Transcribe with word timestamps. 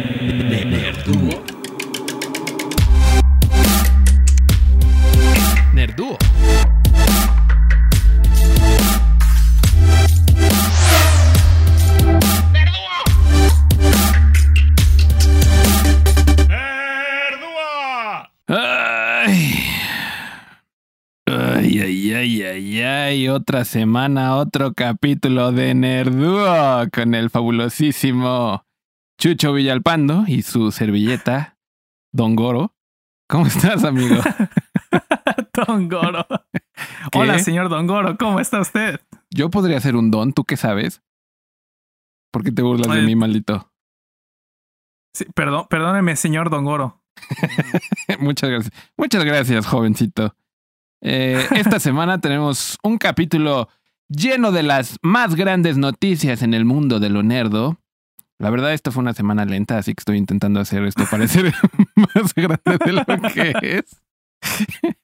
Nerduo. 0.00 1.44
Nerduo. 5.74 6.18
Ay. 18.48 19.54
Ay, 21.26 21.78
ay, 21.78 22.12
ay, 22.12 22.42
ay, 22.42 22.82
ay, 22.82 23.28
otra 23.28 23.64
semana, 23.64 24.36
otro 24.36 24.74
capítulo 24.74 25.52
de 25.52 25.74
Nerdúo 25.74 26.44
con 26.92 27.14
el 27.14 27.30
fabulosísimo 27.30 28.64
Chucho 29.20 29.52
Villalpando 29.52 30.24
y 30.26 30.40
su 30.40 30.72
servilleta, 30.72 31.58
Don 32.10 32.34
Goro. 32.34 32.74
¿Cómo 33.28 33.46
estás, 33.46 33.84
amigo? 33.84 34.16
Don 35.66 35.90
Goro. 35.90 36.26
¿Qué? 37.12 37.18
Hola, 37.18 37.38
señor 37.38 37.68
Don 37.68 37.86
Goro, 37.86 38.16
¿cómo 38.16 38.40
está 38.40 38.62
usted? 38.62 38.98
Yo 39.28 39.50
podría 39.50 39.78
ser 39.78 39.94
un 39.94 40.10
don, 40.10 40.32
¿tú 40.32 40.44
qué 40.44 40.56
sabes? 40.56 41.02
¿Por 42.32 42.42
qué 42.42 42.50
te 42.50 42.62
burlas 42.62 42.90
de 42.94 43.00
Ay. 43.00 43.06
mí, 43.06 43.14
maldito? 43.14 43.70
Sí, 45.14 45.26
perdón, 45.34 45.66
perdóneme, 45.68 46.16
señor 46.16 46.48
Don 46.48 46.64
Goro. 46.64 47.02
Muchas 48.20 48.48
gracias. 48.48 48.74
Muchas 48.96 49.22
gracias, 49.22 49.66
jovencito. 49.66 50.34
Eh, 51.02 51.46
esta 51.56 51.78
semana 51.78 52.22
tenemos 52.22 52.78
un 52.82 52.96
capítulo 52.96 53.68
lleno 54.08 54.50
de 54.50 54.62
las 54.62 54.96
más 55.02 55.34
grandes 55.34 55.76
noticias 55.76 56.40
en 56.40 56.54
el 56.54 56.64
mundo 56.64 57.00
de 57.00 57.10
lo 57.10 57.22
nerdo. 57.22 57.79
La 58.40 58.48
verdad, 58.48 58.72
esta 58.72 58.90
fue 58.90 59.02
una 59.02 59.12
semana 59.12 59.44
lenta, 59.44 59.76
así 59.76 59.92
que 59.92 60.00
estoy 60.00 60.16
intentando 60.16 60.60
hacer 60.60 60.82
esto 60.84 61.04
parecer 61.10 61.52
más 61.94 62.34
grande 62.34 62.78
de 62.82 62.92
lo 62.92 63.04
que 63.34 63.52
es. 63.60 64.00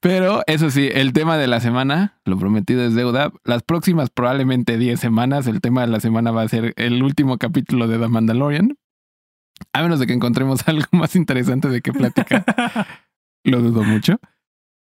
Pero 0.00 0.42
eso 0.46 0.68
sí, 0.68 0.90
el 0.92 1.14
tema 1.14 1.38
de 1.38 1.46
la 1.46 1.60
semana, 1.60 2.20
lo 2.26 2.38
prometido 2.38 2.84
es 2.84 2.94
deuda. 2.94 3.32
Las 3.44 3.62
próximas 3.62 4.10
probablemente 4.10 4.76
10 4.76 5.00
semanas, 5.00 5.46
el 5.46 5.62
tema 5.62 5.80
de 5.80 5.86
la 5.86 6.00
semana 6.00 6.32
va 6.32 6.42
a 6.42 6.48
ser 6.48 6.74
el 6.76 7.02
último 7.02 7.38
capítulo 7.38 7.88
de 7.88 7.98
The 7.98 8.08
Mandalorian. 8.08 8.76
A 9.72 9.82
menos 9.82 9.98
de 9.98 10.06
que 10.06 10.12
encontremos 10.12 10.60
algo 10.68 10.86
más 10.92 11.16
interesante 11.16 11.70
de 11.70 11.80
qué 11.80 11.94
platicar. 11.94 12.44
Lo 13.42 13.62
dudo 13.62 13.84
mucho. 13.84 14.20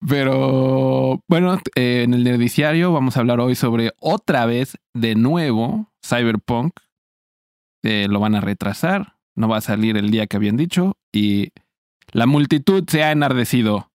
Pero 0.05 1.23
bueno, 1.29 1.57
eh, 1.75 2.03
en 2.03 2.13
el 2.13 2.25
nerdiciario 2.25 2.91
vamos 2.91 3.15
a 3.15 3.21
hablar 3.21 3.39
hoy 3.39 3.55
sobre 3.55 3.93
otra 4.01 4.45
vez, 4.45 4.77
de 4.93 5.15
nuevo, 5.15 5.89
Cyberpunk. 6.05 6.73
Eh, 7.83 8.07
lo 8.09 8.19
van 8.19 8.35
a 8.35 8.41
retrasar, 8.41 9.15
no 9.35 9.47
va 9.47 9.57
a 9.57 9.61
salir 9.61 9.97
el 9.97 10.09
día 10.09 10.27
que 10.27 10.37
habían 10.37 10.57
dicho 10.57 10.97
y 11.11 11.49
la 12.11 12.25
multitud 12.25 12.83
se 12.87 13.03
ha 13.03 13.11
enardecido. 13.11 13.91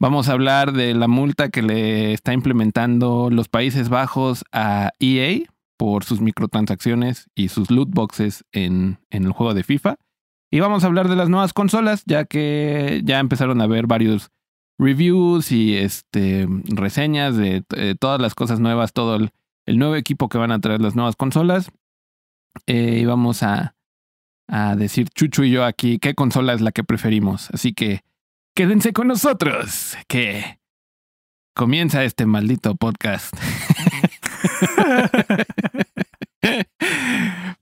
Vamos 0.00 0.28
a 0.28 0.32
hablar 0.32 0.72
de 0.72 0.94
la 0.94 1.08
multa 1.08 1.50
que 1.50 1.62
le 1.62 2.12
está 2.12 2.32
implementando 2.32 3.28
los 3.30 3.48
Países 3.48 3.88
Bajos 3.88 4.44
a 4.50 4.90
EA 4.98 5.40
por 5.76 6.04
sus 6.04 6.20
microtransacciones 6.20 7.28
y 7.34 7.48
sus 7.48 7.70
loot 7.70 7.90
boxes 7.90 8.44
en, 8.52 8.98
el 9.10 9.30
juego 9.32 9.54
de 9.54 9.62
FIFA. 9.62 9.96
Y 10.50 10.60
vamos 10.60 10.84
a 10.84 10.86
hablar 10.86 11.08
de 11.08 11.16
las 11.16 11.28
nuevas 11.28 11.52
consolas, 11.52 12.02
ya 12.06 12.24
que 12.24 13.02
ya 13.04 13.18
empezaron 13.18 13.60
a 13.60 13.66
ver 13.66 13.86
varios 13.86 14.30
reviews 14.78 15.52
y 15.52 15.76
este 15.76 16.48
reseñas 16.64 17.36
de 17.36 17.64
eh, 17.76 17.94
todas 17.98 18.20
las 18.20 18.34
cosas 18.34 18.58
nuevas, 18.58 18.92
todo 18.92 19.16
el 19.16 19.78
nuevo 19.78 19.96
equipo 19.96 20.28
que 20.28 20.38
van 20.38 20.52
a 20.52 20.60
traer 20.60 20.80
las 20.80 20.96
nuevas 20.96 21.16
consolas. 21.16 21.70
Eh, 22.66 22.98
y 23.00 23.04
vamos 23.04 23.42
a, 23.42 23.74
a 24.48 24.76
decir 24.76 25.08
Chucho 25.10 25.44
y 25.44 25.50
yo 25.50 25.64
aquí 25.64 25.98
qué 25.98 26.14
consola 26.14 26.52
es 26.54 26.60
la 26.60 26.72
que 26.72 26.84
preferimos. 26.84 27.48
Así 27.52 27.72
que 27.74 28.02
quédense 28.54 28.92
con 28.92 29.08
nosotros, 29.08 29.96
que 30.08 30.58
comienza 31.54 32.04
este 32.04 32.26
maldito 32.26 32.74
podcast. 32.76 33.34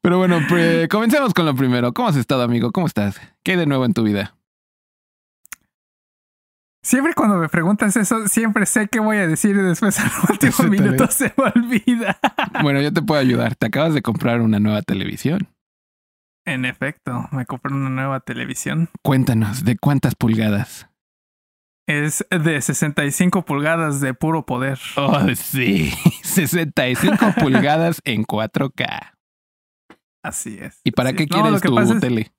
Pero 0.02 0.18
bueno, 0.18 0.40
pre- 0.48 0.88
comencemos 0.88 1.34
con 1.34 1.44
lo 1.46 1.54
primero. 1.54 1.92
¿Cómo 1.92 2.08
has 2.08 2.16
estado, 2.16 2.42
amigo? 2.42 2.72
¿Cómo 2.72 2.86
estás? 2.86 3.20
¿Qué 3.44 3.52
hay 3.52 3.58
de 3.58 3.66
nuevo 3.66 3.84
en 3.84 3.92
tu 3.92 4.02
vida? 4.02 4.34
Siempre 6.82 7.12
cuando 7.14 7.36
me 7.36 7.48
preguntas 7.48 7.94
eso, 7.96 8.26
siempre 8.28 8.64
sé 8.64 8.88
qué 8.88 9.00
voy 9.00 9.18
a 9.18 9.26
decir 9.26 9.54
y 9.54 9.60
después 9.60 9.98
al 10.00 10.10
último 10.30 10.68
minuto 10.70 11.06
se 11.08 11.32
me 11.36 11.44
olvida. 11.54 12.18
Bueno, 12.62 12.80
yo 12.80 12.92
te 12.92 13.02
puedo 13.02 13.20
ayudar. 13.20 13.54
Te 13.54 13.66
acabas 13.66 13.92
de 13.94 14.00
comprar 14.02 14.40
una 14.40 14.58
nueva 14.60 14.80
televisión. 14.82 15.48
En 16.46 16.64
efecto, 16.64 17.28
me 17.32 17.44
compré 17.44 17.74
una 17.74 17.90
nueva 17.90 18.20
televisión. 18.20 18.88
Cuéntanos, 19.04 19.62
¿de 19.64 19.76
cuántas 19.76 20.14
pulgadas? 20.14 20.88
Es 21.86 22.24
de 22.30 22.60
65 22.62 23.44
pulgadas 23.44 24.00
de 24.00 24.14
puro 24.14 24.46
poder. 24.46 24.78
Oh, 24.96 25.18
sí. 25.34 25.92
65 26.22 27.34
pulgadas 27.40 28.00
en 28.04 28.24
4K. 28.24 29.12
Así 30.24 30.56
es. 30.58 30.80
¿Y 30.84 30.92
para 30.92 31.10
Sí. 31.10 31.16
qué 31.16 31.26
quieres 31.28 31.60
tu 31.60 31.78
es- 31.78 32.00
tele? 32.00 32.32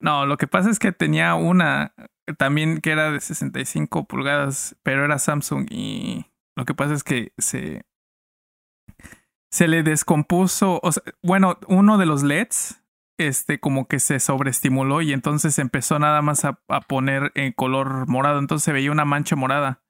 No, 0.00 0.26
lo 0.26 0.36
que 0.36 0.46
pasa 0.46 0.68
es 0.68 0.78
que 0.78 0.92
tenía 0.92 1.34
una 1.34 1.94
también 2.38 2.80
que 2.80 2.90
era 2.90 3.10
de 3.10 3.20
65 3.20 4.04
pulgadas, 4.06 4.76
pero 4.82 5.04
era 5.04 5.18
Samsung 5.18 5.66
y 5.70 6.26
lo 6.56 6.64
que 6.64 6.74
pasa 6.74 6.94
es 6.94 7.04
que 7.04 7.32
se 7.38 7.84
se 9.50 9.68
le 9.68 9.82
descompuso, 9.82 10.80
o 10.82 10.92
sea, 10.92 11.02
bueno, 11.22 11.58
uno 11.68 11.98
de 11.98 12.06
los 12.06 12.22
LEDs 12.22 12.82
este 13.18 13.58
como 13.60 13.88
que 13.88 13.98
se 14.00 14.20
sobreestimuló 14.20 15.00
y 15.00 15.12
entonces 15.14 15.58
empezó 15.58 15.98
nada 15.98 16.20
más 16.20 16.44
a, 16.44 16.60
a 16.68 16.80
poner 16.82 17.32
en 17.34 17.52
color 17.52 18.06
morado, 18.08 18.38
entonces 18.38 18.64
se 18.64 18.72
veía 18.72 18.92
una 18.92 19.04
mancha 19.06 19.36
morada. 19.36 19.82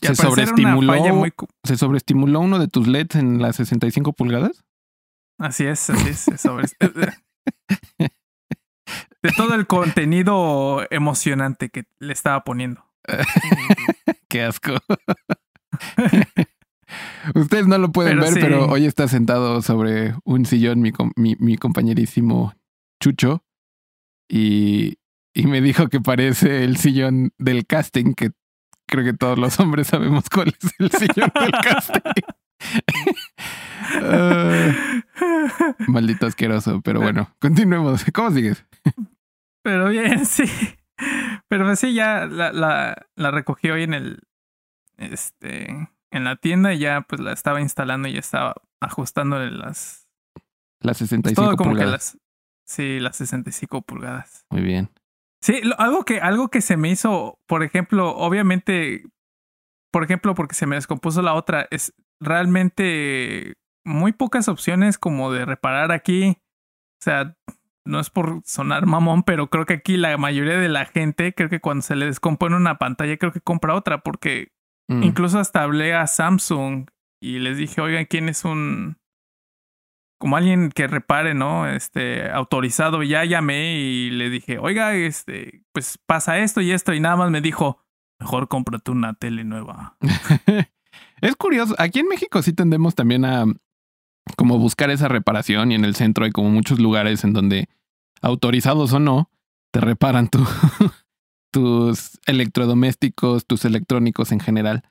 Y 0.00 0.06
¿Se 0.06 0.14
sobreestimuló? 0.16 1.14
muy 1.14 1.32
¿Se 1.64 1.76
sobreestimuló 1.76 2.40
uno 2.40 2.58
de 2.58 2.68
tus 2.68 2.86
LEDs 2.88 3.16
en 3.16 3.42
las 3.42 3.56
65 3.56 4.12
pulgadas? 4.14 4.64
Así 5.38 5.66
es, 5.66 5.90
así 5.90 6.08
es, 6.08 6.18
se 6.20 6.38
sobre- 6.38 6.68
de 9.24 9.32
todo 9.32 9.54
el 9.54 9.66
contenido 9.66 10.86
emocionante 10.90 11.70
que 11.70 11.86
le 11.98 12.12
estaba 12.12 12.44
poniendo. 12.44 12.84
Qué 14.28 14.42
asco. 14.42 14.74
Ustedes 17.34 17.66
no 17.66 17.78
lo 17.78 17.90
pueden 17.90 18.18
Pero 18.18 18.22
ver, 18.22 18.34
sí. 18.34 18.40
pero 18.40 18.66
hoy 18.66 18.84
está 18.84 19.08
sentado 19.08 19.62
sobre 19.62 20.14
un 20.24 20.44
sillón 20.44 20.82
mi, 20.82 20.92
mi 21.16 21.56
compañerísimo 21.56 22.52
Chucho 23.00 23.42
y, 24.28 24.98
y 25.32 25.46
me 25.46 25.62
dijo 25.62 25.88
que 25.88 26.00
parece 26.00 26.64
el 26.64 26.76
sillón 26.76 27.32
del 27.38 27.66
casting, 27.66 28.12
que 28.14 28.30
creo 28.86 29.04
que 29.04 29.14
todos 29.14 29.38
los 29.38 29.58
hombres 29.58 29.86
sabemos 29.88 30.24
cuál 30.32 30.48
es 30.48 30.74
el 30.78 30.90
sillón 30.90 31.32
del 31.34 31.50
casting. 31.62 32.22
Ah, 34.02 34.72
maldito 35.88 36.26
asqueroso, 36.26 36.80
pero 36.82 37.00
bueno, 37.00 37.30
continuemos. 37.40 38.04
¿Cómo 38.12 38.30
sigues? 38.30 38.64
Pero 39.64 39.88
bien, 39.88 40.24
sí. 40.26 40.44
Pero 41.48 41.64
pues 41.64 41.80
sí, 41.80 41.92
ya 41.94 42.26
la, 42.26 42.52
la, 42.52 43.06
la 43.16 43.30
recogí 43.32 43.70
hoy 43.70 43.82
en 43.82 43.94
el. 43.94 44.20
Este. 44.96 45.88
En 46.12 46.22
la 46.22 46.36
tienda 46.36 46.72
y 46.72 46.78
ya 46.78 47.00
pues 47.00 47.20
la 47.20 47.32
estaba 47.32 47.60
instalando 47.60 48.06
y 48.06 48.16
estaba 48.16 48.54
ajustándole 48.80 49.50
las. 49.50 50.08
Las 50.80 50.98
pues, 50.98 51.08
65 51.10 51.42
todo 51.42 51.56
como 51.56 51.70
pulgadas. 51.70 52.12
que 52.12 52.18
las. 52.18 52.18
Sí, 52.66 53.00
las 53.00 53.16
65 53.16 53.82
pulgadas. 53.82 54.46
Muy 54.50 54.62
bien. 54.62 54.90
Sí, 55.42 55.60
lo- 55.62 55.78
algo 55.80 56.04
que, 56.04 56.20
algo 56.20 56.48
que 56.48 56.60
se 56.62 56.76
me 56.76 56.88
hizo, 56.90 57.38
por 57.46 57.62
ejemplo, 57.62 58.16
obviamente, 58.16 59.04
por 59.92 60.04
ejemplo, 60.04 60.34
porque 60.34 60.54
se 60.54 60.66
me 60.66 60.76
descompuso 60.76 61.20
la 61.20 61.34
otra, 61.34 61.66
es 61.70 61.92
realmente 62.20 63.54
muy 63.84 64.12
pocas 64.12 64.48
opciones 64.48 64.96
como 64.98 65.32
de 65.32 65.44
reparar 65.44 65.92
aquí. 65.92 66.38
O 67.00 67.02
sea, 67.04 67.36
no 67.84 68.00
es 68.00 68.10
por 68.10 68.40
sonar 68.44 68.86
mamón, 68.86 69.22
pero 69.22 69.48
creo 69.48 69.66
que 69.66 69.74
aquí 69.74 69.96
la 69.96 70.16
mayoría 70.16 70.58
de 70.58 70.68
la 70.68 70.86
gente, 70.86 71.34
creo 71.34 71.48
que 71.48 71.60
cuando 71.60 71.82
se 71.82 71.96
le 71.96 72.06
descompone 72.06 72.56
una 72.56 72.78
pantalla, 72.78 73.16
creo 73.16 73.32
que 73.32 73.40
compra 73.40 73.74
otra, 73.74 73.98
porque 74.02 74.52
Mm. 74.88 75.02
incluso 75.02 75.38
hasta 75.38 75.62
hablé 75.62 75.94
a 75.94 76.06
Samsung 76.06 76.88
y 77.20 77.38
les 77.38 77.56
dije, 77.56 77.80
oigan, 77.80 78.04
¿quién 78.04 78.28
es 78.28 78.44
un 78.44 78.98
como 80.20 80.36
alguien 80.36 80.70
que 80.70 80.86
repare, 80.86 81.34
¿no? 81.34 81.68
Este, 81.68 82.30
autorizado, 82.30 83.02
ya 83.02 83.24
llamé 83.24 83.76
y 83.76 84.10
le 84.10 84.30
dije, 84.30 84.58
oiga, 84.58 84.94
este, 84.94 85.64
pues 85.72 85.98
pasa 86.06 86.38
esto 86.38 86.60
y 86.60 86.70
esto, 86.70 86.94
y 86.94 87.00
nada 87.00 87.16
más 87.16 87.30
me 87.30 87.40
dijo, 87.40 87.82
mejor 88.20 88.48
cómprate 88.48 88.90
una 88.90 89.14
tele 89.14 89.44
nueva. 89.44 89.96
es 91.20 91.36
curioso, 91.36 91.74
aquí 91.78 92.00
en 92.00 92.08
México 92.08 92.42
sí 92.42 92.52
tendemos 92.52 92.94
también 92.94 93.24
a 93.24 93.44
como 94.36 94.58
buscar 94.58 94.90
esa 94.90 95.08
reparación 95.08 95.72
y 95.72 95.74
en 95.74 95.84
el 95.84 95.94
centro 95.94 96.24
hay 96.24 96.30
como 96.30 96.48
muchos 96.48 96.78
lugares 96.78 97.24
en 97.24 97.32
donde 97.34 97.68
autorizados 98.24 98.92
o 98.92 98.98
no 98.98 99.30
te 99.72 99.80
reparan 99.80 100.28
tu, 100.28 100.40
tus 101.52 102.18
electrodomésticos, 102.26 103.46
tus 103.46 103.64
electrónicos 103.64 104.32
en 104.32 104.40
general. 104.40 104.82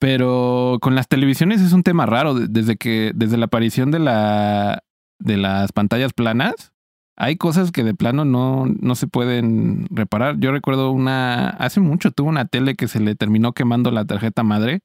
Pero 0.00 0.78
con 0.80 0.94
las 0.94 1.08
televisiones 1.08 1.60
es 1.60 1.72
un 1.72 1.82
tema 1.82 2.06
raro 2.06 2.34
de- 2.34 2.46
desde 2.48 2.76
que 2.76 3.12
desde 3.14 3.36
la 3.36 3.46
aparición 3.46 3.90
de 3.90 3.98
la 3.98 4.82
de 5.20 5.36
las 5.36 5.72
pantallas 5.72 6.12
planas 6.12 6.72
hay 7.16 7.36
cosas 7.36 7.72
que 7.72 7.82
de 7.82 7.94
plano 7.94 8.24
no, 8.24 8.66
no 8.66 8.94
se 8.94 9.08
pueden 9.08 9.88
reparar. 9.90 10.38
Yo 10.38 10.52
recuerdo 10.52 10.92
una, 10.92 11.48
hace 11.48 11.80
mucho 11.80 12.12
tuve 12.12 12.28
una 12.28 12.44
tele 12.44 12.76
que 12.76 12.86
se 12.86 13.00
le 13.00 13.16
terminó 13.16 13.52
quemando 13.52 13.90
la 13.90 14.04
tarjeta 14.04 14.44
madre 14.44 14.82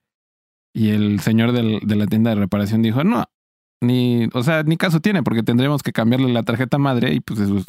y 0.74 0.90
el 0.90 1.20
señor 1.20 1.52
de 1.52 1.96
la 1.96 2.08
tienda 2.08 2.32
de 2.32 2.38
reparación 2.38 2.82
dijo, 2.82 3.04
no, 3.04 3.26
ni, 3.84 4.28
o 4.34 4.44
sea, 4.44 4.64
ni 4.64 4.78
caso 4.78 5.00
tiene 5.00 5.24
porque 5.24 5.44
tendremos 5.44 5.84
que 5.84 5.92
cambiarle 5.92 6.32
la 6.32 6.44
tarjeta 6.44 6.78
madre 6.78 7.14
y 7.14 7.20
pues 7.20 7.40
eso 7.40 7.58
es 7.58 7.66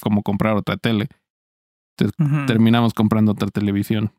como 0.00 0.22
comprar 0.22 0.54
otra 0.56 0.76
tele. 0.76 1.08
Entonces 1.96 2.46
terminamos 2.46 2.92
comprando 2.94 3.32
otra 3.32 3.48
televisión. 3.48 4.12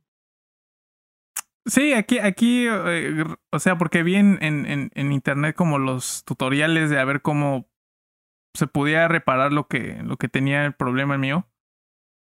Sí, 1.68 1.94
aquí, 1.94 2.20
aquí, 2.20 2.68
eh, 2.70 3.24
o 3.52 3.60
sea, 3.60 3.78
porque 3.78 4.04
vi 4.04 4.16
en, 4.16 4.38
en, 4.42 4.92
en- 4.94 5.12
internet 5.12 5.56
como 5.56 5.80
los 5.80 6.24
tutoriales 6.24 6.90
de 6.92 7.00
a 7.00 7.06
ver 7.06 7.22
cómo 7.22 7.68
se 8.54 8.68
podía 8.68 9.08
reparar 9.08 9.52
lo 9.52 9.68
que, 9.68 10.02
lo 10.04 10.18
que 10.18 10.30
tenía 10.30 10.66
el 10.66 10.74
problema 10.74 11.18
mío. 11.18 11.48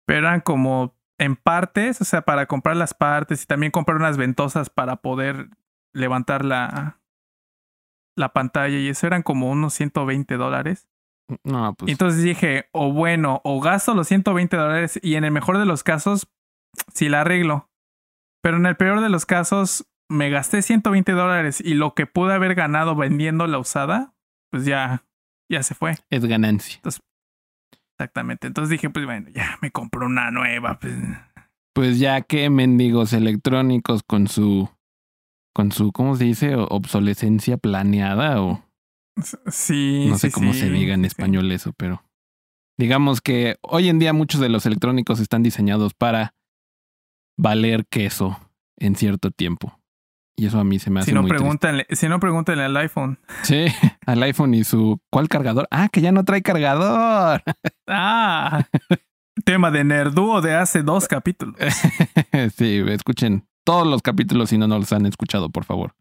Pero 0.07 0.27
eran 0.27 0.41
como 0.41 0.97
en 1.19 1.37
partes, 1.37 2.01
o 2.01 2.05
sea, 2.05 2.23
para 2.23 2.47
comprar 2.47 2.77
las 2.77 2.93
partes 2.93 3.45
y 3.45 3.47
también 3.47 3.71
comprar 3.71 3.97
unas 3.99 4.17
ventosas 4.17 4.69
para 4.69 4.97
poder 4.97 5.49
levantar 5.95 6.45
la, 6.45 7.00
la 8.21 8.33
pantalla 8.33 8.79
y 8.79 8.89
eso 8.89 9.07
eran 9.07 9.23
como 9.23 9.51
unos 9.51 9.75
120 9.75 10.37
dólares. 10.37 10.87
No, 11.45 11.71
Y 11.71 11.75
pues 11.75 11.93
entonces 11.93 12.23
dije, 12.23 12.69
o 12.73 12.93
bueno, 12.93 13.41
o 13.45 13.61
gasto 13.61 13.95
los 13.95 14.09
120 14.09 14.57
dólares 14.57 14.99
y 15.03 15.15
en 15.15 15.25
el 15.25 15.31
mejor 15.31 15.59
de 15.59 15.65
los 15.65 15.83
casos, 15.83 16.29
sí 16.93 17.09
la 17.09 17.23
arreglo. 17.23 17.71
Pero 18.43 18.57
en 18.57 18.67
el 18.67 18.77
peor 18.77 19.01
de 19.01 19.09
los 19.09 19.27
casos, 19.27 19.87
me 20.09 20.31
gasté 20.31 20.63
120 20.63 21.13
dólares 21.13 21.61
y 21.61 21.75
lo 21.75 21.95
que 21.95 22.07
pude 22.07 22.35
haber 22.35 22.55
ganado 22.55 22.97
vendiendo 22.97 23.47
la 23.47 23.59
usada, 23.59 24.15
pues 24.51 24.65
ya, 24.65 25.05
ya 25.51 25.63
se 25.63 25.75
fue. 25.75 25.97
es 26.11 26.25
ganancia. 26.25 26.81
Exactamente. 27.97 28.47
Entonces 28.47 28.71
dije, 28.71 28.91
pues 28.91 29.05
bueno, 29.05 29.29
ya 29.35 29.59
me 29.61 29.71
compro 29.71 30.07
una 30.07 30.31
nueva. 30.31 30.79
Pues. 30.79 30.95
Pues 31.75 31.99
ya 31.99 32.23
que 32.23 32.51
mendigos 32.51 33.13
electrónicos 33.13 34.03
con 34.03 34.27
su, 34.27 34.71
con 35.53 35.73
su, 35.73 35.93
¿cómo 35.93 36.17
se 36.17 36.25
dice? 36.25 36.55
Obsolescencia 36.57 37.57
planeada 37.57 38.41
o 38.43 38.63
Sí. 39.51 40.07
no 40.09 40.17
sé 40.19 40.29
sí, 40.29 40.33
cómo 40.33 40.53
sí, 40.53 40.61
se 40.61 40.71
diga 40.71 40.95
en 40.95 41.03
sí. 41.03 41.09
español 41.09 41.51
eso, 41.53 41.73
pero 41.77 42.03
digamos 42.79 43.21
que 43.21 43.57
hoy 43.61 43.89
en 43.89 43.99
día 43.99 44.13
muchos 44.13 44.41
de 44.41 44.49
los 44.49 44.65
electrónicos 44.67 45.21
están 45.21 45.43
diseñados 45.43 45.93
para 45.95 46.35
valer 47.39 47.87
queso 47.87 48.39
en 48.79 48.97
cierto 48.97 49.31
tiempo. 49.31 49.77
Y 50.37 50.47
eso 50.47 50.59
a 50.59 50.65
mí 50.65 50.79
se 50.79 50.89
me 50.89 51.01
hace 51.01 51.11
Si 51.11 51.15
no, 51.15 51.21
muy 51.23 51.31
si 51.91 52.09
no, 52.09 52.19
pregúntenle 52.19 52.65
al 52.65 52.77
iPhone. 52.79 53.19
Sí, 53.43 53.67
al 54.07 54.23
iPhone 54.23 54.55
y 54.55 54.65
su 54.65 54.99
¿cuál 55.11 55.29
cargador? 55.29 55.69
Ah, 55.71 55.89
que 55.93 56.01
ya 56.01 56.13
no 56.13 56.25
trae 56.25 56.41
cargador. 56.41 57.43
Ah, 57.87 58.65
tema 59.45 59.71
de 59.71 59.85
Nerdúo 59.85 60.41
de 60.41 60.55
hace 60.55 60.83
dos 60.83 61.09
capítulos. 61.09 61.57
sí, 62.57 62.83
escuchen 62.89 63.47
todos 63.71 63.87
los 63.87 64.03
capítulos 64.03 64.51
si 64.51 64.59
no 64.59 64.67
nos 64.67 64.81
los 64.81 64.93
han 64.93 65.07
escuchado, 65.07 65.49
por 65.49 65.65
favor. 65.65 65.95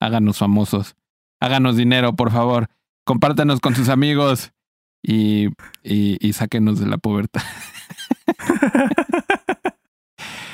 Háganos 0.00 0.38
famosos. 0.38 0.96
Háganos 1.40 1.76
dinero, 1.76 2.16
por 2.16 2.32
favor. 2.32 2.66
Compártanos 3.04 3.60
con 3.60 3.76
sus 3.76 3.88
amigos 3.88 4.50
y, 5.00 5.46
y, 5.84 6.18
y 6.20 6.32
sáquenos 6.32 6.80
de 6.80 6.86
la 6.86 6.98
pubertad. 6.98 7.42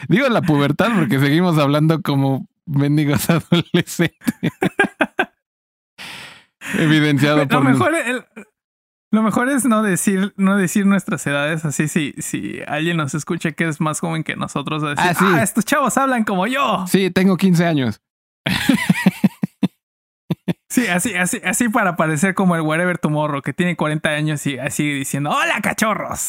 Digo 0.09 0.29
la 0.29 0.43
pubertad 0.43 0.91
porque 0.95 1.19
seguimos 1.19 1.57
hablando 1.59 2.03
como 2.03 2.47
mendigos 2.67 3.31
adolescentes. 3.31 4.19
Evidenciado 6.79 7.39
Lo 7.39 7.49
por 7.49 7.65
mejor, 7.65 7.95
el- 7.95 8.25
lo 9.11 9.23
mejor 9.23 9.49
es 9.49 9.65
no 9.65 9.83
decir, 9.83 10.33
no 10.37 10.57
decir 10.57 10.87
nuestras 10.87 11.27
edades 11.27 11.65
así. 11.65 11.89
Si, 11.89 12.15
si 12.19 12.61
alguien 12.67 12.97
nos 12.97 13.15
escucha 13.15 13.53
que 13.53 13.67
es 13.69 13.81
más 13.81 14.01
joven 14.01 14.23
que 14.25 14.37
nosotros, 14.37 14.83
a 14.85 14.91
decir, 14.91 15.05
Ah, 15.11 15.15
sí. 15.15 15.25
ah, 15.27 15.43
estos 15.43 15.65
chavos 15.65 15.97
hablan 15.99 16.25
como 16.25 16.47
yo. 16.47 16.85
Sí, 16.89 17.11
tengo 17.11 17.37
15 17.37 17.67
años. 17.67 18.01
Sí, 20.69 20.87
así, 20.87 21.15
así, 21.15 21.41
así 21.45 21.69
para 21.69 21.97
parecer 21.97 22.35
como 22.35 22.55
el 22.55 22.63
Wherever 22.63 22.97
Tomorrow, 22.97 23.43
que 23.43 23.53
tiene 23.53 23.75
40 23.77 24.09
años 24.11 24.47
y 24.47 24.57
así 24.59 24.89
diciendo, 24.89 25.31
hola 25.31 25.61
cachorros. 25.61 26.29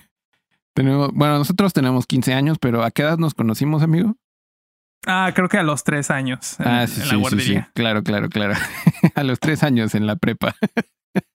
tenemos, 0.74 1.12
bueno, 1.14 1.38
nosotros 1.38 1.72
tenemos 1.72 2.06
15 2.06 2.34
años, 2.34 2.58
pero 2.60 2.82
¿a 2.82 2.90
qué 2.90 3.02
edad 3.02 3.18
nos 3.18 3.34
conocimos, 3.34 3.82
amigo? 3.84 4.16
Ah, 5.06 5.30
creo 5.32 5.48
que 5.48 5.58
a 5.58 5.62
los 5.62 5.84
tres 5.84 6.10
años 6.10 6.58
en, 6.58 6.66
ah, 6.66 6.82
en 6.82 6.88
sí, 6.88 7.00
la 7.02 7.30
sí, 7.30 7.38
sí, 7.38 7.54
sí. 7.54 7.60
Claro, 7.74 8.02
claro, 8.02 8.28
claro. 8.28 8.54
a 9.14 9.22
los 9.22 9.38
tres 9.38 9.62
años 9.62 9.94
en 9.94 10.08
la 10.08 10.16
prepa. 10.16 10.56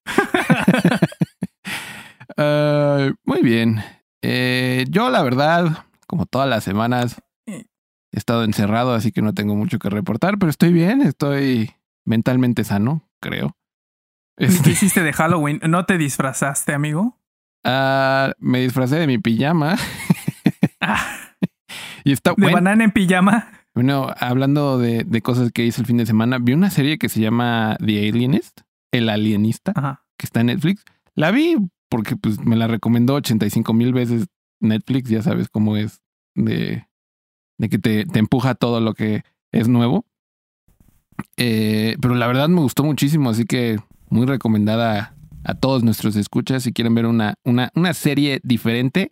Muy 3.25 3.41
bien. 3.41 3.81
Eh, 4.21 4.85
yo, 4.89 5.09
la 5.09 5.23
verdad, 5.23 5.85
como 6.07 6.25
todas 6.25 6.49
las 6.49 6.63
semanas, 6.63 7.21
he 7.45 7.65
estado 8.11 8.43
encerrado, 8.43 8.93
así 8.93 9.11
que 9.11 9.21
no 9.21 9.33
tengo 9.33 9.55
mucho 9.55 9.79
que 9.79 9.89
reportar, 9.89 10.37
pero 10.37 10.49
estoy 10.49 10.71
bien, 10.71 11.01
estoy 11.01 11.71
mentalmente 12.05 12.63
sano, 12.63 13.07
creo. 13.19 13.55
¿Qué 14.37 14.45
Este, 14.45 14.69
hiciste 14.71 15.03
de 15.03 15.13
Halloween? 15.13 15.59
¿No 15.67 15.85
te 15.85 15.97
disfrazaste, 15.97 16.73
amigo? 16.73 17.19
ah, 17.65 18.33
me 18.39 18.59
disfracé 18.59 18.97
de 18.97 19.07
mi 19.07 19.17
pijama 19.19 19.77
Ah, 20.81 21.01
y 22.03 22.11
está 22.11 22.31
¿De 22.31 22.35
bueno. 22.41 22.55
banana 22.57 22.83
en 22.83 22.91
pijama? 22.91 23.47
Bueno, 23.73 24.07
hablando 24.19 24.77
de, 24.77 25.03
de 25.05 25.21
cosas 25.21 25.51
que 25.53 25.63
hice 25.65 25.79
el 25.81 25.87
fin 25.87 25.95
de 25.97 26.05
semana, 26.05 26.37
vi 26.39 26.53
una 26.53 26.69
serie 26.69 26.97
que 26.97 27.07
se 27.09 27.21
llama 27.21 27.77
The 27.79 28.09
Alienist, 28.09 28.61
El 28.93 29.09
Alienista, 29.09 29.73
Ajá. 29.75 30.05
que 30.17 30.25
está 30.25 30.39
en 30.39 30.47
Netflix. 30.47 30.85
La 31.15 31.31
vi 31.31 31.57
porque 31.89 32.15
pues 32.15 32.39
me 32.39 32.55
la 32.55 32.67
recomendó 32.67 33.15
85 33.15 33.73
mil 33.73 33.93
veces 33.93 34.27
Netflix, 34.61 35.09
ya 35.09 35.21
sabes 35.21 35.49
cómo 35.49 35.75
es 35.77 36.01
de, 36.35 36.87
de 37.59 37.69
que 37.69 37.77
te, 37.77 38.05
te 38.05 38.19
empuja 38.19 38.55
todo 38.55 38.79
lo 38.79 38.93
que 38.93 39.23
es 39.51 39.67
nuevo. 39.67 40.05
Eh, 41.37 41.97
pero 42.01 42.15
la 42.15 42.27
verdad 42.27 42.49
me 42.49 42.61
gustó 42.61 42.83
muchísimo, 42.83 43.29
así 43.29 43.45
que 43.45 43.79
muy 44.09 44.25
recomendada 44.25 45.15
a 45.43 45.55
todos 45.55 45.83
nuestros 45.83 46.15
escuchas 46.15 46.63
si 46.63 46.73
quieren 46.73 46.95
ver 46.95 47.05
una, 47.05 47.35
una, 47.43 47.71
una 47.75 47.93
serie 47.93 48.39
diferente. 48.43 49.11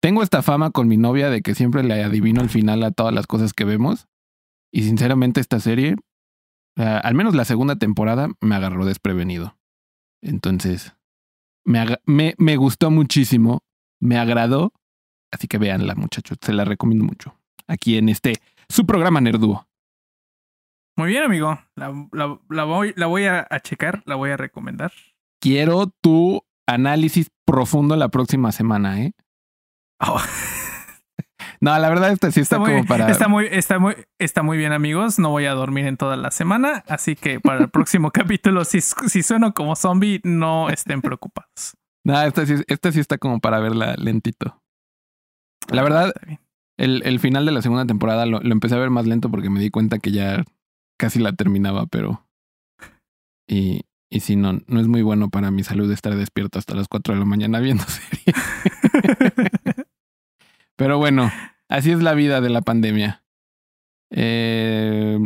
Tengo 0.00 0.22
esta 0.22 0.42
fama 0.42 0.70
con 0.70 0.88
mi 0.88 0.96
novia 0.96 1.30
de 1.30 1.42
que 1.42 1.54
siempre 1.54 1.84
le 1.84 2.02
adivino 2.02 2.40
al 2.40 2.48
final 2.48 2.82
a 2.82 2.90
todas 2.90 3.14
las 3.14 3.26
cosas 3.26 3.52
que 3.52 3.64
vemos. 3.64 4.08
Y 4.72 4.82
sinceramente 4.82 5.40
esta 5.40 5.60
serie, 5.60 5.96
ah, 6.76 6.98
al 6.98 7.14
menos 7.14 7.34
la 7.34 7.44
segunda 7.44 7.76
temporada, 7.76 8.28
me 8.40 8.54
agarró 8.54 8.84
desprevenido. 8.84 9.56
Entonces, 10.22 10.94
me, 11.64 11.84
me, 12.06 12.34
me 12.38 12.56
gustó 12.56 12.90
muchísimo, 12.90 13.60
me 14.00 14.18
agradó. 14.18 14.72
Así 15.32 15.48
que 15.48 15.58
véanla, 15.58 15.94
muchachos, 15.94 16.38
se 16.40 16.52
la 16.52 16.64
recomiendo 16.64 17.04
mucho. 17.04 17.34
Aquí 17.66 17.96
en 17.96 18.08
este, 18.08 18.34
su 18.68 18.84
programa 18.86 19.20
Nerdúo. 19.20 19.66
Muy 20.96 21.08
bien, 21.08 21.22
amigo. 21.22 21.58
La, 21.74 21.90
la- 22.12 22.38
la 22.50 22.64
voy, 22.64 22.92
la 22.96 23.06
voy 23.06 23.24
a, 23.24 23.46
a 23.48 23.60
checar, 23.60 24.02
la 24.04 24.14
voy 24.14 24.30
a 24.30 24.36
recomendar. 24.36 24.92
Quiero 25.40 25.86
tu 25.86 26.42
análisis 26.66 27.30
profundo 27.46 27.96
la 27.96 28.08
próxima 28.08 28.52
semana, 28.52 29.00
¿eh? 29.02 29.12
Oh, 30.00 30.20
No, 31.62 31.78
la 31.78 31.88
verdad, 31.88 32.10
esta 32.10 32.32
sí 32.32 32.40
está, 32.40 32.56
está, 32.56 32.58
muy, 32.58 32.72
como 32.72 32.86
para. 32.86 33.08
está, 33.08 33.28
muy, 33.28 33.46
está, 33.48 33.78
muy, 33.78 33.94
está 34.18 34.42
muy 34.42 34.58
bien, 34.58 34.72
amigos. 34.72 35.20
No 35.20 35.30
voy 35.30 35.44
a 35.44 35.52
dormir 35.52 35.86
en 35.86 35.96
toda 35.96 36.16
la 36.16 36.32
semana, 36.32 36.82
así 36.88 37.14
que 37.14 37.38
para 37.38 37.60
el 37.60 37.70
próximo 37.70 38.10
capítulo, 38.12 38.64
si, 38.64 38.80
si 38.80 39.22
sueno 39.22 39.54
como 39.54 39.76
zombie, 39.76 40.20
no 40.24 40.70
estén 40.70 41.02
preocupados. 41.02 41.76
No, 42.04 42.20
esta 42.20 42.44
sí, 42.46 42.54
esta 42.66 42.90
sí 42.90 42.98
está 42.98 43.16
como 43.16 43.38
para 43.38 43.60
verla 43.60 43.94
lentito. 43.96 44.60
La 45.68 45.84
verdad, 45.84 46.08
Está 46.08 46.26
bien. 46.26 46.40
el, 46.78 47.02
el 47.04 47.20
final 47.20 47.46
de 47.46 47.52
la 47.52 47.62
segunda 47.62 47.86
temporada 47.86 48.26
lo, 48.26 48.40
lo 48.40 48.50
empecé 48.52 48.74
a 48.74 48.78
ver 48.78 48.90
más 48.90 49.06
lento 49.06 49.30
porque 49.30 49.48
me 49.48 49.60
di 49.60 49.70
cuenta 49.70 50.00
que 50.00 50.10
ya 50.10 50.42
casi 50.98 51.20
la 51.20 51.32
terminaba, 51.32 51.86
pero. 51.86 52.26
Y, 53.48 53.82
y 54.10 54.18
sí, 54.18 54.34
no, 54.34 54.58
no 54.66 54.80
es 54.80 54.88
muy 54.88 55.02
bueno 55.02 55.30
para 55.30 55.52
mi 55.52 55.62
salud 55.62 55.88
estar 55.92 56.16
despierto 56.16 56.58
hasta 56.58 56.74
las 56.74 56.88
4 56.88 57.14
de 57.14 57.20
la 57.20 57.26
mañana 57.26 57.60
viendo 57.60 57.84
serie. 57.86 58.34
pero 60.82 60.98
bueno, 60.98 61.30
así 61.68 61.92
es 61.92 62.02
la 62.02 62.12
vida 62.14 62.40
de 62.40 62.50
la 62.50 62.60
pandemia. 62.60 63.22
Eh, 64.10 65.16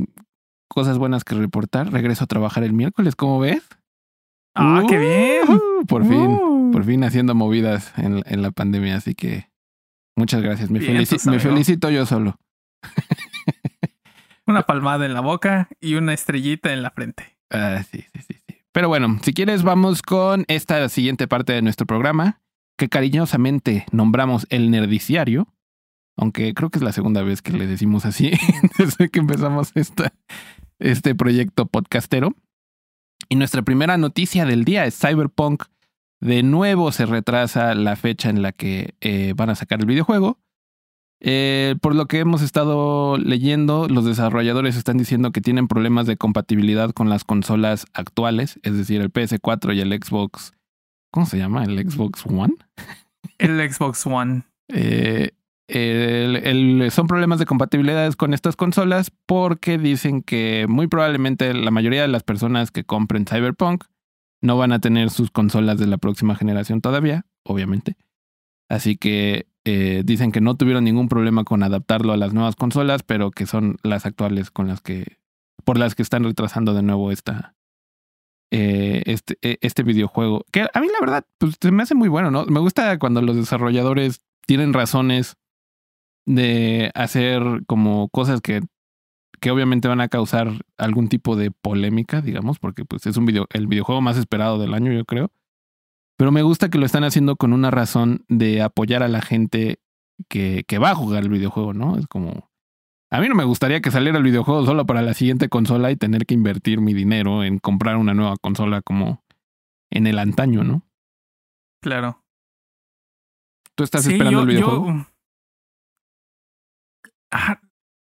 cosas 0.69 0.99
buenas 0.99 1.25
que 1.25 1.35
reportar. 1.35 1.91
Regreso 1.91 2.25
a 2.25 2.27
trabajar 2.27 2.63
el 2.63 2.75
miércoles, 2.75 3.17
¿cómo 3.17 3.41
ves? 3.41 3.63
Ah, 4.55 4.83
qué 4.87 4.99
bien. 4.99 5.49
Uh, 5.49 5.87
por 5.87 6.05
fin, 6.07 6.27
Uh. 6.41 6.71
por 6.73 6.85
fin 6.85 7.05
haciendo 7.05 7.35
movidas 7.35 7.95
en, 7.97 8.23
en 8.27 8.43
la 8.43 8.51
pandemia, 8.51 8.97
así 8.97 9.15
que 9.15 9.51
muchas 10.15 10.43
gracias. 10.43 10.71
Me, 10.71 10.81
felici- 10.81 11.31
me 11.31 11.39
felicito 11.41 11.89
yo 11.91 12.05
solo. 12.05 12.39
Una 14.47 14.63
palmada 14.63 15.07
en 15.07 15.15
la 15.15 15.21
boca 15.21 15.69
y 15.81 15.95
una 15.95 16.13
estrellita 16.15 16.73
en 16.73 16.83
la 16.83 16.91
frente. 16.91 17.37
Ah, 17.51 17.83
sí, 17.91 18.05
sí, 18.13 18.21
sí, 18.29 18.35
sí. 18.47 18.57
Pero 18.73 18.89
bueno, 18.89 19.19
si 19.23 19.33
quieres, 19.33 19.63
vamos 19.63 20.03
con 20.03 20.45
esta 20.49 20.89
siguiente 20.89 21.27
parte 21.27 21.53
de 21.55 21.63
nuestro 21.63 21.87
programa, 21.87 22.41
que 22.77 22.89
cariñosamente 22.89 23.87
nombramos 23.93 24.47
el 24.51 24.71
Nerdiciario, 24.71 25.49
aunque 26.17 26.55
creo 26.55 26.71
que 26.71 26.79
es 26.79 26.85
la 26.85 26.93
segunda 26.93 27.23
vez 27.23 27.43
que 27.43 27.53
le 27.53 27.67
decimos 27.67 28.05
así 28.07 28.33
desde 28.79 29.09
que 29.09 29.21
empezamos 29.21 29.73
este 30.79 31.15
proyecto 31.15 31.67
podcastero. 31.67 32.35
Y 33.29 33.37
nuestra 33.37 33.63
primera 33.63 33.97
noticia 33.97 34.45
del 34.45 34.65
día 34.65 34.85
es 34.85 34.99
Cyberpunk 34.99 35.65
de 36.21 36.43
nuevo 36.43 36.93
se 36.93 37.07
retrasa 37.07 37.75
la 37.75 37.97
fecha 37.97 38.31
en 38.31 38.43
la 38.43 38.53
que 38.53 38.95
eh, 39.01 39.35
van 39.37 39.51
a 39.51 39.55
sacar 39.55 39.81
el 39.81 39.87
videojuego. 39.87 40.39
Eh, 41.21 41.77
por 41.81 41.95
lo 41.95 42.07
que 42.07 42.19
hemos 42.19 42.43
estado 42.43 43.17
leyendo, 43.17 43.89
los 43.89 44.05
desarrolladores 44.05 44.77
están 44.77 44.99
diciendo 44.99 45.33
que 45.33 45.41
tienen 45.41 45.69
problemas 45.69 46.07
de 46.07 46.17
compatibilidad 46.17 46.91
con 46.91 47.09
las 47.09 47.25
consolas 47.25 47.87
actuales, 47.95 48.61
es 48.63 48.77
decir, 48.77 49.01
el 49.01 49.13
PS4 49.13 49.75
y 49.75 49.81
el 49.81 49.93
Xbox. 49.93 50.53
¿Cómo 51.17 51.25
se 51.25 51.39
llama? 51.39 51.65
¿El 51.65 51.79
Xbox 51.79 52.27
One? 52.27 52.57
El 53.39 53.73
Xbox 53.73 54.07
One. 54.07 54.43
Eh, 54.69 55.31
son 56.91 57.07
problemas 57.07 57.39
de 57.39 57.47
compatibilidad 57.47 58.13
con 58.13 58.35
estas 58.35 58.55
consolas 58.55 59.11
porque 59.25 59.79
dicen 59.79 60.21
que 60.21 60.67
muy 60.69 60.89
probablemente 60.89 61.55
la 61.55 61.71
mayoría 61.71 62.03
de 62.03 62.09
las 62.09 62.23
personas 62.23 62.71
que 62.71 62.85
compren 62.85 63.25
Cyberpunk 63.25 63.85
no 64.43 64.59
van 64.59 64.73
a 64.73 64.79
tener 64.79 65.09
sus 65.09 65.31
consolas 65.31 65.79
de 65.79 65.87
la 65.87 65.97
próxima 65.97 66.37
generación 66.37 66.83
todavía, 66.83 67.25
obviamente. 67.45 67.97
Así 68.69 68.99
que 68.99 69.47
eh, 69.65 70.03
dicen 70.05 70.33
que 70.33 70.43
no 70.43 70.55
tuvieron 70.59 70.85
ningún 70.85 71.09
problema 71.09 71.45
con 71.45 71.63
adaptarlo 71.63 72.13
a 72.13 72.19
las 72.19 72.35
nuevas 72.35 72.57
consolas, 72.57 73.03
pero 73.03 73.31
que 73.31 73.47
son 73.47 73.79
las 73.83 74.05
actuales 74.05 74.51
con 74.51 74.69
las 74.69 74.83
que 74.83 75.17
por 75.65 75.79
las 75.79 75.95
que 75.95 76.03
están 76.03 76.25
retrasando 76.25 76.75
de 76.75 76.83
nuevo 76.83 77.11
esta 77.11 77.56
eh, 78.51 79.03
este, 79.07 79.39
e, 79.43 79.59
este 79.61 79.83
videojuego. 79.83 80.45
Que 80.53 80.67
a 80.73 80.81
mí 80.81 80.89
la 80.93 81.01
verdad 81.01 81.27
pues, 81.39 81.57
se 81.61 81.73
me 81.73 81.83
hace 81.83 81.95
muy 81.95 82.09
bueno, 82.09 82.31
¿no? 82.31 82.47
Me 82.47 82.61
gusta 82.61 82.99
cuando 82.99 83.23
los 83.23 83.37
desarrolladores 83.37 84.21
tienen 84.47 84.73
razones 84.73 85.37
de 86.27 86.91
hacer 86.95 87.43
como 87.67 88.09
cosas 88.09 88.41
que, 88.41 88.61
que 89.41 89.51
obviamente 89.51 89.89
van 89.89 90.01
a 90.01 90.09
causar 90.09 90.53
algún 90.77 91.09
tipo 91.09 91.37
de 91.37 91.51
polémica, 91.51 92.21
digamos, 92.21 92.59
porque 92.59 92.85
pues 92.85 93.07
es 93.07 93.17
un 93.17 93.27
video, 93.27 93.47
el 93.53 93.67
videojuego 93.67 94.01
más 94.01 94.17
esperado 94.17 94.59
del 94.59 94.75
año, 94.75 94.93
yo 94.93 95.05
creo. 95.05 95.31
Pero 96.17 96.33
me 96.33 96.43
gusta 96.43 96.71
que 96.71 96.79
lo 96.79 96.87
están 96.87 97.05
haciendo 97.05 97.37
con 97.37 97.53
una 97.53 97.71
razón 97.71 98.25
de 98.29 98.63
apoyar 98.63 99.03
a 99.03 99.09
la 99.09 99.21
gente 99.21 99.81
que, 100.29 100.65
que 100.67 100.79
va 100.79 100.91
a 100.91 100.95
jugar 100.95 101.23
el 101.25 101.29
videojuego, 101.29 101.75
¿no? 101.75 101.99
Es 101.99 102.07
como. 102.07 102.51
A 103.11 103.21
mí 103.21 103.29
no 103.29 103.35
me 103.35 103.45
gustaría 103.45 103.81
que 103.81 103.91
saliera 103.91 104.19
el 104.19 104.25
videojuego 104.25 104.67
solo 104.67 104.85
para 104.85 105.03
la 105.03 105.15
siguiente 105.15 105.49
consola 105.49 105.91
y 105.91 105.97
tener 105.97 106.27
que 106.27 106.35
invertir 106.35 106.81
mi 106.81 106.93
dinero 106.93 107.45
en 107.45 107.59
comprar 107.59 107.97
una 107.97 108.15
nueva 108.15 108.37
consola 108.37 108.83
como 108.83 109.25
en 109.91 110.07
el 110.07 110.19
antaño, 110.19 110.65
¿no? 110.65 110.83
Claro. 111.83 112.25
¿Tú 113.77 113.85
estás 113.85 114.07
esperando 114.07 114.41
el 114.41 114.49
videojuego? 114.49 115.07
Yo, 117.31 117.37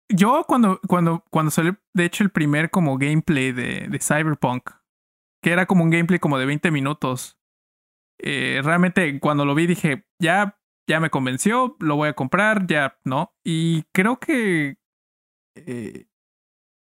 yo 0.08 0.44
cuando, 0.46 0.80
cuando, 0.86 1.24
cuando 1.30 1.50
salió, 1.50 1.76
de 1.94 2.04
hecho, 2.04 2.24
el 2.24 2.30
primer 2.30 2.70
como 2.70 2.96
gameplay 2.96 3.52
de, 3.52 3.88
de 3.88 3.98
Cyberpunk, 3.98 4.70
que 5.42 5.50
era 5.50 5.66
como 5.66 5.84
un 5.84 5.90
gameplay 5.90 6.18
como 6.18 6.38
de 6.38 6.46
20 6.46 6.70
minutos, 6.70 7.38
eh, 8.18 8.60
realmente 8.64 9.20
cuando 9.20 9.44
lo 9.44 9.54
vi 9.54 9.66
dije, 9.66 10.06
ya, 10.20 10.58
ya 10.88 11.00
me 11.00 11.10
convenció, 11.10 11.76
lo 11.80 11.96
voy 11.96 12.08
a 12.08 12.14
comprar, 12.14 12.66
ya, 12.66 12.98
¿no? 13.04 13.34
Y 13.44 13.82
creo 13.92 14.18
que... 14.18 14.78
Eh, 15.56 16.06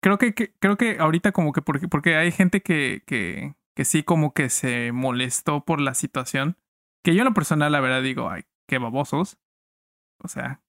creo 0.02 0.18
que, 0.18 0.34
creo 0.34 0.78
que 0.78 0.98
ahorita 1.00 1.32
como 1.32 1.54
que 1.54 1.62
porque, 1.62 1.88
porque 1.88 2.16
hay 2.16 2.32
gente 2.32 2.62
que, 2.62 3.04
que, 3.06 3.56
que 3.76 3.86
sí 3.86 4.04
como 4.04 4.34
que 4.34 4.50
se 4.50 4.92
molestó 4.92 5.64
por 5.64 5.82
la 5.82 5.94
situación. 5.94 6.58
Que 7.04 7.14
yo 7.16 7.22
en 7.22 7.28
lo 7.28 7.34
personal, 7.34 7.72
la 7.72 7.80
verdad, 7.80 8.02
digo, 8.02 8.30
ay, 8.30 8.44
qué 8.68 8.78
babosos. 8.78 9.38
O 10.20 10.28
sea, 10.28 10.62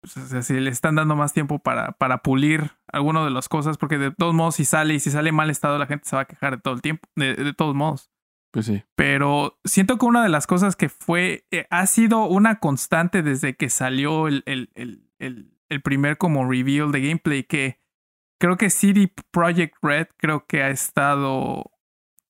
pues, 0.00 0.16
o 0.16 0.26
sea, 0.26 0.42
si 0.42 0.54
le 0.54 0.70
están 0.70 0.94
dando 0.94 1.14
más 1.14 1.32
tiempo 1.32 1.58
para, 1.58 1.92
para 1.92 2.18
pulir 2.18 2.72
alguna 2.90 3.24
de 3.24 3.30
las 3.30 3.48
cosas, 3.48 3.76
porque 3.76 3.98
de 3.98 4.10
todos 4.10 4.34
modos, 4.34 4.56
si 4.56 4.64
sale 4.64 4.94
y 4.94 5.00
si 5.00 5.10
sale 5.10 5.28
en 5.28 5.34
mal 5.34 5.50
estado, 5.50 5.78
la 5.78 5.86
gente 5.86 6.08
se 6.08 6.16
va 6.16 6.22
a 6.22 6.26
quejar 6.26 6.56
de 6.56 6.62
todo 6.62 6.74
el 6.74 6.82
tiempo, 6.82 7.08
de 7.16 7.54
todos 7.54 7.74
modos. 7.74 8.10
Pues 8.50 8.66
sí. 8.66 8.82
Pero 8.96 9.58
siento 9.64 9.98
que 9.98 10.06
una 10.06 10.22
de 10.22 10.28
las 10.28 10.46
cosas 10.46 10.74
que 10.74 10.88
fue, 10.88 11.46
eh, 11.50 11.66
ha 11.70 11.86
sido 11.86 12.24
una 12.24 12.58
constante 12.58 13.22
desde 13.22 13.54
que 13.54 13.70
salió 13.70 14.26
el, 14.26 14.42
el, 14.46 14.70
el, 14.74 15.08
el, 15.18 15.59
primer 15.78 16.18
como 16.18 16.48
reveal 16.48 16.90
de 16.90 17.00
gameplay, 17.00 17.44
que 17.44 17.78
creo 18.40 18.56
que 18.56 18.70
CD 18.70 19.12
Projekt 19.30 19.76
Red 19.82 20.08
creo 20.16 20.46
que 20.46 20.62
ha 20.62 20.70
estado, 20.70 21.70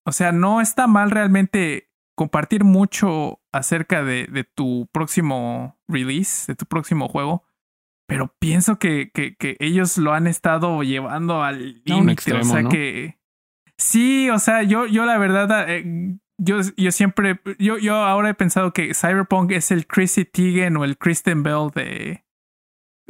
o 0.05 0.13
sea, 0.13 0.33
no 0.33 0.61
está 0.61 0.87
mal 0.87 1.11
realmente 1.11 1.91
compartir 2.15 2.65
mucho 2.65 3.41
acerca 3.53 4.03
de, 4.03 4.27
de 4.27 4.45
tu 4.45 4.89
próximo 4.93 5.79
release, 5.89 6.53
de 6.53 6.57
tu 6.57 6.67
próximo 6.67 7.09
juego. 7.09 7.45
Pero 8.07 8.35
pienso 8.41 8.79
que, 8.79 9.11
que, 9.13 9.37
que 9.37 9.57
ellos 9.61 9.97
lo 9.97 10.13
han 10.13 10.27
estado 10.27 10.83
llevando 10.83 11.43
al 11.43 11.81
límite. 11.85 12.35
O 12.35 12.45
sea 12.45 12.65
que 12.65 13.21
Sí, 13.81 14.29
o 14.29 14.39
sea, 14.39 14.63
yo, 14.63 14.85
yo 14.85 15.07
la 15.07 15.17
verdad, 15.17 15.65
eh, 15.71 16.19
yo, 16.37 16.59
yo 16.77 16.93
siempre, 16.93 17.41
yo, 17.59 17.79
yo 17.79 17.95
ahora 17.95 18.29
he 18.29 18.35
pensado 18.35 18.75
que 18.75 18.93
Cyberpunk 18.93 19.53
es 19.53 19.71
el 19.71 19.87
Chrissy 19.87 20.27
Teigen 20.27 20.77
o 20.77 20.85
el 20.85 20.99
Kristen 20.99 21.43
Bell 21.43 21.71
de, 21.75 22.23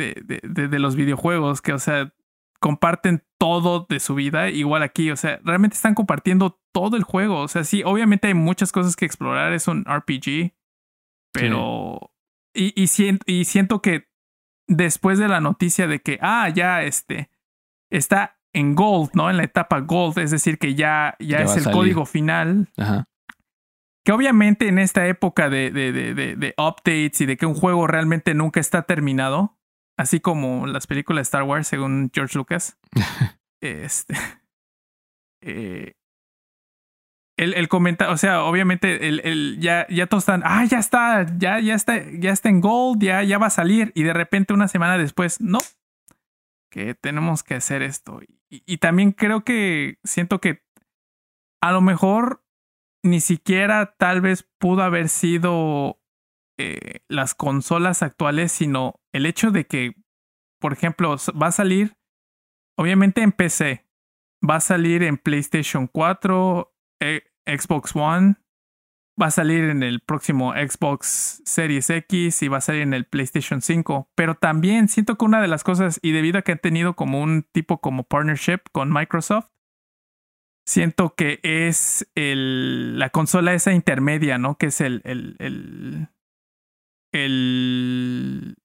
de, 0.01 0.41
de, 0.43 0.69
de, 0.69 0.79
los 0.79 0.97
videojuegos, 0.97 1.63
que, 1.63 1.73
o 1.73 1.79
sea, 1.79 2.13
comparten 2.59 3.23
todo 3.39 3.87
de 3.89 4.01
su 4.01 4.15
vida, 4.15 4.51
igual 4.51 4.83
aquí, 4.83 5.11
o 5.11 5.17
sea, 5.17 5.41
realmente 5.45 5.77
están 5.77 5.95
compartiendo 5.95 6.61
todo 6.73 6.97
el 6.97 7.05
juego, 7.05 7.41
o 7.41 7.49
sea, 7.49 7.65
sí, 7.65 7.83
obviamente 7.85 8.29
hay 8.29 8.35
muchas 8.35 8.73
cosas 8.73 8.97
que 8.97 9.07
explorar, 9.07 9.53
es 9.53 9.69
un 9.69 9.85
RPG, 9.85 10.55
pero... 11.33 12.13
Y, 12.53 12.73
y, 12.81 12.89
siento, 12.89 13.25
y 13.27 13.45
siento 13.45 13.81
que 13.81 14.09
después 14.67 15.21
de 15.21 15.29
la 15.29 15.41
noticia 15.41 15.87
de 15.87 16.01
que, 16.01 16.19
ah, 16.21 16.49
ya, 16.49 16.83
este, 16.83 17.31
está 17.91 18.41
en 18.53 18.75
Gold, 18.75 19.11
¿no? 19.15 19.31
En 19.31 19.37
la 19.37 19.45
etapa 19.45 19.81
Gold, 19.81 20.19
es 20.19 20.31
decir, 20.31 20.59
que 20.59 20.75
ya, 20.75 21.17
ya, 21.19 21.39
es 21.39 21.57
el 21.57 21.71
código 21.73 22.07
final. 22.07 22.69
Ajá. 22.77 23.07
Que 24.05 24.13
obviamente 24.13 24.69
en 24.69 24.79
esta 24.79 25.07
época 25.07 25.51
de, 25.51 25.71
de, 25.71 25.93
de, 25.93 26.15
de, 26.15 26.55
updates 26.57 27.21
y 27.21 27.27
de 27.27 27.37
que 27.37 27.47
un 27.47 27.55
juego 27.55 27.87
realmente 27.87 28.35
nunca 28.35 28.59
está 28.59 28.83
terminado, 28.83 29.59
así 30.01 30.19
como 30.19 30.67
las 30.67 30.87
películas 30.87 31.19
de 31.19 31.23
Star 31.25 31.43
Wars, 31.43 31.69
según 31.69 32.11
George 32.15 32.37
Lucas, 32.39 32.79
este. 33.61 34.15
Eh, 35.43 35.93
el, 37.39 37.55
el 37.55 37.69
comentario, 37.69 38.13
o 38.13 38.17
sea, 38.17 38.45
obviamente 38.45 39.09
el, 39.09 39.21
el, 39.21 39.59
ya, 39.61 39.87
ya 39.89 40.07
todos 40.07 40.23
están, 40.23 40.43
ah, 40.45 40.65
ya 40.65 40.79
está, 40.79 41.27
ya, 41.39 41.59
ya 41.61 41.75
está, 41.75 42.03
ya 42.13 42.33
está 42.33 42.49
en 42.49 42.61
Gold, 42.61 43.03
ya, 43.03 43.23
ya 43.23 43.39
va 43.39 43.47
a 43.47 43.51
salir, 43.51 43.93
y 43.95 44.03
de 44.03 44.13
repente 44.13 44.53
una 44.53 44.69
semana 44.69 44.99
después, 44.99 45.41
no, 45.41 45.59
que 46.71 46.95
tenemos 46.95 47.43
que 47.43 47.55
hacer 47.55 47.83
esto. 47.83 48.21
Y, 48.49 48.79
también 48.79 49.13
creo 49.13 49.45
que 49.45 49.99
siento 50.03 50.41
que 50.41 50.63
a 51.63 51.73
lo 51.73 51.81
mejor 51.81 52.43
ni 53.03 53.21
siquiera 53.21 53.95
tal 53.97 54.21
vez 54.21 54.49
pudo 54.59 54.83
haber 54.83 55.09
sido 55.09 56.00
eh, 56.61 57.01
las 57.09 57.35
consolas 57.35 58.03
actuales, 58.03 58.53
sino 58.53 59.01
el 59.15 59.25
hecho 59.25 59.51
de 59.51 59.67
que, 59.67 59.95
por 60.61 60.75
ejemplo, 60.75 61.17
va 61.41 61.47
a 61.47 61.53
salir, 61.53 61.95
obviamente 62.77 63.23
en 63.23 63.33
PC, 63.33 63.89
va 64.47 64.57
a 64.57 64.61
salir 64.61 65.03
en 65.03 65.17
PlayStation 65.17 65.87
4, 65.87 66.75
eh, 67.01 67.23
Xbox 67.47 67.97
One, 67.97 68.37
va 69.21 69.27
a 69.27 69.31
salir 69.31 69.65
en 69.65 69.83
el 69.83 70.01
próximo 70.01 70.53
Xbox 70.53 71.43
Series 71.47 71.89
X 71.89 72.43
y 72.43 72.49
va 72.49 72.59
a 72.59 72.61
salir 72.61 72.83
en 72.83 72.93
el 72.93 73.07
PlayStation 73.07 73.63
5. 73.63 74.11
Pero 74.15 74.35
también 74.35 74.89
siento 74.89 75.17
que 75.17 75.25
una 75.25 75.41
de 75.41 75.49
las 75.49 75.65
cosas, 75.65 75.99
y 76.03 76.13
debido 76.13 76.39
a 76.39 76.43
que 76.43 76.53
han 76.53 76.59
tenido 76.59 76.95
como 76.95 77.23
un 77.23 77.47
tipo 77.53 77.81
como 77.81 78.05
partnership 78.05 78.61
con 78.71 78.93
Microsoft, 78.93 79.49
siento 80.67 81.15
que 81.15 81.41
es 81.43 82.07
la 82.15 83.09
consola 83.11 83.55
esa 83.55 83.73
intermedia, 83.73 84.37
¿no? 84.37 84.57
Que 84.57 84.67
es 84.67 84.81
el, 84.81 86.09
el, 87.13 88.57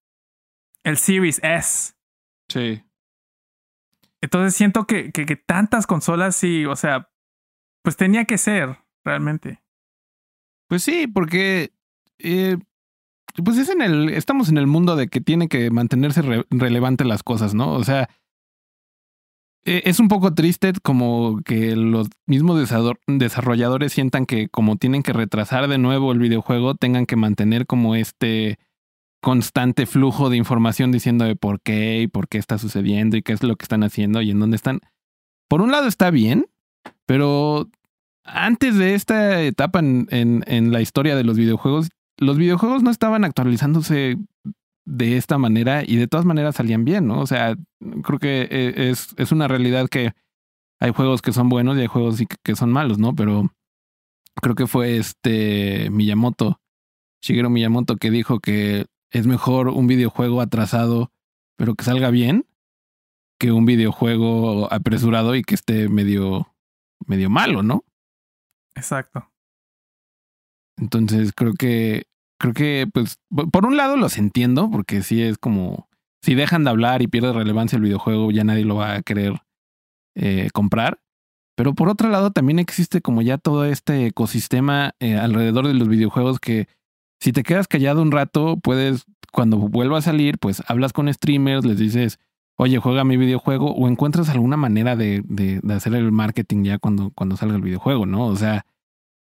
el 0.83 0.97
Series 0.97 1.39
S. 1.43 1.93
Sí. 2.49 2.83
Entonces 4.21 4.55
siento 4.55 4.85
que, 4.85 5.11
que, 5.11 5.25
que 5.25 5.35
tantas 5.35 5.87
consolas, 5.87 6.35
sí, 6.35 6.65
o 6.65 6.75
sea, 6.75 7.09
pues 7.83 7.95
tenía 7.95 8.25
que 8.25 8.37
ser, 8.37 8.79
realmente. 9.03 9.61
Pues 10.67 10.83
sí, 10.83 11.07
porque 11.07 11.71
eh, 12.19 12.57
pues 13.43 13.57
es 13.57 13.69
en 13.69 13.81
el, 13.81 14.09
estamos 14.09 14.49
en 14.49 14.57
el 14.57 14.67
mundo 14.67 14.95
de 14.95 15.07
que 15.07 15.21
tiene 15.21 15.47
que 15.47 15.69
mantenerse 15.69 16.21
relevante 16.49 17.05
las 17.05 17.23
cosas, 17.23 17.53
¿no? 17.53 17.73
O 17.73 17.83
sea, 17.83 18.09
es 19.65 20.00
un 20.00 20.07
poco 20.07 20.34
triste 20.34 20.74
como 20.84 21.41
que 21.43 21.75
los 21.75 22.07
mismos 22.27 22.69
desarrolladores 23.07 23.93
sientan 23.93 24.25
que 24.25 24.48
como 24.48 24.75
tienen 24.75 25.01
que 25.01 25.12
retrasar 25.12 25.67
de 25.67 25.79
nuevo 25.79 26.12
el 26.12 26.19
videojuego, 26.19 26.75
tengan 26.75 27.05
que 27.07 27.15
mantener 27.15 27.65
como 27.65 27.95
este 27.95 28.60
constante 29.22 29.88
flujo 29.88 30.29
de 30.29 30.38
información 30.38 30.91
diciendo 30.91 31.25
de 31.25 31.36
por 31.36 31.60
qué 31.60 32.01
y 32.01 32.07
por 32.07 32.27
qué 32.27 32.38
está 32.38 32.60
sucediendo 32.60 33.17
y 33.17 33.24
qué 33.24 33.34
es 33.34 33.41
lo 33.41 33.55
que 33.55 33.63
están 33.63 33.84
haciendo 33.84 34.22
y 34.22 34.29
en 34.29 34.39
dónde 34.39 34.55
están. 34.55 34.81
Por 35.50 35.62
un 35.62 35.72
lado 35.72 35.88
está 35.88 36.12
bien, 36.12 36.45
pero 37.07 37.67
antes 38.24 38.77
de 38.77 38.93
esta 38.93 39.41
etapa 39.41 39.79
en, 39.79 40.07
en, 40.12 40.72
la 40.72 40.81
historia 40.81 41.15
de 41.15 41.24
los 41.24 41.38
videojuegos, 41.38 41.89
los 42.19 42.38
videojuegos 42.38 42.84
no 42.84 42.91
estaban 42.91 43.24
actualizándose 43.24 44.17
de 44.85 45.17
esta 45.17 45.37
manera 45.37 45.83
y 45.85 45.97
de 45.97 46.07
todas 46.07 46.25
maneras 46.25 46.55
salían 46.55 46.85
bien, 46.85 47.07
¿no? 47.07 47.19
O 47.19 47.27
sea, 47.27 47.55
creo 48.03 48.19
que 48.19 48.47
e, 48.49 48.89
es, 48.89 49.13
es 49.17 49.31
una 49.31 49.47
realidad 49.47 49.89
que 49.89 50.13
hay 50.79 50.91
juegos 50.91 51.21
que 51.21 51.33
son 51.33 51.49
buenos 51.49 51.77
y 51.77 51.81
hay 51.81 51.87
juegos 51.87 52.19
que 52.43 52.55
son 52.55 52.71
malos, 52.71 52.99
¿no? 52.99 53.15
Pero 53.15 53.49
creo 54.41 54.55
que 54.55 54.67
fue 54.67 54.97
este 54.97 55.89
Miyamoto, 55.89 56.59
Shigeru 57.21 57.49
Miyamoto, 57.49 57.97
que 57.97 58.11
dijo 58.11 58.39
que 58.39 58.85
es 59.11 59.27
mejor 59.27 59.69
un 59.69 59.87
videojuego 59.87 60.41
atrasado, 60.41 61.11
pero 61.55 61.75
que 61.75 61.85
salga 61.85 62.09
bien, 62.09 62.45
que 63.39 63.51
un 63.51 63.65
videojuego 63.65 64.71
apresurado 64.71 65.35
y 65.35 65.43
que 65.43 65.55
esté 65.55 65.89
medio, 65.89 66.53
medio 67.07 67.29
malo, 67.29 67.63
¿no? 67.63 67.83
Exacto. 68.75 69.31
Entonces 70.77 71.31
creo 71.33 71.53
que, 71.53 72.07
creo 72.37 72.53
que, 72.53 72.87
pues, 72.91 73.19
por 73.51 73.65
un 73.65 73.77
lado 73.77 73.97
los 73.97 74.17
entiendo, 74.17 74.69
porque 74.69 75.01
sí 75.01 75.21
es 75.21 75.37
como, 75.37 75.87
si 76.21 76.35
dejan 76.35 76.63
de 76.63 76.69
hablar 76.69 77.01
y 77.01 77.07
pierde 77.07 77.33
relevancia 77.33 77.77
el 77.77 77.83
videojuego, 77.83 78.31
ya 78.31 78.43
nadie 78.43 78.65
lo 78.65 78.75
va 78.75 78.95
a 78.95 79.01
querer 79.01 79.41
eh, 80.15 80.49
comprar. 80.53 80.99
Pero 81.55 81.73
por 81.73 81.87
otro 81.87 82.09
lado, 82.09 82.31
también 82.31 82.59
existe 82.59 83.01
como 83.01 83.21
ya 83.21 83.37
todo 83.37 83.65
este 83.65 84.07
ecosistema 84.07 84.93
eh, 84.99 85.15
alrededor 85.15 85.67
de 85.67 85.73
los 85.73 85.87
videojuegos 85.87 86.39
que 86.39 86.67
si 87.19 87.31
te 87.31 87.43
quedas 87.43 87.67
callado 87.67 88.01
un 88.01 88.11
rato, 88.11 88.57
puedes, 88.57 89.05
cuando 89.31 89.57
vuelva 89.57 89.99
a 89.99 90.01
salir, 90.01 90.37
pues 90.37 90.61
hablas 90.67 90.91
con 90.91 91.11
streamers, 91.11 91.65
les 91.65 91.79
dices, 91.79 92.19
oye, 92.57 92.77
juega 92.79 93.03
mi 93.05 93.17
videojuego, 93.17 93.71
o 93.71 93.87
encuentras 93.87 94.29
alguna 94.29 94.57
manera 94.57 94.95
de, 94.95 95.21
de, 95.25 95.59
de 95.63 95.73
hacer 95.73 95.95
el 95.95 96.11
marketing 96.11 96.63
ya 96.63 96.77
cuando, 96.77 97.11
cuando 97.11 97.37
salga 97.37 97.55
el 97.55 97.61
videojuego, 97.61 98.05
¿no? 98.05 98.25
O 98.27 98.35
sea, 98.35 98.65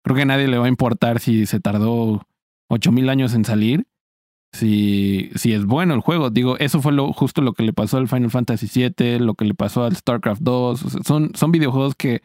creo 0.03 0.17
que 0.17 0.23
a 0.23 0.27
nadie 0.27 0.49
le 0.49 0.59
va 0.59 0.67
a 0.67 0.69
importar 0.69 1.21
si 1.21 1.47
se 1.47 1.61
tardó 1.61 2.27
ocho 2.69 2.93
mil 2.93 3.09
años 3.09 3.35
en 3.35 3.45
salir, 3.45 3.87
si, 4.53 5.31
si 5.35 5.53
es 5.53 5.65
bueno 5.65 5.95
el 5.95 6.01
juego. 6.01 6.31
Digo, 6.31 6.57
eso 6.59 6.81
fue 6.81 6.93
lo, 6.93 7.13
justo 7.13 7.43
lo 7.43 7.55
que 7.55 7.65
le 7.65 7.73
pasó 7.73 7.99
al 7.99 8.09
Final 8.09 8.31
Fantasy 8.31 8.69
VII, 8.73 9.19
lo 9.19 9.35
que 9.35 9.45
le 9.45 9.55
pasó 9.55 9.85
al 9.85 9.97
StarCraft 9.97 10.43
2. 10.43 10.81
son, 11.05 11.33
son 11.35 11.53
videojuegos 11.53 11.95
que 11.97 12.23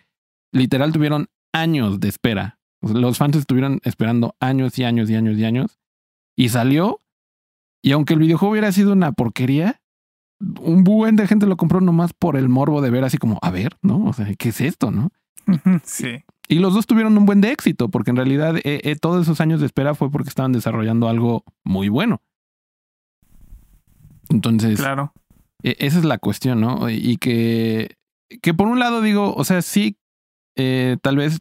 literal 0.52 0.92
tuvieron 0.92 1.28
años 1.54 2.00
de 2.00 2.08
espera. 2.08 2.60
Los 2.82 3.18
fans 3.18 3.36
estuvieron 3.36 3.82
esperando 3.84 4.36
años 4.40 4.78
y 4.80 4.84
años 4.84 5.10
y 5.10 5.16
años 5.16 5.38
y 5.38 5.46
años. 5.46 5.80
Y 6.38 6.50
salió. 6.50 7.02
Y 7.82 7.92
aunque 7.94 8.14
el 8.14 8.20
videojuego 8.20 8.52
hubiera 8.52 8.72
sido 8.72 8.94
una 8.94 9.12
porquería, 9.12 9.82
un 10.40 10.84
buen 10.84 11.16
de 11.16 11.28
gente 11.28 11.46
lo 11.46 11.58
compró 11.58 11.82
nomás 11.82 12.14
por 12.14 12.38
el 12.38 12.50
morbo 12.50 12.82
de 12.82 12.90
ver 12.90 13.04
así 13.04 13.18
como, 13.18 13.40
a 13.42 13.52
ver, 13.52 13.78
¿no? 13.82 14.06
O 14.06 14.14
sea, 14.14 14.34
¿qué 14.38 14.50
es 14.50 14.62
esto, 14.62 14.92
no? 14.92 15.12
Sí. 15.84 16.24
Y 16.52 16.60
los 16.60 16.74
dos 16.74 16.88
tuvieron 16.88 17.16
un 17.16 17.26
buen 17.26 17.42
de 17.42 17.52
éxito, 17.52 17.90
porque 17.90 18.10
en 18.10 18.18
realidad 18.18 18.58
eh, 18.58 18.82
eh, 18.84 18.96
todos 18.96 19.22
esos 19.22 19.40
años 19.40 19.60
de 19.60 19.68
espera 19.68 19.94
fue 19.94 20.10
porque 20.10 20.30
estaban 20.30 20.52
desarrollando 20.52 21.08
algo 21.08 21.44
muy 21.64 21.90
bueno. 21.90 22.24
Entonces, 24.30 24.80
claro. 24.80 25.14
Eh, 25.62 25.76
esa 25.80 26.00
es 26.00 26.06
la 26.06 26.18
cuestión, 26.18 26.60
¿no? 26.60 26.90
Y 26.90 27.18
que, 27.18 27.98
que 28.42 28.54
por 28.56 28.68
un 28.68 28.80
lado 28.80 29.02
digo, 29.02 29.34
o 29.36 29.44
sea, 29.44 29.62
sí, 29.62 29.98
eh, 30.58 30.98
tal 31.02 31.18
vez 31.18 31.40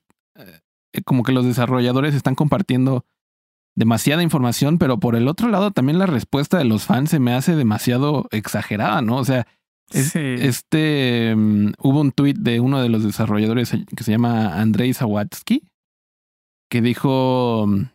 como 1.05 1.23
que 1.23 1.33
los 1.33 1.45
desarrolladores 1.45 2.15
están 2.15 2.35
compartiendo 2.35 3.05
demasiada 3.77 4.23
información, 4.23 4.79
pero 4.79 4.99
por 4.99 5.17
el 5.17 5.29
otro 5.29 5.49
lado 5.49 5.71
también 5.71 5.99
la 5.99 6.07
respuesta 6.07 6.59
de 6.59 6.65
los 6.65 6.85
fans 6.85 7.11
se 7.11 7.21
me 7.21 7.33
hace 7.33 7.55
demasiado 7.55 8.27
exagerada, 8.31 9.01
¿no? 9.03 9.17
O 9.17 9.25
sea, 9.25 9.47
es, 9.91 10.11
Sí. 10.11 10.19
este 10.19 11.33
um, 11.35 11.73
hubo 11.79 12.01
un 12.01 12.13
tweet 12.13 12.35
de 12.35 12.61
uno 12.61 12.83
de 12.83 12.89
los 12.89 13.05
desarrolladores 13.05 13.73
que 13.97 14.05
se 14.05 14.11
llama 14.11 14.61
Andrei 14.61 14.93
Sawatsky 14.93 15.63
que 16.69 16.83
dijo, 16.83 17.65
um, 17.65 17.89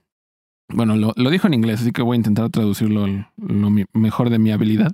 bueno, 0.70 0.96
lo, 0.96 1.14
lo, 1.16 1.30
dijo 1.30 1.48
en 1.48 1.54
inglés, 1.54 1.82
así 1.82 1.92
que 1.92 2.02
voy 2.02 2.16
a 2.16 2.18
intentar 2.18 2.50
traducirlo 2.50 3.06
lo 3.38 3.70
mejor 3.94 4.30
de 4.30 4.40
mi 4.40 4.52
habilidad. 4.52 4.94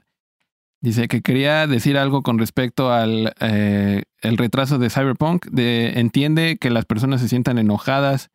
Dice 0.81 1.07
que 1.07 1.21
quería 1.21 1.67
decir 1.67 1.97
algo 1.97 2.21
con 2.21 2.39
respecto 2.39 2.91
al 2.91 3.33
eh, 3.41 4.03
el 4.21 4.37
retraso 4.37 4.77
de 4.77 4.89
Cyberpunk. 4.89 5.45
De, 5.47 5.99
entiende 5.99 6.57
que 6.57 6.69
las 6.69 6.85
personas 6.85 7.21
se 7.21 7.27
sientan 7.27 7.57
enojadas 7.57 8.29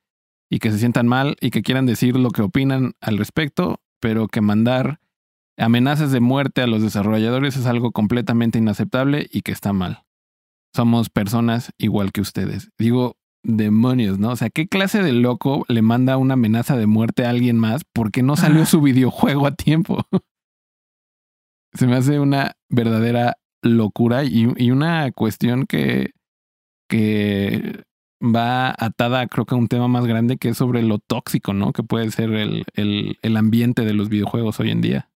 y 0.50 0.58
que 0.58 0.70
se 0.70 0.78
sientan 0.78 1.06
mal 1.06 1.36
y 1.40 1.50
que 1.50 1.62
quieran 1.62 1.86
decir 1.86 2.16
lo 2.16 2.30
que 2.30 2.42
opinan 2.42 2.92
al 3.00 3.16
respecto, 3.16 3.80
pero 3.98 4.28
que 4.28 4.42
mandar 4.42 5.00
amenazas 5.56 6.12
de 6.12 6.20
muerte 6.20 6.62
a 6.62 6.66
los 6.66 6.82
desarrolladores 6.82 7.56
es 7.56 7.66
algo 7.66 7.92
completamente 7.92 8.58
inaceptable 8.58 9.28
y 9.30 9.42
que 9.42 9.52
está 9.52 9.72
mal. 9.72 10.04
Somos 10.74 11.10
personas 11.10 11.72
igual 11.78 12.12
que 12.12 12.20
ustedes. 12.20 12.70
Digo, 12.78 13.16
demonios, 13.44 14.18
¿no? 14.18 14.30
O 14.30 14.36
sea, 14.36 14.50
¿qué 14.50 14.66
clase 14.66 15.02
de 15.02 15.12
loco 15.12 15.64
le 15.68 15.82
manda 15.82 16.16
una 16.16 16.34
amenaza 16.34 16.76
de 16.76 16.86
muerte 16.86 17.24
a 17.24 17.30
alguien 17.30 17.58
más 17.58 17.82
porque 17.92 18.22
no 18.22 18.36
salió 18.36 18.66
su 18.66 18.80
videojuego 18.80 19.46
a 19.46 19.54
tiempo? 19.54 20.04
Se 21.74 21.86
me 21.86 21.96
hace 21.96 22.18
una 22.18 22.56
verdadera 22.68 23.36
locura 23.62 24.24
y, 24.24 24.52
y 24.56 24.70
una 24.70 25.10
cuestión 25.12 25.66
que, 25.66 26.12
que 26.88 27.84
va 28.22 28.74
atada 28.78 29.26
creo 29.26 29.44
que 29.44 29.54
a 29.54 29.58
un 29.58 29.68
tema 29.68 29.88
más 29.88 30.06
grande 30.06 30.36
que 30.36 30.50
es 30.50 30.56
sobre 30.56 30.82
lo 30.82 30.98
tóxico, 30.98 31.52
¿no? 31.52 31.72
Que 31.72 31.82
puede 31.82 32.10
ser 32.10 32.32
el, 32.32 32.64
el, 32.74 33.18
el 33.22 33.36
ambiente 33.36 33.84
de 33.84 33.94
los 33.94 34.08
videojuegos 34.08 34.60
hoy 34.60 34.70
en 34.70 34.80
día. 34.80 35.10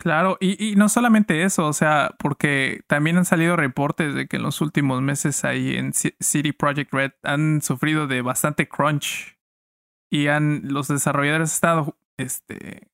Claro, 0.00 0.38
y, 0.40 0.70
y, 0.70 0.76
no 0.76 0.88
solamente 0.88 1.42
eso, 1.42 1.66
o 1.66 1.74
sea, 1.74 2.14
porque 2.18 2.80
también 2.86 3.18
han 3.18 3.26
salido 3.26 3.54
reportes 3.54 4.14
de 4.14 4.26
que 4.28 4.38
en 4.38 4.42
los 4.42 4.62
últimos 4.62 5.02
meses 5.02 5.44
ahí 5.44 5.76
en 5.76 5.92
City 5.92 6.52
Project 6.52 6.90
Red 6.90 7.12
han 7.22 7.60
sufrido 7.60 8.06
de 8.06 8.22
bastante 8.22 8.66
crunch 8.66 9.38
y 10.10 10.28
han 10.28 10.62
los 10.72 10.88
desarrolladores 10.88 11.50
han 11.50 11.52
estado 11.52 11.98
este, 12.18 12.88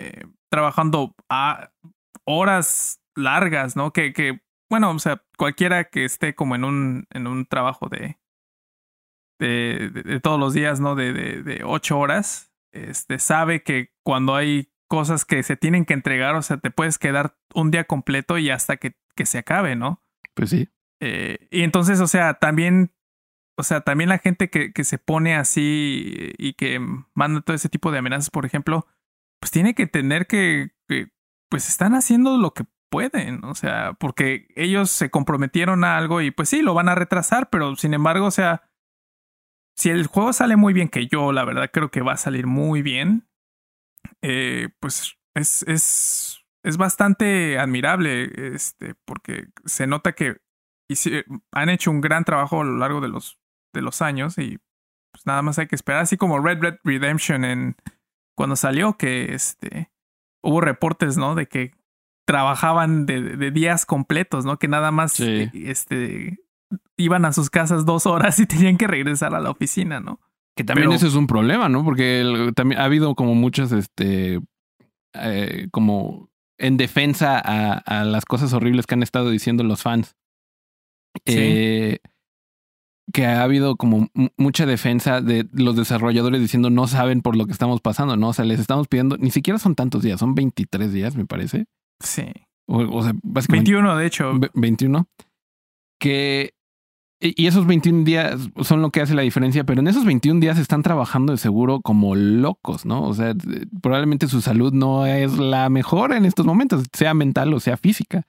eh, 0.00 0.24
trabajando 0.50 1.14
a 1.28 1.70
horas 2.24 3.00
largas, 3.14 3.76
¿no? 3.76 3.92
Que, 3.92 4.12
que, 4.12 4.40
bueno, 4.68 4.90
o 4.90 4.98
sea, 4.98 5.22
cualquiera 5.38 5.84
que 5.84 6.04
esté 6.04 6.34
como 6.34 6.56
en 6.56 6.64
un, 6.64 7.06
en 7.10 7.28
un 7.28 7.46
trabajo 7.46 7.88
de, 7.88 8.18
de, 9.38 9.90
de, 9.92 10.02
de 10.02 10.20
todos 10.20 10.40
los 10.40 10.54
días, 10.54 10.80
¿no? 10.80 10.96
De, 10.96 11.12
de, 11.12 11.44
de 11.44 11.62
ocho 11.62 12.00
horas, 12.00 12.52
este, 12.72 13.20
sabe 13.20 13.62
que 13.62 13.92
cuando 14.02 14.34
hay 14.34 14.72
cosas 14.88 15.24
que 15.24 15.42
se 15.42 15.56
tienen 15.56 15.84
que 15.84 15.94
entregar, 15.94 16.34
o 16.34 16.42
sea, 16.42 16.58
te 16.58 16.70
puedes 16.70 16.98
quedar 16.98 17.36
un 17.54 17.70
día 17.70 17.84
completo 17.84 18.38
y 18.38 18.50
hasta 18.50 18.76
que, 18.76 18.96
que 19.14 19.26
se 19.26 19.38
acabe, 19.38 19.76
¿no? 19.76 20.02
Pues 20.34 20.50
sí. 20.50 20.68
Eh, 21.00 21.48
y 21.50 21.62
entonces, 21.62 22.00
o 22.00 22.06
sea, 22.06 22.34
también, 22.34 22.92
o 23.58 23.62
sea, 23.62 23.80
también 23.80 24.08
la 24.08 24.18
gente 24.18 24.48
que, 24.50 24.72
que 24.72 24.84
se 24.84 24.98
pone 24.98 25.34
así 25.34 26.32
y 26.38 26.54
que 26.54 26.80
manda 27.14 27.40
todo 27.40 27.54
ese 27.56 27.68
tipo 27.68 27.90
de 27.90 27.98
amenazas, 27.98 28.30
por 28.30 28.46
ejemplo, 28.46 28.86
pues 29.40 29.50
tiene 29.50 29.74
que 29.74 29.86
tener 29.86 30.26
que, 30.26 30.70
que 30.88 31.08
pues 31.50 31.68
están 31.68 31.94
haciendo 31.94 32.38
lo 32.38 32.54
que 32.54 32.64
pueden, 32.90 33.44
o 33.44 33.54
sea, 33.54 33.94
porque 33.94 34.48
ellos 34.56 34.90
se 34.90 35.10
comprometieron 35.10 35.84
a 35.84 35.96
algo 35.96 36.20
y 36.20 36.30
pues 36.30 36.48
sí, 36.48 36.62
lo 36.62 36.74
van 36.74 36.88
a 36.88 36.94
retrasar, 36.94 37.50
pero 37.50 37.76
sin 37.76 37.94
embargo, 37.94 38.26
o 38.26 38.30
sea, 38.30 38.70
si 39.76 39.90
el 39.90 40.06
juego 40.06 40.32
sale 40.32 40.56
muy 40.56 40.72
bien, 40.72 40.88
que 40.88 41.06
yo 41.06 41.32
la 41.32 41.44
verdad 41.44 41.70
creo 41.72 41.90
que 41.90 42.00
va 42.00 42.12
a 42.12 42.16
salir 42.16 42.46
muy 42.46 42.82
bien, 42.82 43.25
eh, 44.22 44.68
pues 44.80 45.16
es, 45.34 45.62
es, 45.64 46.44
es 46.62 46.76
bastante 46.76 47.58
admirable, 47.58 48.54
este, 48.54 48.94
porque 49.04 49.48
se 49.64 49.86
nota 49.86 50.12
que 50.12 50.36
han 51.52 51.68
hecho 51.68 51.90
un 51.90 52.00
gran 52.00 52.24
trabajo 52.24 52.60
a 52.60 52.64
lo 52.64 52.76
largo 52.78 53.00
de 53.00 53.08
los, 53.08 53.38
de 53.74 53.82
los 53.82 54.02
años 54.02 54.38
y 54.38 54.58
pues 55.12 55.26
nada 55.26 55.42
más 55.42 55.58
hay 55.58 55.66
que 55.66 55.74
esperar, 55.74 56.02
así 56.02 56.16
como 56.16 56.38
Red 56.38 56.60
Red 56.60 56.76
Redemption 56.84 57.44
en 57.44 57.76
cuando 58.36 58.56
salió, 58.56 58.98
que 58.98 59.34
este 59.34 59.90
hubo 60.42 60.60
reportes, 60.60 61.16
¿no? 61.16 61.34
De 61.34 61.46
que 61.46 61.72
trabajaban 62.26 63.06
de, 63.06 63.22
de 63.22 63.50
días 63.50 63.86
completos, 63.86 64.44
¿no? 64.44 64.58
Que 64.58 64.68
nada 64.68 64.90
más 64.90 65.12
sí. 65.12 65.50
este 65.54 66.38
iban 66.96 67.24
a 67.24 67.32
sus 67.32 67.50
casas 67.50 67.84
dos 67.84 68.06
horas 68.06 68.38
y 68.38 68.46
tenían 68.46 68.76
que 68.76 68.86
regresar 68.86 69.34
a 69.34 69.40
la 69.40 69.50
oficina, 69.50 70.00
¿no? 70.00 70.20
Que 70.56 70.64
también 70.64 70.88
Pero, 70.88 70.96
eso 70.96 71.06
es 71.06 71.14
un 71.14 71.26
problema, 71.26 71.68
¿no? 71.68 71.84
Porque 71.84 72.20
el, 72.20 72.54
también 72.54 72.80
ha 72.80 72.84
habido 72.84 73.14
como 73.14 73.34
muchas, 73.34 73.72
este, 73.72 74.40
eh, 75.14 75.68
como 75.70 76.30
en 76.58 76.78
defensa 76.78 77.38
a, 77.38 77.74
a, 77.74 78.04
las 78.04 78.24
cosas 78.24 78.52
horribles 78.54 78.86
que 78.86 78.94
han 78.94 79.02
estado 79.02 79.30
diciendo 79.30 79.64
los 79.64 79.82
fans. 79.82 80.16
Sí. 81.26 81.34
Eh, 81.36 81.98
que 83.12 83.24
ha 83.26 83.42
habido 83.42 83.76
como 83.76 84.08
mucha 84.36 84.66
defensa 84.66 85.20
de 85.20 85.48
los 85.52 85.76
desarrolladores 85.76 86.40
diciendo 86.40 86.70
no 86.70 86.88
saben 86.88 87.22
por 87.22 87.36
lo 87.36 87.46
que 87.46 87.52
estamos 87.52 87.80
pasando, 87.80 88.16
¿no? 88.16 88.30
O 88.30 88.32
sea, 88.32 88.44
les 88.44 88.58
estamos 88.58 88.88
pidiendo, 88.88 89.16
ni 89.16 89.30
siquiera 89.30 89.58
son 89.58 89.74
tantos 89.74 90.02
días, 90.02 90.18
son 90.18 90.34
23 90.34 90.92
días, 90.92 91.16
me 91.16 91.24
parece. 91.24 91.66
Sí. 92.00 92.24
O, 92.66 92.78
o 92.78 93.02
sea, 93.02 93.12
básicamente. 93.22 93.70
21, 93.70 93.96
de 93.96 94.06
hecho. 94.06 94.32
21. 94.54 95.08
Que 96.00 96.55
y 97.18 97.46
esos 97.46 97.66
21 97.66 98.04
días 98.04 98.50
son 98.62 98.82
lo 98.82 98.90
que 98.90 99.00
hace 99.00 99.14
la 99.14 99.22
diferencia, 99.22 99.64
pero 99.64 99.80
en 99.80 99.88
esos 99.88 100.04
21 100.04 100.38
días 100.40 100.58
están 100.58 100.82
trabajando 100.82 101.32
de 101.32 101.38
seguro 101.38 101.80
como 101.80 102.14
locos, 102.14 102.84
¿no? 102.84 103.02
O 103.04 103.14
sea, 103.14 103.34
probablemente 103.80 104.26
su 104.26 104.42
salud 104.42 104.72
no 104.74 105.06
es 105.06 105.38
la 105.38 105.70
mejor 105.70 106.12
en 106.12 106.26
estos 106.26 106.44
momentos, 106.44 106.84
sea 106.92 107.14
mental 107.14 107.54
o 107.54 107.60
sea 107.60 107.78
física. 107.78 108.26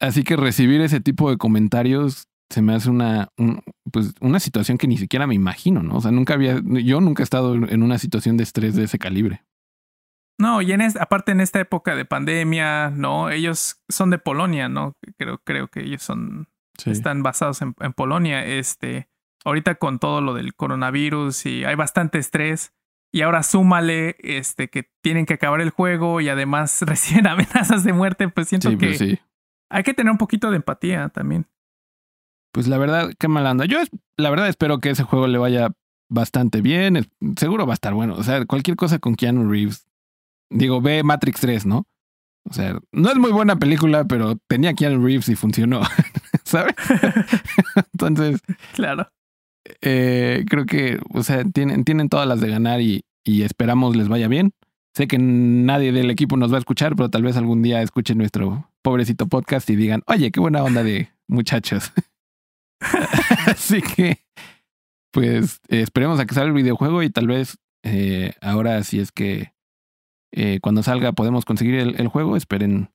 Así 0.00 0.22
que 0.22 0.36
recibir 0.36 0.80
ese 0.80 1.00
tipo 1.00 1.30
de 1.30 1.38
comentarios 1.38 2.28
se 2.50 2.62
me 2.62 2.74
hace 2.74 2.90
una, 2.90 3.30
un, 3.36 3.62
pues 3.90 4.14
una 4.20 4.38
situación 4.38 4.78
que 4.78 4.86
ni 4.86 4.98
siquiera 4.98 5.26
me 5.26 5.34
imagino, 5.34 5.82
¿no? 5.82 5.96
O 5.96 6.00
sea, 6.00 6.10
nunca 6.10 6.34
había, 6.34 6.60
yo 6.64 7.00
nunca 7.00 7.22
he 7.22 7.24
estado 7.24 7.54
en 7.54 7.82
una 7.82 7.98
situación 7.98 8.36
de 8.36 8.44
estrés 8.44 8.76
de 8.76 8.84
ese 8.84 8.98
calibre. 8.98 9.42
No, 10.38 10.60
y 10.60 10.72
en 10.72 10.80
es, 10.80 10.96
aparte 10.96 11.32
en 11.32 11.40
esta 11.40 11.60
época 11.60 11.94
de 11.94 12.04
pandemia, 12.04 12.90
¿no? 12.90 13.30
Ellos 13.30 13.82
son 13.88 14.10
de 14.10 14.18
Polonia, 14.18 14.68
¿no? 14.68 14.96
Creo, 15.16 15.38
creo 15.44 15.68
que 15.68 15.80
ellos 15.80 16.02
son 16.02 16.48
Sí. 16.78 16.90
están 16.90 17.22
basados 17.22 17.62
en, 17.62 17.74
en, 17.80 17.92
Polonia. 17.92 18.44
Este, 18.44 19.08
ahorita 19.44 19.74
con 19.76 19.98
todo 19.98 20.20
lo 20.20 20.34
del 20.34 20.54
coronavirus 20.54 21.46
y 21.46 21.64
hay 21.64 21.74
bastante 21.74 22.18
estrés. 22.18 22.72
Y 23.14 23.20
ahora 23.22 23.42
súmale 23.42 24.16
este, 24.20 24.68
que 24.68 24.90
tienen 25.02 25.26
que 25.26 25.34
acabar 25.34 25.60
el 25.60 25.70
juego 25.70 26.20
y 26.22 26.28
además 26.30 26.80
reciben 26.86 27.26
amenazas 27.26 27.84
de 27.84 27.92
muerte, 27.92 28.28
pues 28.28 28.48
siento 28.48 28.70
Sí, 28.70 28.78
que 28.78 28.86
pues 28.86 28.98
sí. 28.98 29.18
hay 29.70 29.82
que 29.82 29.92
tener 29.94 30.10
un 30.10 30.18
poquito 30.18 30.50
de 30.50 30.56
empatía 30.56 31.08
también. 31.10 31.46
Pues 32.52 32.68
la 32.68 32.78
verdad, 32.78 33.10
qué 33.18 33.28
mal 33.28 33.46
anda. 33.46 33.64
Yo 33.66 33.80
es- 33.80 33.90
la 34.16 34.30
verdad 34.30 34.48
espero 34.48 34.78
que 34.78 34.90
ese 34.90 35.02
juego 35.04 35.26
le 35.26 35.38
vaya 35.38 35.72
bastante 36.10 36.60
bien. 36.60 37.06
Seguro 37.36 37.66
va 37.66 37.72
a 37.72 37.74
estar 37.74 37.94
bueno. 37.94 38.14
O 38.14 38.22
sea, 38.22 38.44
cualquier 38.46 38.76
cosa 38.76 38.98
con 38.98 39.14
Keanu 39.14 39.48
Reeves. 39.50 39.86
Digo, 40.50 40.80
ve 40.82 41.02
Matrix 41.02 41.40
3, 41.40 41.64
¿no? 41.66 41.86
O 42.48 42.52
sea, 42.52 42.78
no 42.92 43.08
es 43.10 43.16
muy 43.16 43.30
buena 43.32 43.56
película, 43.56 44.04
pero 44.04 44.36
tenía 44.48 44.74
Keanu 44.74 45.04
Reeves 45.04 45.28
y 45.30 45.34
funcionó. 45.36 45.80
¿Sabes? 46.52 46.74
Entonces, 47.94 48.40
Claro. 48.74 49.08
eh, 49.80 50.44
creo 50.48 50.66
que, 50.66 51.00
o 51.14 51.22
sea, 51.22 51.44
tienen, 51.44 51.84
tienen 51.84 52.08
todas 52.08 52.26
las 52.28 52.40
de 52.40 52.48
ganar 52.50 52.80
y, 52.80 53.04
y 53.24 53.42
esperamos 53.42 53.96
les 53.96 54.08
vaya 54.08 54.28
bien. 54.28 54.52
Sé 54.94 55.06
que 55.08 55.16
nadie 55.18 55.90
del 55.92 56.10
equipo 56.10 56.36
nos 56.36 56.52
va 56.52 56.56
a 56.56 56.58
escuchar, 56.58 56.94
pero 56.94 57.08
tal 57.08 57.22
vez 57.22 57.38
algún 57.38 57.62
día 57.62 57.80
escuchen 57.80 58.18
nuestro 58.18 58.68
pobrecito 58.82 59.26
podcast 59.26 59.68
y 59.70 59.76
digan, 59.76 60.02
oye, 60.06 60.30
qué 60.30 60.40
buena 60.40 60.62
onda 60.62 60.82
de 60.82 61.08
muchachos. 61.28 61.90
Así 63.46 63.80
que, 63.80 64.18
pues, 65.12 65.60
esperemos 65.68 66.20
a 66.20 66.26
que 66.26 66.34
salga 66.34 66.48
el 66.48 66.54
videojuego 66.62 67.02
y 67.02 67.08
tal 67.10 67.26
vez 67.26 67.56
eh, 67.84 68.34
ahora 68.42 68.82
si 68.84 69.00
es 69.00 69.12
que 69.12 69.54
eh, 70.32 70.58
cuando 70.60 70.82
salga 70.82 71.12
podemos 71.12 71.44
conseguir 71.46 71.76
el, 71.76 71.98
el 71.98 72.08
juego, 72.08 72.36
esperen 72.36 72.90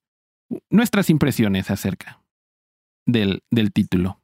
nuestras 0.70 1.10
impresiones 1.10 1.72
acerca 1.72 2.22
del, 3.08 3.44
del 3.50 3.74
título. 3.74 4.22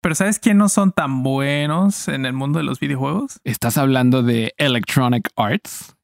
Pero 0.00 0.14
¿sabes 0.14 0.38
quién 0.38 0.56
no 0.56 0.68
son 0.68 0.92
tan 0.92 1.22
buenos 1.22 2.08
en 2.08 2.24
el 2.24 2.32
mundo 2.32 2.58
de 2.58 2.64
los 2.64 2.80
videojuegos? 2.80 3.40
¿Estás 3.44 3.76
hablando 3.76 4.22
de 4.22 4.54
Electronic 4.56 5.30
Arts? 5.36 5.96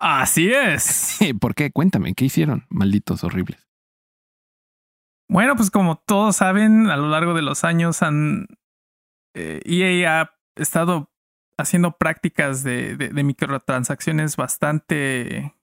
Así 0.00 0.50
es. 0.52 1.18
¿Por 1.40 1.54
qué? 1.54 1.70
Cuéntame, 1.70 2.14
¿qué 2.14 2.24
hicieron? 2.24 2.66
Malditos 2.68 3.22
horribles. 3.22 3.68
Bueno, 5.28 5.56
pues 5.56 5.70
como 5.70 5.96
todos 5.96 6.36
saben, 6.36 6.90
a 6.90 6.96
lo 6.96 7.08
largo 7.08 7.34
de 7.34 7.42
los 7.42 7.64
años 7.64 8.02
han 8.02 8.46
eh, 9.34 9.60
EA 9.64 10.20
ha 10.22 10.34
estado 10.56 11.10
haciendo 11.58 11.92
prácticas 11.92 12.62
de, 12.62 12.96
de, 12.96 13.08
de 13.08 13.24
microtransacciones 13.24 14.36
bastante, 14.36 15.54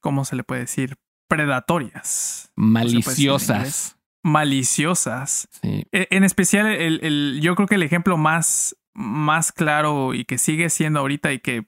¿cómo 0.00 0.24
se 0.24 0.36
le 0.36 0.44
puede 0.44 0.62
decir? 0.62 0.96
Predatorias, 1.28 2.52
Maliciosas. 2.54 3.98
Maliciosas. 4.24 5.48
Sí. 5.62 5.86
E- 5.92 6.08
En 6.10 6.24
especial, 6.24 6.66
el, 6.66 6.98
el- 7.04 7.40
yo 7.40 7.54
creo 7.54 7.68
que 7.68 7.76
el 7.76 7.82
ejemplo 7.84 8.16
más, 8.16 8.76
más 8.94 9.52
claro 9.52 10.14
y 10.14 10.24
que 10.24 10.38
sigue 10.38 10.70
siendo 10.70 11.00
ahorita 11.00 11.32
y 11.32 11.38
que 11.38 11.66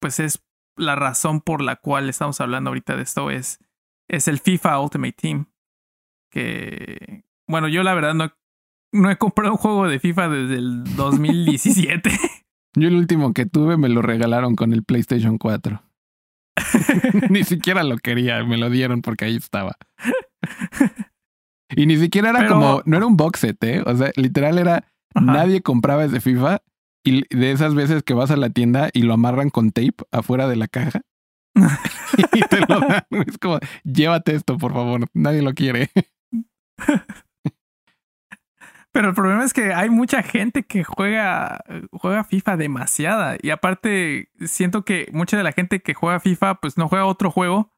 pues 0.00 0.20
es 0.20 0.44
la 0.76 0.96
razón 0.96 1.40
por 1.40 1.62
la 1.62 1.76
cual 1.76 2.08
estamos 2.10 2.40
hablando 2.40 2.68
ahorita 2.70 2.96
de 2.96 3.02
esto 3.02 3.30
es, 3.30 3.58
es 4.08 4.28
el 4.28 4.38
FIFA 4.40 4.80
Ultimate 4.80 5.12
Team. 5.12 5.46
Que, 6.30 7.24
bueno, 7.48 7.68
yo 7.68 7.82
la 7.84 7.94
verdad 7.94 8.12
no, 8.14 8.32
no 8.92 9.10
he 9.10 9.16
comprado 9.16 9.52
un 9.52 9.58
juego 9.58 9.86
de 9.88 10.00
FIFA 10.00 10.28
desde 10.28 10.56
el 10.56 10.84
2017. 10.96 12.10
Yo 12.76 12.88
el 12.88 12.96
último 12.96 13.32
que 13.32 13.46
tuve 13.46 13.76
me 13.76 13.88
lo 13.88 14.02
regalaron 14.02 14.56
con 14.56 14.72
el 14.72 14.82
PlayStation 14.82 15.38
4. 15.38 15.80
ni 17.30 17.44
siquiera 17.44 17.82
lo 17.84 17.96
quería, 17.98 18.42
me 18.44 18.56
lo 18.58 18.68
dieron 18.68 19.00
porque 19.00 19.26
ahí 19.26 19.36
estaba. 19.36 19.76
Y 21.70 21.86
ni 21.86 21.96
siquiera 21.96 22.30
era 22.30 22.40
Pero- 22.40 22.54
como, 22.54 22.82
no 22.84 22.96
era 22.96 23.06
un 23.06 23.16
box 23.16 23.40
set, 23.40 23.62
¿eh? 23.64 23.82
O 23.86 23.96
sea, 23.96 24.10
literal 24.16 24.58
era, 24.58 24.84
Ajá. 25.14 25.24
nadie 25.26 25.62
compraba 25.62 26.04
ese 26.04 26.20
FIFA 26.20 26.60
y 27.04 27.22
de 27.34 27.52
esas 27.52 27.74
veces 27.74 28.02
que 28.02 28.14
vas 28.14 28.30
a 28.30 28.36
la 28.36 28.50
tienda 28.50 28.90
y 28.92 29.02
lo 29.02 29.14
amarran 29.14 29.50
con 29.50 29.70
tape 29.72 29.94
afuera 30.12 30.48
de 30.48 30.56
la 30.56 30.68
caja 30.68 31.02
y 32.32 32.40
te 32.42 32.60
lo 32.60 32.80
dan. 32.80 33.04
Es 33.26 33.38
como, 33.38 33.58
llévate 33.84 34.34
esto, 34.34 34.58
por 34.58 34.72
favor, 34.72 35.06
nadie 35.14 35.42
lo 35.42 35.54
quiere. 35.54 35.90
Pero 38.92 39.08
el 39.08 39.14
problema 39.14 39.42
es 39.44 39.52
que 39.52 39.74
hay 39.74 39.90
mucha 39.90 40.22
gente 40.22 40.62
que 40.62 40.84
juega, 40.84 41.64
juega 41.90 42.22
FIFA 42.22 42.56
demasiada. 42.56 43.36
Y 43.42 43.50
aparte, 43.50 44.28
siento 44.46 44.84
que 44.84 45.08
mucha 45.12 45.36
de 45.36 45.42
la 45.42 45.50
gente 45.50 45.80
que 45.80 45.94
juega 45.94 46.20
FIFA, 46.20 46.60
pues 46.60 46.78
no 46.78 46.88
juega 46.88 47.04
otro 47.06 47.32
juego. 47.32 47.72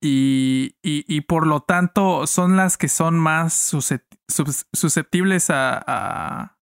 Y, 0.00 0.76
y, 0.82 1.04
y 1.06 1.20
por 1.22 1.46
lo 1.46 1.60
tanto 1.60 2.26
son 2.26 2.56
las 2.56 2.76
que 2.76 2.88
son 2.88 3.18
más 3.18 3.72
suscep- 3.72 4.04
sus- 4.28 4.66
susceptibles 4.72 5.50
a, 5.50 5.82
a, 5.86 6.56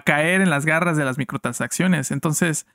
caer 0.00 0.40
en 0.40 0.50
las 0.50 0.64
garras 0.66 0.96
de 0.96 1.04
las 1.04 1.18
microtransacciones. 1.18 2.10
Entonces, 2.10 2.66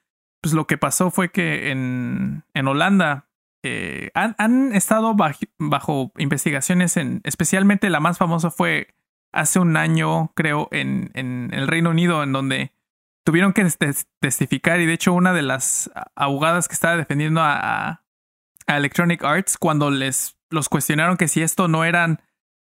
pues 0.42 0.54
lo 0.54 0.68
que 0.68 0.78
pasó 0.78 1.12
fue 1.12 1.32
que 1.32 1.72
en, 1.72 2.44
en 2.54 2.68
Holanda 2.68 3.28
eh, 3.64 4.12
han, 4.14 4.36
han 4.38 4.74
estado 4.74 5.14
bajo, 5.16 5.40
bajo 5.58 6.12
investigaciones 6.18 6.96
en, 6.98 7.20
especialmente 7.24 7.90
la 7.90 8.00
más 8.00 8.18
famosa 8.18 8.52
fue 8.52 8.96
hace 9.34 9.60
un 9.60 9.76
año, 9.78 10.32
creo, 10.36 10.70
en, 10.72 11.12
en 11.14 11.50
el 11.54 11.68
Reino 11.68 11.90
Unido, 11.90 12.24
en 12.24 12.32
donde 12.32 12.72
tuvieron 13.26 13.52
que 13.54 13.64
tes- 13.66 14.08
testificar 14.22 14.80
y 14.80 14.86
de 14.86 14.94
hecho 14.94 15.14
una 15.14 15.34
de 15.34 15.42
las 15.42 15.92
abogadas 16.16 16.68
que 16.68 16.74
estaba 16.74 16.96
defendiendo 16.98 17.42
a- 17.42 18.02
a 18.70 18.78
Electronic 18.78 19.24
Arts 19.24 19.58
cuando 19.58 19.90
les 19.92 20.38
los 20.52 20.70
cuestionaron 20.70 21.18
que 21.18 21.28
si 21.28 21.42
esto 21.42 21.68
no 21.68 21.84
eran 21.86 22.22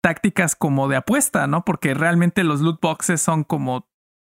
tácticas 0.02 0.54
como 0.56 0.88
de 0.88 0.96
apuesta, 0.96 1.46
¿no? 1.46 1.64
Porque 1.64 1.92
realmente 1.94 2.44
los 2.44 2.60
loot 2.60 2.80
boxes 2.80 3.20
son 3.20 3.44
como, 3.44 3.88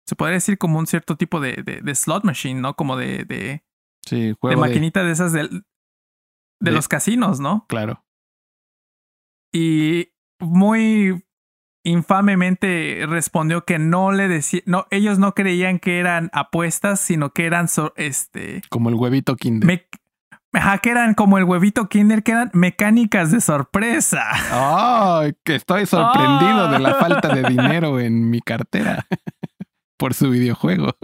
se 0.07 0.15
podría 0.15 0.35
decir 0.35 0.57
como 0.57 0.79
un 0.79 0.87
cierto 0.87 1.15
tipo 1.17 1.39
de, 1.39 1.61
de, 1.63 1.81
de 1.81 1.95
slot 1.95 2.23
machine, 2.23 2.61
¿no? 2.61 2.75
Como 2.75 2.95
de, 2.97 3.25
de, 3.25 3.63
Sí, 4.05 4.27
de 4.27 4.33
juego 4.33 4.55
de, 4.61 4.67
maquinita 4.67 5.03
de 5.03 5.11
esas 5.11 5.31
del- 5.33 5.49
de 5.49 5.63
de- 6.59 6.71
los 6.71 6.87
casinos, 6.87 7.39
¿no? 7.39 7.65
Claro. 7.67 8.03
y 9.53 10.09
muy 10.39 11.23
infamemente 11.85 13.05
respondió 13.07 13.63
que 13.63 13.77
no 13.79 14.11
le 14.11 14.27
decía, 14.27 14.61
no, 14.65 14.87
ellos 14.91 15.19
no 15.19 15.33
creían 15.35 15.79
que 15.79 15.99
eran 15.99 16.29
apuestas, 16.33 16.99
sino 16.99 17.31
que 17.31 17.45
eran, 17.45 17.67
so- 17.67 17.93
este, 17.95 18.61
Como 18.69 18.89
el 18.89 18.95
huevito 18.95 19.35
Kinder. 19.35 19.65
me, 19.67 19.87
ajá, 20.55 20.77
que 20.79 20.89
eran 20.89 21.13
como 21.13 21.37
el 21.37 21.43
huevito 21.43 21.87
Kinder, 21.89 22.23
que 22.23 22.31
eran 22.31 22.49
mecánicas 22.53 23.31
de 23.31 23.41
sorpresa. 23.41 24.23
¡Ay! 24.51 25.33
que 25.43 25.55
estoy 25.55 25.85
sorprendido 25.85 26.67
Ah. 26.67 26.71
de 26.71 26.79
la 26.79 26.95
falta 26.95 27.29
de 27.33 27.43
dinero 27.43 27.99
en 27.99 28.29
mi 28.29 28.41
cartera 28.41 29.05
por 29.97 30.13
su 30.13 30.29
videojuego. 30.29 30.95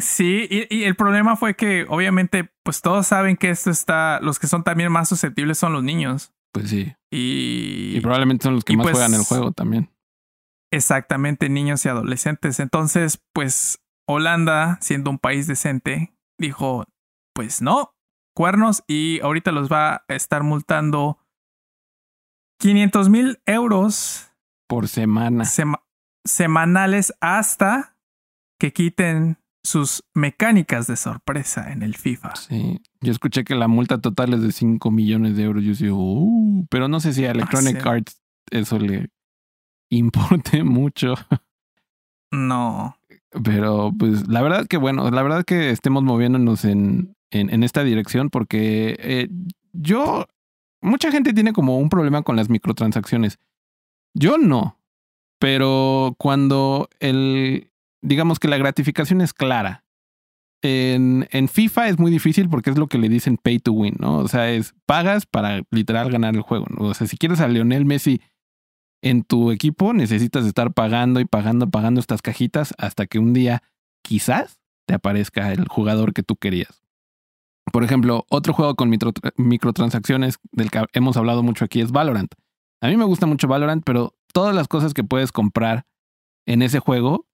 Sí, 0.00 0.46
y, 0.50 0.66
y 0.76 0.84
el 0.84 0.96
problema 0.96 1.34
fue 1.36 1.54
que 1.56 1.86
obviamente, 1.88 2.50
pues 2.62 2.82
todos 2.82 3.06
saben 3.06 3.36
que 3.38 3.48
esto 3.50 3.70
está, 3.70 4.20
los 4.20 4.38
que 4.38 4.46
son 4.46 4.62
también 4.64 4.92
más 4.92 5.08
susceptibles 5.08 5.56
son 5.56 5.72
los 5.72 5.82
niños. 5.82 6.32
Pues 6.52 6.68
sí. 6.68 6.92
Y, 7.10 7.94
Y 7.96 8.00
probablemente 8.02 8.42
son 8.44 8.54
los 8.56 8.64
que 8.64 8.76
más 8.76 8.84
pues- 8.84 8.92
juegan 8.98 9.14
el 9.14 9.24
juego 9.24 9.52
también. 9.52 9.88
Exactamente, 10.70 11.48
niños 11.48 11.84
y 11.84 11.88
adolescentes. 11.88 12.58
Entonces, 12.60 13.20
pues 13.34 13.78
Holanda, 14.08 14.78
siendo 14.80 15.10
un 15.10 15.18
país 15.18 15.46
decente, 15.46 16.14
dijo, 16.38 16.84
pues 17.34 17.60
no, 17.62 17.94
cuernos 18.34 18.82
y 18.86 19.20
ahorita 19.20 19.52
los 19.52 19.70
va 19.70 20.04
a 20.08 20.14
estar 20.14 20.42
multando 20.42 21.18
500 22.60 23.08
mil 23.08 23.40
euros 23.46 24.28
Por 24.68 24.88
semana. 24.88 25.44
sema- 25.44 25.82
semanales 26.24 27.12
hasta 27.20 27.96
que 28.58 28.72
quiten 28.72 29.38
sus 29.64 30.04
mecánicas 30.14 30.86
de 30.86 30.96
sorpresa 30.96 31.72
en 31.72 31.82
el 31.82 31.96
FIFA. 31.96 32.34
Sí. 32.36 32.80
Yo 33.00 33.12
escuché 33.12 33.44
que 33.44 33.54
la 33.54 33.68
multa 33.68 34.00
total 34.00 34.34
es 34.34 34.42
de 34.42 34.52
5 34.52 34.90
millones 34.90 35.36
de 35.36 35.44
euros. 35.44 35.62
Yo 35.64 35.72
digo, 35.74 35.96
uh, 35.98 36.66
pero 36.68 36.88
no 36.88 37.00
sé 37.00 37.12
si 37.12 37.24
a 37.24 37.30
Electronic 37.32 37.80
sí. 37.82 37.88
Arts 37.88 38.20
eso 38.50 38.78
le 38.78 39.10
importe 39.90 40.64
mucho. 40.64 41.14
No. 42.32 42.96
Pero 43.44 43.92
pues 43.98 44.28
la 44.28 44.42
verdad 44.42 44.66
que 44.66 44.76
bueno, 44.76 45.10
la 45.10 45.22
verdad 45.22 45.44
que 45.44 45.70
estemos 45.70 46.02
moviéndonos 46.02 46.64
en, 46.64 47.14
en, 47.32 47.62
esta 47.62 47.82
dirección 47.84 48.30
porque 48.30 48.96
eh, 48.98 49.28
yo, 49.72 50.26
mucha 50.80 51.10
gente 51.10 51.32
tiene 51.32 51.52
como 51.52 51.78
un 51.78 51.88
problema 51.88 52.22
con 52.22 52.36
las 52.36 52.48
microtransacciones. 52.48 53.38
Yo 54.14 54.38
no, 54.38 54.78
pero 55.38 56.14
cuando 56.18 56.88
el, 57.00 57.70
digamos 58.02 58.38
que 58.38 58.48
la 58.48 58.58
gratificación 58.58 59.20
es 59.20 59.32
clara. 59.32 59.84
En, 60.64 61.26
en 61.32 61.48
FIFA 61.48 61.88
es 61.88 61.98
muy 61.98 62.12
difícil 62.12 62.48
porque 62.48 62.70
es 62.70 62.78
lo 62.78 62.86
que 62.86 62.98
le 62.98 63.08
dicen 63.08 63.36
pay 63.36 63.58
to 63.58 63.72
win, 63.72 63.96
¿no? 63.98 64.18
O 64.18 64.28
sea, 64.28 64.50
es 64.52 64.74
pagas 64.86 65.26
para 65.26 65.62
literal 65.72 66.10
ganar 66.12 66.36
el 66.36 66.42
juego. 66.42 66.66
¿no? 66.70 66.86
O 66.86 66.94
sea, 66.94 67.08
si 67.08 67.16
quieres 67.16 67.40
a 67.40 67.48
Lionel 67.48 67.84
Messi 67.84 68.20
en 69.02 69.24
tu 69.24 69.50
equipo, 69.50 69.92
necesitas 69.92 70.46
estar 70.46 70.72
pagando 70.72 71.18
y 71.18 71.24
pagando, 71.24 71.68
pagando 71.68 71.98
estas 71.98 72.22
cajitas 72.22 72.74
hasta 72.78 73.06
que 73.06 73.18
un 73.18 73.32
día 73.32 73.62
quizás 74.02 74.60
te 74.86 74.94
aparezca 74.94 75.52
el 75.52 75.66
jugador 75.66 76.12
que 76.12 76.22
tú 76.22 76.36
querías. 76.36 76.82
Por 77.72 77.84
ejemplo, 77.84 78.26
otro 78.28 78.52
juego 78.52 78.74
con 78.74 78.90
micro- 78.90 79.12
microtransacciones 79.36 80.38
del 80.52 80.70
que 80.70 80.84
hemos 80.92 81.16
hablado 81.16 81.42
mucho 81.42 81.64
aquí 81.64 81.80
es 81.80 81.90
Valorant. 81.90 82.32
A 82.82 82.88
mí 82.88 82.96
me 82.96 83.04
gusta 83.04 83.26
mucho 83.26 83.48
Valorant, 83.48 83.82
pero 83.84 84.14
todas 84.32 84.54
las 84.54 84.68
cosas 84.68 84.92
que 84.94 85.04
puedes 85.04 85.32
comprar 85.32 85.84
en 86.46 86.62
ese 86.62 86.80
juego 86.80 87.26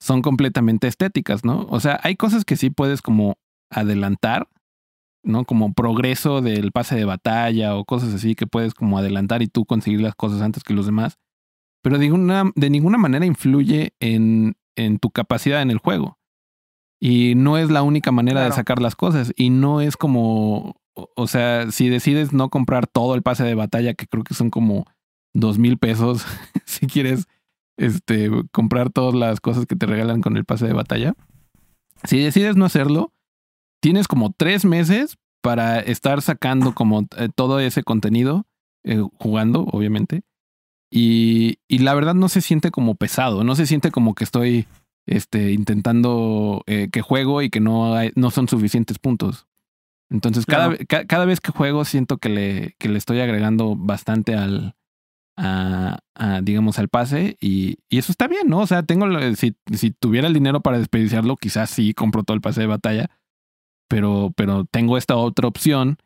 son 0.00 0.22
completamente 0.22 0.86
estéticas, 0.86 1.44
¿no? 1.44 1.66
O 1.70 1.80
sea, 1.80 1.98
hay 2.02 2.16
cosas 2.16 2.44
que 2.44 2.56
sí 2.56 2.70
puedes 2.70 3.02
como 3.02 3.36
adelantar, 3.70 4.48
¿no? 5.24 5.44
Como 5.44 5.72
progreso 5.72 6.40
del 6.40 6.70
pase 6.72 6.94
de 6.94 7.04
batalla 7.04 7.76
o 7.76 7.84
cosas 7.84 8.14
así 8.14 8.34
que 8.34 8.46
puedes 8.46 8.74
como 8.74 8.98
adelantar 8.98 9.42
y 9.42 9.48
tú 9.48 9.64
conseguir 9.64 10.00
las 10.00 10.14
cosas 10.14 10.42
antes 10.42 10.62
que 10.62 10.74
los 10.74 10.86
demás. 10.86 11.18
Pero 11.82 11.98
de 11.98 12.06
ninguna, 12.06 12.50
de 12.54 12.70
ninguna 12.70 12.98
manera 12.98 13.24
influye 13.24 13.94
en, 14.00 14.56
en 14.76 14.98
tu 14.98 15.10
capacidad 15.10 15.62
en 15.62 15.70
el 15.70 15.78
juego. 15.78 16.18
Y 17.00 17.34
no 17.36 17.58
es 17.58 17.70
la 17.70 17.82
única 17.82 18.10
manera 18.10 18.44
de 18.44 18.52
sacar 18.52 18.82
las 18.82 18.96
cosas. 18.96 19.32
Y 19.36 19.50
no 19.50 19.80
es 19.80 19.96
como, 19.96 20.76
o 20.94 21.26
sea, 21.26 21.70
si 21.70 21.88
decides 21.88 22.32
no 22.32 22.48
comprar 22.48 22.86
todo 22.86 23.14
el 23.14 23.22
pase 23.22 23.44
de 23.44 23.54
batalla, 23.54 23.94
que 23.94 24.06
creo 24.06 24.24
que 24.24 24.34
son 24.34 24.50
como 24.50 24.84
dos 25.34 25.58
mil 25.58 25.78
pesos, 25.78 26.24
si 26.64 26.86
quieres 26.86 27.26
este, 27.76 28.30
comprar 28.52 28.90
todas 28.90 29.14
las 29.14 29.40
cosas 29.40 29.66
que 29.66 29.76
te 29.76 29.86
regalan 29.86 30.20
con 30.20 30.36
el 30.36 30.44
pase 30.44 30.66
de 30.66 30.72
batalla. 30.72 31.14
Si 32.04 32.18
decides 32.18 32.56
no 32.56 32.64
hacerlo, 32.64 33.12
tienes 33.80 34.08
como 34.08 34.32
tres 34.32 34.64
meses 34.64 35.16
para 35.40 35.78
estar 35.80 36.20
sacando 36.22 36.74
como 36.74 37.06
eh, 37.16 37.28
todo 37.34 37.60
ese 37.60 37.82
contenido, 37.82 38.46
eh, 38.84 39.02
jugando, 39.18 39.62
obviamente. 39.72 40.22
Y, 40.90 41.58
y, 41.68 41.78
la 41.78 41.94
verdad 41.94 42.14
no 42.14 42.30
se 42.30 42.40
siente 42.40 42.70
como 42.70 42.94
pesado, 42.94 43.44
no 43.44 43.54
se 43.54 43.66
siente 43.66 43.90
como 43.90 44.14
que 44.14 44.24
estoy 44.24 44.66
este, 45.08 45.52
intentando 45.52 46.62
eh, 46.66 46.88
que 46.90 47.02
juego 47.02 47.42
y 47.42 47.50
que 47.50 47.60
no, 47.60 47.94
hay, 47.94 48.12
no 48.14 48.30
son 48.30 48.48
suficientes 48.48 48.98
puntos. 48.98 49.46
Entonces, 50.10 50.46
cada, 50.46 50.76
cada 50.86 51.24
vez 51.26 51.40
que 51.40 51.52
juego 51.52 51.84
siento 51.84 52.16
que 52.16 52.30
le, 52.30 52.74
que 52.78 52.88
le 52.88 52.96
estoy 52.96 53.20
agregando 53.20 53.76
bastante 53.76 54.34
al, 54.34 54.74
a, 55.36 56.40
digamos, 56.42 56.78
al 56.78 56.88
pase 56.88 57.36
y, 57.40 57.78
y, 57.88 57.98
eso 57.98 58.10
está 58.10 58.26
bien, 58.26 58.48
¿no? 58.48 58.60
O 58.60 58.66
sea, 58.66 58.82
tengo, 58.82 59.06
si, 59.36 59.54
si 59.72 59.90
tuviera 59.90 60.26
el 60.26 60.34
dinero 60.34 60.60
para 60.60 60.78
desperdiciarlo, 60.78 61.36
quizás 61.36 61.70
sí 61.70 61.94
compro 61.94 62.24
todo 62.24 62.34
el 62.34 62.40
pase 62.40 62.62
de 62.62 62.66
batalla, 62.66 63.10
pero, 63.86 64.32
pero 64.36 64.64
tengo 64.64 64.98
esta 64.98 65.16
otra 65.16 65.46
opción 65.46 65.98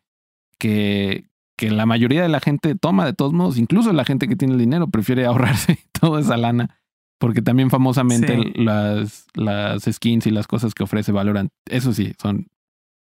que, 0.58 1.26
que 1.56 1.70
la 1.70 1.86
mayoría 1.86 2.22
de 2.22 2.28
la 2.28 2.40
gente 2.40 2.74
toma 2.74 3.06
de 3.06 3.14
todos 3.14 3.32
modos, 3.32 3.56
incluso 3.56 3.92
la 3.92 4.04
gente 4.04 4.28
que 4.28 4.36
tiene 4.36 4.54
el 4.54 4.60
dinero 4.60 4.88
prefiere 4.88 5.24
ahorrarse 5.26 5.78
toda 5.98 6.20
esa 6.20 6.36
lana, 6.36 6.81
porque 7.22 7.40
también 7.40 7.70
famosamente 7.70 8.52
las, 8.56 9.28
las 9.34 9.84
skins 9.84 10.26
y 10.26 10.32
las 10.32 10.48
cosas 10.48 10.74
que 10.74 10.82
ofrece 10.82 11.12
Valorant, 11.12 11.52
eso 11.70 11.92
sí, 11.92 12.14
son 12.20 12.48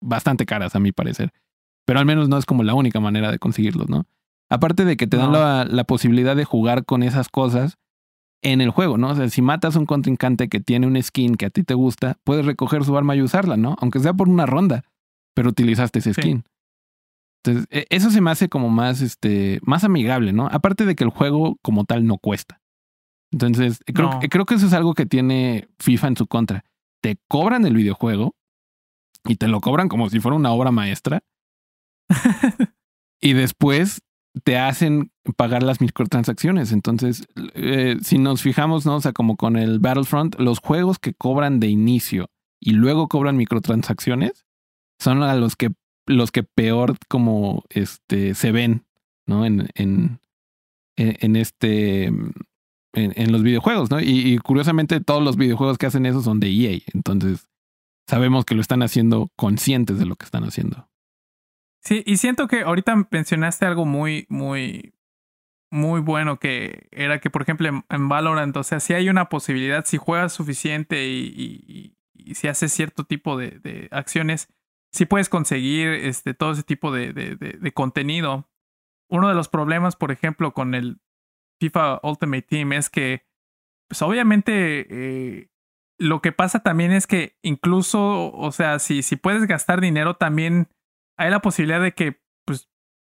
bastante 0.02 0.46
caras 0.46 0.76
a 0.76 0.82
mi 0.82 0.92
parecer, 0.92 1.32
pero 1.86 2.00
al 2.00 2.06
menos 2.06 2.28
no 2.28 2.38
es 2.38 2.46
como 2.46 2.64
la 2.64 2.74
única 2.74 3.00
manera 3.00 3.32
de 3.32 3.40
conseguirlos, 3.40 3.88
¿no? 3.88 4.08
Aparte 4.50 4.84
de 4.84 4.98
que 4.98 5.08
te 5.08 5.16
dan 5.16 5.32
la, 5.32 5.84
posibilidad 5.86 6.36
de 6.36 6.44
jugar 6.44 6.84
con 6.84 7.02
esas 7.02 7.30
cosas 7.30 7.78
en 8.42 8.60
el 8.60 8.72
juego, 8.72 8.98
¿no? 8.98 9.12
O 9.12 9.16
sea, 9.16 9.30
si 9.30 9.42
matas 9.42 9.78
a 9.78 9.80
un 9.80 9.86
contrincante 9.86 10.50
que 10.50 10.60
tiene 10.60 10.86
un 10.86 11.02
skin 11.02 11.36
que 11.36 11.46
a 11.46 11.50
ti 11.50 11.64
te 11.64 11.74
gusta, 11.74 12.18
puedes 12.26 12.46
recoger 12.46 12.84
su 12.84 12.98
arma 12.98 13.16
y 13.16 13.22
usarla, 13.22 13.56
¿no? 13.56 13.78
Aunque 13.80 14.02
sea 14.02 14.12
por 14.12 14.28
una 14.28 14.46
ronda, 14.46 14.84
pero 15.34 15.48
utilizaste 15.48 16.00
ese 16.00 16.14
skin. 16.14 16.44
Entonces, 17.42 17.68
e, 17.72 17.86
eso 17.90 18.12
se 18.12 18.20
me 18.20 18.32
hace 18.32 18.50
como 18.50 18.68
más, 18.68 19.00
este, 19.00 19.60
más 19.62 19.86
amigable, 19.86 20.34
¿no? 20.34 20.48
Aparte 20.52 20.86
de 20.86 20.96
que 20.96 21.06
el 21.06 21.10
juego 21.10 21.58
como 21.62 21.86
tal 21.86 22.06
no 22.06 22.18
cuesta. 22.18 22.60
Entonces, 23.32 23.80
creo, 23.86 24.20
creo 24.30 24.46
que 24.46 24.56
eso 24.56 24.66
es 24.66 24.74
algo 24.74 24.94
que 24.94 25.06
tiene 25.06 25.70
FIFA 25.80 26.08
en 26.10 26.18
su 26.18 26.28
contra. 26.28 26.66
Te 27.02 27.18
cobran 27.28 27.66
el 27.66 27.76
videojuego 27.76 28.36
y 29.26 29.36
te 29.36 29.48
lo 29.48 29.62
cobran 29.62 29.90
como 29.90 30.10
si 30.10 30.20
fuera 30.20 30.36
una 30.36 30.52
obra 30.52 30.72
maestra. 30.72 31.24
y 33.22 33.34
después 33.34 34.02
te 34.44 34.58
hacen 34.58 35.12
pagar 35.38 35.64
las 35.64 35.82
microtransacciones. 35.82 36.72
Entonces, 36.72 37.28
eh, 37.54 37.98
si 38.02 38.18
nos 38.18 38.42
fijamos, 38.42 38.86
¿no? 38.86 38.96
O 38.96 39.02
sea, 39.02 39.14
como 39.14 39.36
con 39.36 39.58
el 39.58 39.80
Battlefront, 39.80 40.40
los 40.40 40.60
juegos 40.60 41.00
que 41.00 41.14
cobran 41.14 41.60
de 41.60 41.68
inicio 41.68 42.30
y 42.60 42.72
luego 42.72 43.08
cobran 43.08 43.38
microtransacciones 43.38 44.46
son 45.00 45.24
a 45.24 45.36
los 45.36 45.56
que 45.56 45.70
los 46.06 46.32
que 46.32 46.44
peor 46.44 46.98
como 47.08 47.64
este 47.70 48.34
se 48.34 48.52
ven, 48.52 48.86
¿no? 49.28 49.46
En, 49.46 49.70
en, 49.76 50.20
en 50.96 51.36
este 51.36 52.12
en, 52.94 53.32
los 53.32 53.44
videojuegos, 53.44 53.92
¿no? 53.92 54.00
Y, 54.00 54.38
curiosamente 54.40 55.00
todos 55.02 55.24
los 55.24 55.38
videojuegos 55.38 55.78
que 55.78 55.86
hacen 55.86 56.06
eso 56.06 56.22
son 56.22 56.40
de 56.40 56.50
EA. 56.50 56.80
Entonces, 56.94 57.50
sabemos 58.08 58.46
que 58.46 58.56
lo 58.56 58.62
están 58.62 58.82
haciendo 58.82 59.30
conscientes 59.36 60.00
de 60.00 60.06
lo 60.06 60.16
que 60.16 60.26
están 60.26 60.44
haciendo. 60.44 60.90
Sí, 61.82 62.04
y 62.06 62.18
siento 62.18 62.48
que 62.48 62.62
ahorita 62.62 63.08
mencionaste 63.12 63.66
algo 63.66 63.86
muy, 63.86 64.26
muy, 64.30 64.94
muy 65.72 66.02
bueno 66.02 66.40
que 66.40 66.88
era 66.92 67.20
que, 67.20 67.30
por 67.30 67.44
ejemplo, 67.44 67.84
en, 67.90 68.10
Valorant, 68.10 68.56
o 68.58 68.64
sea, 68.64 68.80
si 68.80 68.94
hay 68.94 69.10
una 69.10 69.30
posibilidad, 69.30 69.86
si 69.86 69.98
juegas 69.98 70.34
suficiente 70.34 71.08
y, 71.08 71.96
si 72.34 72.48
haces 72.48 72.74
cierto 72.74 73.06
tipo 73.06 73.38
de, 73.38 73.88
acciones, 73.92 74.50
si 74.92 75.06
puedes 75.06 75.30
conseguir 75.30 75.88
este, 75.88 76.34
todo 76.34 76.52
ese 76.52 76.64
tipo 76.64 76.92
de, 76.92 77.72
contenido. 77.74 78.50
Uno 79.12 79.28
de 79.28 79.34
los 79.34 79.50
problemas, 79.50 79.96
por 79.96 80.12
ejemplo, 80.12 80.54
con 80.54 80.76
el 80.76 81.00
FIFA 81.60 82.00
Ultimate 82.04 82.42
Team 82.44 82.74
es 82.74 82.90
que, 82.90 83.26
pues 83.88 84.02
obviamente, 84.02 84.88
eh, 84.90 85.50
lo 85.98 86.22
que 86.22 86.32
pasa 86.32 86.62
también 86.62 86.92
es 86.92 87.08
que 87.08 87.38
incluso, 87.42 88.32
o 88.32 88.52
sea, 88.52 88.80
si, 88.80 89.04
si 89.04 89.16
puedes 89.18 89.46
gastar 89.46 89.82
dinero, 89.82 90.16
también 90.16 90.70
hay 91.18 91.30
la 91.30 91.42
posibilidad 91.42 91.82
de 91.82 91.94
que 91.94 92.22
pues 92.46 92.70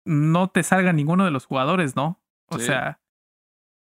no 0.06 0.48
te 0.48 0.62
salga 0.62 0.92
ninguno 0.92 1.24
de 1.24 1.30
los 1.30 1.44
jugadores, 1.44 1.94
¿no? 1.94 2.22
O 2.48 2.58
sea, 2.58 3.00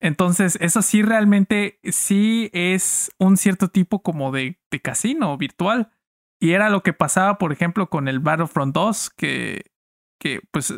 entonces 0.00 0.56
eso 0.60 0.80
sí 0.80 1.02
realmente 1.02 1.80
sí 1.82 2.50
es 2.52 3.10
un 3.18 3.36
cierto 3.36 3.68
tipo 3.68 4.02
como 4.02 4.32
de, 4.32 4.60
de 4.70 4.80
casino 4.80 5.36
virtual. 5.36 5.92
Y 6.40 6.52
era 6.52 6.68
lo 6.68 6.82
que 6.82 6.92
pasaba, 6.92 7.38
por 7.38 7.52
ejemplo, 7.52 7.88
con 7.88 8.06
el 8.06 8.20
Battlefront 8.20 8.74
2, 8.74 9.10
que, 9.10 9.72
que 10.20 10.40
pues 10.50 10.72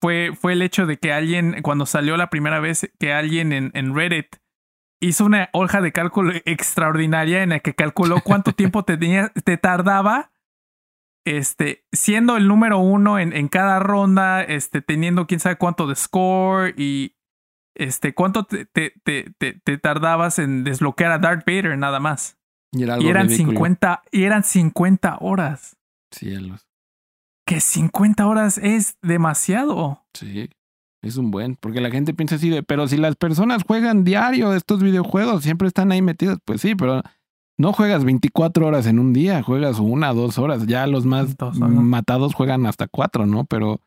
fue, 0.00 0.32
fue 0.38 0.54
el 0.54 0.62
hecho 0.62 0.86
de 0.86 0.98
que 0.98 1.12
alguien, 1.12 1.62
cuando 1.62 1.86
salió 1.86 2.16
la 2.16 2.30
primera 2.30 2.60
vez, 2.60 2.90
que 2.98 3.12
alguien 3.12 3.52
en, 3.52 3.70
en 3.74 3.94
Reddit 3.94 4.36
hizo 5.00 5.24
una 5.24 5.48
hoja 5.52 5.80
de 5.80 5.92
cálculo 5.92 6.32
extraordinaria 6.44 7.42
en 7.42 7.50
la 7.50 7.60
que 7.60 7.74
calculó 7.74 8.20
cuánto 8.22 8.52
tiempo 8.54 8.84
te, 8.84 8.96
te 8.96 9.56
tardaba 9.56 10.32
este, 11.24 11.84
siendo 11.92 12.36
el 12.36 12.48
número 12.48 12.78
uno 12.78 13.18
en, 13.18 13.32
en, 13.32 13.48
cada 13.48 13.78
ronda, 13.78 14.42
este, 14.42 14.80
teniendo 14.80 15.26
quién 15.26 15.40
sabe 15.40 15.56
cuánto 15.56 15.86
de 15.86 15.94
score 15.94 16.74
y 16.76 17.16
este, 17.74 18.14
cuánto 18.14 18.44
te, 18.44 18.66
te, 18.66 18.94
te, 19.02 19.78
tardabas 19.78 20.38
en 20.38 20.64
desbloquear 20.64 21.12
a 21.12 21.18
Darth 21.18 21.46
Vader 21.46 21.76
nada 21.78 22.00
más. 22.00 22.38
Y, 22.72 22.84
eran 22.84 23.28
50, 23.28 24.02
y 24.12 24.24
eran 24.24 24.44
50 24.44 25.18
horas. 25.20 25.76
Cielos. 26.10 26.69
Que 27.50 27.58
50 27.58 28.28
horas 28.28 28.58
es 28.58 28.96
demasiado. 29.02 30.04
Sí, 30.14 30.48
es 31.02 31.16
un 31.16 31.32
buen, 31.32 31.56
porque 31.56 31.80
la 31.80 31.90
gente 31.90 32.14
piensa 32.14 32.36
así 32.36 32.48
de, 32.48 32.62
pero 32.62 32.86
si 32.86 32.96
las 32.96 33.16
personas 33.16 33.64
juegan 33.66 34.04
diario 34.04 34.54
estos 34.54 34.80
videojuegos, 34.80 35.42
siempre 35.42 35.66
están 35.66 35.90
ahí 35.90 36.00
metidos, 36.00 36.38
pues 36.44 36.60
sí, 36.60 36.76
pero 36.76 37.02
no 37.58 37.72
juegas 37.72 38.04
24 38.04 38.64
horas 38.64 38.86
en 38.86 39.00
un 39.00 39.12
día, 39.12 39.42
juegas 39.42 39.80
una, 39.80 40.14
dos 40.14 40.38
horas. 40.38 40.64
Ya 40.68 40.86
los 40.86 41.06
más 41.06 41.34
matados 41.58 42.34
juegan 42.34 42.66
hasta 42.66 42.86
cuatro, 42.86 43.26
¿no? 43.26 43.44
Pero 43.46 43.80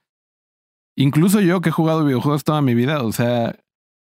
incluso 0.98 1.40
yo 1.40 1.62
que 1.62 1.70
he 1.70 1.72
jugado 1.72 2.04
videojuegos 2.04 2.44
toda 2.44 2.62
mi 2.62 2.76
vida, 2.76 3.02
o 3.02 3.14
sea, 3.14 3.56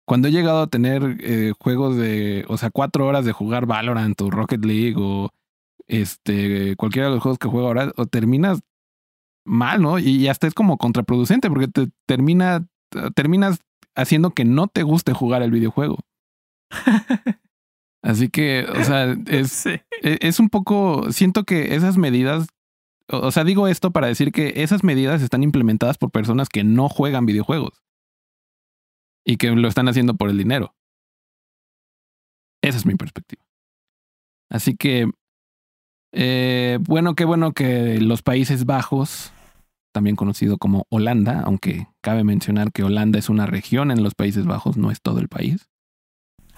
cuando 0.06 0.28
he 0.28 0.32
llegado 0.32 0.62
a 0.62 0.68
tener 0.68 1.18
eh, 1.20 1.52
juegos 1.60 1.98
de, 1.98 2.46
o 2.48 2.56
sea, 2.56 2.70
cuatro 2.70 3.06
horas 3.06 3.26
de 3.26 3.32
jugar 3.32 3.66
Valorant 3.66 4.18
o 4.22 4.30
Rocket 4.30 4.64
League 4.64 4.96
o 4.96 5.28
este, 5.88 6.74
cualquiera 6.76 7.08
de 7.08 7.14
los 7.16 7.22
juegos 7.22 7.38
que 7.38 7.48
juego 7.48 7.66
ahora, 7.66 7.92
o 7.98 8.06
terminas 8.06 8.62
mal, 9.44 9.82
¿no? 9.82 9.98
Y, 9.98 10.28
hasta 10.28 10.46
es 10.46 10.54
como 10.54 10.78
contraproducente 10.78 11.48
porque 11.48 11.68
te 11.68 11.88
termina, 12.06 12.66
terminas 13.14 13.60
haciendo 13.94 14.30
que 14.30 14.44
no 14.44 14.68
te 14.68 14.82
guste 14.82 15.12
jugar 15.12 15.42
el 15.42 15.50
videojuego. 15.50 15.98
Así 18.02 18.28
que, 18.28 18.66
o 18.68 18.84
sea, 18.84 19.16
es, 19.26 19.66
e, 19.66 19.82
es 20.00 20.40
un 20.40 20.48
poco, 20.48 21.12
siento 21.12 21.44
que 21.44 21.74
esas 21.76 21.96
medidas, 21.96 22.48
o 23.08 23.30
sea, 23.30 23.44
digo 23.44 23.68
esto 23.68 23.92
para 23.92 24.08
decir 24.08 24.32
que 24.32 24.54
esas 24.56 24.82
medidas 24.82 25.22
están 25.22 25.42
implementadas 25.42 25.98
por 25.98 26.10
personas 26.10 26.48
que 26.48 26.64
no 26.64 26.88
juegan 26.88 27.26
videojuegos 27.26 27.82
y 29.24 29.36
que 29.36 29.50
lo 29.50 29.68
están 29.68 29.88
haciendo 29.88 30.14
por 30.14 30.30
el 30.30 30.38
dinero. 30.38 30.74
Esa 32.62 32.78
es 32.78 32.86
mi 32.86 32.94
perspectiva. 32.94 33.44
Así 34.50 34.76
que, 34.76 35.10
eh, 36.12 36.78
bueno, 36.82 37.14
qué 37.14 37.24
bueno 37.24 37.52
que 37.52 38.00
los 38.00 38.22
Países 38.22 38.66
Bajos, 38.66 39.32
también 39.92 40.16
conocido 40.16 40.58
como 40.58 40.86
Holanda, 40.90 41.42
aunque 41.44 41.88
cabe 42.00 42.24
mencionar 42.24 42.72
que 42.72 42.84
Holanda 42.84 43.18
es 43.18 43.28
una 43.28 43.46
región 43.46 43.90
en 43.90 44.02
los 44.02 44.14
Países 44.14 44.46
Bajos, 44.46 44.76
no 44.76 44.90
es 44.90 45.00
todo 45.00 45.18
el 45.18 45.28
país. 45.28 45.68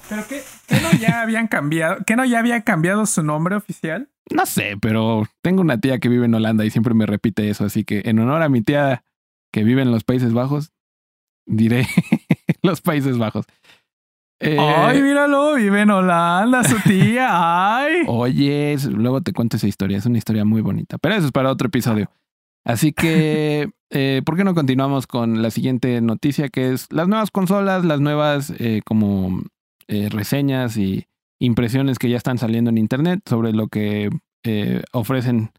¿Pero 0.09 0.23
qué, 0.29 0.43
qué 0.67 0.81
no 0.81 0.93
ya 0.93 1.23
habían 1.23 1.47
cambiado? 1.49 1.99
¿Qué 2.07 2.17
no 2.17 2.25
ya 2.25 2.41
había 2.41 2.63
cambiado 2.63 3.07
su 3.07 3.23
nombre 3.23 3.57
oficial? 3.57 4.11
No 4.31 4.47
sé, 4.47 4.77
pero 4.81 5.27
tengo 5.43 5.61
una 5.61 5.81
tía 5.81 5.99
que 5.99 6.09
vive 6.09 6.27
en 6.27 6.35
Holanda 6.35 6.65
y 6.65 6.71
siempre 6.71 6.95
me 6.95 7.07
repite 7.07 7.49
eso, 7.49 7.65
así 7.65 7.85
que 7.85 8.03
en 8.05 8.19
honor 8.19 8.43
a 8.43 8.49
mi 8.49 8.63
tía 8.63 9.05
que 9.53 9.65
vive 9.65 9.83
en 9.83 9.91
los 9.91 10.05
Países 10.05 10.33
Bajos, 10.33 10.73
diré 11.47 11.87
los 12.63 12.81
Países 12.81 13.19
Bajos. 13.19 13.47
Eh, 14.41 14.59
Ay, 14.59 15.01
míralo, 15.01 15.55
vive 15.55 15.83
en 15.83 15.91
Holanda, 15.91 16.65
su 16.65 16.77
tía. 16.87 17.29
Ay. 17.79 18.03
Oye, 18.09 18.77
luego 18.91 19.21
te 19.23 19.33
cuento 19.33 19.57
esa 19.57 19.67
historia. 19.69 19.97
Es 19.99 20.07
una 20.07 20.19
historia 20.19 20.45
muy 20.45 20.61
bonita. 20.61 20.99
Pero 20.99 21.15
eso 21.15 21.27
es 21.27 21.33
para 21.33 21.51
otro 21.51 21.69
episodio. 21.69 22.11
Así 22.67 22.93
que, 22.93 23.71
eh, 23.91 24.23
¿por 24.25 24.37
qué 24.37 24.45
no 24.45 24.55
continuamos 24.55 25.07
con 25.07 25.41
la 25.43 25.51
siguiente 25.51 26.01
noticia? 26.01 26.49
Que 26.49 26.73
es 26.73 26.93
las 26.93 27.09
nuevas 27.09 27.31
consolas, 27.31 27.85
las 27.85 28.01
nuevas 28.01 28.53
eh, 28.59 28.81
como 28.85 29.43
eh, 29.89 30.09
reseñas 30.11 30.77
y 30.77 31.07
impresiones 31.41 31.99
que 31.99 32.09
ya 32.11 32.17
están 32.17 32.39
saliendo 32.39 32.71
en 32.71 32.79
internet 32.79 33.21
sobre 33.27 33.53
lo 33.53 33.69
que 33.69 34.11
eh, 34.45 34.83
ofrecen 34.93 35.51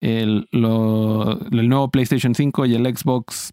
el, 0.00 0.46
lo- 0.52 1.40
el 1.50 1.68
nuevo 1.68 1.90
PlayStation 1.90 2.34
5 2.34 2.66
y 2.66 2.74
el 2.74 2.96
Xbox 2.96 3.52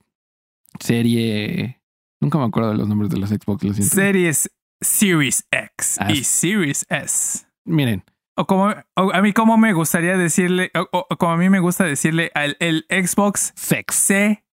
serie... 0.80 1.81
Nunca 2.22 2.38
me 2.38 2.46
acuerdo 2.46 2.72
de 2.72 2.78
los 2.78 2.88
nombres 2.88 3.12
de 3.12 3.18
los 3.18 3.30
Xbox, 3.30 3.64
lo. 3.64 3.90
Series 3.90 4.50
Series 4.80 5.46
X 5.52 5.98
Ah, 6.00 6.12
y 6.12 6.24
Series 6.24 6.86
S. 6.90 7.46
Miren, 7.66 8.04
O 8.36 8.48
como 8.48 8.74
o 8.96 9.14
a 9.14 9.22
mí 9.22 9.34
como 9.34 9.58
me 9.58 9.74
gustaría 9.74 10.18
decirle, 10.18 10.72
o, 10.74 11.08
como 11.18 11.34
a 11.34 11.38
mí 11.38 11.50
me 11.50 11.60
gusta 11.60 11.84
decirle 11.84 12.32
al 12.34 12.56
el 12.60 12.86
Xbox 12.90 13.52
sex. 13.56 14.10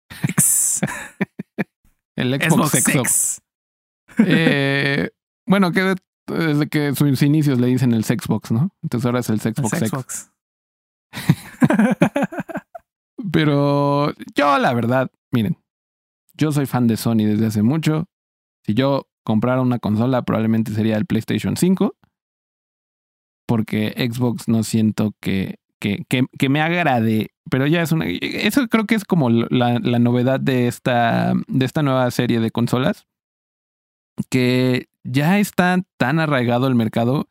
El 2.15 2.33
Xbox, 2.33 2.71
Xbox 2.71 2.71
Sexo. 2.71 2.99
X. 3.01 3.41
Eh, 4.25 5.11
bueno, 5.45 5.71
que 5.71 5.93
desde 6.25 6.67
que 6.67 6.95
sus 6.95 7.21
inicios 7.21 7.59
le 7.59 7.67
dicen 7.67 7.93
el 7.93 8.03
Sexbox, 8.03 8.51
¿no? 8.51 8.71
Entonces 8.81 9.05
ahora 9.05 9.19
es 9.19 9.29
el 9.29 9.39
Sexbox 9.39 9.77
Sex. 9.77 9.89
Xbox. 9.91 10.31
Pero 13.31 14.13
yo, 14.35 14.57
la 14.57 14.73
verdad, 14.73 15.11
miren, 15.31 15.57
yo 16.37 16.51
soy 16.51 16.65
fan 16.65 16.87
de 16.87 16.97
Sony 16.97 17.25
desde 17.25 17.47
hace 17.47 17.63
mucho. 17.63 18.07
Si 18.65 18.73
yo 18.73 19.07
comprara 19.23 19.61
una 19.61 19.79
consola, 19.79 20.21
probablemente 20.21 20.71
sería 20.71 20.97
el 20.97 21.05
PlayStation 21.05 21.57
5. 21.57 21.95
Porque 23.45 23.93
Xbox 23.97 24.47
no 24.47 24.63
siento 24.63 25.13
que, 25.19 25.59
que, 25.79 26.05
que, 26.07 26.49
me 26.49 26.61
agrade. 26.61 27.29
Pero 27.49 27.65
ya 27.65 27.81
es 27.81 27.91
una. 27.91 28.05
Eso 28.07 28.67
creo 28.67 28.85
que 28.85 28.95
es 28.95 29.05
como 29.05 29.29
la, 29.29 29.79
la 29.79 29.99
novedad 29.99 30.39
de 30.39 30.67
esta, 30.67 31.33
de 31.47 31.65
esta 31.65 31.81
nueva 31.81 32.09
serie 32.11 32.39
de 32.39 32.51
consolas. 32.51 33.07
Que 34.29 34.89
ya 35.03 35.39
está 35.39 35.81
tan 35.97 36.19
arraigado 36.19 36.67
el 36.67 36.75
mercado. 36.75 37.29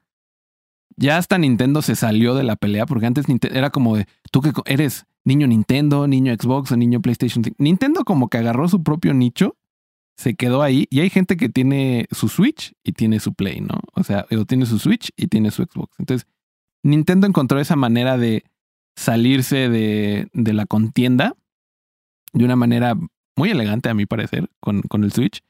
Ya 0.97 1.19
hasta 1.19 1.37
Nintendo 1.37 1.83
se 1.83 1.97
salió 1.97 2.35
de 2.35 2.45
la 2.45 2.57
pelea. 2.57 2.87
Porque 2.87 3.07
antes 3.07 3.27
era 3.51 3.71
como 3.71 3.97
de. 3.97 4.07
Tú 4.31 4.41
que 4.41 4.53
eres 4.65 5.07
niño 5.27 5.47
Nintendo, 5.49 6.07
niño 6.07 6.33
Xbox 6.35 6.73
o 6.73 6.77
niño 6.77 7.03
PlayStation 7.03 7.45
5. 7.45 7.57
Nintendo 7.59 8.05
como 8.05 8.29
que 8.29 8.39
agarró 8.39 8.69
su 8.69 8.83
propio 8.83 9.13
nicho, 9.13 9.57
se 10.17 10.35
quedó 10.35 10.63
ahí 10.63 10.87
y 10.89 11.01
hay 11.01 11.11
gente 11.11 11.37
que 11.37 11.51
tiene 11.51 12.07
su 12.11 12.29
Switch 12.29 12.73
y 12.83 12.93
tiene 12.93 13.21
su 13.21 13.35
Play, 13.35 13.61
¿no? 13.61 13.81
O 13.93 14.05
sea, 14.05 14.27
o 14.31 14.45
tiene 14.47 14.65
su 14.65 14.79
Switch 14.79 15.11
y 15.17 15.27
tiene 15.27 15.51
su 15.51 15.65
Xbox. 15.65 15.99
Entonces, 15.99 16.27
Nintendo 16.83 17.27
encontró 17.27 17.61
esa 17.61 17.77
manera 17.77 18.17
de 18.17 18.45
salirse 18.97 19.69
de, 19.69 20.29
de 20.33 20.53
la 20.55 20.65
contienda 20.65 21.35
de 22.33 22.45
una 22.45 22.57
manera 22.57 22.95
muy 23.37 23.51
elegante, 23.51 23.91
a 23.91 23.95
mi 23.95 24.07
parecer, 24.07 24.49
con, 24.61 24.83
con 24.83 25.05
el 25.05 25.13
Switch. 25.13 25.43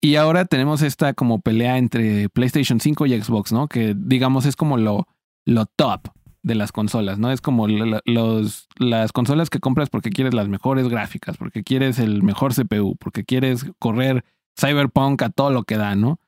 Y 0.00 0.14
ahora 0.16 0.44
tenemos 0.44 0.82
esta 0.82 1.14
como 1.14 1.40
pelea 1.40 1.78
entre 1.78 2.28
PlayStation 2.28 2.78
5 2.78 3.06
y 3.06 3.20
Xbox, 3.20 3.52
¿no? 3.52 3.66
Que 3.66 3.94
digamos 3.96 4.46
es 4.46 4.54
como 4.54 4.76
lo, 4.76 5.08
lo 5.44 5.66
top 5.66 6.08
de 6.46 6.54
las 6.54 6.70
consolas, 6.70 7.18
¿no? 7.18 7.32
Es 7.32 7.40
como 7.40 7.66
los, 7.66 8.68
las 8.78 9.10
consolas 9.10 9.50
que 9.50 9.58
compras 9.58 9.90
porque 9.90 10.10
quieres 10.10 10.32
las 10.32 10.48
mejores 10.48 10.88
gráficas, 10.88 11.36
porque 11.36 11.64
quieres 11.64 11.98
el 11.98 12.22
mejor 12.22 12.54
CPU, 12.54 12.94
porque 13.00 13.24
quieres 13.24 13.66
correr 13.80 14.24
Cyberpunk 14.56 15.22
a 15.22 15.30
todo 15.30 15.50
lo 15.50 15.64
que 15.64 15.76
da, 15.76 15.96
¿no? 15.96 16.20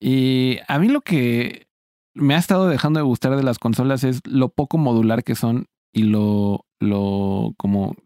Y 0.00 0.58
a 0.68 0.78
mí 0.78 0.88
lo 0.88 1.00
que 1.00 1.66
me 2.12 2.34
ha 2.34 2.38
estado 2.38 2.68
dejando 2.68 3.00
de 3.00 3.04
gustar 3.04 3.36
de 3.36 3.42
las 3.42 3.58
consolas 3.58 4.04
es 4.04 4.20
lo 4.26 4.50
poco 4.50 4.76
modular 4.76 5.24
que 5.24 5.34
son 5.34 5.64
y 5.94 6.02
lo, 6.02 6.66
lo 6.78 7.54
como 7.56 7.96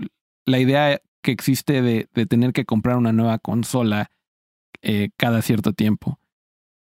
la 0.47 0.61
idea 0.61 1.01
que 1.23 1.33
existe 1.33 1.83
de, 1.83 2.09
de 2.15 2.27
tener 2.27 2.53
que 2.53 2.65
comprar 2.65 2.97
una 2.99 3.13
nueva 3.13 3.39
consola 3.39 4.13
eh, 4.81 5.11
cada 5.17 5.43
cierto 5.43 5.73
tiempo. 5.73 6.21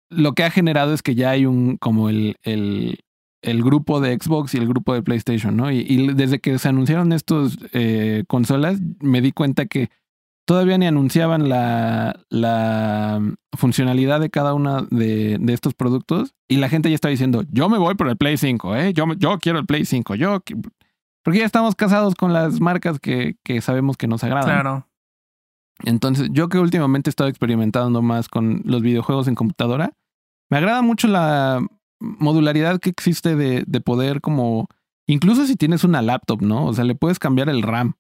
Lo 0.09 0.35
que 0.35 0.45
ha 0.45 0.53
generado 0.53 0.95
es 0.95 1.03
que 1.03 1.17
ya 1.17 1.31
hay 1.31 1.47
un 1.47 1.79
como 1.79 2.09
el, 2.09 2.37
el, 2.45 3.01
el 3.47 3.63
grupo 3.63 4.01
de 4.01 4.19
Xbox 4.19 4.55
y 4.55 4.59
el 4.59 4.67
grupo 4.67 4.93
de 4.93 5.03
PlayStation, 5.03 5.57
¿no? 5.57 5.71
Y, 5.71 5.79
y 5.89 6.13
desde 6.15 6.41
que 6.41 6.59
se 6.59 6.69
anunciaron 6.69 7.13
estos 7.13 7.59
eh, 7.73 8.25
consolas, 8.27 8.81
me 9.01 9.21
di 9.21 9.31
cuenta 9.31 9.67
que 9.67 9.89
todavía 10.47 10.77
ni 10.79 10.87
anunciaban 10.87 11.49
la, 11.49 12.21
la 12.29 13.21
funcionalidad 13.57 14.21
de 14.21 14.31
cada 14.31 14.53
una 14.53 14.83
de, 14.91 15.39
de 15.41 15.53
estos 15.53 15.75
productos 15.75 16.35
y 16.49 16.57
la 16.57 16.69
gente 16.69 16.89
ya 16.89 16.97
está 16.97 17.09
diciendo, 17.09 17.45
yo 17.51 17.69
me 17.69 17.79
voy 17.79 17.95
por 17.95 18.09
el 18.09 18.17
Play 18.17 18.37
5, 18.37 18.77
¿eh? 18.77 18.93
Yo, 18.93 19.07
yo 19.17 19.39
quiero 19.39 19.59
el 19.59 19.67
Play 19.67 19.85
5, 19.85 20.17
yo... 20.17 20.41
qui-". 20.41 20.61
Porque 21.23 21.41
ya 21.41 21.45
estamos 21.45 21.75
casados 21.75 22.15
con 22.15 22.33
las 22.33 22.61
marcas 22.61 23.01
que, 23.01 23.37
que 23.45 23.61
sabemos 23.61 23.97
que 23.97 24.07
nos 24.07 24.23
agradan. 24.23 24.45
Claro. 24.45 24.89
Entonces, 25.85 26.29
yo 26.33 26.49
que 26.49 26.59
últimamente 26.59 27.11
he 27.11 27.13
estado 27.13 27.29
experimentando 27.29 28.01
más 28.03 28.29
con 28.29 28.63
los 28.65 28.81
videojuegos 28.83 29.29
en 29.29 29.35
computadora, 29.35 29.93
me 30.51 30.59
agrada 30.59 30.83
mucho 30.83 31.09
la 31.09 31.67
modularidad 32.01 32.81
que 32.81 32.91
existe 32.91 33.37
de, 33.37 33.65
de 33.67 33.81
poder 33.81 34.21
como, 34.21 34.69
incluso 35.07 35.47
si 35.47 35.57
tienes 35.57 35.85
una 35.85 36.03
laptop, 36.03 36.43
¿no? 36.43 36.67
O 36.67 36.75
sea, 36.75 36.85
le 36.85 36.95
puedes 36.95 37.19
cambiar 37.19 37.49
el 37.49 37.63
RAM 37.63 37.95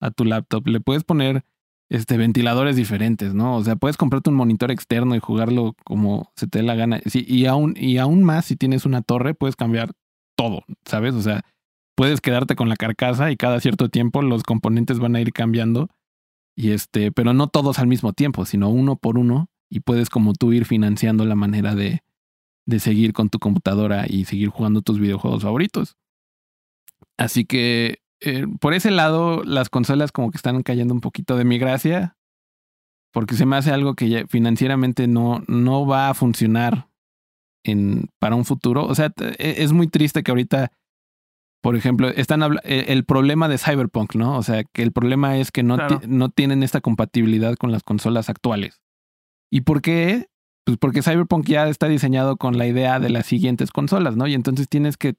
a 0.00 0.10
tu 0.10 0.24
laptop, 0.24 0.66
le 0.66 0.80
puedes 0.80 1.04
poner 1.04 1.44
este 1.92 2.16
ventiladores 2.16 2.74
diferentes, 2.74 3.34
¿no? 3.34 3.56
O 3.56 3.64
sea, 3.64 3.76
puedes 3.76 3.98
comprarte 3.98 4.30
un 4.30 4.36
monitor 4.36 4.70
externo 4.70 5.14
y 5.14 5.18
jugarlo 5.18 5.74
como 5.84 6.32
se 6.36 6.46
te 6.46 6.60
dé 6.60 6.64
la 6.64 6.74
gana. 6.74 7.00
Sí, 7.04 7.24
y 7.28 7.44
aún, 7.44 7.74
y 7.76 7.98
aún 7.98 8.24
más, 8.24 8.46
si 8.46 8.56
tienes 8.56 8.86
una 8.86 9.02
torre, 9.02 9.34
puedes 9.34 9.56
cambiar 9.56 9.92
todo, 10.34 10.64
¿sabes? 10.86 11.14
O 11.14 11.20
sea, 11.20 11.42
puedes 11.94 12.22
quedarte 12.22 12.56
con 12.56 12.70
la 12.70 12.76
carcasa 12.76 13.30
y 13.30 13.36
cada 13.36 13.60
cierto 13.60 13.90
tiempo 13.90 14.22
los 14.22 14.42
componentes 14.42 15.00
van 15.00 15.16
a 15.16 15.20
ir 15.20 15.32
cambiando. 15.34 15.88
Y 16.56 16.70
este, 16.70 17.12
pero 17.12 17.34
no 17.34 17.48
todos 17.48 17.78
al 17.78 17.88
mismo 17.88 18.14
tiempo, 18.14 18.46
sino 18.46 18.70
uno 18.70 18.96
por 18.96 19.18
uno. 19.18 19.48
Y 19.68 19.80
puedes 19.80 20.08
como 20.08 20.32
tú 20.32 20.52
ir 20.52 20.64
financiando 20.64 21.26
la 21.26 21.34
manera 21.34 21.74
de, 21.74 22.02
de 22.66 22.78
seguir 22.80 23.12
con 23.12 23.28
tu 23.28 23.38
computadora 23.38 24.06
y 24.08 24.24
seguir 24.24 24.48
jugando 24.48 24.82
tus 24.82 24.98
videojuegos 24.98 25.42
favoritos. 25.42 25.96
Así 27.18 27.44
que 27.44 27.98
eh, 28.20 28.46
por 28.60 28.74
ese 28.74 28.90
lado, 28.90 29.42
las 29.44 29.68
consolas 29.68 30.12
como 30.12 30.30
que 30.30 30.36
están 30.36 30.62
cayendo 30.62 30.94
un 30.94 31.00
poquito 31.00 31.36
de 31.36 31.44
mi 31.44 31.58
gracia. 31.58 32.16
Porque 33.12 33.34
se 33.34 33.44
me 33.44 33.56
hace 33.56 33.70
algo 33.70 33.94
que 33.94 34.08
ya 34.08 34.26
financieramente 34.26 35.06
no, 35.06 35.42
no 35.46 35.86
va 35.86 36.08
a 36.08 36.14
funcionar 36.14 36.88
en, 37.64 38.06
para 38.18 38.36
un 38.36 38.44
futuro. 38.46 38.86
O 38.86 38.94
sea, 38.94 39.12
e- 39.38 39.56
es 39.58 39.72
muy 39.72 39.86
triste 39.88 40.22
que 40.22 40.30
ahorita 40.30 40.72
por 41.62 41.76
ejemplo, 41.76 42.08
están 42.08 42.42
eh, 42.64 42.86
el 42.88 43.04
problema 43.04 43.48
de 43.48 43.56
Cyberpunk, 43.56 44.16
¿no? 44.16 44.36
O 44.36 44.42
sea, 44.42 44.64
que 44.64 44.82
el 44.82 44.90
problema 44.90 45.36
es 45.36 45.52
que 45.52 45.62
no, 45.62 45.76
Claro. 45.76 46.00
no 46.08 46.28
tienen 46.28 46.64
esta 46.64 46.80
compatibilidad 46.80 47.54
con 47.54 47.70
las 47.70 47.84
consolas 47.84 48.28
actuales. 48.28 48.82
¿Y 49.48 49.60
por 49.60 49.80
qué? 49.80 50.26
Pues 50.64 50.78
porque 50.78 51.02
Cyberpunk 51.02 51.46
ya 51.46 51.68
está 51.68 51.88
diseñado 51.88 52.36
con 52.36 52.56
la 52.56 52.66
idea 52.66 53.00
de 53.00 53.10
las 53.10 53.26
siguientes 53.26 53.70
consolas, 53.70 54.16
¿no? 54.16 54.26
Y 54.26 54.34
entonces 54.34 54.68
tienes 54.68 54.96
que 54.96 55.14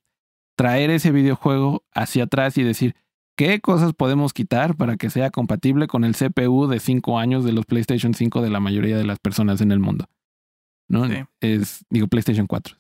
traer 0.56 0.90
ese 0.90 1.12
videojuego 1.12 1.84
hacia 1.94 2.24
atrás 2.24 2.58
y 2.58 2.64
decir, 2.64 2.96
¿qué 3.36 3.60
cosas 3.60 3.94
podemos 3.94 4.34
quitar 4.34 4.76
para 4.76 4.96
que 4.96 5.10
sea 5.10 5.32
compatible 5.32 5.88
con 5.88 6.04
el 6.06 6.16
CPU 6.16 6.68
de 6.68 6.80
5 6.80 7.20
años 7.20 7.44
de 7.44 7.52
los 7.52 7.66
PlayStation 7.66 8.14
5 8.14 8.42
de 8.42 8.50
la 8.50 8.60
mayoría 8.60 8.98
de 8.98 9.04
las 9.04 9.20
personas 9.20 9.60
en 9.62 9.72
el 9.72 9.80
mundo? 9.80 10.06
¿No? 10.88 11.08
Sí. 11.08 11.16
Es, 11.42 11.86
digo, 11.90 12.08
PlayStation 12.08 12.48
4. 12.48 12.78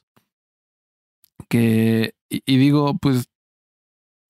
Que, 1.49 2.13
y, 2.29 2.41
y 2.45 2.57
digo, 2.57 2.97
pues 2.97 3.27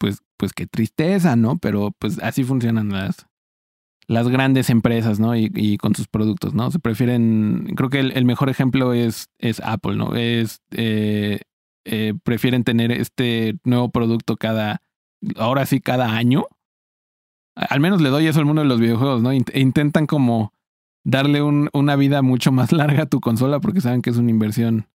pues, 0.04 0.22
pues 0.36 0.52
qué 0.52 0.68
tristeza, 0.68 1.38
¿no? 1.38 1.60
Pero 1.60 1.92
pues 1.98 2.20
así 2.20 2.44
funcionan 2.44 2.90
las, 2.90 3.26
las 4.08 4.28
grandes 4.28 4.70
empresas, 4.70 5.20
¿no? 5.20 5.36
Y, 5.36 5.50
y 5.56 5.78
con 5.78 5.96
sus 5.96 6.08
productos, 6.08 6.54
¿no? 6.54 6.70
Se 6.72 6.80
prefieren, 6.80 7.74
creo 7.76 7.90
que 7.90 8.00
el, 8.00 8.12
el 8.12 8.26
mejor 8.26 8.50
ejemplo 8.50 8.94
es, 8.94 9.28
es 9.40 9.60
Apple, 9.62 9.96
¿no? 9.96 10.16
Es, 10.16 10.62
eh, 10.72 11.40
eh, 11.86 12.14
prefieren 12.24 12.64
tener 12.64 12.92
este 12.92 13.56
nuevo 13.64 13.90
producto 13.90 14.36
cada, 14.38 14.82
ahora 15.38 15.66
sí, 15.66 15.80
cada 15.80 16.16
año. 16.16 16.46
Al 17.56 17.80
menos 17.80 18.02
le 18.02 18.10
doy 18.10 18.28
eso 18.28 18.40
al 18.40 18.46
mundo 18.46 18.62
de 18.64 18.68
los 18.68 18.80
videojuegos, 18.80 19.22
¿no? 19.22 19.32
Int- 19.34 19.52
e 19.54 19.60
intentan 19.60 20.06
como 20.08 20.54
darle 21.06 21.42
un- 21.42 21.70
una 21.74 21.96
vida 21.96 22.22
mucho 22.22 22.52
más 22.52 22.72
larga 22.72 23.04
a 23.04 23.06
tu 23.08 23.20
consola 23.20 23.60
porque 23.60 23.82
saben 23.82 24.02
que 24.02 24.10
es 24.10 24.18
una 24.18 24.32
inversión 24.32 24.88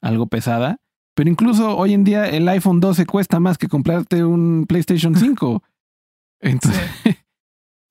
algo 0.00 0.26
pesada. 0.26 0.78
Pero 1.16 1.30
incluso 1.30 1.76
hoy 1.76 1.92
en 1.92 2.04
día 2.04 2.28
el 2.28 2.48
iPhone 2.48 2.80
12 2.80 3.06
cuesta 3.06 3.40
más 3.40 3.56
que 3.58 3.68
comprarte 3.68 4.24
un 4.24 4.66
PlayStation 4.68 5.14
5. 5.16 5.62
Entonces, 6.40 6.82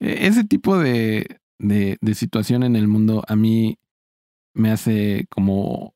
ese 0.00 0.44
tipo 0.44 0.78
de, 0.78 1.40
de, 1.58 1.98
de 2.00 2.14
situación 2.14 2.62
en 2.62 2.76
el 2.76 2.88
mundo 2.88 3.24
a 3.28 3.36
mí 3.36 3.78
me 4.54 4.70
hace 4.70 5.26
como... 5.30 5.94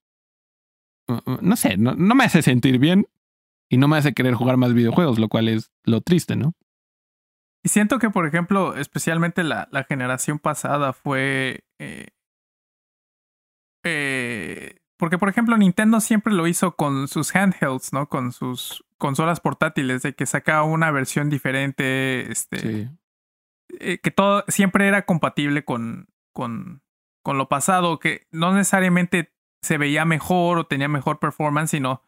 No 1.40 1.56
sé, 1.56 1.76
no, 1.78 1.94
no 1.94 2.14
me 2.14 2.24
hace 2.24 2.42
sentir 2.42 2.78
bien 2.78 3.06
y 3.70 3.78
no 3.78 3.88
me 3.88 3.96
hace 3.96 4.12
querer 4.12 4.34
jugar 4.34 4.56
más 4.58 4.74
videojuegos, 4.74 5.18
lo 5.18 5.28
cual 5.28 5.48
es 5.48 5.70
lo 5.84 6.00
triste, 6.02 6.36
¿no? 6.36 6.52
Y 7.64 7.70
siento 7.70 7.98
que, 7.98 8.10
por 8.10 8.26
ejemplo, 8.26 8.76
especialmente 8.76 9.42
la, 9.42 9.68
la 9.72 9.84
generación 9.84 10.38
pasada 10.38 10.92
fue. 10.92 11.64
eh, 11.78 12.08
eh, 13.84 14.76
porque 14.98 15.16
por 15.16 15.28
ejemplo 15.28 15.56
Nintendo 15.56 16.00
siempre 16.00 16.34
lo 16.34 16.46
hizo 16.48 16.74
con 16.74 17.06
sus 17.08 17.34
handhelds, 17.34 17.92
¿no? 17.92 18.08
Con 18.08 18.32
sus 18.32 18.84
consolas 18.98 19.40
portátiles, 19.40 20.02
de 20.02 20.12
que 20.14 20.26
sacaba 20.26 20.64
una 20.64 20.90
versión 20.90 21.30
diferente, 21.30 22.30
este, 22.32 22.58
Sí. 22.58 22.88
Eh, 23.80 23.98
que 23.98 24.10
todo 24.10 24.44
siempre 24.48 24.88
era 24.88 25.04
compatible 25.04 25.64
con, 25.64 26.08
con, 26.32 26.82
con 27.22 27.38
lo 27.38 27.48
pasado, 27.48 27.98
que 27.98 28.26
no 28.30 28.52
necesariamente 28.52 29.34
se 29.62 29.78
veía 29.78 30.04
mejor 30.04 30.58
o 30.58 30.66
tenía 30.66 30.88
mejor 30.88 31.18
performance, 31.18 31.70
sino 31.70 32.02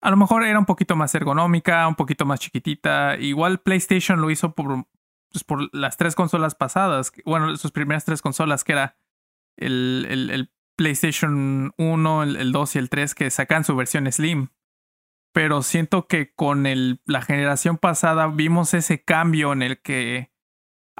a 0.00 0.10
lo 0.10 0.16
mejor 0.16 0.44
era 0.44 0.58
un 0.58 0.66
poquito 0.66 0.96
más 0.96 1.14
ergonómica, 1.14 1.86
un 1.86 1.94
poquito 1.94 2.24
más 2.24 2.40
chiquitita. 2.40 3.16
Igual 3.16 3.60
PlayStation 3.60 4.20
lo 4.20 4.30
hizo 4.30 4.54
por, 4.54 4.86
pues, 5.30 5.44
por 5.44 5.74
las 5.74 5.96
tres 5.96 6.14
consolas 6.14 6.54
pasadas, 6.54 7.12
bueno, 7.24 7.56
sus 7.56 7.72
primeras 7.72 8.04
tres 8.04 8.22
consolas, 8.22 8.64
que 8.64 8.72
era 8.72 8.96
el, 9.56 10.06
el, 10.08 10.30
el 10.30 10.50
PlayStation 10.76 11.74
1, 11.76 12.22
el, 12.22 12.36
el 12.36 12.52
2 12.52 12.76
y 12.76 12.78
el 12.78 12.88
3, 12.88 13.14
que 13.14 13.30
sacan 13.30 13.64
su 13.64 13.76
versión 13.76 14.10
Slim. 14.10 14.48
Pero 15.32 15.62
siento 15.62 16.06
que 16.06 16.34
con 16.34 16.64
la 17.04 17.22
generación 17.22 17.76
pasada 17.76 18.26
vimos 18.26 18.74
ese 18.74 19.04
cambio 19.04 19.52
en 19.52 19.62
el 19.62 19.80
que 19.80 20.29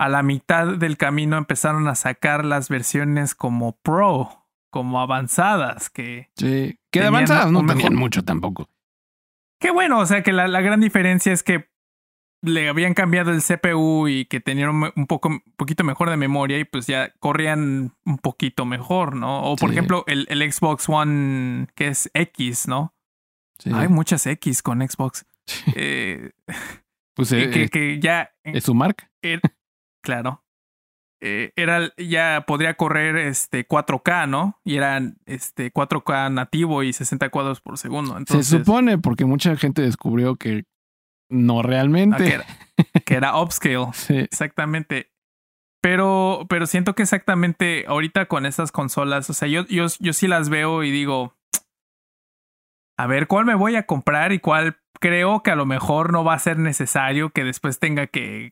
a 0.01 0.09
la 0.09 0.23
mitad 0.23 0.67
del 0.79 0.97
camino 0.97 1.37
empezaron 1.37 1.87
a 1.89 1.95
sacar 1.95 2.45
las 2.45 2.69
versiones 2.69 3.35
como 3.35 3.77
Pro, 3.83 4.47
como 4.71 5.01
avanzadas, 5.01 5.91
que 5.91 6.31
Sí. 6.37 6.79
Que 6.91 7.01
de 7.01 7.07
avanzadas 7.09 7.53
no 7.53 7.65
tenían 7.67 7.95
mucho 7.95 8.25
tampoco. 8.25 8.69
Qué 9.61 9.71
bueno, 9.71 9.99
o 9.99 10.07
sea 10.07 10.23
que 10.23 10.33
la, 10.33 10.49
la 10.49 10.61
gran 10.63 10.81
diferencia 10.81 11.33
es 11.33 11.43
que 11.43 11.69
le 12.43 12.71
habían 12.71 12.95
cambiado 12.95 13.31
el 13.33 13.43
CPU 13.43 14.09
y 14.09 14.25
que 14.25 14.41
tenían 14.41 14.71
un, 14.97 15.07
poco, 15.07 15.29
un 15.29 15.43
poquito 15.59 15.85
mejor 15.85 16.09
de 16.09 16.17
memoria 16.17 16.59
y 16.59 16.65
pues 16.65 16.87
ya 16.87 17.13
corrían 17.21 17.93
un 18.07 18.17
poquito 18.17 18.65
mejor, 18.65 19.15
¿no? 19.15 19.43
O 19.43 19.57
por 19.57 19.69
Sí. 19.69 19.75
ejemplo 19.77 20.05
el, 20.07 20.27
el 20.31 20.51
Xbox 20.51 20.89
One 20.89 21.67
que 21.75 21.89
es 21.89 22.11
X, 22.15 22.67
¿no? 22.67 22.95
Sí. 23.59 23.71
Hay 23.75 23.89
muchas 23.89 24.27
X 24.27 24.63
con 24.63 24.81
Xbox. 24.81 25.27
Eh, 25.77 26.31
pues 27.15 27.29
que, 27.29 27.65
eh, 27.65 27.69
que- 27.69 28.01
ya, 28.01 28.31
es 28.45 28.65
su 28.65 28.75
marca. 28.75 29.11
er- 29.21 29.43
claro, 30.03 30.45
Eh, 31.23 31.53
era 31.55 31.93
ya 31.99 32.45
podría 32.47 32.75
correr 32.75 33.17
este 33.17 33.69
4K, 33.69 34.27
¿no? 34.27 34.59
Y 34.65 34.77
eran 34.77 35.19
este 35.27 35.71
4K 35.71 36.33
nativo 36.33 36.83
y 36.83 36.95
60 36.95 37.29
cuadros 37.29 37.61
por 37.61 37.77
segundo. 37.77 38.17
Entonces, 38.17 38.47
Se 38.47 38.59
supone 38.59 38.97
porque 38.97 39.27
mucha 39.27 39.55
gente 39.57 39.83
descubrió 39.83 40.37
que 40.37 40.65
no 41.29 41.61
ah, 41.61 41.63
que, 41.63 41.69
realmente. 41.69 42.35
era, 42.35 42.47
que 43.05 43.15
era 43.15 43.39
upscale. 43.39 43.89
Sí. 43.93 44.17
Exactamente. 44.17 45.13
Pero, 45.83 46.47
pero 46.49 46.67
siento 46.67 46.95
que 46.95 47.03
exactamente 47.03 47.85
ahorita 47.87 48.27
con 48.27 48.45
estas 48.47 48.73
consolas, 48.73 49.31
o 49.31 49.35
sea, 49.35 49.49
yo, 49.49 49.67
yo, 49.67 49.87
yo 49.99 50.13
sí 50.13 50.27
las 50.27 50.49
veo 50.51 50.83
y 50.85 50.91
digo, 50.91 51.35
a 52.99 53.07
ver, 53.07 53.27
¿cuál 53.27 53.47
me 53.47 53.55
voy 53.55 53.77
a 53.77 53.87
comprar 53.87 54.33
y 54.33 54.41
cuál 54.41 54.79
creo 55.01 55.43
que 55.43 55.51
a 55.51 55.57
lo 55.57 55.65
mejor 55.65 56.13
no 56.13 56.23
va 56.23 56.35
a 56.35 56.39
ser 56.39 56.59
necesario 56.59 57.31
que 57.31 57.45
después 57.45 57.79
tenga 57.79 58.07
que 58.07 58.51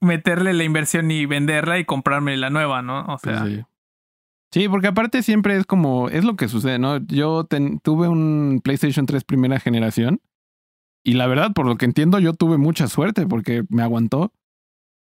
meterle 0.00 0.52
la 0.54 0.64
inversión 0.64 1.10
y 1.10 1.26
venderla 1.26 1.78
y 1.78 1.84
comprarme 1.84 2.36
la 2.36 2.50
nueva, 2.50 2.82
¿no? 2.82 3.00
O 3.02 3.18
Pues 3.22 3.36
sea, 3.38 3.46
sí. 3.46 3.62
Sí, 4.52 4.68
porque 4.68 4.86
aparte 4.86 5.22
siempre 5.22 5.56
es 5.56 5.66
como, 5.66 6.08
es 6.08 6.24
lo 6.24 6.36
que 6.36 6.48
sucede, 6.48 6.78
¿no? 6.78 6.98
Yo 7.06 7.44
ten- 7.44 7.80
tuve 7.80 8.08
un 8.08 8.60
PlayStation 8.62 9.04
3 9.04 9.24
primera 9.24 9.58
generación 9.58 10.20
y 11.04 11.14
la 11.14 11.26
verdad, 11.26 11.52
por 11.52 11.66
lo 11.66 11.76
que 11.76 11.84
entiendo, 11.86 12.18
yo 12.20 12.34
tuve 12.34 12.56
mucha 12.56 12.86
suerte 12.86 13.26
porque 13.26 13.64
me 13.68 13.82
aguantó 13.82 14.32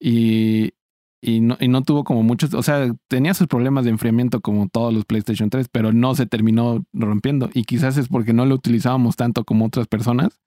y, 0.01 0.73
y, 1.21 1.41
no, 1.41 1.57
y 1.61 1.69
no 1.69 1.83
tuvo 1.83 2.05
como 2.05 2.23
muchos, 2.23 2.55
o 2.55 2.63
sea, 2.63 2.95
tenía 3.09 3.35
sus 3.35 3.47
problemas 3.49 3.85
de 3.85 3.91
enfriamiento 3.91 4.41
como 4.41 4.69
todos 4.69 4.93
los 4.95 5.05
PlayStation 5.05 5.51
3, 5.51 5.69
pero 5.69 5.93
no 5.93 6.15
se 6.15 6.27
terminó 6.27 6.85
rompiendo 6.93 7.51
y 7.55 7.65
quizás 7.65 7.97
es 7.97 8.09
porque 8.09 8.33
no 8.33 8.47
lo 8.47 8.55
utilizábamos 8.55 9.17
tanto 9.17 9.45
como 9.45 9.67
otras 9.67 9.87
personas. 9.89 10.41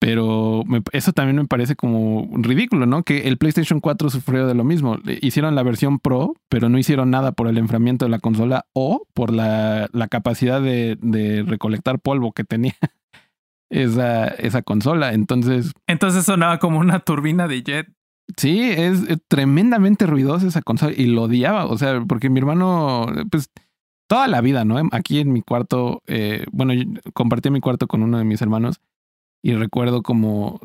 Pero 0.00 0.62
me- 0.66 0.82
eso 0.92 1.12
también 1.12 1.36
me 1.36 1.46
parece 1.46 1.74
como 1.74 2.28
ridículo, 2.34 2.86
¿no? 2.86 3.02
Que 3.02 3.26
el 3.26 3.36
PlayStation 3.36 3.80
4 3.80 4.10
sufrió 4.10 4.46
de 4.46 4.54
lo 4.54 4.62
mismo. 4.64 4.98
Hicieron 5.22 5.54
la 5.56 5.62
versión 5.64 5.98
Pro, 5.98 6.34
pero 6.48 6.68
no 6.68 6.78
hicieron 6.78 7.10
nada 7.10 7.32
por 7.32 7.48
el 7.48 7.58
enfriamiento 7.58 8.04
de 8.04 8.10
la 8.10 8.20
consola 8.20 8.66
o 8.74 9.06
por 9.12 9.32
la, 9.32 9.88
la 9.92 10.06
capacidad 10.08 10.60
de, 10.62 10.96
de 11.02 11.42
recolectar 11.42 11.98
polvo 11.98 12.30
que 12.32 12.44
tenía 12.44 12.74
esa, 13.70 14.28
esa 14.28 14.62
consola. 14.62 15.12
Entonces, 15.14 15.72
entonces 15.86 16.24
sonaba 16.24 16.58
como 16.58 16.78
una 16.78 17.00
turbina 17.00 17.48
de 17.48 17.62
jet. 17.62 17.88
sí, 18.36 18.60
es 18.62 19.02
eh, 19.10 19.16
tremendamente 19.28 20.06
ruidosa 20.06 20.46
esa 20.46 20.62
consola 20.62 20.92
y 20.96 21.06
lo 21.06 21.22
odiaba. 21.24 21.66
O 21.66 21.76
sea, 21.76 22.00
porque 22.06 22.30
mi 22.30 22.38
hermano, 22.38 23.06
pues 23.30 23.50
toda 24.08 24.28
la 24.28 24.40
vida, 24.40 24.64
¿no? 24.64 24.76
Aquí 24.92 25.18
en 25.18 25.32
mi 25.32 25.42
cuarto, 25.42 26.02
eh, 26.06 26.46
bueno, 26.52 26.72
yo 26.72 26.84
compartí 27.14 27.50
mi 27.50 27.60
cuarto 27.60 27.88
con 27.88 28.02
uno 28.04 28.18
de 28.18 28.24
mis 28.24 28.40
hermanos 28.40 28.80
y 29.42 29.54
recuerdo 29.54 30.02
como 30.02 30.60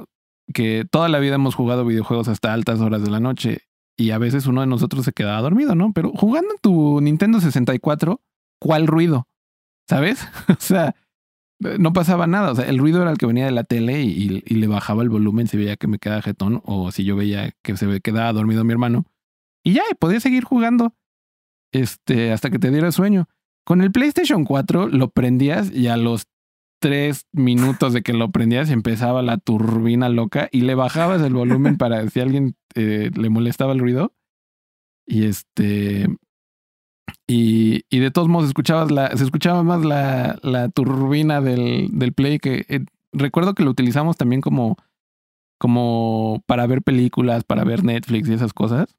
que 0.54 0.86
toda 0.90 1.10
la 1.10 1.20
vida 1.20 1.36
hemos 1.36 1.56
jugado 1.56 1.86
videojuegos 1.86 2.28
hasta 2.28 2.54
altas 2.54 2.80
horas 2.80 3.04
de 3.04 3.12
la 3.12 3.20
noche 3.20 3.62
y 3.98 4.12
a 4.12 4.18
veces 4.18 4.48
uno 4.48 4.62
de 4.62 4.68
nosotros 4.68 5.06
se 5.06 5.14
quedaba 5.14 5.42
dormido, 5.42 5.76
¿no? 5.76 5.94
Pero 5.94 6.12
jugando 6.12 6.54
en 6.54 6.60
tu 6.62 7.00
Nintendo 7.02 7.40
64, 7.40 8.22
¿cuál 8.60 8.88
ruido? 8.88 9.28
¿Sabes? 9.88 10.28
o 10.50 10.60
sea, 10.60 10.96
no 11.60 11.94
pasaba 11.94 12.28
nada. 12.28 12.52
O 12.52 12.56
sea, 12.56 12.66
el 12.66 12.80
ruido 12.80 13.02
era 13.02 13.12
el 13.12 13.18
que 13.18 13.26
venía 13.26 13.46
de 13.46 13.52
la 13.52 13.64
tele 13.64 14.02
y, 14.02 14.28
le 14.40 14.68
bajaba 14.68 15.04
el 15.04 15.10
volumen 15.10 15.48
si 15.48 15.58
veía 15.58 15.78
que 15.78 15.88
me 15.88 16.00
quedaba 16.00 16.22
jetón 16.22 16.62
o 16.66 16.92
si 16.92 17.04
yo 17.04 17.16
veía 17.16 17.54
que 17.62 17.78
se 17.78 18.02
quedaba 18.02 18.34
dormido 18.34 18.64
mi 18.64 18.72
hermano. 18.72 19.06
Y 19.64 19.74
ya, 19.74 19.84
podía 20.00 20.20
seguir 20.20 20.44
jugando 20.44 20.94
este, 21.72 22.32
hasta 22.32 22.50
que 22.50 22.60
te 22.60 22.72
diera 22.72 22.92
sueño. 22.92 23.28
Con 23.66 23.82
el 23.82 23.92
PlayStation 23.92 24.44
4 24.44 24.90
lo 24.90 25.10
prendías 25.10 25.72
y 25.72 25.88
a 25.88 25.96
los 25.96 26.28
tres 26.84 27.28
minutos 27.32 27.94
de 27.94 28.02
que 28.02 28.12
lo 28.12 28.30
prendías 28.30 28.70
empezaba 28.70 29.22
la 29.22 29.38
turbina 29.38 30.10
loca 30.10 30.50
y 30.52 30.62
le 30.62 30.76
bajabas 30.76 31.22
el 31.22 31.34
volumen 31.34 31.78
para 31.78 32.06
si 32.10 32.20
alguien 32.20 32.58
eh, 32.76 33.10
le 33.16 33.30
molestaba 33.30 33.72
el 33.72 33.80
ruido. 33.80 34.14
Y 35.08 35.24
este. 35.24 36.08
Y, 37.26 37.86
y 37.90 38.00
de 38.00 38.12
todos 38.12 38.28
modos 38.28 38.50
escuchabas 38.50 38.92
la, 38.92 39.16
se 39.16 39.24
escuchaba 39.24 39.64
más 39.64 39.86
la, 39.86 40.38
la 40.44 40.68
turbina 40.68 41.40
del, 41.40 41.88
del 41.94 42.12
play 42.12 42.38
que 42.38 42.66
eh, 42.68 42.84
recuerdo 43.14 43.56
que 43.56 43.64
lo 43.64 43.72
utilizamos 43.72 44.18
también 44.18 44.42
como, 44.42 44.76
como 45.58 46.44
para 46.48 46.68
ver 46.68 46.82
películas, 46.82 47.46
para 47.46 47.64
ver 47.64 47.86
Netflix 47.86 48.28
y 48.28 48.34
esas 48.34 48.52
cosas. 48.52 48.98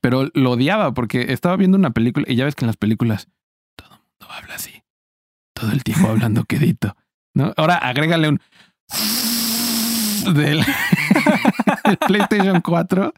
Pero 0.00 0.28
lo 0.34 0.50
odiaba 0.50 0.92
porque 0.92 1.32
estaba 1.32 1.56
viendo 1.56 1.78
una 1.78 1.90
película 1.90 2.26
y 2.28 2.34
ya 2.34 2.46
ves 2.46 2.56
que 2.56 2.64
en 2.64 2.68
las 2.68 2.76
películas 2.76 3.28
todo 3.76 3.90
el 3.92 4.00
mundo 4.00 4.34
habla 4.34 4.56
así. 4.56 4.83
Todo 5.54 5.70
el 5.72 5.82
tiempo 5.84 6.08
hablando 6.08 6.44
quedito. 6.44 6.96
¿no? 7.34 7.52
Ahora 7.56 7.76
agrégale 7.78 8.28
un 8.28 8.40
del 10.34 10.60
el 11.84 11.96
PlayStation 12.06 12.60
4. 12.60 13.12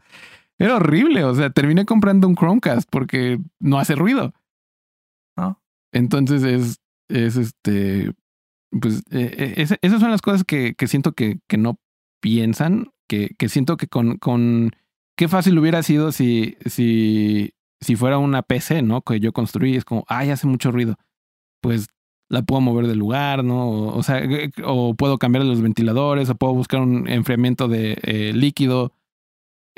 Era 0.59 0.77
horrible. 0.77 1.25
O 1.25 1.35
sea, 1.35 1.51
terminé 1.51 1.85
comprando 1.85 2.27
un 2.29 2.35
Chromecast 2.35 2.89
porque 2.91 3.39
no 3.61 3.79
hace 3.79 3.95
ruido. 3.95 4.33
¿no? 5.37 5.61
Entonces 5.93 6.43
es, 6.43 6.81
es 7.09 7.37
este, 7.37 8.13
pues 8.81 8.99
eh, 9.11 9.35
eh, 9.39 9.55
ese- 9.57 9.79
esas 9.83 10.01
son 10.01 10.11
las 10.11 10.23
cosas 10.23 10.45
que, 10.45 10.75
que 10.75 10.87
siento 10.89 11.13
que, 11.13 11.39
que 11.49 11.59
no 11.59 11.79
piensan, 12.23 12.91
que, 13.09 13.35
que 13.39 13.49
siento 13.49 13.77
que 13.77 13.87
con, 13.87 14.17
con, 14.19 14.73
qué 15.17 15.29
fácil 15.29 15.59
hubiera 15.59 15.83
sido 15.83 16.11
si, 16.13 16.57
si, 16.67 17.53
si 17.81 17.97
fuera 17.97 18.19
una 18.19 18.43
PC, 18.43 18.83
¿no? 18.83 19.03
Que 19.03 19.21
yo 19.21 19.33
construí, 19.33 19.77
es 19.77 19.85
como, 19.85 20.05
ay, 20.09 20.31
hace 20.31 20.47
mucho 20.47 20.73
ruido. 20.73 20.97
Pues 21.63 21.87
la 22.29 22.43
puedo 22.43 22.61
mover 22.61 22.87
del 22.87 22.99
lugar, 22.99 23.45
¿no? 23.45 23.69
O, 23.69 23.97
o 23.97 24.03
sea, 24.03 24.19
eh, 24.19 24.51
o 24.65 24.95
puedo 24.95 25.19
cambiar 25.19 25.45
los 25.45 25.61
ventiladores, 25.61 26.29
o 26.29 26.35
puedo 26.35 26.55
buscar 26.55 26.81
un 26.81 27.09
enfriamiento 27.09 27.69
de 27.69 27.99
eh, 28.03 28.33
líquido 28.35 28.93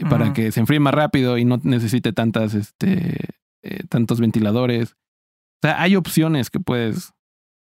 para 0.08 0.32
que 0.32 0.52
se 0.52 0.60
enfríe 0.60 0.78
más 0.78 0.94
rápido 0.94 1.38
y 1.38 1.44
no 1.44 1.58
necesite 1.64 2.12
tantas, 2.12 2.54
este, 2.54 3.30
eh, 3.62 3.80
tantos 3.88 4.20
ventiladores. 4.20 4.92
O 4.92 5.60
sea, 5.62 5.82
hay 5.82 5.96
opciones 5.96 6.50
que 6.50 6.60
puedes, 6.60 7.12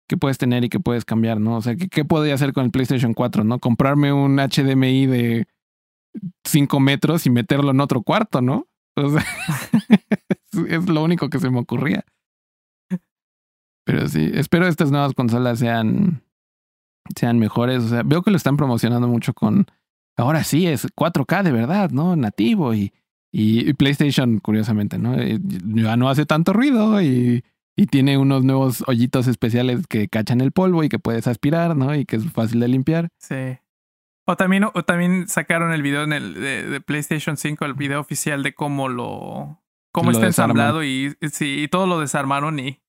que 0.09 0.17
puedes 0.17 0.37
tener 0.37 0.65
y 0.65 0.69
que 0.69 0.81
puedes 0.81 1.05
cambiar, 1.05 1.39
¿no? 1.39 1.55
O 1.55 1.61
sea, 1.61 1.77
¿qué, 1.77 1.87
qué 1.87 2.03
podría 2.03 2.33
hacer 2.33 2.51
con 2.51 2.65
el 2.65 2.71
PlayStation 2.71 3.13
4, 3.13 3.45
no? 3.45 3.59
Comprarme 3.59 4.11
un 4.11 4.39
HDMI 4.39 5.05
de 5.05 5.47
5 6.43 6.79
metros 6.81 7.25
y 7.25 7.29
meterlo 7.29 7.71
en 7.71 7.79
otro 7.79 8.01
cuarto, 8.01 8.41
¿no? 8.41 8.67
O 8.95 9.09
sea, 9.09 9.25
es 10.67 10.89
lo 10.89 11.03
único 11.03 11.29
que 11.29 11.39
se 11.39 11.49
me 11.49 11.59
ocurría. 11.59 12.03
Pero 13.87 14.07
sí, 14.09 14.29
espero 14.33 14.67
estas 14.67 14.91
nuevas 14.91 15.13
consolas 15.13 15.59
sean, 15.59 16.21
sean 17.15 17.39
mejores. 17.39 17.83
O 17.83 17.87
sea, 17.87 18.03
veo 18.03 18.21
que 18.21 18.31
lo 18.31 18.37
están 18.37 18.57
promocionando 18.57 19.07
mucho 19.07 19.33
con. 19.33 19.65
Ahora 20.17 20.43
sí, 20.43 20.67
es 20.67 20.87
4K 20.93 21.41
de 21.43 21.51
verdad, 21.53 21.89
¿no? 21.91 22.15
Nativo 22.17 22.73
y, 22.73 22.91
y, 23.31 23.69
y 23.69 23.73
PlayStation, 23.73 24.39
curiosamente, 24.39 24.97
¿no? 24.99 25.15
Eh, 25.17 25.39
Ya 25.73 25.95
no 25.95 26.09
hace 26.09 26.25
tanto 26.25 26.51
ruido 26.51 27.01
y, 27.01 27.45
y 27.77 27.85
tiene 27.85 28.17
unos 28.17 28.43
nuevos 28.43 28.83
hoyitos 28.87 29.27
especiales 29.27 29.87
que 29.87 30.09
cachan 30.09 30.41
el 30.41 30.51
polvo 30.51 30.83
y 30.83 30.89
que 30.89 30.99
puedes 30.99 31.25
aspirar, 31.27 31.77
¿no? 31.77 31.95
Y 31.95 32.03
que 32.05 32.17
es 32.17 32.29
fácil 32.33 32.59
de 32.59 32.67
limpiar. 32.67 33.07
Sí. 33.19 33.57
O 34.25 34.35
también, 34.35 34.65
o 34.65 34.83
también 34.83 35.29
sacaron 35.29 35.71
el 35.71 35.81
video 35.81 36.03
en 36.03 36.11
el 36.11 36.33
de, 36.33 36.63
de 36.69 36.81
PlayStation 36.81 37.37
5, 37.37 37.63
el 37.63 37.73
video 37.75 38.01
oficial 38.01 38.43
de 38.43 38.53
cómo 38.53 38.89
lo 38.89 39.61
cómo 39.93 40.11
Lo 40.11 40.17
está 40.17 40.25
desarman. 40.27 40.57
ensamblado 40.57 40.83
y, 40.83 41.15
sí, 41.31 41.61
y 41.63 41.67
todo 41.69 41.87
lo 41.87 42.01
desarmaron 42.01 42.59
y 42.59 42.81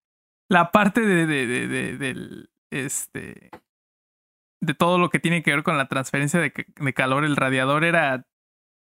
la 0.48 0.70
parte 0.72 1.00
de, 1.02 1.26
de, 1.26 1.46
de, 1.46 1.66
de- 1.68 1.96
del 1.98 2.50
este 2.70 3.50
de 4.60 4.74
todo 4.74 4.98
lo 4.98 5.08
que 5.08 5.20
tiene 5.20 5.42
que 5.42 5.52
ver 5.52 5.62
con 5.62 5.76
la 5.78 5.88
transferencia 5.88 6.40
de, 6.40 6.52
de 6.52 6.92
calor, 6.92 7.24
el 7.24 7.36
radiador 7.36 7.84
era 7.84 8.26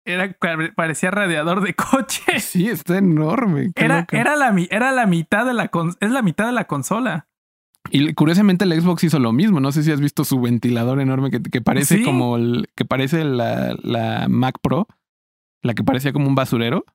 era 0.08 0.38
parecía 0.76 1.10
radiador 1.10 1.62
de 1.62 1.74
coche. 1.74 2.40
Sí, 2.40 2.70
está 2.70 3.00
enorme. 3.00 3.72
Era, 3.76 4.06
era, 4.12 4.36
la, 4.36 4.56
era 4.70 4.92
la 4.92 5.08
mitad 5.08 5.46
de 5.46 5.54
la 5.56 5.70
con- 5.70 5.96
es 6.00 6.12
la 6.12 6.22
mitad 6.22 6.46
de 6.46 6.52
la 6.52 6.66
consola. 6.66 7.28
Y 7.92 8.14
curiosamente 8.14 8.66
el 8.66 8.80
Xbox 8.80 9.04
hizo 9.04 9.20
lo 9.20 9.32
mismo. 9.32 9.60
No 9.60 9.72
sé 9.72 9.82
si 9.84 9.92
has 9.92 10.00
visto 10.02 10.24
su 10.24 10.40
ventilador 10.42 11.00
enorme 11.02 11.32
que, 11.32 11.42
que 11.42 11.62
parece 11.62 11.98
Sí. 11.98 12.04
como 12.04 12.36
el 12.38 12.68
que 12.76 12.86
parece 12.86 13.24
la, 13.24 13.76
la 13.82 14.28
Mac 14.30 14.58
Pro, 14.62 14.88
la 15.64 15.74
que 15.74 15.84
parecía 15.84 16.14
como 16.14 16.28
un 16.28 16.36
basurero. 16.36 16.86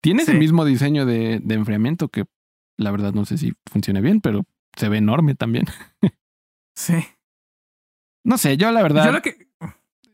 Tiene 0.00 0.22
ese 0.22 0.34
mismo 0.34 0.64
diseño 0.64 1.04
de, 1.06 1.40
de 1.42 1.54
enfriamiento 1.56 2.08
que 2.08 2.26
la 2.78 2.90
verdad 2.90 3.12
no 3.12 3.24
sé 3.24 3.38
si 3.38 3.52
funciona 3.70 4.00
bien, 4.00 4.20
pero 4.20 4.44
se 4.76 4.88
ve 4.88 4.98
enorme 4.98 5.34
también. 5.34 5.64
Sí. 6.78 6.92
No 8.22 8.36
sé, 8.36 8.58
yo 8.58 8.70
la 8.70 8.82
verdad, 8.82 9.06
Yo 9.06 9.12
lo 9.12 9.22
que 9.22 9.48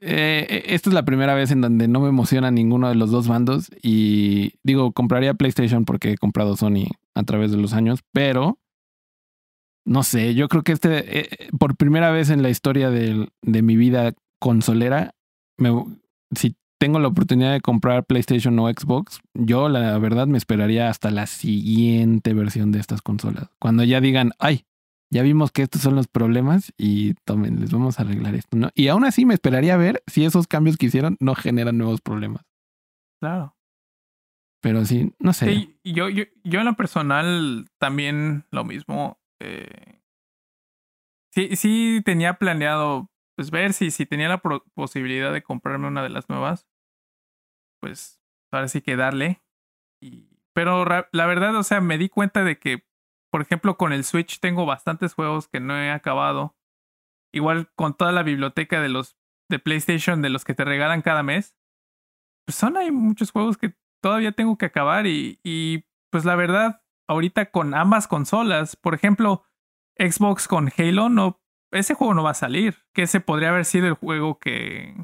eh, 0.00 0.62
esta 0.66 0.90
es 0.90 0.94
la 0.94 1.04
primera 1.04 1.34
vez 1.34 1.50
en 1.50 1.60
donde 1.60 1.88
no 1.88 1.98
me 2.00 2.08
emociona 2.08 2.50
ninguno 2.52 2.88
de 2.88 2.94
los 2.94 3.10
dos 3.10 3.26
bandos 3.26 3.70
y 3.82 4.52
digo, 4.62 4.92
compraría 4.92 5.34
PlayStation 5.34 5.84
porque 5.84 6.12
he 6.12 6.18
comprado 6.18 6.56
Sony 6.56 6.86
a 7.16 7.22
través 7.24 7.50
de 7.50 7.56
los 7.56 7.72
años, 7.72 8.00
pero 8.12 8.58
no 9.84 10.02
sé, 10.04 10.34
yo 10.34 10.48
creo 10.48 10.62
que 10.62 10.72
este, 10.72 11.20
eh, 11.20 11.48
por 11.58 11.76
primera 11.76 12.10
vez 12.12 12.30
en 12.30 12.42
la 12.42 12.50
historia 12.50 12.90
del- 12.90 13.30
de, 13.42 13.62
mi 13.62 13.76
vida 13.76 14.12
consolera, 14.40 15.14
me, 15.58 15.70
si 16.36 16.54
tengo 16.82 16.98
la 16.98 17.06
oportunidad 17.06 17.52
de 17.52 17.60
comprar 17.60 18.04
PlayStation 18.04 18.58
o 18.58 18.68
Xbox, 18.68 19.20
yo 19.34 19.68
la 19.68 19.96
verdad 19.98 20.26
me 20.26 20.36
esperaría 20.36 20.88
hasta 20.88 21.12
la 21.12 21.28
siguiente 21.28 22.34
versión 22.34 22.72
de 22.72 22.80
estas 22.80 23.02
consolas. 23.02 23.50
Cuando 23.60 23.84
ya 23.84 24.00
digan, 24.00 24.32
ay, 24.40 24.64
ya 25.08 25.22
vimos 25.22 25.52
que 25.52 25.62
estos 25.62 25.80
son 25.80 25.94
los 25.94 26.08
problemas 26.08 26.72
y 26.76 27.14
tomen, 27.24 27.60
les 27.60 27.70
vamos 27.70 28.00
a 28.00 28.02
arreglar 28.02 28.34
esto, 28.34 28.56
¿no? 28.56 28.70
Y 28.74 28.88
aún 28.88 29.04
así 29.04 29.24
me 29.24 29.34
esperaría 29.34 29.76
ver 29.76 30.02
si 30.08 30.24
esos 30.24 30.48
cambios 30.48 30.76
que 30.76 30.86
hicieron 30.86 31.16
no 31.20 31.36
generan 31.36 31.78
nuevos 31.78 32.00
problemas. 32.00 32.42
claro. 33.20 33.54
Pero 34.60 34.84
sí, 34.84 35.12
no 35.20 35.32
sé. 35.32 35.46
Sí, 35.46 35.76
yo, 35.84 36.08
yo, 36.08 36.24
yo 36.42 36.60
en 36.60 36.66
lo 36.66 36.74
personal 36.74 37.68
también 37.78 38.44
lo 38.50 38.64
mismo. 38.64 39.20
eh, 39.40 40.00
sí, 41.32 41.54
sí 41.54 42.00
tenía 42.04 42.34
planeado 42.34 43.08
pues 43.36 43.50
ver 43.50 43.72
si, 43.72 43.90
si 43.90 44.06
tenía 44.06 44.28
la 44.28 44.38
posibilidad 44.38 45.32
de 45.32 45.42
comprarme 45.42 45.88
una 45.88 46.02
de 46.02 46.10
las 46.10 46.28
nuevas. 46.28 46.66
Pues 47.82 48.22
ahora 48.52 48.68
sí 48.68 48.80
que 48.80 48.94
darle. 48.94 49.42
Y, 50.00 50.28
pero 50.54 50.84
la 50.84 51.26
verdad, 51.26 51.56
o 51.56 51.64
sea, 51.64 51.80
me 51.80 51.98
di 51.98 52.08
cuenta 52.08 52.44
de 52.44 52.58
que, 52.58 52.86
por 53.30 53.42
ejemplo, 53.42 53.76
con 53.76 53.92
el 53.92 54.04
Switch 54.04 54.38
tengo 54.38 54.64
bastantes 54.66 55.14
juegos 55.14 55.48
que 55.48 55.58
no 55.58 55.76
he 55.76 55.90
acabado. 55.90 56.56
Igual 57.34 57.72
con 57.74 57.96
toda 57.96 58.12
la 58.12 58.22
biblioteca 58.22 58.80
de 58.80 58.88
los 58.88 59.16
de 59.50 59.58
PlayStation, 59.58 60.22
de 60.22 60.30
los 60.30 60.44
que 60.44 60.54
te 60.54 60.64
regalan 60.64 61.02
cada 61.02 61.24
mes. 61.24 61.56
Pues 62.46 62.56
son 62.56 62.76
hay 62.76 62.92
muchos 62.92 63.32
juegos 63.32 63.58
que 63.58 63.74
todavía 64.00 64.32
tengo 64.32 64.56
que 64.56 64.66
acabar 64.66 65.06
y, 65.06 65.40
y 65.42 65.84
pues 66.10 66.24
la 66.24 66.36
verdad, 66.36 66.82
ahorita 67.08 67.50
con 67.50 67.74
ambas 67.74 68.06
consolas, 68.06 68.76
por 68.76 68.94
ejemplo, 68.94 69.44
Xbox 69.98 70.46
con 70.46 70.70
Halo, 70.76 71.08
no, 71.08 71.42
ese 71.72 71.94
juego 71.94 72.14
no 72.14 72.22
va 72.22 72.30
a 72.30 72.34
salir, 72.34 72.84
que 72.94 73.02
ese 73.02 73.20
podría 73.20 73.48
haber 73.50 73.64
sido 73.64 73.86
el 73.88 73.94
juego 73.94 74.38
que 74.38 74.94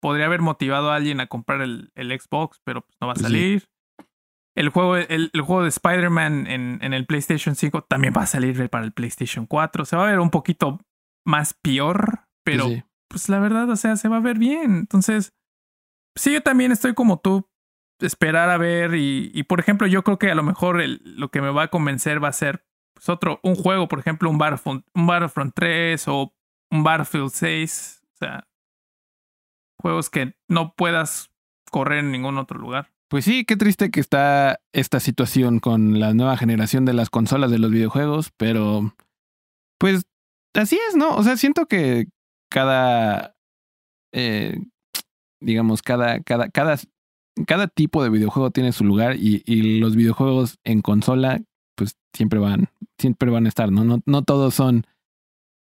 podría 0.00 0.26
haber 0.26 0.40
motivado 0.42 0.90
a 0.90 0.96
alguien 0.96 1.20
a 1.20 1.26
comprar 1.26 1.60
el, 1.62 1.90
el 1.94 2.18
Xbox, 2.18 2.60
pero 2.64 2.82
pues 2.82 2.96
no 3.00 3.06
va 3.06 3.12
a 3.12 3.16
Pues 3.16 3.26
sí. 3.26 3.32
salir. 3.32 3.68
El 4.56 4.70
juego, 4.70 4.96
el, 4.96 5.30
el 5.32 5.40
juego 5.42 5.62
de 5.62 5.68
Spider-Man 5.68 6.46
en, 6.48 6.78
en 6.82 6.92
el 6.92 7.06
PlayStation 7.06 7.54
5 7.54 7.82
también 7.84 8.12
va 8.16 8.22
a 8.22 8.26
salir 8.26 8.68
para 8.70 8.84
el 8.84 8.92
PlayStation 8.92 9.46
4. 9.46 9.84
Se 9.84 9.96
va 9.96 10.04
a 10.06 10.10
ver 10.10 10.18
un 10.18 10.30
poquito 10.30 10.80
más 11.24 11.54
peor, 11.54 12.24
pero 12.44 12.64
Sí, 12.64 12.74
sí. 12.76 12.82
pues 13.08 13.28
la 13.28 13.38
verdad, 13.38 13.70
o 13.70 13.76
sea, 13.76 13.94
se 13.96 14.08
va 14.08 14.16
a 14.16 14.20
ver 14.20 14.38
bien. 14.38 14.74
Entonces, 14.76 15.32
sí, 16.16 16.32
yo 16.32 16.42
también 16.42 16.72
estoy 16.72 16.94
como 16.94 17.20
tú, 17.20 17.48
esperar 18.00 18.50
a 18.50 18.56
ver 18.58 18.94
y, 18.96 19.30
y 19.32 19.44
por 19.44 19.60
ejemplo, 19.60 19.86
yo 19.86 20.02
creo 20.02 20.18
que 20.18 20.30
a 20.30 20.34
lo 20.34 20.42
mejor 20.42 20.80
el- 20.80 21.02
lo 21.04 21.30
que 21.30 21.40
me 21.40 21.50
va 21.50 21.64
a 21.64 21.68
convencer 21.68 22.22
va 22.22 22.28
a 22.28 22.32
ser 22.32 22.64
pues, 22.94 23.08
otro, 23.08 23.38
un 23.44 23.54
juego, 23.54 23.86
por 23.86 24.00
ejemplo, 24.00 24.28
un 24.28 24.38
Battlefront, 24.38 24.84
un 24.94 25.06
Battlefront 25.06 25.52
3 25.54 26.08
o 26.08 26.34
un 26.72 26.82
Battlefield 26.82 27.30
6, 27.30 28.00
o 28.02 28.16
sea, 28.16 28.47
juegos 29.80 30.10
que 30.10 30.34
no 30.48 30.74
puedas 30.74 31.30
correr 31.70 32.00
en 32.00 32.12
ningún 32.12 32.38
otro 32.38 32.58
lugar. 32.58 32.90
Pues 33.08 33.24
sí, 33.24 33.44
qué 33.44 33.56
triste 33.56 33.90
que 33.90 34.00
está 34.00 34.60
esta 34.72 35.00
situación 35.00 35.60
con 35.60 35.98
la 35.98 36.12
nueva 36.12 36.36
generación 36.36 36.84
de 36.84 36.92
las 36.92 37.08
consolas 37.08 37.50
de 37.50 37.58
los 37.58 37.70
videojuegos, 37.70 38.30
pero 38.36 38.94
pues 39.78 40.04
así 40.54 40.78
es, 40.88 40.96
¿no? 40.96 41.16
O 41.16 41.22
sea, 41.22 41.38
siento 41.38 41.66
que 41.66 42.08
cada, 42.50 43.34
eh, 44.12 44.58
digamos, 45.40 45.80
cada, 45.82 46.20
cada, 46.20 46.50
cada, 46.50 46.76
cada 47.46 47.68
tipo 47.68 48.02
de 48.02 48.10
videojuego 48.10 48.50
tiene 48.50 48.72
su 48.72 48.84
lugar 48.84 49.16
y, 49.16 49.80
los 49.80 49.96
videojuegos 49.96 50.58
en 50.64 50.82
consola, 50.82 51.40
pues 51.76 51.96
siempre 52.12 52.38
van, 52.38 52.68
siempre 52.98 53.30
van 53.30 53.46
a 53.46 53.48
estar, 53.48 53.72
¿no? 53.72 53.84
No, 53.84 54.00
no 54.04 54.22
todos 54.22 54.54
son 54.54 54.84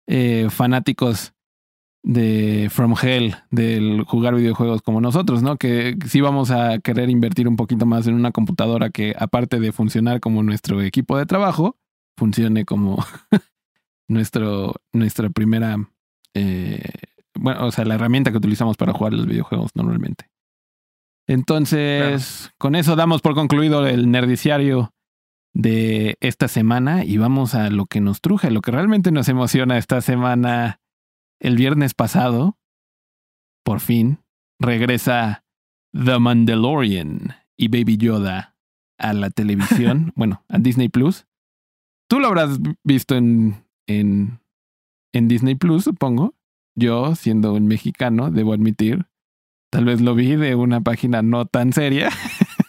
eh, 0.07 0.47
fanáticos 0.51 1.33
de 2.03 2.69
From 2.71 2.95
Hell, 3.01 3.35
del 3.51 4.03
jugar 4.03 4.35
videojuegos 4.35 4.81
como 4.81 5.01
nosotros, 5.01 5.43
¿no? 5.43 5.57
Que 5.57 5.95
sí 6.07 6.21
vamos 6.21 6.51
a 6.51 6.79
querer 6.79 7.09
invertir 7.09 7.47
un 7.47 7.55
poquito 7.55 7.85
más 7.85 8.07
en 8.07 8.15
una 8.15 8.31
computadora 8.31 8.89
que, 8.89 9.13
aparte 9.17 9.59
de 9.59 9.71
funcionar 9.71 10.19
como 10.19 10.43
nuestro 10.43 10.81
equipo 10.81 11.17
de 11.17 11.25
trabajo, 11.25 11.77
funcione 12.17 12.65
como 12.65 13.03
nuestro, 14.07 14.75
nuestra 14.93 15.29
primera, 15.29 15.77
eh, 16.33 16.81
bueno, 17.35 17.65
o 17.65 17.71
sea, 17.71 17.85
la 17.85 17.95
herramienta 17.95 18.31
que 18.31 18.37
utilizamos 18.37 18.77
para 18.77 18.93
jugar 18.93 19.13
los 19.13 19.27
videojuegos 19.27 19.71
normalmente. 19.75 20.29
Entonces, 21.27 22.51
con 22.57 22.75
eso 22.75 22.95
damos 22.95 23.21
por 23.21 23.35
concluido 23.35 23.87
el 23.87 24.11
nerdiciario 24.11 24.93
de 25.53 26.17
esta 26.19 26.47
semana 26.47 27.05
y 27.05 27.17
vamos 27.17 27.55
a 27.55 27.69
lo 27.69 27.85
que 27.85 28.01
nos 28.01 28.19
truje, 28.21 28.51
lo 28.51 28.61
que 28.61 28.71
realmente 28.71 29.11
nos 29.11 29.29
emociona 29.29 29.77
esta 29.77 30.01
semana. 30.01 30.80
El 31.41 31.55
viernes 31.55 31.95
pasado, 31.95 32.59
por 33.65 33.79
fin, 33.79 34.19
regresa 34.59 35.43
The 35.91 36.19
Mandalorian 36.19 37.35
y 37.57 37.67
Baby 37.67 37.97
Yoda 37.97 38.55
a 38.99 39.13
la 39.13 39.31
televisión, 39.31 40.13
bueno, 40.15 40.45
a 40.49 40.59
Disney 40.59 40.87
Plus. 40.87 41.25
Tú 42.07 42.19
lo 42.19 42.27
habrás 42.27 42.59
visto 42.83 43.15
en, 43.15 43.65
en, 43.87 44.39
en 45.13 45.27
Disney 45.27 45.55
Plus, 45.55 45.85
supongo. 45.85 46.35
Yo, 46.75 47.15
siendo 47.15 47.55
un 47.55 47.65
mexicano, 47.65 48.29
debo 48.29 48.53
admitir, 48.53 49.07
tal 49.71 49.85
vez 49.85 49.99
lo 49.99 50.13
vi 50.13 50.35
de 50.35 50.53
una 50.53 50.81
página 50.81 51.23
no 51.23 51.47
tan 51.47 51.73
seria. 51.73 52.09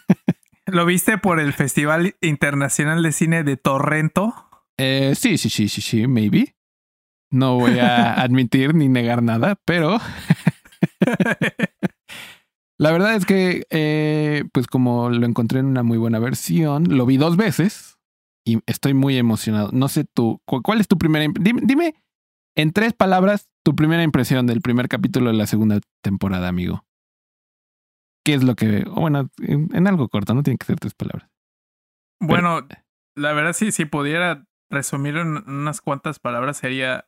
¿Lo 0.65 0.87
viste 0.87 1.19
por 1.19 1.39
el 1.39 1.53
Festival 1.53 2.15
Internacional 2.21 3.03
de 3.03 3.11
Cine 3.11 3.43
de 3.43 3.55
Torrento? 3.55 4.33
Eh, 4.77 5.13
sí, 5.15 5.37
sí, 5.37 5.51
sí, 5.51 5.69
sí, 5.69 5.81
sí, 5.81 6.07
maybe. 6.07 6.55
No 7.33 7.55
voy 7.57 7.79
a 7.79 8.13
admitir 8.21 8.75
ni 8.75 8.89
negar 8.89 9.23
nada, 9.23 9.55
pero 9.65 9.97
la 12.77 12.91
verdad 12.91 13.15
es 13.15 13.25
que, 13.25 13.65
eh, 13.69 14.43
pues 14.53 14.67
como 14.67 15.09
lo 15.09 15.25
encontré 15.25 15.59
en 15.59 15.67
una 15.67 15.83
muy 15.83 15.97
buena 15.97 16.19
versión, 16.19 16.97
lo 16.97 17.05
vi 17.05 17.17
dos 17.17 17.37
veces 17.37 17.97
y 18.45 18.59
estoy 18.65 18.93
muy 18.93 19.17
emocionado. 19.17 19.69
No 19.71 19.87
sé 19.87 20.05
tú, 20.05 20.41
¿cu- 20.45 20.61
¿cuál 20.61 20.81
es 20.81 20.87
tu 20.87 20.97
primera? 20.97 21.25
Dime, 21.39 21.61
dime 21.63 21.95
en 22.55 22.71
tres 22.71 22.93
palabras 22.93 23.49
tu 23.63 23.75
primera 23.75 24.03
impresión 24.03 24.45
del 24.47 24.61
primer 24.61 24.87
capítulo 24.87 25.31
de 25.31 25.37
la 25.37 25.47
segunda 25.47 25.79
temporada, 26.03 26.47
amigo. 26.49 26.85
¿Qué 28.25 28.33
es 28.35 28.43
lo 28.43 28.55
que, 28.55 28.85
bueno, 28.85 29.29
en, 29.41 29.69
en 29.75 29.87
algo 29.87 30.07
corto, 30.07 30.33
no 30.33 30.43
tiene 30.43 30.57
que 30.57 30.65
ser 30.65 30.79
tres 30.79 30.93
palabras. 30.93 31.29
Bueno, 32.21 32.65
la 33.17 33.33
verdad 33.33 33.53
sí, 33.53 33.71
si 33.71 33.85
pudiera 33.85 34.45
resumir 34.69 35.17
en 35.17 35.37
unas 35.49 35.81
cuantas 35.81 36.19
palabras 36.19 36.57
sería 36.57 37.05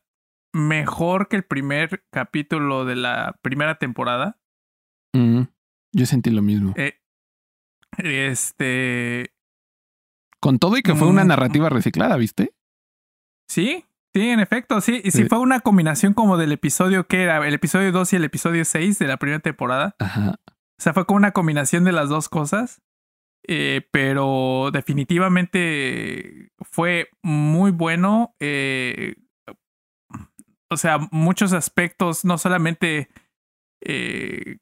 mejor 0.56 1.28
que 1.28 1.36
el 1.36 1.44
primer 1.44 2.04
capítulo 2.10 2.84
de 2.84 2.96
la 2.96 3.38
primera 3.42 3.78
temporada. 3.78 4.38
Mm, 5.14 5.42
yo 5.92 6.06
sentí 6.06 6.30
lo 6.30 6.42
mismo. 6.42 6.74
Eh, 6.76 6.98
este, 7.98 9.32
Con 10.40 10.58
todo 10.58 10.76
y 10.76 10.82
que 10.82 10.94
fue 10.94 11.08
una 11.08 11.24
Mm. 11.24 11.28
narrativa 11.28 11.68
reciclada, 11.70 12.16
¿viste? 12.16 12.52
sí, 13.48 13.84
sí, 14.14 14.28
en 14.28 14.40
efecto, 14.40 14.80
sí. 14.80 15.00
Y 15.04 15.10
Sí. 15.12 15.24
fue 15.24 15.38
una 15.38 15.60
combinación 15.60 16.12
como 16.14 16.36
del 16.36 16.52
episodio 16.52 17.06
que 17.06 17.22
era 17.22 17.46
el 17.46 17.54
episodio 17.54 17.92
2 17.92 18.12
y 18.12 18.16
el 18.16 18.24
episodio 18.24 18.64
6 18.64 18.98
de 18.98 19.06
la 19.06 19.16
primera 19.18 19.40
temporada. 19.40 19.94
Ajá. 19.98 20.34
O 20.48 20.82
sea, 20.82 20.92
fue 20.92 21.06
como 21.06 21.16
una 21.18 21.32
combinación 21.32 21.84
de 21.84 21.92
las 21.92 22.08
dos 22.08 22.28
cosas. 22.28 22.82
Eh, 23.48 23.86
pero 23.92 24.70
definitivamente 24.72 26.50
fue 26.60 27.08
muy 27.22 27.70
bueno. 27.70 28.34
eh, 28.40 29.14
o 30.70 30.76
sea, 30.76 30.98
muchos 31.10 31.52
aspectos, 31.52 32.24
no 32.24 32.38
solamente 32.38 33.08
eh, 33.82 34.58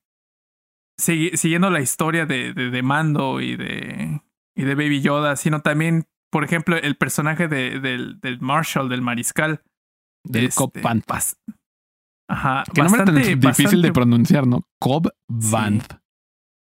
sigui- 1.01 1.37
siguiendo 1.37 1.71
la 1.71 1.81
historia 1.81 2.27
de, 2.27 2.53
de, 2.53 2.71
de 2.71 2.83
Mando 2.83 3.41
y 3.41 3.57
de, 3.57 4.21
y 4.57 4.65
de 4.65 4.75
Baby 4.75 5.01
Yoda, 5.01 5.37
sino 5.37 5.61
también, 5.63 6.07
por 6.31 6.45
ejemplo, 6.45 6.77
el 6.77 6.97
personaje 6.97 7.49
de, 7.49 7.81
del, 7.81 8.21
del 8.21 8.41
Marshall, 8.41 8.89
del 8.89 9.03
mariscal. 9.03 9.63
Del 10.27 10.47
este, 10.47 10.59
Cobb 10.59 10.73
Ajá. 12.29 12.65
Que 12.75 12.83
nombre 12.83 13.05
tan 13.05 13.15
bastante- 13.15 13.37
difícil 13.37 13.83
de 13.83 13.89
bastante- 13.89 13.93
pronunciar, 13.93 14.47
¿no? 14.47 14.63
Cobb. 14.81 15.11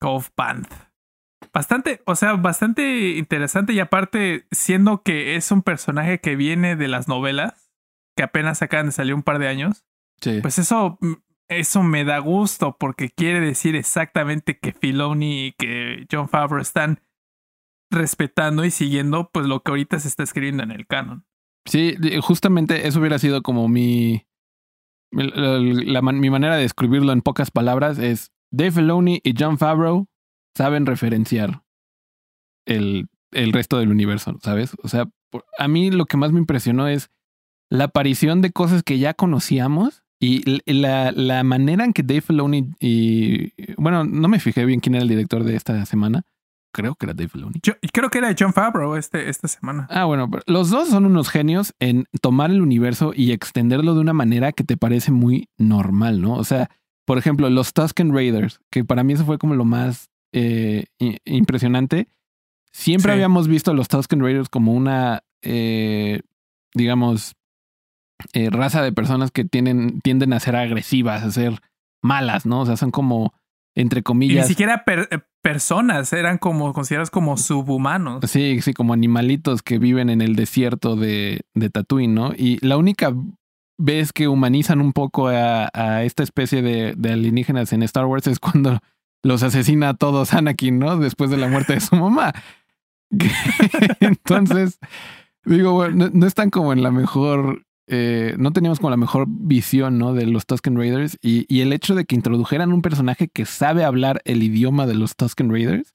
Cove 0.01 0.27
Vanth. 0.37 0.73
Bastante, 1.53 2.01
o 2.05 2.15
sea, 2.15 2.33
bastante 2.35 3.17
interesante 3.17 3.73
y 3.73 3.79
aparte, 3.79 4.47
siendo 4.51 5.03
que 5.03 5.35
es 5.35 5.51
un 5.51 5.61
personaje 5.63 6.19
que 6.21 6.35
viene 6.37 6.75
de 6.77 6.87
las 6.87 7.07
novelas, 7.09 7.70
que 8.15 8.23
apenas 8.23 8.61
acaban 8.61 8.87
de 8.87 8.91
salir 8.91 9.13
un 9.13 9.23
par 9.23 9.39
de 9.39 9.47
años, 9.47 9.85
Sí. 10.21 10.39
pues 10.41 10.59
eso, 10.59 10.99
eso 11.49 11.83
me 11.83 12.03
da 12.03 12.19
gusto 12.19 12.77
porque 12.79 13.09
quiere 13.09 13.39
decir 13.39 13.75
exactamente 13.75 14.57
que 14.59 14.71
Filoni 14.73 15.47
y 15.47 15.51
que 15.53 16.05
John 16.11 16.29
Favreau 16.29 16.61
están 16.61 17.01
respetando 17.91 18.63
y 18.65 18.71
siguiendo 18.71 19.29
pues 19.31 19.47
lo 19.47 19.61
que 19.63 19.71
ahorita 19.71 19.99
se 19.99 20.07
está 20.07 20.23
escribiendo 20.23 20.63
en 20.63 20.71
el 20.71 20.87
canon. 20.87 21.25
Sí, 21.65 21.95
justamente 22.21 22.87
eso 22.87 22.99
hubiera 22.99 23.19
sido 23.19 23.41
como 23.41 23.67
mi. 23.67 24.25
la- 25.13 25.59
la 25.59 26.01
man- 26.01 26.21
mi 26.21 26.29
manera 26.29 26.55
de 26.55 26.61
describirlo 26.61 27.11
en 27.11 27.21
pocas 27.21 27.51
palabras 27.51 27.99
es 27.99 28.31
Dave 28.49 28.71
Filoni 28.71 29.19
y 29.25 29.33
John 29.37 29.57
Favreau 29.57 30.07
saben 30.55 30.85
referenciar 30.85 31.63
el, 32.65 33.09
el 33.31 33.51
resto 33.51 33.77
del 33.77 33.89
universo, 33.91 34.37
¿sabes? 34.41 34.73
O 34.83 34.87
sea, 34.87 35.07
por- 35.29 35.45
a 35.57 35.67
mí 35.67 35.91
lo 35.91 36.05
que 36.05 36.15
más 36.15 36.31
me 36.31 36.39
impresionó 36.39 36.87
es 36.87 37.11
la 37.71 37.85
aparición 37.85 38.41
de 38.41 38.51
cosas 38.51 38.83
que 38.83 38.99
ya 38.99 39.13
conocíamos 39.15 40.03
y 40.19 40.43
la, 40.71 41.11
la 41.11 41.43
manera 41.43 41.83
en 41.83 41.93
que 41.93 42.03
Dave 42.03 42.21
Filoni 42.21 42.69
y... 42.79 43.53
Bueno, 43.77 44.03
no 44.03 44.27
me 44.27 44.39
fijé 44.39 44.65
bien 44.65 44.79
quién 44.79 44.93
era 44.93 45.01
el 45.01 45.09
director 45.09 45.43
de 45.43 45.55
esta 45.55 45.83
semana. 45.87 46.21
Creo 46.73 46.93
que 46.95 47.05
era 47.07 47.13
Dave 47.13 47.29
Filoni. 47.29 47.55
Yo 47.63 47.73
creo 47.91 48.09
que 48.09 48.19
era 48.19 48.35
John 48.37 48.53
Favreau 48.53 48.95
este, 48.95 49.29
esta 49.29 49.47
semana. 49.47 49.87
Ah, 49.89 50.05
bueno, 50.05 50.29
pero 50.29 50.43
los 50.45 50.69
dos 50.69 50.89
son 50.89 51.05
unos 51.05 51.29
genios 51.29 51.73
en 51.79 52.05
tomar 52.21 52.51
el 52.51 52.61
universo 52.61 53.13
y 53.15 53.31
extenderlo 53.31 53.95
de 53.95 54.01
una 54.01 54.13
manera 54.13 54.51
que 54.51 54.63
te 54.63 54.77
parece 54.77 55.11
muy 55.11 55.49
normal, 55.57 56.21
¿no? 56.21 56.35
O 56.35 56.43
sea, 56.43 56.69
por 57.05 57.17
ejemplo, 57.17 57.49
los 57.49 57.73
Tusken 57.73 58.13
Raiders, 58.13 58.59
que 58.69 58.85
para 58.85 59.03
mí 59.03 59.13
eso 59.13 59.25
fue 59.25 59.37
como 59.39 59.55
lo 59.55 59.65
más 59.65 60.09
eh, 60.33 60.85
impresionante. 61.25 62.07
Siempre 62.71 63.11
Sí. 63.11 63.13
habíamos 63.15 63.47
visto 63.47 63.71
a 63.71 63.73
los 63.73 63.87
Tusken 63.87 64.21
Raiders 64.21 64.47
como 64.49 64.73
una, 64.73 65.23
eh, 65.41 66.21
digamos, 66.73 67.33
eh, 68.33 68.49
raza 68.49 68.81
de 68.81 68.91
personas 68.91 69.31
que 69.31 69.43
tienen, 69.45 69.99
tienden 70.01 70.33
a 70.33 70.39
ser 70.39 70.55
agresivas, 70.55 71.23
a 71.23 71.31
ser 71.31 71.59
malas, 72.01 72.45
¿no? 72.45 72.61
O 72.61 72.65
sea, 72.65 72.77
son 72.77 72.91
como, 72.91 73.33
entre 73.75 73.99
Y 73.99 74.01
ni 74.01 74.03
comillas, 74.03 74.47
siquiera 74.47 74.83
per- 74.85 75.07
eh, 75.11 75.19
personas, 75.41 76.11
eran 76.13 76.37
como 76.37 76.73
considerados 76.73 77.09
como 77.09 77.37
subhumanos. 77.37 78.23
Sí, 78.29 78.61
sí, 78.61 78.73
como 78.73 78.93
animalitos 78.93 79.61
que 79.63 79.79
viven 79.79 80.09
en 80.09 80.21
el 80.21 80.35
desierto 80.35 80.95
de, 80.95 81.41
de 81.55 81.69
Tatooine, 81.69 82.13
¿no? 82.13 82.31
Y 82.35 82.57
la 82.65 82.77
única 82.77 83.13
vez 83.77 84.13
que 84.13 84.27
humanizan 84.27 84.81
un 84.81 84.93
poco 84.93 85.27
a, 85.29 85.69
a 85.73 86.03
esta 86.03 86.21
especie 86.21 86.61
de, 86.61 86.93
de 86.95 87.13
alienígenas 87.13 87.73
en 87.73 87.81
Star 87.83 88.05
Wars 88.05 88.27
es 88.27 88.37
cuando 88.39 88.79
los 89.23 89.41
asesina 89.43 89.89
a 89.89 89.93
todos 89.95 90.33
Anakin, 90.33 90.77
¿no? 90.79 90.97
Después 90.97 91.29
de 91.31 91.37
la 91.37 91.47
muerte 91.47 91.73
de 91.73 91.79
su 91.81 91.95
mamá. 91.95 92.33
Entonces, 93.99 94.79
digo, 95.45 95.73
bueno, 95.73 95.95
no, 96.05 96.11
no 96.13 96.27
están 96.27 96.49
como 96.49 96.73
en 96.73 96.83
la 96.83 96.91
mejor. 96.91 97.63
Eh, 97.93 98.35
no 98.39 98.51
teníamos 98.53 98.79
como 98.79 98.89
la 98.89 98.97
mejor 98.97 99.25
visión, 99.27 99.97
¿no? 99.97 100.13
De 100.13 100.25
los 100.25 100.45
Tusken 100.45 100.77
Raiders. 100.77 101.17
Y, 101.21 101.45
y 101.53 101.61
el 101.61 101.73
hecho 101.73 101.93
de 101.93 102.05
que 102.05 102.15
introdujeran 102.15 102.71
un 102.73 102.81
personaje 102.81 103.27
que 103.27 103.45
sabe 103.45 103.83
hablar 103.83 104.21
el 104.25 104.41
idioma 104.43 104.87
de 104.87 104.95
los 104.95 105.15
Tusken 105.15 105.51
Raiders 105.51 105.91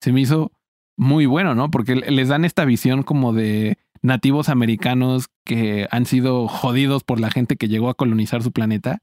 se 0.00 0.12
me 0.12 0.20
hizo 0.20 0.52
muy 0.96 1.26
bueno, 1.26 1.54
¿no? 1.54 1.70
Porque 1.70 1.96
les 1.96 2.28
dan 2.28 2.44
esta 2.44 2.64
visión 2.64 3.02
como 3.02 3.32
de 3.32 3.78
nativos 4.00 4.48
americanos 4.48 5.26
que 5.44 5.88
han 5.90 6.06
sido 6.06 6.46
jodidos 6.46 7.02
por 7.04 7.18
la 7.20 7.30
gente 7.30 7.56
que 7.56 7.68
llegó 7.68 7.88
a 7.88 7.94
colonizar 7.94 8.42
su 8.42 8.52
planeta. 8.52 8.98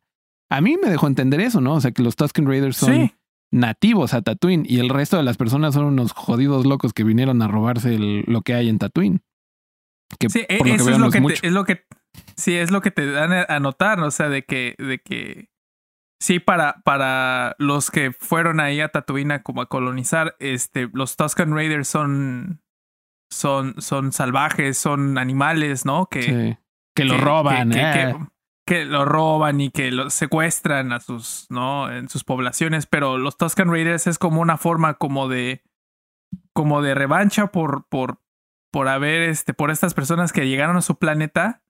A 0.49 0.61
mí 0.61 0.77
me 0.82 0.89
dejó 0.89 1.07
entender 1.07 1.41
eso, 1.41 1.59
¿no? 1.59 1.73
O 1.73 1.82
sea, 1.82 1.91
que 1.91 2.01
los 2.03 2.15
Tusken 2.15 2.45
Raiders 2.47 2.77
son 2.77 2.93
Sí. 2.93 3.11
nativos 3.51 4.13
a 4.13 4.21
Tatooine 4.21 4.63
y 4.65 4.79
el 4.79 4.89
resto 4.89 5.17
de 5.17 5.23
las 5.23 5.36
personas 5.38 5.73
son 5.73 5.86
unos 5.86 6.13
jodidos 6.13 6.65
locos 6.65 6.93
que 6.93 7.03
vinieron 7.03 7.41
a 7.41 7.47
robarse 7.49 7.95
el- 7.95 8.23
lo 8.27 8.41
que 8.41 8.53
hay 8.53 8.69
en 8.69 8.77
Tatooine. 8.79 9.19
Que 10.19 10.29
Sí, 10.29 10.41
e- 10.47 10.57
por 10.59 10.67
lo 10.67 10.73
que 10.73 10.75
eso 10.75 10.86
veo 10.86 10.93
es 10.93 10.99
no 10.99 11.05
lo 11.05 11.09
es 11.09 11.13
que, 11.15 11.21
mucho. 11.21 11.41
te, 11.41 11.47
es 11.47 11.53
lo 11.53 11.63
que 11.65 11.82
sí 12.36 12.55
es 12.57 12.72
lo 12.72 12.82
que 12.82 12.91
te 12.91 13.09
dan 13.12 13.32
a 13.34 13.59
notar, 13.59 13.99
o 13.99 14.12
sea, 14.12 14.30
de 14.30 14.43
que 14.43 14.76
de 14.78 14.99
que 14.99 15.49
sí 16.20 16.39
para 16.39 16.82
para 16.84 17.55
los 17.57 17.91
que 17.91 18.12
fueron 18.12 18.59
ahí 18.59 18.80
a 18.82 18.89
Tatooine 18.89 19.39
como 19.43 19.62
a 19.62 19.68
colonizar, 19.70 20.36
este 20.39 20.89
los 20.93 21.16
Tusken 21.18 21.53
Raiders 21.55 21.88
son 21.88 22.62
son 23.32 23.82
son 23.82 24.12
salvajes, 24.12 24.78
son 24.78 25.18
animales, 25.18 25.86
¿no? 25.86 26.07
Que 26.07 26.22
Sí. 26.24 26.57
Que 26.93 27.05
lo 27.05 27.18
roban, 27.18 27.70
que, 27.72 27.80
eh. 27.80 27.93
que- 27.93 28.26
que 28.68 28.86
lo 28.86 29.05
roban 29.05 29.59
y 29.62 29.72
que 29.72 29.91
lo 29.91 30.09
secuestran 30.09 30.91
a 30.93 30.99
sus, 30.99 31.47
¿no? 31.49 31.89
En 31.91 32.09
sus 32.09 32.24
poblaciones, 32.24 32.86
pero 32.86 33.18
los 33.18 33.38
Tusken 33.38 33.70
Raiders 33.72 34.07
es 34.07 34.20
como 34.20 34.39
una 34.41 34.57
forma 34.57 34.93
como 34.95 35.28
de, 35.28 35.64
como 36.53 36.82
de 36.82 36.93
revancha 36.93 37.47
por, 37.47 37.88
por, 37.88 38.22
por 38.72 38.88
haber, 38.88 39.24
este, 39.24 39.53
por 39.53 39.72
estas 39.72 39.93
personas 39.93 40.32
que 40.32 40.47
llegaron 40.47 40.78
a 40.78 40.82
su 40.82 40.97
planeta 40.99 41.61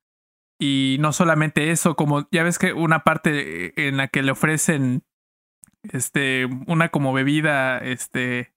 y 0.61 0.97
no 0.99 1.11
solamente 1.11 1.71
eso, 1.71 1.95
como 1.95 2.27
ya 2.31 2.43
ves 2.43 2.59
que 2.59 2.71
una 2.73 2.99
parte 3.03 3.87
en 3.87 3.97
la 3.97 4.07
que 4.07 4.21
le 4.21 4.31
ofrecen, 4.31 5.03
este, 5.91 6.47
una 6.67 6.89
como 6.89 7.13
bebida, 7.13 7.79
este, 7.79 8.53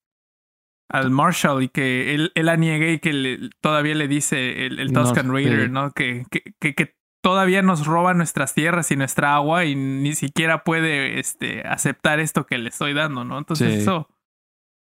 al 0.90 1.10
Marshall 1.10 1.62
y 1.62 1.68
que 1.70 2.14
él, 2.14 2.30
él 2.34 2.46
la 2.46 2.56
niega 2.56 2.86
y 2.90 2.98
que 2.98 3.12
le- 3.14 3.50
todavía 3.62 3.94
le 3.94 4.06
dice 4.06 4.66
el, 4.66 4.78
el 4.80 4.92
No, 4.92 5.02
Tusken 5.04 5.32
Raider, 5.32 5.64
sí. 5.64 5.70
¿no? 5.70 5.90
Que, 5.92 6.24
que, 6.30 6.42
que, 6.60 6.74
que 6.74 6.94
todavía 7.22 7.62
nos 7.62 7.86
roba 7.86 8.12
nuestras 8.12 8.52
tierras 8.52 8.90
y 8.90 8.96
nuestra 8.96 9.34
agua 9.34 9.64
y 9.64 9.74
ni 9.74 10.14
siquiera 10.14 10.62
puede 10.62 11.18
este, 11.18 11.62
aceptar 11.66 12.20
esto 12.20 12.44
que 12.44 12.58
le 12.58 12.68
estoy 12.68 12.92
dando, 12.92 13.24
¿no? 13.24 13.38
Entonces 13.38 13.72
Sí. 13.72 13.80
eso, 13.80 14.10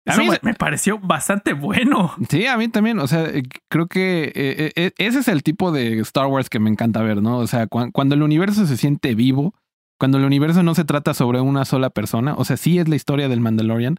A 0.07 0.17
mí- 0.19 0.29
me, 0.43 0.55
pareció 0.55 0.99
bastante 0.99 1.55
bueno. 1.55 2.13
Sí, 2.29 2.47
a 2.47 2.57
mí 2.59 2.69
también. 2.69 2.99
O 2.99 3.07
sea, 3.07 3.25
eh, 3.27 3.43
creo 3.69 3.87
que 3.87 4.33
eh, 4.35 4.73
eh, 4.77 4.93
ese 4.99 5.21
es 5.21 5.29
el 5.29 5.43
tipo 5.43 5.73
de 5.73 5.99
Star 6.01 6.27
Wars 6.27 6.51
que 6.51 6.59
me 6.59 6.69
encanta 6.71 7.03
ver, 7.03 7.23
¿no? 7.23 7.39
O 7.39 7.47
sea, 7.47 7.67
cuan- 7.67 7.91
cuando 7.91 8.15
el 8.15 8.23
universo 8.23 8.67
se 8.67 8.77
siente 8.77 9.15
vivo, 9.15 9.55
cuando 9.99 10.19
el 10.19 10.25
universo 10.25 10.63
no 10.63 10.75
se 10.75 10.85
trata 10.85 11.15
sobre 11.15 11.41
una 11.41 11.65
sola 11.65 11.89
persona, 11.91 12.35
o 12.37 12.45
sea, 12.45 12.57
sí 12.57 12.79
es 12.79 12.89
la 12.89 12.97
historia 12.97 13.29
del 13.29 13.41
Mandalorian, 13.41 13.97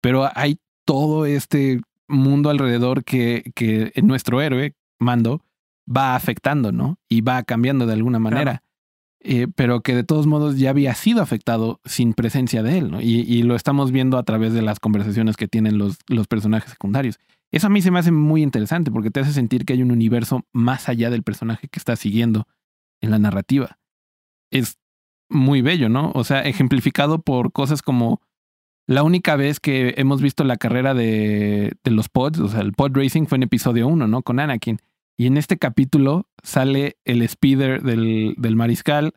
pero 0.00 0.28
hay 0.34 0.60
todo 0.84 1.26
este 1.26 1.80
mundo 2.06 2.50
alrededor 2.50 3.02
que, 3.04 3.50
que 3.54 3.92
nuestro 4.02 4.40
héroe, 4.40 4.74
Mando, 5.00 5.42
va 5.90 6.14
afectando, 6.14 6.70
¿no? 6.72 6.98
Y 7.08 7.20
va 7.22 7.42
cambiando 7.42 7.86
de 7.86 7.94
alguna 7.94 8.18
manera. 8.18 8.62
Eh, 9.30 9.46
pero 9.54 9.82
que 9.82 9.94
de 9.94 10.04
todos 10.04 10.26
modos 10.26 10.56
ya 10.56 10.70
había 10.70 10.94
sido 10.94 11.20
afectado 11.20 11.82
sin 11.84 12.14
presencia 12.14 12.62
de 12.62 12.78
él, 12.78 12.90
¿no? 12.90 13.02
Y, 13.02 13.42
lo 13.42 13.56
estamos 13.56 13.92
viendo 13.92 14.16
a 14.16 14.22
través 14.22 14.54
de 14.54 14.62
las 14.62 14.80
conversaciones 14.80 15.36
que 15.36 15.46
tienen 15.46 15.76
los, 15.76 15.98
los 16.06 16.26
personajes 16.26 16.70
secundarios. 16.70 17.18
Eso 17.52 17.66
a 17.66 17.70
mí 17.70 17.82
se 17.82 17.90
me 17.90 17.98
hace 17.98 18.10
muy 18.10 18.42
interesante 18.42 18.90
porque 18.90 19.10
te 19.10 19.20
hace 19.20 19.34
sentir 19.34 19.66
que 19.66 19.74
hay 19.74 19.82
un 19.82 19.90
universo 19.90 20.46
más 20.54 20.88
allá 20.88 21.10
del 21.10 21.24
personaje 21.24 21.68
que 21.68 21.78
estás 21.78 21.98
siguiendo 21.98 22.46
en 23.02 23.10
la 23.10 23.18
narrativa. 23.18 23.76
Es 24.50 24.78
muy 25.28 25.60
bello, 25.60 25.90
¿no? 25.90 26.10
O 26.14 26.24
sea, 26.24 26.40
ejemplificado 26.40 27.20
por 27.20 27.52
cosas 27.52 27.82
como 27.82 28.22
la 28.86 29.02
única 29.02 29.36
vez 29.36 29.60
que 29.60 29.92
hemos 29.98 30.22
visto 30.22 30.42
la 30.42 30.56
carrera 30.56 30.94
de, 30.94 31.74
de 31.84 31.90
los 31.90 32.08
pods, 32.08 32.38
o 32.40 32.48
sea, 32.48 32.62
el 32.62 32.72
pod 32.72 32.96
racing 32.96 33.26
fue 33.26 33.36
en 33.36 33.42
episodio 33.42 33.88
1, 33.88 34.06
¿no? 34.06 34.22
Con 34.22 34.40
Anakin. 34.40 34.78
Y 35.18 35.26
en 35.26 35.36
este 35.36 35.58
capítulo 35.58 36.28
sale 36.44 36.96
el 37.04 37.28
speeder 37.28 37.82
del, 37.82 38.34
del 38.38 38.56
mariscal 38.56 39.12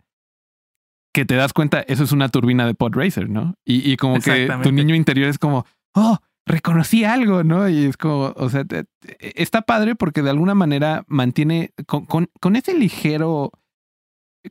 que 1.14 1.26
te 1.26 1.36
das 1.36 1.54
cuenta, 1.54 1.82
eso 1.82 2.04
es 2.04 2.12
una 2.12 2.30
turbina 2.30 2.66
de 2.66 2.74
pod 2.74 2.94
racer, 2.96 3.30
¿no? 3.30 3.56
Y, 3.66 3.90
y 3.92 3.98
como 3.98 4.16
que 4.24 4.48
tu 4.64 4.70
niño 4.72 4.96
interior 4.96 5.30
es 5.30 5.38
como, 5.38 5.66
oh, 5.94 6.18
reconocí 6.46 7.04
algo, 7.04 7.44
¿no? 7.44 7.68
Y 7.70 7.86
es 7.86 7.98
como, 7.98 8.34
o 8.36 8.50
sea, 8.50 8.64
te- 8.66 8.86
te- 9.00 9.42
está 9.42 9.62
padre 9.62 9.96
porque 9.96 10.22
de 10.22 10.30
alguna 10.30 10.56
manera 10.56 11.04
mantiene 11.08 11.72
con, 11.86 12.06
con, 12.06 12.30
con 12.40 12.56
ese 12.56 12.74
ligero, 12.74 13.52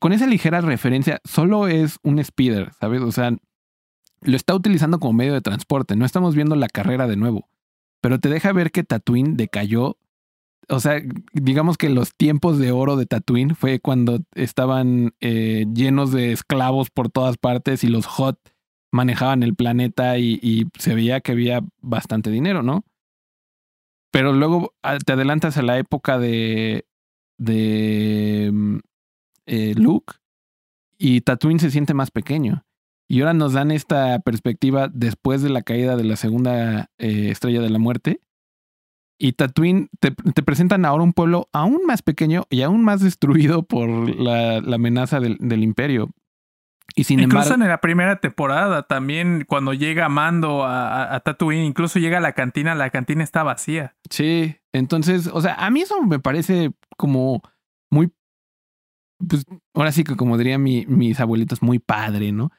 con 0.00 0.12
esa 0.12 0.26
ligera 0.26 0.60
referencia, 0.60 1.20
solo 1.24 1.66
es 1.66 1.98
un 2.02 2.22
speeder, 2.22 2.72
¿sabes? 2.78 3.00
O 3.00 3.10
sea, 3.10 3.32
lo 4.20 4.36
está 4.36 4.54
utilizando 4.54 5.00
como 5.00 5.14
medio 5.14 5.32
de 5.32 5.40
transporte, 5.40 5.96
no 5.96 6.04
estamos 6.04 6.34
viendo 6.36 6.54
la 6.56 6.68
carrera 6.68 7.08
de 7.08 7.16
nuevo, 7.16 7.48
pero 8.02 8.20
te 8.20 8.28
deja 8.28 8.52
ver 8.52 8.70
que 8.70 8.84
Tatooine 8.84 9.36
decayó. 9.36 9.96
O 10.70 10.78
sea, 10.78 11.02
digamos 11.32 11.76
que 11.76 11.90
los 11.90 12.14
tiempos 12.14 12.58
de 12.58 12.70
oro 12.70 12.96
de 12.96 13.06
Tatooine 13.06 13.56
fue 13.56 13.80
cuando 13.80 14.20
estaban 14.34 15.14
eh, 15.20 15.66
llenos 15.74 16.12
de 16.12 16.32
esclavos 16.32 16.90
por 16.90 17.10
todas 17.10 17.36
partes 17.36 17.82
y 17.82 17.88
los 17.88 18.06
Hot 18.06 18.38
manejaban 18.92 19.42
el 19.42 19.56
planeta 19.56 20.18
y, 20.18 20.68
se 20.78 20.94
veía 20.94 21.20
que 21.20 21.32
había 21.32 21.60
bastante 21.80 22.30
dinero, 22.30 22.62
¿no? 22.62 22.84
Pero 24.12 24.32
luego 24.32 24.74
ah, 24.82 24.98
te 24.98 25.12
adelantas 25.12 25.56
a 25.56 25.62
la 25.62 25.78
época 25.78 26.18
de, 26.18 26.86
de 27.36 28.50
mm, 28.52 28.78
eh, 29.46 29.74
Luke 29.76 30.14
y 30.98 31.22
Tatooine 31.22 31.58
se 31.58 31.70
siente 31.70 31.94
más 31.94 32.10
pequeño. 32.10 32.64
Y 33.08 33.20
ahora 33.20 33.34
nos 33.34 33.54
dan 33.54 33.72
esta 33.72 34.20
perspectiva 34.20 34.88
después 34.92 35.42
de 35.42 35.50
la 35.50 35.62
caída 35.62 35.96
de 35.96 36.04
la 36.04 36.14
segunda 36.14 36.90
eh, 36.98 37.30
estrella 37.30 37.60
de 37.60 37.70
la 37.70 37.80
muerte, 37.80 38.20
Y 39.22 39.34
Tatooine 39.34 39.90
te, 40.00 40.12
te, 40.12 40.42
presentan 40.42 40.86
ahora 40.86 41.04
un 41.04 41.12
pueblo 41.12 41.50
aún 41.52 41.82
más 41.86 42.00
pequeño 42.00 42.46
y 42.48 42.62
aún 42.62 42.82
más 42.82 43.02
destruido 43.02 43.62
por 43.62 43.88
la, 44.18 44.62
la 44.62 44.76
amenaza 44.76 45.20
del, 45.20 45.36
del, 45.38 45.62
imperio. 45.62 46.08
Y 46.94 47.04
sin 47.04 47.20
incluso 47.20 47.48
embargo, 47.48 47.64
en 47.64 47.68
la 47.68 47.80
primera 47.82 48.16
temporada 48.16 48.84
también 48.84 49.44
cuando 49.46 49.74
llega 49.74 50.08
Mando 50.08 50.64
a, 50.64 51.14
a, 51.14 51.20
Tatooine, 51.20 51.66
incluso 51.66 51.98
llega 51.98 52.16
a 52.16 52.22
la 52.22 52.32
cantina, 52.32 52.74
la 52.74 52.88
cantina 52.88 53.22
está 53.22 53.42
vacía. 53.42 53.94
Sí, 54.08 54.56
entonces, 54.72 55.28
o 55.30 55.42
sea, 55.42 55.54
a 55.54 55.68
mí 55.68 55.82
eso 55.82 56.02
me 56.02 56.18
parece 56.18 56.72
como 56.96 57.42
muy, 57.90 58.10
pues 59.28 59.44
ahora 59.74 59.92
sí 59.92 60.02
que 60.02 60.16
como 60.16 60.38
dirían 60.38 60.62
mi, 60.62 60.86
mis 60.86 61.20
abuelitos, 61.20 61.60
muy 61.60 61.78
padre, 61.78 62.32
¿no? 62.32 62.52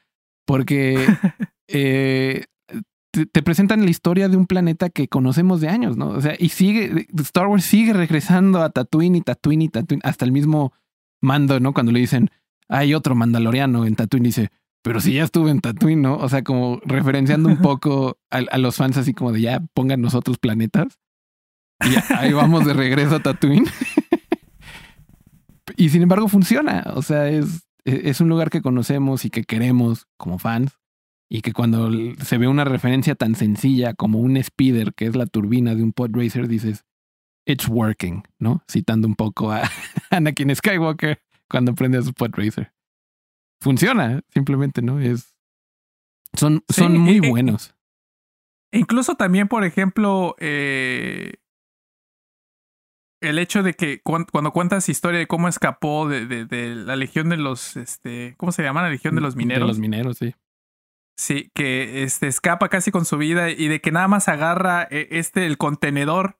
Porque 0.46 0.94
eh, 1.66 2.44
te, 3.12 3.26
te, 3.26 3.42
presentan 3.42 3.84
la 3.84 3.90
historia 3.90 4.28
de 4.28 4.36
un 4.36 4.46
planeta 4.46 4.90
que 4.90 5.06
conocemos 5.06 5.60
de 5.60 5.68
años, 5.68 5.96
¿no? 5.96 6.08
O 6.08 6.20
sea, 6.20 6.34
y 6.38 6.48
sigue, 6.48 7.06
Star 7.20 7.46
Wars 7.46 7.64
sigue 7.64 7.92
regresando 7.92 8.62
a 8.62 8.70
Tatooine 8.70 9.16
y 9.16 9.20
Tatooine 9.20 9.62
y 9.62 9.68
Tatooine, 9.68 10.00
hasta 10.02 10.24
el 10.24 10.32
mismo 10.32 10.72
mando, 11.20 11.60
¿no? 11.60 11.74
Cuando 11.74 11.92
le 11.92 12.00
dicen, 12.00 12.30
hay 12.68 12.94
otro 12.94 13.14
mandaloriano 13.14 13.86
en 13.86 13.94
Tatooine, 13.94 14.24
dice, 14.24 14.50
pero 14.82 15.00
si 15.00 15.12
ya 15.12 15.24
estuve 15.24 15.50
en 15.50 15.60
Tatooine, 15.60 16.02
¿no? 16.02 16.16
O 16.16 16.28
sea, 16.28 16.42
como 16.42 16.80
referenciando 16.84 17.48
un 17.48 17.56
poco 17.62 18.18
a, 18.30 18.38
a 18.38 18.58
los 18.58 18.76
fans 18.76 18.96
así 18.96 19.14
como 19.14 19.32
de 19.32 19.42
ya 19.42 19.60
pongan 19.74 20.00
nosotros 20.00 20.38
planetas. 20.38 20.98
Y 21.80 22.14
ahí 22.14 22.32
vamos 22.32 22.64
de 22.64 22.74
regreso 22.74 23.16
a 23.16 23.20
Tatooine. 23.20 23.66
y 25.76 25.90
sin 25.90 26.02
embargo 26.02 26.28
funciona. 26.28 26.84
O 26.94 27.02
sea, 27.02 27.28
es, 27.28 27.68
es 27.84 28.20
un 28.20 28.28
lugar 28.28 28.50
que 28.50 28.62
conocemos 28.62 29.24
y 29.24 29.30
que 29.30 29.44
queremos 29.44 30.06
como 30.16 30.38
fans. 30.38 30.78
Y 31.34 31.40
que 31.40 31.54
cuando 31.54 31.90
se 32.22 32.36
ve 32.36 32.46
una 32.46 32.64
referencia 32.64 33.14
tan 33.14 33.34
sencilla 33.36 33.94
como 33.94 34.18
un 34.18 34.36
speeder, 34.42 34.92
que 34.92 35.06
es 35.06 35.16
la 35.16 35.24
turbina 35.24 35.74
de 35.74 35.82
un 35.82 35.92
pod 35.94 36.10
racer, 36.12 36.46
dices, 36.46 36.84
it's 37.46 37.66
working, 37.68 38.22
¿no? 38.38 38.62
Citando 38.70 39.08
un 39.08 39.14
poco 39.14 39.50
a 39.50 39.62
Anakin 40.10 40.54
Skywalker 40.54 41.22
cuando 41.48 41.74
prende 41.74 41.96
a 41.96 42.02
su 42.02 42.12
pod 42.12 42.32
racer. 42.34 42.74
Funciona, 43.62 44.20
simplemente, 44.28 44.82
¿no? 44.82 45.00
Es. 45.00 45.34
Son, 46.34 46.62
Sí, 46.68 46.82
son 46.82 46.98
muy 46.98 47.14
y- 47.14 47.26
y- 47.26 47.30
buenos. 47.30 47.74
Incluso 48.70 49.14
también, 49.14 49.48
por 49.48 49.64
ejemplo, 49.64 50.34
eh, 50.38 51.34
el 53.22 53.38
hecho 53.38 53.62
de 53.62 53.74
que 53.74 54.02
cuan- 54.02 54.26
cuando 54.30 54.52
cuentas 54.52 54.88
historia 54.88 55.18
de 55.18 55.26
cómo 55.26 55.48
escapó 55.48 56.08
de, 56.08 56.26
de- 56.26 56.44
de 56.44 56.74
la 56.74 56.96
legión 56.96 57.28
de 57.28 57.36
los, 57.36 57.76
este, 57.76 58.34
¿cómo 58.36 58.50
se 58.52 58.62
llama? 58.62 58.82
La 58.82 58.90
legión 58.90 59.14
de 59.14 59.20
los 59.20 59.36
mineros. 59.36 59.62
De 59.62 59.68
los 59.68 59.78
mineros, 59.78 60.18
sí. 60.18 60.34
Sí, 61.16 61.50
que 61.54 62.02
este 62.02 62.26
escapa 62.26 62.68
casi 62.68 62.90
con 62.90 63.04
su 63.04 63.18
vida 63.18 63.50
y 63.50 63.68
de 63.68 63.80
que 63.80 63.92
nada 63.92 64.08
más 64.08 64.28
agarra 64.28 64.88
eh, 64.90 65.08
este 65.12 65.46
el 65.46 65.58
contenedor 65.58 66.38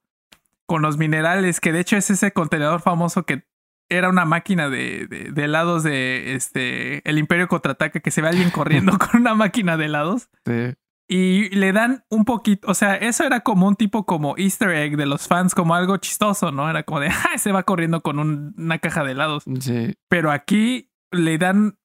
con 0.66 0.82
los 0.82 0.96
minerales, 0.98 1.60
que 1.60 1.72
de 1.72 1.80
hecho 1.80 1.96
es 1.96 2.08
ese 2.10 2.32
contenedor 2.32 2.80
famoso 2.80 3.24
que 3.24 3.44
era 3.90 4.08
una 4.08 4.24
máquina 4.24 4.70
de, 4.70 5.06
de, 5.06 5.30
de 5.32 5.44
helados 5.44 5.82
de 5.82 6.34
este 6.34 7.06
el 7.08 7.18
Imperio 7.18 7.48
contraataca 7.48 8.00
que 8.00 8.10
se 8.10 8.22
ve 8.22 8.28
alguien 8.28 8.50
corriendo 8.50 8.92
con 8.98 9.20
una 9.20 9.34
máquina 9.34 9.76
de 9.76 9.84
helados 9.84 10.30
Sí. 10.46 10.74
y 11.08 11.50
le 11.50 11.72
dan 11.72 12.04
un 12.08 12.24
poquito, 12.24 12.68
o 12.70 12.74
sea, 12.74 12.96
eso 12.96 13.24
era 13.24 13.40
como 13.40 13.68
un 13.68 13.76
tipo 13.76 14.06
como 14.06 14.34
Easter 14.38 14.70
egg 14.70 14.96
de 14.96 15.04
los 15.04 15.28
fans, 15.28 15.54
como 15.54 15.74
algo 15.74 15.98
chistoso, 15.98 16.50
¿no? 16.52 16.70
Era 16.70 16.84
como 16.84 17.00
de, 17.00 17.08
¡ah! 17.10 17.36
Se 17.36 17.52
va 17.52 17.64
corriendo 17.64 18.00
con 18.00 18.18
un- 18.18 18.54
una 18.56 18.78
caja 18.78 19.04
de 19.04 19.12
helados 19.12 19.44
Sí. 19.60 19.94
pero 20.08 20.30
aquí 20.30 20.90
le 21.10 21.36
dan 21.36 21.76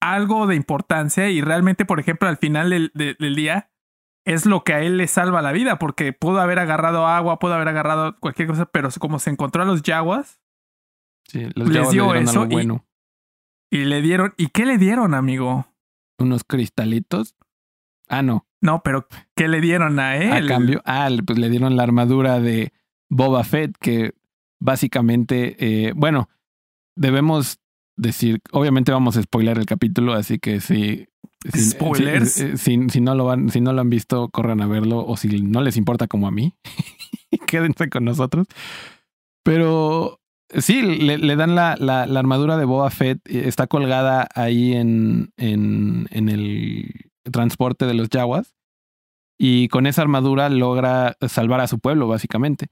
algo 0.00 0.46
de 0.46 0.56
importancia 0.56 1.28
y 1.30 1.40
realmente, 1.40 1.84
por 1.84 2.00
ejemplo, 2.00 2.28
al 2.28 2.36
final 2.38 2.70
del, 2.70 2.90
de- 2.94 3.14
del 3.18 3.34
día 3.34 3.70
es 4.26 4.46
lo 4.46 4.64
que 4.64 4.74
a 4.74 4.80
él 4.82 4.96
le 4.96 5.06
salva 5.08 5.42
la 5.42 5.52
vida, 5.52 5.78
porque 5.78 6.12
pudo 6.12 6.40
haber 6.40 6.58
agarrado 6.58 7.06
agua, 7.06 7.38
pudo 7.38 7.54
haber 7.54 7.68
agarrado 7.68 8.16
cualquier 8.20 8.48
cosa, 8.48 8.66
pero 8.66 8.88
como 8.98 9.18
se 9.18 9.30
encontró 9.30 9.62
a 9.62 9.66
los 9.66 9.82
yaguas 9.82 10.40
sí. 11.26 11.46
Los 11.54 11.68
Les 11.68 11.90
dio 11.90 12.12
le 12.14 12.20
eso 12.22 12.44
y- 12.44 12.48
bueno. 12.48 12.86
y 13.70 13.84
le 13.84 14.02
dieron, 14.02 14.34
¿y 14.36 14.48
qué 14.48 14.66
le 14.66 14.78
dieron, 14.78 15.14
amigo? 15.14 15.66
Unos 16.18 16.44
cristalitos. 16.44 17.36
Ah, 18.08 18.22
no. 18.22 18.46
No, 18.60 18.82
pero 18.82 19.06
¿qué 19.36 19.48
le 19.48 19.60
dieron 19.60 19.98
a 20.00 20.16
él? 20.16 20.32
A 20.32 20.46
cambio, 20.46 20.82
ah, 20.84 21.08
le- 21.08 21.22
pues 21.22 21.38
le 21.38 21.48
dieron 21.48 21.76
la 21.76 21.82
armadura 21.84 22.40
de 22.40 22.72
Boba 23.08 23.42
Fett, 23.44 23.76
que 23.80 24.14
básicamente, 24.60 25.56
eh, 25.88 25.92
bueno, 25.94 26.28
debemos 26.96 27.59
decir, 28.00 28.40
obviamente 28.52 28.92
vamos 28.92 29.16
a 29.16 29.22
spoiler 29.22 29.58
el 29.58 29.66
capítulo, 29.66 30.14
así 30.14 30.38
que 30.38 30.60
si, 30.60 31.06
si, 31.52 31.60
Spoilers. 31.70 32.32
si, 32.32 32.56
si- 32.56 32.88
si 32.88 33.00
no 33.00 33.14
lo 33.14 33.24
van, 33.26 33.50
si 33.50 33.60
no 33.60 33.72
lo 33.72 33.80
han 33.80 33.90
visto, 33.90 34.28
corran 34.30 34.60
a 34.60 34.66
verlo, 34.66 35.04
o 35.06 35.16
si 35.16 35.28
no 35.42 35.60
les 35.62 35.76
importa 35.76 36.06
como 36.06 36.26
a 36.26 36.30
mí, 36.30 36.54
quédense 37.46 37.88
con 37.90 38.04
nosotros. 38.04 38.46
Pero 39.42 40.20
sí, 40.58 40.82
le, 40.82 41.18
le 41.18 41.36
dan 41.36 41.54
la, 41.54 41.76
la, 41.78 42.06
la 42.06 42.20
armadura 42.20 42.56
de 42.56 42.64
Boba 42.64 42.90
Fett, 42.90 43.18
eh, 43.28 43.44
está 43.46 43.66
colgada 43.66 44.28
ahí 44.34 44.74
en, 44.74 45.30
en, 45.36 46.06
en 46.10 46.28
el 46.28 46.90
transporte 47.30 47.86
de 47.86 47.94
los 47.94 48.08
Jawas 48.10 48.54
y 49.38 49.68
con 49.68 49.86
esa 49.86 50.02
armadura 50.02 50.48
logra 50.50 51.16
salvar 51.28 51.60
a 51.60 51.68
su 51.68 51.78
pueblo, 51.78 52.06
básicamente. 52.08 52.68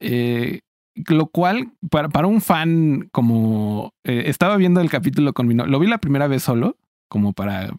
Eh, 0.00 0.60
lo 1.08 1.26
cual, 1.26 1.72
para, 1.90 2.08
para 2.08 2.26
un 2.26 2.40
fan 2.40 3.08
como... 3.12 3.92
eh, 4.04 4.24
estaba 4.26 4.56
viendo 4.56 4.80
el 4.80 4.90
capítulo 4.90 5.32
con 5.32 5.46
mi 5.46 5.54
novia, 5.54 5.70
lo 5.70 5.78
vi 5.78 5.86
la 5.86 5.98
primera 5.98 6.26
vez 6.26 6.42
solo, 6.42 6.76
como 7.08 7.32
para, 7.32 7.70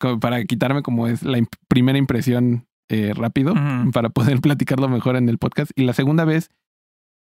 como 0.00 0.18
para 0.20 0.44
quitarme 0.44 0.82
como 0.82 1.06
es 1.06 1.22
la 1.22 1.38
imp- 1.38 1.56
primera 1.68 1.98
impresión 1.98 2.66
eh, 2.88 3.12
rápido, 3.14 3.54
para 3.92 4.08
poder 4.10 4.40
platicarlo 4.42 4.88
mejor 4.88 5.16
en 5.16 5.28
el 5.28 5.38
podcast. 5.38 5.70
Y 5.76 5.84
la 5.84 5.92
segunda 5.92 6.24
vez 6.24 6.50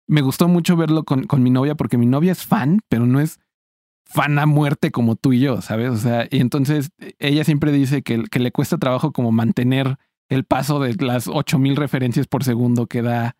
me 0.06 0.20
gustó 0.20 0.48
mucho 0.48 0.76
verlo 0.76 1.04
con, 1.04 1.24
con 1.24 1.42
mi 1.42 1.50
novia, 1.50 1.74
porque 1.74 1.98
mi 1.98 2.06
novia 2.06 2.32
es 2.32 2.44
fan, 2.44 2.80
pero 2.88 3.06
no 3.06 3.20
es 3.20 3.40
fan 4.06 4.38
a 4.38 4.46
muerte 4.46 4.90
como 4.90 5.16
tú 5.16 5.32
y 5.32 5.40
yo, 5.40 5.62
¿sabes? 5.62 5.90
O 5.90 5.96
sea, 5.96 6.26
y 6.30 6.40
entonces 6.40 6.90
ella 7.18 7.42
siempre 7.44 7.72
dice 7.72 8.02
que, 8.02 8.24
que 8.30 8.38
le 8.38 8.52
cuesta 8.52 8.76
trabajo 8.78 9.12
como 9.12 9.32
mantener 9.32 9.96
el 10.28 10.44
paso 10.44 10.78
de 10.78 10.94
las 11.04 11.26
8000 11.26 11.76
referencias 11.76 12.26
por 12.26 12.44
segundo 12.44 12.86
que 12.86 13.00
da 13.02 13.34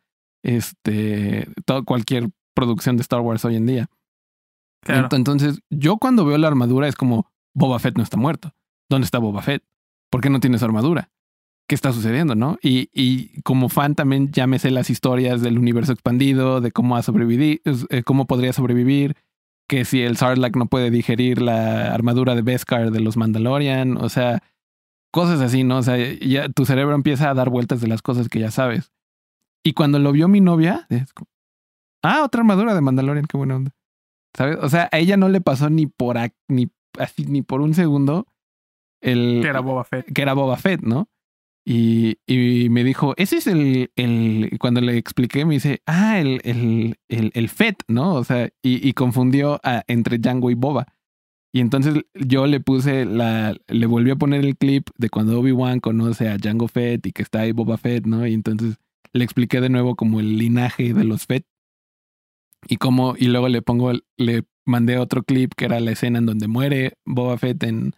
este 0.44 1.48
todo, 1.64 1.84
cualquier 1.84 2.30
producción 2.54 2.96
de 2.96 3.02
Star 3.02 3.20
Wars 3.20 3.44
hoy 3.44 3.56
en 3.56 3.66
día. 3.66 3.88
Claro. 4.82 5.08
Entonces, 5.12 5.60
yo 5.70 5.96
cuando 5.96 6.24
veo 6.24 6.38
la 6.38 6.46
armadura 6.46 6.86
es 6.86 6.94
como 6.94 7.30
Boba 7.54 7.78
Fett 7.78 7.96
no 7.96 8.02
está 8.02 8.16
muerto. 8.16 8.54
¿Dónde 8.88 9.06
está 9.06 9.18
Boba 9.18 9.42
Fett? 9.42 9.64
¿Por 10.10 10.20
qué 10.20 10.30
no 10.30 10.40
tiene 10.40 10.58
su 10.58 10.64
armadura? 10.64 11.10
¿Qué 11.66 11.74
está 11.74 11.92
sucediendo, 11.92 12.34
no? 12.34 12.58
Y, 12.62 12.90
y 12.92 13.40
como 13.42 13.70
fan 13.70 13.94
también 13.94 14.30
ya 14.30 14.46
me 14.46 14.58
sé 14.58 14.70
las 14.70 14.90
historias 14.90 15.40
del 15.40 15.58
universo 15.58 15.92
expandido, 15.92 16.60
de 16.60 16.70
cómo 16.70 16.96
ha 16.96 17.02
sobrevivido, 17.02 17.62
eh, 17.88 18.02
cómo 18.02 18.26
podría 18.26 18.52
sobrevivir, 18.52 19.16
que 19.66 19.86
si 19.86 20.02
el 20.02 20.18
Sarlacc 20.18 20.56
no 20.56 20.66
puede 20.66 20.90
digerir 20.90 21.40
la 21.40 21.94
armadura 21.94 22.34
de 22.34 22.42
Beskar 22.42 22.90
de 22.90 23.00
los 23.00 23.16
Mandalorian, 23.16 23.96
o 23.96 24.10
sea, 24.10 24.42
cosas 25.10 25.40
así, 25.40 25.64
¿no? 25.64 25.78
O 25.78 25.82
sea, 25.82 25.96
ya 25.96 26.50
tu 26.50 26.66
cerebro 26.66 26.94
empieza 26.94 27.30
a 27.30 27.34
dar 27.34 27.48
vueltas 27.48 27.80
de 27.80 27.88
las 27.88 28.02
cosas 28.02 28.28
que 28.28 28.40
ya 28.40 28.50
sabes. 28.50 28.92
Y 29.64 29.72
cuando 29.72 29.98
lo 29.98 30.12
vio 30.12 30.28
mi 30.28 30.40
novia, 30.40 30.86
como, 31.14 31.28
ah, 32.02 32.22
otra 32.24 32.40
armadura 32.42 32.74
de 32.74 32.80
Mandalorian, 32.80 33.24
qué 33.26 33.36
buena 33.36 33.56
onda. 33.56 33.70
¿Sabes? 34.36 34.58
O 34.60 34.68
sea, 34.68 34.88
a 34.92 34.98
ella 34.98 35.16
no 35.16 35.28
le 35.28 35.40
pasó 35.40 35.70
ni 35.70 35.86
por 35.86 36.16
ni 36.48 36.70
así 36.98 37.24
ni 37.26 37.42
por 37.42 37.60
un 37.60 37.72
segundo 37.74 38.26
el 39.00 39.40
Que 39.42 39.48
era 39.48 39.60
Boba 39.60 39.84
Fett. 39.84 40.12
que 40.12 40.22
era 40.22 40.34
Boba 40.34 40.56
Fett, 40.56 40.82
¿no? 40.82 41.08
Y, 41.66 42.18
y 42.26 42.68
me 42.68 42.84
dijo, 42.84 43.14
ese 43.16 43.38
es 43.38 43.46
el, 43.46 43.90
el, 43.96 44.56
cuando 44.60 44.80
le 44.82 44.98
expliqué, 44.98 45.46
me 45.46 45.54
dice, 45.54 45.80
ah, 45.86 46.18
el, 46.20 46.40
el, 46.44 46.98
el, 47.08 47.30
el 47.34 47.48
Fett, 47.48 47.82
¿no? 47.88 48.14
O 48.16 48.24
sea, 48.24 48.50
y, 48.62 48.86
y 48.86 48.92
confundió 48.92 49.60
a- 49.62 49.82
entre 49.86 50.18
Django 50.18 50.50
y 50.50 50.54
Boba. 50.54 50.86
Y 51.54 51.60
entonces 51.60 52.02
yo 52.14 52.46
le 52.46 52.60
puse 52.60 53.04
la, 53.06 53.56
le 53.68 53.86
volví 53.86 54.10
a 54.10 54.16
poner 54.16 54.44
el 54.44 54.56
clip 54.58 54.88
de 54.98 55.08
cuando 55.08 55.38
Obi-Wan 55.40 55.80
conoce 55.80 56.28
a 56.28 56.36
Django 56.36 56.68
Fett 56.68 57.06
y 57.06 57.12
que 57.12 57.22
está 57.22 57.40
ahí 57.40 57.52
Boba 57.52 57.78
Fett, 57.78 58.04
¿no? 58.06 58.26
Y 58.26 58.34
entonces 58.34 58.76
le 59.14 59.24
expliqué 59.24 59.60
de 59.62 59.70
nuevo 59.70 59.94
como 59.96 60.20
el 60.20 60.36
linaje 60.36 60.92
de 60.92 61.04
los 61.04 61.24
Fett. 61.26 61.46
Y 62.68 62.76
como, 62.76 63.14
y 63.18 63.28
luego 63.28 63.48
le 63.48 63.62
pongo, 63.62 63.92
le 64.16 64.44
mandé 64.66 64.98
otro 64.98 65.22
clip 65.22 65.52
que 65.54 65.66
era 65.66 65.80
la 65.80 65.92
escena 65.92 66.18
en 66.18 66.26
donde 66.26 66.48
muere 66.48 66.94
Boba 67.04 67.38
Fett 67.38 67.62
en, 67.62 67.94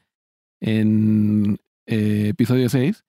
en 0.60 1.58
eh, 1.86 2.28
episodio 2.28 2.68
6. 2.68 3.04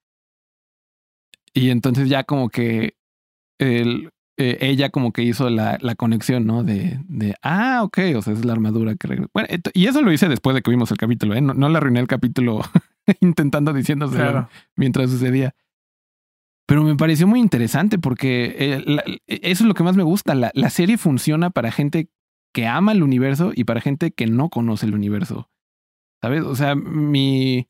Y 1.53 1.69
entonces 1.71 2.09
ya 2.09 2.23
como 2.23 2.49
que 2.49 2.95
el, 3.59 4.11
eh, 4.37 4.57
ella 4.61 4.89
como 4.91 5.11
que 5.11 5.23
hizo 5.23 5.49
la, 5.49 5.79
la 5.81 5.95
conexión, 5.95 6.45
¿no? 6.45 6.63
De, 6.63 6.99
de, 7.07 7.33
ah, 7.41 7.81
ok, 7.83 7.97
o 8.15 8.21
sea, 8.21 8.33
es 8.33 8.45
la 8.45 8.53
armadura 8.53 8.95
que 8.95 9.07
regresa. 9.07 9.31
Bueno, 9.33 9.49
y 9.73 9.87
eso 9.87 10.01
lo 10.03 10.11
hice 10.11 10.29
después 10.29 10.53
de 10.55 10.61
que 10.61 10.69
vimos 10.69 10.91
el 10.91 10.97
capítulo, 10.97 11.33
¿eh? 11.33 11.41
No, 11.41 11.55
no 11.55 11.69
le 11.69 11.77
arruiné 11.77 11.99
el 11.99 12.07
capítulo 12.07 12.61
intentando 13.21 13.73
diciéndoselo 13.73 14.21
Claro. 14.21 14.49
mientras 14.75 15.09
sucedía. 15.09 15.55
Pero 16.68 16.84
me 16.84 16.95
pareció 16.95 17.28
muy 17.28 17.39
interesante 17.39 17.97
porque 17.97 18.55
eh, 18.59 19.20
eso 19.28 19.63
es 19.63 19.68
lo 19.68 19.74
que 19.74 19.84
más 19.84 19.95
me 19.95 20.03
gusta. 20.03 20.36
La, 20.36 20.51
la 20.53 20.70
serie 20.70 20.97
funciona 20.97 21.49
para 21.49 21.72
gente 21.72 22.09
que 22.53 22.68
ama 22.68 22.91
el 22.91 23.03
universo 23.03 23.51
y 23.55 23.63
para 23.63 23.82
gente 23.82 24.11
que 24.11 24.28
no 24.28 24.49
conoce 24.49 24.86
el 24.86 24.93
universo. 24.93 25.49
¿Sabes? 26.22 26.43
O 26.43 26.55
sea, 26.55 26.76
mi, 26.76 27.70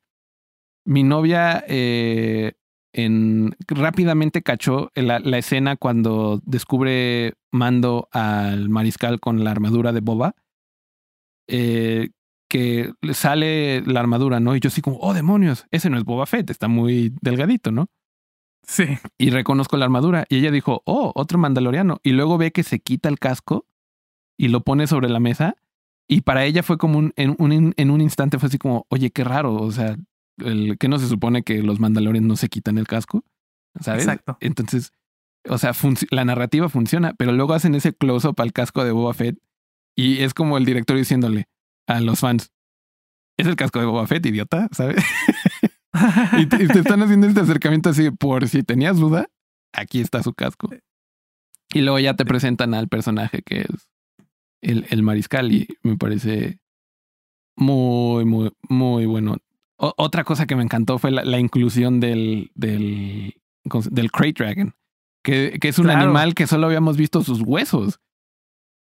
mi 0.84 1.04
novia 1.04 1.64
eh, 1.68 2.54
en 2.92 3.54
rápidamente 3.68 4.42
cachó 4.42 4.90
la, 4.94 5.20
la, 5.20 5.38
escena 5.38 5.76
cuando 5.76 6.40
descubre 6.44 7.34
Mando 7.52 8.08
al 8.12 8.68
mariscal 8.68 9.20
con 9.20 9.44
la 9.44 9.52
armadura 9.52 9.92
de 9.92 10.00
Boba. 10.00 10.34
Eh, 11.46 12.10
que 12.50 12.94
sale 13.12 13.82
la 13.82 14.00
armadura, 14.00 14.40
¿no? 14.40 14.56
Y 14.56 14.60
yo 14.60 14.68
así 14.68 14.80
como, 14.80 14.98
oh 15.00 15.12
demonios, 15.12 15.66
ese 15.70 15.90
no 15.90 15.98
es 15.98 16.04
Boba 16.04 16.26
Fett, 16.26 16.50
está 16.50 16.66
muy 16.66 17.14
delgadito, 17.20 17.70
¿no? 17.70 17.88
Sí. 18.68 18.98
Y 19.16 19.30
reconozco 19.30 19.78
la 19.78 19.86
armadura. 19.86 20.26
Y 20.28 20.36
ella 20.36 20.50
dijo, 20.50 20.82
oh, 20.84 21.12
otro 21.14 21.38
mandaloriano. 21.38 22.00
Y 22.02 22.12
luego 22.12 22.36
ve 22.36 22.52
que 22.52 22.62
se 22.62 22.80
quita 22.80 23.08
el 23.08 23.18
casco 23.18 23.66
y 24.36 24.48
lo 24.48 24.60
pone 24.62 24.86
sobre 24.86 25.08
la 25.08 25.20
mesa. 25.20 25.56
Y 26.06 26.20
para 26.20 26.44
ella 26.44 26.62
fue 26.62 26.76
como 26.76 26.98
un, 26.98 27.12
en, 27.16 27.34
un, 27.38 27.74
en 27.76 27.90
un 27.90 28.00
instante 28.00 28.38
fue 28.38 28.48
así 28.48 28.58
como, 28.58 28.86
oye, 28.90 29.10
qué 29.10 29.24
raro. 29.24 29.54
O 29.54 29.72
sea, 29.72 29.96
el, 30.36 30.76
que 30.78 30.88
no 30.88 30.98
se 30.98 31.08
supone 31.08 31.42
que 31.42 31.62
los 31.62 31.80
mandalorianos 31.80 32.28
no 32.28 32.36
se 32.36 32.50
quitan 32.50 32.76
el 32.76 32.86
casco. 32.86 33.24
¿Sabes? 33.80 34.04
Exacto. 34.04 34.36
Entonces, 34.40 34.92
o 35.48 35.56
sea, 35.56 35.72
la 36.10 36.26
narrativa 36.26 36.68
funciona, 36.68 37.14
pero 37.14 37.32
luego 37.32 37.54
hacen 37.54 37.74
ese 37.74 37.94
close-up 37.94 38.38
al 38.40 38.52
casco 38.52 38.84
de 38.84 38.92
Boba 38.92 39.14
Fett. 39.14 39.38
Y 39.96 40.18
es 40.22 40.34
como 40.34 40.58
el 40.58 40.66
director 40.66 40.96
diciéndole 40.96 41.48
a 41.86 42.00
los 42.00 42.20
fans, 42.20 42.52
es 43.38 43.46
el 43.46 43.56
casco 43.56 43.78
de 43.78 43.86
Boba 43.86 44.06
Fett, 44.06 44.26
idiota, 44.26 44.68
¿sabes? 44.72 45.02
y, 46.38 46.46
te, 46.46 46.64
están 46.64 47.02
haciendo 47.02 47.26
este 47.26 47.40
acercamiento 47.40 47.90
así, 47.90 48.10
por 48.10 48.48
si 48.48 48.62
tenías 48.62 48.96
duda, 48.98 49.28
aquí 49.72 50.00
está 50.00 50.22
su 50.22 50.32
casco. 50.32 50.70
Y 51.72 51.80
luego 51.82 51.98
ya 51.98 52.14
te 52.14 52.24
presentan 52.24 52.74
al 52.74 52.88
personaje 52.88 53.42
que 53.42 53.60
es 53.60 53.90
el, 54.62 54.86
el 54.90 55.02
mariscal 55.02 55.52
y 55.52 55.68
me 55.82 55.96
parece 55.96 56.58
muy, 57.56 58.24
muy, 58.24 58.52
muy 58.68 59.06
bueno. 59.06 59.36
otra 59.76 60.24
cosa 60.24 60.46
que 60.46 60.56
me 60.56 60.62
encantó 60.62 60.98
fue 60.98 61.10
la, 61.10 61.38
inclusión 61.38 62.00
del, 62.00 62.50
del, 62.54 63.34
del 63.64 64.10
Crate 64.10 64.44
Dragon, 64.44 64.74
que, 65.22 65.58
que 65.60 65.68
es 65.68 65.78
un 65.78 65.90
animal 65.90 66.34
que 66.34 66.46
solo 66.46 66.66
habíamos 66.66 66.96
visto 66.96 67.22
sus 67.22 67.42
huesos. 67.42 68.00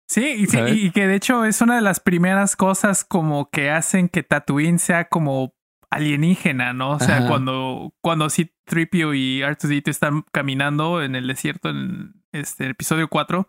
Sí 0.08 0.24
y, 0.38 0.46
sí, 0.46 0.58
y 0.68 0.90
que 0.92 1.08
de 1.08 1.16
hecho 1.16 1.44
es 1.44 1.60
una 1.60 1.74
de 1.74 1.82
las 1.82 1.98
primeras 1.98 2.54
cosas 2.54 3.04
como 3.04 3.50
que 3.50 3.70
hacen 3.70 4.08
que 4.08 4.22
Tatooine 4.22 4.78
sea 4.78 5.08
como 5.08 5.55
alienígena, 5.90 6.72
¿no? 6.72 6.92
O 6.92 7.00
sea, 7.00 7.26
cuando, 7.26 7.94
cuando 8.02 8.28
sí 8.30 8.52
Tripio 8.64 9.14
y 9.14 9.42
Artusito 9.42 9.90
están 9.90 10.24
caminando 10.32 11.02
en 11.02 11.14
el 11.14 11.26
desierto 11.26 11.70
en 11.70 12.24
este 12.32 12.70
episodio 12.70 13.08
4, 13.08 13.48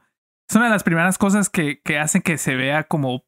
es 0.49 0.55
una 0.55 0.65
de 0.65 0.71
las 0.71 0.83
primeras 0.83 1.17
cosas 1.17 1.49
que, 1.49 1.81
que 1.81 1.99
hacen 1.99 2.21
que 2.21 2.37
se 2.37 2.55
vea 2.55 2.83
como. 2.83 3.25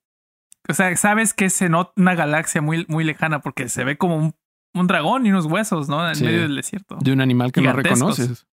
O 0.67 0.73
sea, 0.73 0.95
sabes 0.95 1.33
que 1.33 1.45
es 1.45 1.61
en 1.61 1.73
una 1.95 2.15
galaxia 2.15 2.61
muy, 2.61 2.85
muy 2.87 3.03
lejana 3.03 3.41
porque 3.41 3.69
se 3.69 3.83
ve 3.83 3.97
como 3.97 4.17
un, 4.17 4.35
un 4.73 4.87
dragón 4.87 5.25
y 5.25 5.31
unos 5.31 5.45
huesos, 5.45 5.89
¿no? 5.89 6.09
En 6.09 6.23
medio 6.23 6.41
del 6.41 6.55
desierto. 6.55 6.97
De 7.01 7.11
un 7.11 7.21
animal 7.21 7.51
que 7.51 7.61
no 7.61 7.73
reconoces. 7.73 8.47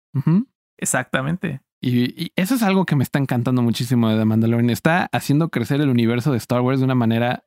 Exactamente. 0.78 1.60
Y, 1.80 2.24
y, 2.24 2.32
eso 2.36 2.54
es 2.54 2.62
algo 2.62 2.86
que 2.86 2.96
me 2.96 3.04
está 3.04 3.18
encantando 3.18 3.62
muchísimo 3.62 4.08
de 4.08 4.16
The 4.16 4.24
Mandalorian. 4.24 4.70
Está 4.70 5.08
haciendo 5.12 5.50
crecer 5.50 5.80
el 5.80 5.90
universo 5.90 6.32
de 6.32 6.38
Star 6.38 6.62
Wars 6.62 6.80
de 6.80 6.84
una 6.84 6.94
manera 6.94 7.44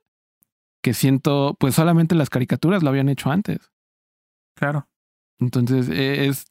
que 0.81 0.93
siento, 0.93 1.55
pues 1.59 1.75
solamente 1.75 2.15
las 2.15 2.29
caricaturas 2.29 2.83
lo 2.83 2.89
habían 2.89 3.09
hecho 3.09 3.31
antes. 3.31 3.71
Claro. 4.55 4.87
Entonces, 5.39 5.89
e, 5.89 6.27
es, 6.27 6.45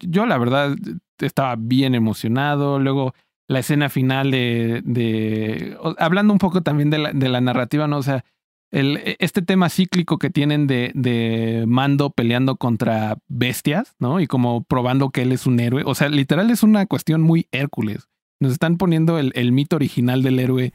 yo 0.00 0.26
la 0.26 0.38
verdad 0.38 0.74
estaba 1.18 1.56
bien 1.58 1.94
emocionado. 1.94 2.78
Luego, 2.78 3.14
la 3.48 3.60
escena 3.60 3.88
final 3.88 4.30
de, 4.30 4.82
de 4.84 5.76
hablando 5.98 6.32
un 6.32 6.38
poco 6.38 6.62
también 6.62 6.90
de 6.90 6.98
la, 6.98 7.12
de 7.12 7.28
la 7.28 7.40
narrativa, 7.40 7.86
¿no? 7.86 7.98
O 7.98 8.02
sea, 8.02 8.24
el, 8.70 8.96
e, 8.98 9.16
este 9.18 9.42
tema 9.42 9.68
cíclico 9.68 10.18
que 10.18 10.30
tienen 10.30 10.66
de, 10.66 10.92
de 10.94 11.64
Mando 11.68 12.10
peleando 12.10 12.56
contra 12.56 13.18
bestias, 13.28 13.94
¿no? 13.98 14.20
Y 14.20 14.26
como 14.26 14.64
probando 14.64 15.10
que 15.10 15.22
él 15.22 15.32
es 15.32 15.46
un 15.46 15.60
héroe. 15.60 15.82
O 15.84 15.94
sea, 15.94 16.08
literal 16.08 16.50
es 16.50 16.62
una 16.62 16.86
cuestión 16.86 17.20
muy 17.20 17.48
Hércules. 17.52 18.08
Nos 18.40 18.52
están 18.52 18.76
poniendo 18.76 19.18
el, 19.18 19.32
el 19.34 19.52
mito 19.52 19.76
original 19.76 20.22
del 20.22 20.38
héroe 20.38 20.72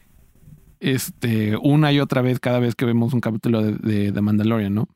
este, 0.80 1.58
una 1.58 1.92
y 1.92 2.00
otra 2.00 2.22
vez 2.22 2.40
cada 2.40 2.60
vez 2.60 2.76
que 2.76 2.86
vemos 2.86 3.14
un 3.14 3.22
capítulo 3.22 3.62
de, 3.64 4.12
de, 4.12 4.22
Mandalorian, 4.22 4.74
¿no? 4.74 4.88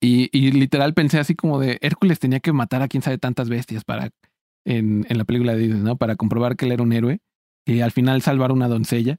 Y, 0.00 0.28
y, 0.36 0.52
literal 0.52 0.94
pensé 0.94 1.18
así 1.18 1.34
como 1.34 1.58
de 1.58 1.78
Hércules 1.80 2.18
tenía 2.18 2.40
que 2.40 2.52
matar 2.52 2.82
a 2.82 2.88
quién 2.88 3.02
sabe 3.02 3.18
tantas 3.18 3.48
bestias 3.48 3.84
para 3.84 4.10
en, 4.64 5.06
en 5.08 5.18
la 5.18 5.24
película 5.24 5.54
de 5.54 5.60
Disney, 5.60 5.82
¿no? 5.82 5.96
Para 5.96 6.16
comprobar 6.16 6.56
que 6.56 6.66
él 6.66 6.72
era 6.72 6.82
un 6.82 6.92
héroe 6.92 7.20
y 7.66 7.80
al 7.80 7.92
final 7.92 8.22
salvar 8.22 8.52
una 8.52 8.68
doncella. 8.68 9.18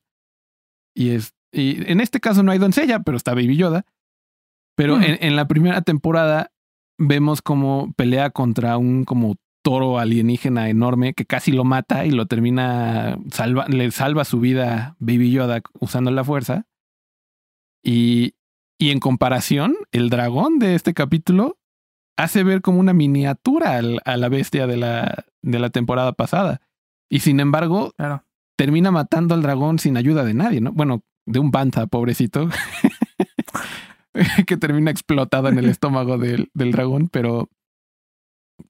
Y 0.96 1.10
es 1.10 1.34
y 1.54 1.90
en 1.90 2.02
este 2.02 2.20
caso 2.20 2.42
no 2.42 2.52
hay 2.52 2.58
doncella, 2.58 3.02
pero 3.02 3.16
está 3.16 3.34
Baby 3.34 3.56
Yoda. 3.58 3.86
Pero 4.76 4.98
hmm. 4.98 5.04
en, 5.04 5.18
en, 5.22 5.36
la 5.36 5.48
primera 5.48 5.82
temporada 5.82 6.52
vemos 6.98 7.42
como 7.42 7.94
pelea 7.94 8.32
contra 8.32 8.78
un 8.78 9.06
como 9.06 9.36
toro 9.64 9.98
alienígena 9.98 10.70
enorme 10.70 11.14
que 11.14 11.26
casi 11.26 11.52
lo 11.52 11.64
mata 11.64 12.06
y 12.06 12.12
lo 12.12 12.28
termina, 12.28 13.18
salva, 13.32 13.66
le 13.68 13.90
salva 13.92 14.26
su 14.26 14.40
vida 14.40 14.96
Baby 15.00 15.32
Yoda 15.32 15.62
usando 15.80 16.12
la 16.12 16.24
fuerza. 16.24 16.68
Y, 17.82 18.36
y 18.78 18.92
en 18.92 19.00
comparación, 19.00 19.76
el 19.92 20.10
dragón 20.10 20.60
de 20.60 20.76
este 20.76 20.94
capítulo 20.94 21.58
hace 22.18 22.44
ver 22.44 22.62
como 22.62 22.80
una 22.80 22.94
miniatura 22.94 23.80
a 24.06 24.18
la 24.18 24.30
bestia 24.30 24.68
de 24.68 24.78
la, 24.78 25.26
de 25.42 25.60
la 25.60 25.70
temporada 25.70 26.14
pasada. 26.14 26.62
Y 27.10 27.20
sin 27.20 27.40
embargo, 27.40 27.94
termina 28.56 28.92
matando 28.92 29.34
al 29.34 29.42
dragón 29.42 29.80
sin 29.80 29.98
ayuda 29.98 30.24
de 30.24 30.34
nadie, 30.34 30.62
¿no? 30.62 30.72
Bueno, 30.74 31.04
de 31.26 31.40
un 31.40 31.52
banta, 31.52 31.88
pobrecito, 31.88 32.50
que 34.48 34.58
termina 34.58 34.92
explotado 34.92 35.48
en 35.48 35.58
el 35.58 35.70
estómago 35.70 36.18
del, 36.18 36.50
del 36.54 36.72
dragón, 36.72 37.08
pero 37.08 37.50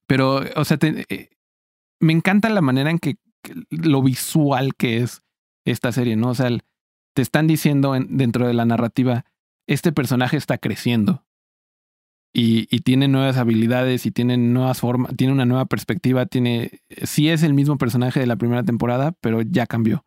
pero, 0.07 0.41
o 0.55 0.65
sea, 0.65 0.77
eh, 0.81 1.29
me 1.99 2.13
encanta 2.13 2.49
la 2.49 2.61
manera 2.61 2.89
en 2.89 2.99
que, 2.99 3.15
lo 3.69 4.01
visual 4.01 4.75
que 4.75 4.97
es 4.97 5.21
esta 5.65 5.91
serie, 5.91 6.15
¿no? 6.15 6.29
O 6.29 6.36
sea, 6.36 6.49
te 7.13 7.21
están 7.21 7.47
diciendo 7.47 7.93
dentro 8.07 8.47
de 8.47 8.53
la 8.53 8.65
narrativa, 8.65 9.25
este 9.67 9.91
personaje 9.91 10.38
está 10.38 10.57
creciendo 10.57 11.25
y, 12.34 12.67
y, 12.75 12.79
tiene 12.79 13.07
nuevas 13.07 13.38
habilidades 13.38 14.05
y 14.05 14.11
tiene 14.11 14.38
nuevas 14.38 14.79
formas, 14.79 15.15
tiene 15.15 15.34
una 15.34 15.45
nueva 15.45 15.65
perspectiva, 15.65 16.25
tiene, 16.25 16.81
sí 17.03 17.29
es 17.29 17.43
el 17.43 17.53
mismo 17.53 17.77
personaje 17.77 18.19
de 18.19 18.27
la 18.27 18.38
primera 18.38 18.63
temporada, 18.63 19.11
pero 19.21 19.41
ya 19.41 19.67
cambió 19.67 20.03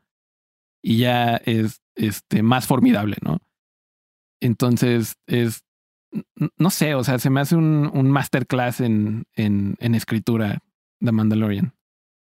y 0.83 0.99
ya 0.99 1.37
es 1.37 1.83
este, 1.97 2.43
más 2.43 2.66
formidable, 2.66 3.16
¿no? 3.20 3.41
Entonces 4.41 5.16
es, 5.27 5.64
no 6.57 6.71
sé, 6.71 6.95
o 6.95 7.05
sea, 7.05 7.19
se 7.19 7.31
me 7.31 7.41
hace 7.41 7.57
un, 7.57 7.91
un 7.93 8.11
masterclass 8.11 8.81
en, 8.81 9.27
en, 9.35 9.95
escritura 9.95 10.59
de 11.01 11.13
Mandalorian. 11.13 11.75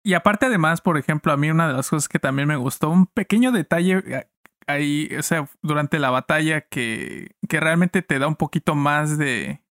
Y 0.05 0.14
aparte 0.14 0.47
además, 0.47 0.81
por 0.81 0.99
ejemplo, 0.99 1.33
a 1.33 1.37
mí 1.37 1.51
una 1.51 1.69
de 1.69 1.75
las 1.75 1.91
cosas 1.91 2.09
que 2.09 2.19
también 2.19 2.49
me 2.49 2.57
gustó, 2.57 2.91
un 2.91 3.07
pequeño 3.07 3.53
detalle 3.53 4.03
eh, 4.07 4.29
ahí, 4.67 5.09
o 5.19 5.23
sea, 5.23 5.49
durante 5.62 5.99
la 5.99 6.11
batalla 6.11 6.61
que, 6.61 7.35
que 7.49 7.61
realmente 7.61 8.03
te 8.03 8.19
da 8.19 8.29
un 8.29 8.37
poquito 8.37 8.75
más 8.75 9.19
de, 9.19 9.62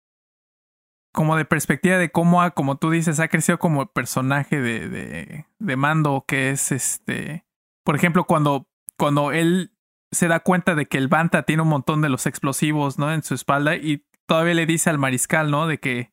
como 1.12 1.36
de 1.36 1.44
perspectiva 1.44 1.98
de 1.98 2.10
cómo, 2.10 2.42
ha, 2.42 2.50
como 2.50 2.76
tú 2.76 2.90
dices, 2.90 3.20
ha 3.20 3.28
crecido 3.28 3.58
como 3.58 3.86
personaje 3.86 4.60
de, 4.60 4.88
de, 4.88 5.46
de 5.58 5.76
mando, 5.76 6.24
que 6.26 6.50
es 6.50 6.72
este, 6.72 7.46
por 7.84 7.94
ejemplo, 7.94 8.24
cuando, 8.24 8.68
cuando 8.96 9.30
él 9.30 9.73
se 10.14 10.28
da 10.28 10.40
cuenta 10.40 10.74
de 10.74 10.86
que 10.86 10.98
el 10.98 11.08
Banta 11.08 11.42
tiene 11.42 11.62
un 11.62 11.68
montón 11.68 12.00
de 12.00 12.08
los 12.08 12.26
explosivos, 12.26 12.98
¿no? 12.98 13.12
En 13.12 13.22
su 13.22 13.34
espalda 13.34 13.76
y 13.76 14.04
todavía 14.26 14.54
le 14.54 14.66
dice 14.66 14.90
al 14.90 14.98
mariscal, 14.98 15.50
¿no? 15.50 15.66
De 15.66 15.78
que, 15.78 16.12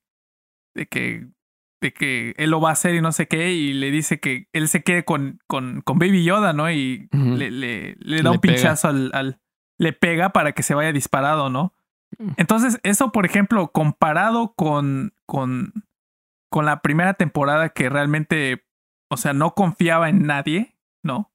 de 0.76 0.88
que, 0.88 1.28
de 1.82 1.94
que 1.94 2.34
él 2.38 2.52
lo 2.52 2.62
va 2.62 2.70
a 2.70 2.74
hacer 2.74 2.96
y 2.96 3.02
no 3.02 3.12
sé 3.12 3.28
qué 3.28 3.54
y 3.54 3.74
le 3.74 3.92
dice 3.92 4.20
que 4.20 4.48
él 4.54 4.68
se 4.68 4.84
quede 4.84 5.06
con, 5.06 5.40
con, 5.48 5.82
con 5.82 6.00
Baby 6.00 6.24
Yoda, 6.24 6.54
¿no? 6.54 6.70
Y 6.72 7.10
le, 7.12 7.52
le, 7.52 7.96
le, 8.00 8.22
da 8.22 8.32
un 8.32 8.40
pinchazo 8.40 8.88
al, 8.90 9.12
al, 9.14 9.40
le 9.78 9.94
pega 9.94 10.30
para 10.30 10.52
que 10.52 10.64
se 10.64 10.76
vaya 10.76 10.92
disparado, 10.92 11.50
¿no? 11.50 11.74
Entonces, 12.38 12.80
eso, 12.84 13.12
por 13.12 13.26
ejemplo, 13.26 13.72
comparado 13.72 14.54
con, 14.54 15.14
con, 15.26 15.86
con 16.50 16.66
la 16.66 16.82
primera 16.82 17.14
temporada 17.14 17.70
que 17.70 17.90
realmente, 17.90 18.66
o 19.10 19.18
sea, 19.18 19.34
no 19.34 19.56
confiaba 19.56 20.10
en 20.10 20.26
nadie, 20.28 20.76
¿no? 21.04 21.32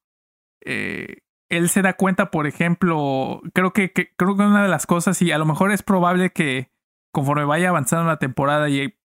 Eh, 0.64 1.22
él 1.48 1.68
se 1.68 1.82
da 1.82 1.94
cuenta, 1.94 2.30
por 2.30 2.46
ejemplo, 2.46 3.40
creo 3.54 3.72
que, 3.72 3.92
creo 3.92 4.36
que 4.36 4.42
una 4.42 4.62
de 4.62 4.68
las 4.68 4.86
cosas, 4.86 5.20
y 5.22 5.32
a 5.32 5.38
lo 5.38 5.46
mejor 5.46 5.72
es 5.72 5.82
probable 5.82 6.30
que 6.30 6.70
conforme 7.12 7.44
vaya 7.44 7.70
avanzando 7.70 8.06
la 8.06 8.18
temporada 8.18 8.68
y 8.68 8.98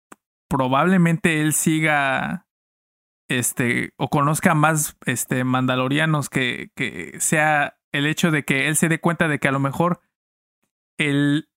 probablemente 0.48 1.40
él 1.40 1.52
siga 1.52 2.48
este 3.28 3.92
o 3.96 4.08
conozca 4.08 4.54
más 4.54 4.96
este 5.06 5.44
mandalorianos 5.44 6.28
que, 6.28 6.72
que 6.74 7.20
sea 7.20 7.78
el 7.92 8.06
hecho 8.06 8.32
de 8.32 8.44
que 8.44 8.66
él 8.66 8.74
se 8.74 8.88
dé 8.88 8.98
cuenta 8.98 9.28
de 9.28 9.38
que 9.38 9.46
a 9.46 9.52
lo 9.52 9.60
mejor 9.60 10.00
el 10.98 11.48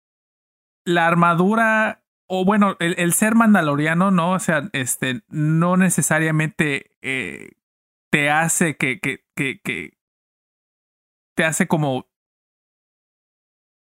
la 0.85 1.07
armadura 1.07 2.03
o 2.27 2.45
bueno 2.45 2.75
el, 2.79 2.93
el 2.99 3.13
ser 3.13 3.33
mandaloriano 3.33 4.11
no 4.11 4.33
o 4.33 4.39
sea 4.39 4.69
este 4.73 5.23
no 5.29 5.75
necesariamente 5.75 6.91
eh, 7.01 7.53
te 8.11 8.29
hace 8.29 8.77
que, 8.77 8.99
que, 8.99 9.25
que, 9.35 9.59
que 9.59 9.97
te 11.35 11.45
hace 11.45 11.67
como 11.67 12.07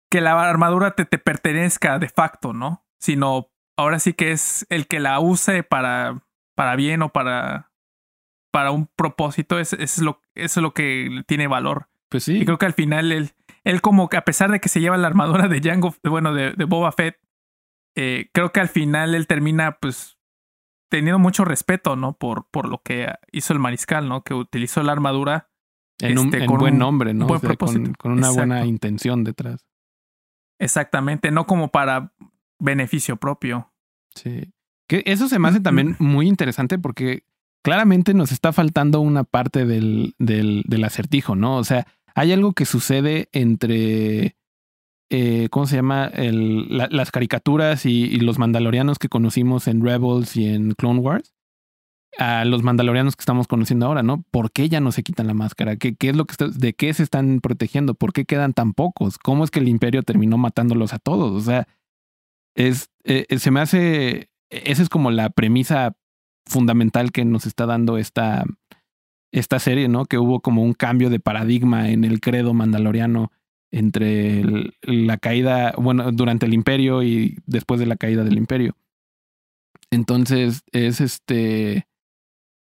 que 0.09 0.21
la 0.21 0.39
armadura 0.49 0.95
te, 0.95 1.05
te 1.05 1.19
pertenezca 1.19 1.99
de 1.99 2.09
facto, 2.09 2.53
¿no? 2.53 2.85
Sino, 2.99 3.51
ahora 3.77 3.99
sí 3.99 4.13
que 4.13 4.31
es 4.31 4.65
el 4.69 4.87
que 4.87 4.99
la 4.99 5.19
use 5.19 5.63
para, 5.63 6.23
para 6.55 6.75
bien 6.75 7.01
o 7.01 7.09
para, 7.09 7.71
para 8.51 8.71
un 8.71 8.87
propósito, 8.87 9.59
es, 9.59 9.73
es 9.73 9.99
lo, 9.99 10.21
es 10.35 10.57
lo 10.57 10.73
que 10.73 11.23
tiene 11.27 11.47
valor. 11.47 11.89
Pues 12.09 12.23
sí. 12.23 12.37
Y 12.37 12.45
creo 12.45 12.57
que 12.57 12.65
al 12.65 12.73
final 12.73 13.11
él, 13.11 13.31
él 13.63 13.81
como 13.81 14.09
que 14.09 14.17
a 14.17 14.25
pesar 14.25 14.51
de 14.51 14.59
que 14.59 14.69
se 14.69 14.81
lleva 14.81 14.97
la 14.97 15.07
armadura 15.07 15.47
de 15.47 15.59
Django, 15.59 15.95
bueno, 16.03 16.33
de, 16.33 16.53
de 16.53 16.65
Boba 16.65 16.91
Fett, 16.91 17.19
eh, 17.95 18.29
creo 18.33 18.51
que 18.51 18.59
al 18.59 18.69
final 18.69 19.13
él 19.13 19.27
termina 19.27 19.77
pues 19.79 20.17
teniendo 20.89 21.19
mucho 21.19 21.45
respeto, 21.45 21.95
¿no? 21.95 22.13
Por, 22.17 22.49
por 22.49 22.67
lo 22.67 22.81
que 22.81 23.13
hizo 23.31 23.53
el 23.53 23.59
mariscal, 23.59 24.09
¿no? 24.09 24.23
Que 24.23 24.33
utilizó 24.33 24.81
la 24.83 24.91
armadura. 24.91 25.48
En 26.01 26.17
un 26.17 26.25
este, 26.27 26.39
en 26.39 26.45
con 26.45 26.59
buen 26.59 26.73
un 26.75 26.79
nombre, 26.79 27.13
¿no? 27.13 27.25
buen 27.27 27.37
O 27.37 27.39
sea, 27.41 27.47
propósito. 27.49 27.83
con, 27.83 27.93
con 27.93 28.11
una 28.13 28.29
buena 28.31 28.65
intención 28.65 29.23
detrás. 29.23 29.65
Exactamente, 30.59 31.31
no 31.31 31.45
como 31.45 31.69
para 31.69 32.13
beneficio 32.59 33.17
propio. 33.17 33.71
Sí. 34.15 34.51
Que 34.87 35.03
eso 35.05 35.27
se 35.29 35.39
me 35.39 35.47
hace 35.47 35.59
también 35.59 35.95
muy 35.99 36.27
interesante 36.27 36.79
porque 36.79 37.23
claramente 37.63 38.13
nos 38.13 38.31
está 38.31 38.51
faltando 38.51 38.99
una 39.01 39.23
parte 39.23 39.65
del, 39.65 40.15
del, 40.17 40.63
del 40.67 40.83
acertijo, 40.83 41.35
¿no? 41.35 41.57
O 41.57 41.63
sea, 41.63 41.85
hay 42.15 42.31
algo 42.33 42.53
que 42.53 42.65
sucede 42.65 43.29
entre, 43.31 44.35
eh, 45.09 45.47
¿cómo 45.51 45.67
se 45.67 45.75
llama? 45.77 46.07
El, 46.07 46.75
la- 46.75 46.87
las 46.91 47.11
caricaturas 47.11 47.85
y, 47.85 48.05
y 48.05 48.17
los 48.19 48.39
mandalorianos 48.39 48.97
que 48.99 49.09
conocimos 49.09 49.67
en 49.67 49.83
Rebels 49.83 50.35
y 50.35 50.47
en 50.47 50.71
Clone 50.71 50.99
Wars 50.99 51.33
a 52.17 52.43
los 52.45 52.63
mandalorianos 52.63 53.15
que 53.15 53.21
estamos 53.21 53.47
conociendo 53.47 53.85
ahora, 53.85 54.03
¿no? 54.03 54.23
¿Por 54.31 54.51
qué 54.51 54.67
ya 54.67 54.79
no 54.79 54.91
se 54.91 55.03
quitan 55.03 55.27
la 55.27 55.33
máscara? 55.33 55.75
¿Qué, 55.77 55.95
qué 55.95 56.09
es 56.09 56.15
lo 56.15 56.25
que 56.25 56.31
está- 56.33 56.47
de 56.49 56.73
qué 56.73 56.93
se 56.93 57.03
están 57.03 57.39
protegiendo? 57.39 57.93
¿Por 57.93 58.13
qué 58.13 58.25
quedan 58.25 58.53
tan 58.53 58.73
pocos? 58.73 59.17
¿Cómo 59.17 59.43
es 59.43 59.51
que 59.51 59.59
el 59.59 59.67
imperio 59.69 60.03
terminó 60.03 60.37
matándolos 60.37 60.93
a 60.93 60.99
todos? 60.99 61.31
O 61.31 61.41
sea, 61.41 61.67
es, 62.55 62.89
eh, 63.03 63.25
eh, 63.29 63.39
se 63.39 63.51
me 63.51 63.59
hace, 63.61 64.29
esa 64.49 64.81
es 64.81 64.89
como 64.89 65.11
la 65.11 65.29
premisa 65.29 65.95
fundamental 66.45 67.11
que 67.11 67.23
nos 67.25 67.45
está 67.45 67.65
dando 67.67 67.97
esta, 67.97 68.43
esta 69.31 69.59
serie, 69.59 69.87
¿no? 69.87 70.05
Que 70.05 70.17
hubo 70.17 70.39
como 70.41 70.63
un 70.63 70.73
cambio 70.73 71.09
de 71.09 71.19
paradigma 71.19 71.89
en 71.89 72.03
el 72.03 72.19
credo 72.19 72.53
mandaloriano 72.53 73.31
entre 73.71 74.43
la 74.81 75.17
caída, 75.17 75.73
bueno, 75.77 76.11
durante 76.11 76.47
el 76.47 76.55
imperio 76.55 77.03
y 77.03 77.37
después 77.45 77.79
de 77.79 77.85
la 77.85 77.97
caída 77.97 78.23
del 78.23 78.37
imperio. 78.37 78.75
Entonces, 79.91 80.63
es 80.71 81.01
este, 81.01 81.87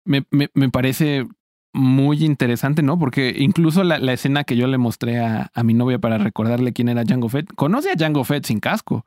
me, 0.05 0.25
me, 0.31 0.51
me 0.55 0.69
parece 0.71 1.27
muy 1.73 2.25
interesante, 2.25 2.83
¿no? 2.83 2.99
Porque 2.99 3.35
incluso 3.39 3.85
la, 3.85 3.99
la 3.99 4.13
escena 4.13 4.45
que 4.45 4.57
yo 4.57 4.67
le 4.67 4.79
mostré 4.79 5.19
a, 5.19 5.51
a 5.55 5.63
mi 5.63 5.75
novia 5.75 5.99
para 5.99 6.19
recordarle 6.19 6.73
quién 6.73 6.89
era 6.89 7.05
Jango 7.07 7.29
Fett, 7.29 7.53
conoce 7.55 7.91
a 7.91 7.97
Jango 7.99 8.25
Fett 8.25 8.45
sin 8.45 8.61
casco. 8.61 9.05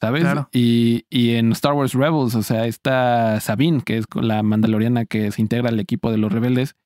¿Sabes? 0.00 0.22
Claro. 0.22 0.48
Y, 0.52 1.06
y 1.10 1.34
en 1.34 1.50
Star 1.52 1.72
Wars 1.72 1.92
Rebels, 1.92 2.36
o 2.36 2.42
sea, 2.44 2.66
está 2.66 3.40
Sabine, 3.40 3.82
que 3.82 3.98
es 3.98 4.06
la 4.14 4.44
mandaloriana 4.44 5.06
que 5.06 5.32
se 5.32 5.42
integra 5.42 5.70
al 5.70 5.80
equipo 5.80 6.12
de 6.12 6.18
los 6.18 6.32
rebeldes, 6.32 6.76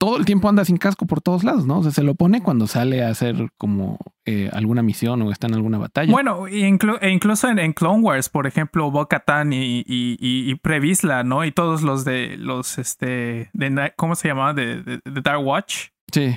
todo 0.00 0.16
el 0.16 0.24
tiempo 0.24 0.48
anda 0.48 0.64
sin 0.64 0.78
casco 0.78 1.04
por 1.06 1.20
todos 1.20 1.44
lados, 1.44 1.66
¿no? 1.66 1.80
O 1.80 1.82
sea, 1.82 1.92
se 1.92 2.02
lo 2.02 2.14
pone 2.14 2.42
cuando 2.42 2.66
sale 2.66 3.04
a 3.04 3.10
hacer 3.10 3.50
como 3.58 3.98
eh, 4.24 4.48
alguna 4.54 4.82
misión 4.82 5.20
o 5.20 5.30
está 5.30 5.46
en 5.46 5.54
alguna 5.54 5.76
batalla. 5.76 6.10
Bueno, 6.10 6.46
e, 6.46 6.66
inclu- 6.70 6.96
e 7.02 7.10
incluso 7.10 7.48
en, 7.50 7.58
en 7.58 7.74
Clone 7.74 8.00
Wars, 8.02 8.30
por 8.30 8.46
ejemplo, 8.46 8.90
Bo-Katan 8.90 9.52
y, 9.52 9.80
y, 9.80 10.16
y, 10.18 10.50
y 10.50 10.54
Previsla, 10.54 11.22
¿no? 11.22 11.44
Y 11.44 11.52
todos 11.52 11.82
los 11.82 12.06
de 12.06 12.38
los, 12.38 12.78
este, 12.78 13.50
de, 13.52 13.92
¿cómo 13.96 14.14
se 14.14 14.28
llamaba? 14.28 14.54
De, 14.54 14.82
de, 14.82 15.00
de 15.04 15.20
Dark 15.20 15.44
Watch. 15.44 15.88
sí. 16.10 16.34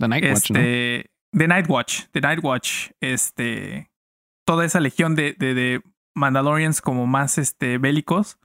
The 0.00 0.08
Night 0.08 0.24
Watch, 0.24 0.50
¿no? 0.50 0.58
este, 0.58 1.10
The 1.32 1.46
Night 1.46 1.66
Watch, 1.68 2.00
The 2.10 2.20
Night 2.22 2.40
Watch, 2.42 2.90
este, 3.00 3.90
toda 4.44 4.64
esa 4.64 4.80
legión 4.80 5.14
de, 5.14 5.36
de, 5.38 5.54
de 5.54 5.82
Mandalorians 6.16 6.80
como 6.80 7.06
más 7.06 7.38
este, 7.38 7.78
bélicos, 7.78 8.38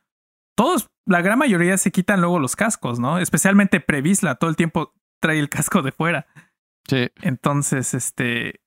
todos, 0.56 0.88
la 1.06 1.22
gran 1.22 1.38
mayoría 1.39 1.78
se 1.78 1.91
quitan 1.91 2.22
luego 2.22 2.39
los 2.39 2.56
cascos, 2.56 2.99
¿no? 2.99 3.20
Especialmente 3.20 3.80
Previsla, 3.80 4.36
todo 4.36 4.49
el 4.49 4.56
tiempo 4.56 4.93
trae 5.22 5.39
el 5.39 5.49
casco 5.49 5.82
de 5.82 5.91
fuera. 5.91 6.28
Sí. 6.88 7.10
Entonces, 7.22 7.93
este, 7.93 8.62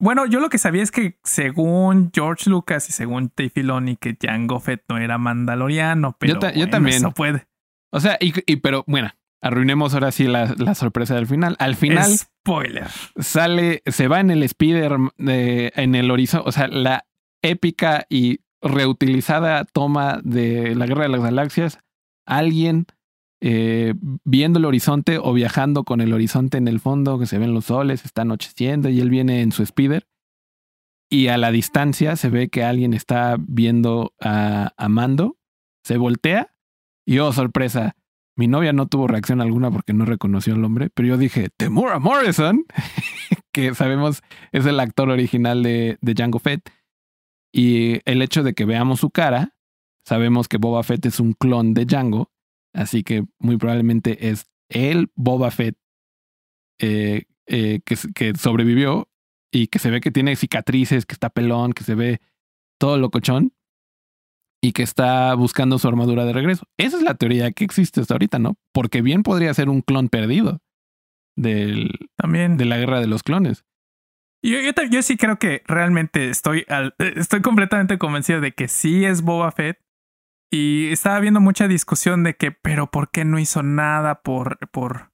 bueno, 0.00 0.26
yo 0.26 0.40
lo 0.40 0.48
que 0.48 0.58
sabía 0.58 0.82
es 0.82 0.90
que 0.90 1.18
según 1.24 2.10
George 2.14 2.50
Lucas 2.50 2.88
y 2.88 2.92
según 2.92 3.32
Dave 3.36 3.50
Filoni 3.50 3.96
que 3.96 4.16
Jango 4.20 4.60
Fett 4.60 4.82
no 4.88 4.98
era 4.98 5.18
mandaloriano, 5.18 6.16
pero 6.18 6.38
ta- 6.38 6.50
yo 6.52 6.56
bueno, 6.58 6.70
también. 6.70 6.96
eso 6.96 7.12
puede. 7.12 7.46
O 7.92 8.00
sea, 8.00 8.16
y, 8.20 8.32
y- 8.50 8.56
pero 8.56 8.82
bueno, 8.86 9.10
arruinemos 9.42 9.94
ahora 9.94 10.10
sí 10.10 10.24
la, 10.26 10.54
la 10.58 10.74
sorpresa 10.74 11.14
del 11.14 11.26
final. 11.26 11.54
Al 11.60 11.76
final 11.76 12.10
Spoiler. 12.10 12.88
sale, 13.18 13.82
se 13.86 14.08
va 14.08 14.20
en 14.20 14.30
el 14.30 14.48
speeder 14.48 14.96
de- 15.18 15.72
en 15.76 15.94
el 15.94 16.10
horizonte, 16.10 16.48
o 16.48 16.52
sea, 16.52 16.66
la 16.68 17.06
épica 17.42 18.06
y 18.08 18.40
reutilizada 18.64 19.64
toma 19.64 20.20
de 20.24 20.74
la 20.74 20.86
Guerra 20.86 21.04
de 21.04 21.10
las 21.10 21.22
Galaxias, 21.22 21.78
alguien 22.26 22.86
eh, 23.40 23.94
viendo 24.24 24.58
el 24.58 24.64
horizonte 24.64 25.18
o 25.18 25.32
viajando 25.34 25.84
con 25.84 26.00
el 26.00 26.12
horizonte 26.12 26.56
en 26.56 26.66
el 26.66 26.80
fondo, 26.80 27.18
que 27.18 27.26
se 27.26 27.38
ven 27.38 27.52
los 27.52 27.66
soles, 27.66 28.04
está 28.04 28.22
anocheciendo 28.22 28.88
y 28.88 29.00
él 29.00 29.10
viene 29.10 29.42
en 29.42 29.52
su 29.52 29.64
speeder. 29.64 30.06
Y 31.10 31.28
a 31.28 31.36
la 31.36 31.52
distancia 31.52 32.16
se 32.16 32.30
ve 32.30 32.48
que 32.48 32.64
alguien 32.64 32.94
está 32.94 33.36
viendo 33.38 34.14
a, 34.18 34.72
a 34.76 34.88
Mando, 34.88 35.36
se 35.84 35.98
voltea 35.98 36.54
y 37.06 37.18
oh, 37.18 37.32
sorpresa, 37.32 37.94
mi 38.36 38.48
novia 38.48 38.72
no 38.72 38.86
tuvo 38.86 39.06
reacción 39.06 39.40
alguna 39.40 39.70
porque 39.70 39.92
no 39.92 40.06
reconoció 40.06 40.54
al 40.54 40.64
hombre, 40.64 40.90
pero 40.92 41.08
yo 41.08 41.18
dije, 41.18 41.50
Temura 41.56 41.98
Morrison, 41.98 42.64
que 43.52 43.74
sabemos 43.74 44.22
es 44.52 44.66
el 44.66 44.80
actor 44.80 45.10
original 45.10 45.62
de, 45.62 45.98
de 46.00 46.14
Jango 46.16 46.38
Fett. 46.38 46.70
Y 47.56 48.00
el 48.04 48.20
hecho 48.20 48.42
de 48.42 48.52
que 48.52 48.64
veamos 48.64 48.98
su 48.98 49.10
cara, 49.10 49.56
sabemos 50.04 50.48
que 50.48 50.56
Boba 50.56 50.82
Fett 50.82 51.06
es 51.06 51.20
un 51.20 51.34
clon 51.34 51.72
de 51.72 51.86
Jango, 51.88 52.32
así 52.72 53.04
que 53.04 53.24
muy 53.38 53.58
probablemente 53.58 54.28
es 54.28 54.50
el 54.68 55.12
Boba 55.14 55.52
Fett 55.52 55.76
eh, 56.80 57.26
eh, 57.46 57.80
que, 57.84 57.96
que 58.12 58.34
sobrevivió 58.34 59.08
y 59.52 59.68
que 59.68 59.78
se 59.78 59.90
ve 59.90 60.00
que 60.00 60.10
tiene 60.10 60.34
cicatrices, 60.34 61.06
que 61.06 61.12
está 61.12 61.30
pelón, 61.30 61.74
que 61.74 61.84
se 61.84 61.94
ve 61.94 62.20
todo 62.80 62.98
locochón 62.98 63.52
y 64.60 64.72
que 64.72 64.82
está 64.82 65.32
buscando 65.34 65.78
su 65.78 65.86
armadura 65.86 66.24
de 66.24 66.32
regreso. 66.32 66.66
Esa 66.76 66.96
es 66.96 67.04
la 67.04 67.14
teoría 67.14 67.52
que 67.52 67.62
existe 67.62 68.00
hasta 68.00 68.14
ahorita, 68.14 68.40
¿no? 68.40 68.56
Porque 68.72 69.00
bien 69.00 69.22
podría 69.22 69.54
ser 69.54 69.68
un 69.68 69.80
clon 69.80 70.08
perdido 70.08 70.60
del, 71.36 71.90
También. 72.16 72.56
de 72.56 72.64
la 72.64 72.78
guerra 72.78 72.98
de 72.98 73.06
los 73.06 73.22
clones. 73.22 73.64
Yo, 74.44 74.58
yo, 74.90 75.02
sí 75.02 75.16
creo 75.16 75.38
que 75.38 75.62
realmente 75.66 76.28
estoy, 76.30 76.64
al- 76.68 76.94
eh, 76.98 77.14
estoy 77.16 77.40
completamente 77.40 77.98
convencido 77.98 78.40
de 78.40 78.52
que 78.52 78.68
sí 78.68 79.04
es 79.04 79.22
Boba 79.22 79.50
Fett. 79.52 79.78
Y 80.52 80.92
estaba 80.92 81.18
viendo 81.18 81.40
mucha 81.40 81.66
discusión 81.66 82.22
de 82.22 82.36
que, 82.36 82.52
pero 82.52 82.88
¿por 82.90 83.10
qué 83.10 83.24
no 83.24 83.38
hizo 83.40 83.62
nada 83.64 84.22
por, 84.22 84.58
por, 84.70 85.10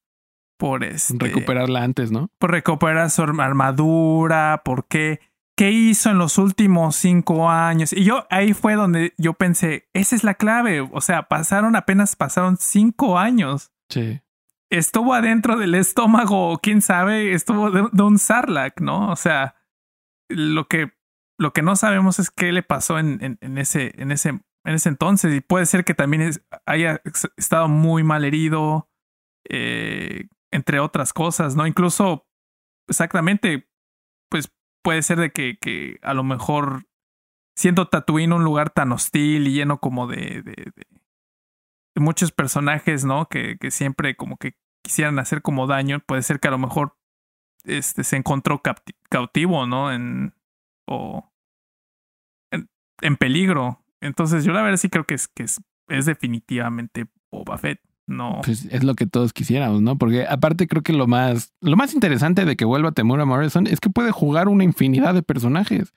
por 0.59 0.85
este, 0.85 1.15
Recuperarla 1.19 1.83
antes, 1.83 2.11
¿no? 2.13 2.29
por 2.39 2.51
recuperar 2.51 3.09
su 3.11 3.23
arm- 3.23 3.41
armadura? 3.41 4.61
¿Por 4.65 4.87
qué? 4.87 5.21
¿Qué 5.57 5.71
hizo 5.71 6.11
en 6.11 6.19
los 6.19 6.37
últimos 6.39 6.97
cinco 6.97 7.49
años? 7.51 7.93
Y 7.93 8.05
yo 8.05 8.27
ahí 8.31 8.53
fue 8.53 8.75
donde 8.75 9.15
yo 9.17 9.35
pensé, 9.35 9.89
esa 9.95 10.17
es 10.17 10.25
la 10.25 10.35
clave. 10.35 10.81
O 10.81 11.01
sea, 11.01 11.23
pasaron 11.29 11.77
apenas 11.77 12.17
pasaron 12.17 12.57
cinco 12.59 13.19
años 13.19 13.71
Sí. 13.89 14.21
Estuvo 14.71 15.15
adentro 15.15 15.57
del 15.57 15.75
estómago, 15.75 16.59
quién 16.63 16.81
sabe, 16.81 17.35
estuvo 17.35 17.71
de, 17.71 18.03
un 18.03 18.19
Sarlacc, 18.19 18.81
¿no? 18.81 19.11
O 19.11 19.17
sea, 19.17 19.57
lo 20.29 20.69
que, 20.69 20.93
lo 21.39 21.53
que 21.53 21.63
no 21.63 21.77
sabemos 21.77 22.19
es 22.19 22.31
qué 22.31 22.53
le 22.53 22.63
pasó 22.63 22.99
en, 22.99 23.39
ese, 23.59 23.93
en, 24.01 24.13
ese, 24.13 24.29
en 24.29 24.75
ese 24.75 24.89
entonces. 24.89 25.35
Y 25.35 25.41
puede 25.41 25.67
ser 25.67 25.85
que 25.85 25.95
también 25.95 26.31
haya 26.67 27.03
estado 27.37 27.69
muy 27.69 28.05
mal 28.05 28.25
herido, 28.25 28.89
eh, 29.49 30.29
entre 30.53 30.79
otras 30.79 31.13
cosas, 31.13 31.57
¿no? 31.57 31.67
Incluso, 31.67 32.27
exactamente, 32.89 33.69
pues 34.31 34.53
puede 34.83 35.03
ser 35.03 35.19
de 35.19 35.33
que, 35.33 35.59
que 35.61 35.99
a 36.03 36.15
lo 36.15 36.23
mejor 36.23 36.87
siendo 37.57 37.89
Tatooine 37.89 38.33
un 38.33 38.45
lugar 38.45 38.71
tan 38.71 38.93
hostil 38.93 39.49
y 39.49 39.53
lleno 39.53 39.81
como 39.81 40.07
de 40.07 40.43
muchos 41.97 42.33
personajes, 42.33 43.05
¿no? 43.05 43.27
Que, 43.29 43.57
que 43.59 43.71
siempre 43.71 44.17
como 44.17 44.37
que 44.37 44.55
quisieran 44.83 45.19
hacer 45.19 45.43
como 45.43 45.67
daño, 45.67 46.01
puede 46.01 46.23
ser 46.23 46.41
que 46.41 46.49
a 46.49 46.53
lo 46.53 46.59
mejor 46.59 46.97
este 47.65 48.05
se 48.05 48.17
encontró 48.17 48.63
cautivo, 49.09 49.67
¿no? 49.67 49.93
En 49.93 50.35
o 50.87 51.33
en, 52.51 52.69
en 53.03 53.17
peligro. 53.17 53.85
Entonces 54.01 54.45
yo 54.45 54.53
la 54.53 54.63
verdad 54.63 54.79
sí 54.79 54.89
creo 54.89 55.05
que 55.05 55.15
es 55.15 55.29
que 55.29 55.45
es, 55.45 55.61
es 55.89 56.07
definitivamente 56.07 57.07
Boba 57.31 57.59
Fett. 57.59 57.81
No. 58.07 58.41
Pues 58.45 58.65
es 58.65 58.83
lo 58.83 58.95
que 58.95 59.07
todos 59.07 59.33
quisiéramos, 59.33 59.83
¿no? 59.83 59.97
Porque 59.97 60.27
aparte 60.27 60.67
creo 60.67 60.83
que 60.83 60.93
lo 60.93 61.07
más, 61.07 61.55
lo 61.61 61.77
más 61.77 61.95
interesante 61.95 62.45
de 62.45 62.57
que 62.57 62.65
vuelva 62.65 62.91
Temura 62.91 63.25
Morrison 63.25 63.69
es 63.69 63.79
que 63.79 63.89
puede 63.89 64.11
jugar 64.11 64.49
una 64.49 64.65
infinidad 64.65 65.15
de 65.15 65.23
personajes. 65.23 65.95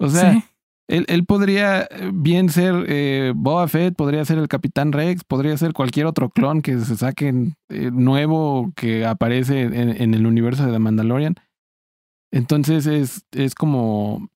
O 0.00 0.08
sea, 0.08 0.32
sí. 0.32 0.44
Él, 0.88 1.04
él 1.08 1.26
podría 1.26 1.82
eh, 1.82 2.10
bien 2.12 2.48
ser 2.48 2.86
eh, 2.88 3.32
Boba 3.36 3.68
Fett, 3.68 3.94
podría 3.94 4.24
ser 4.24 4.38
el 4.38 4.48
Capitán 4.48 4.92
Rex, 4.92 5.22
podría 5.22 5.56
ser 5.56 5.74
cualquier 5.74 6.06
otro 6.06 6.30
clon 6.30 6.62
que 6.62 6.78
se 6.80 6.96
saquen 6.96 7.56
eh, 7.68 7.90
nuevo 7.92 8.72
que 8.74 9.04
aparece 9.04 9.60
en, 9.62 10.14
el 10.14 10.26
universo 10.26 10.64
de 10.64 10.72
The 10.72 10.78
Mandalorian. 10.78 11.36
Entonces 12.32 12.86
es, 12.86 13.26
es 13.32 13.54
como 13.54 14.28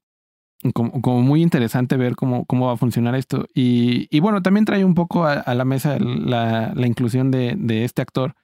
como, 0.75 1.23
muy 1.23 1.43
interesante 1.43 1.97
ver 1.97 2.15
cómo, 2.15 2.45
cómo 2.45 2.67
va 2.67 2.75
a 2.75 2.77
funcionar 2.77 3.17
esto. 3.17 3.47
Y, 3.53 4.07
y 4.17 4.21
bueno, 4.21 4.43
también 4.43 4.65
trae 4.65 4.85
un 4.85 4.95
poco 4.95 5.25
a, 5.25 5.55
la 5.55 5.65
mesa 5.65 5.99
la, 5.99 6.73
la 6.77 6.87
inclusión 6.87 7.33
de, 7.33 7.57
de, 7.59 7.85
este 7.85 8.01
actor 8.01 8.35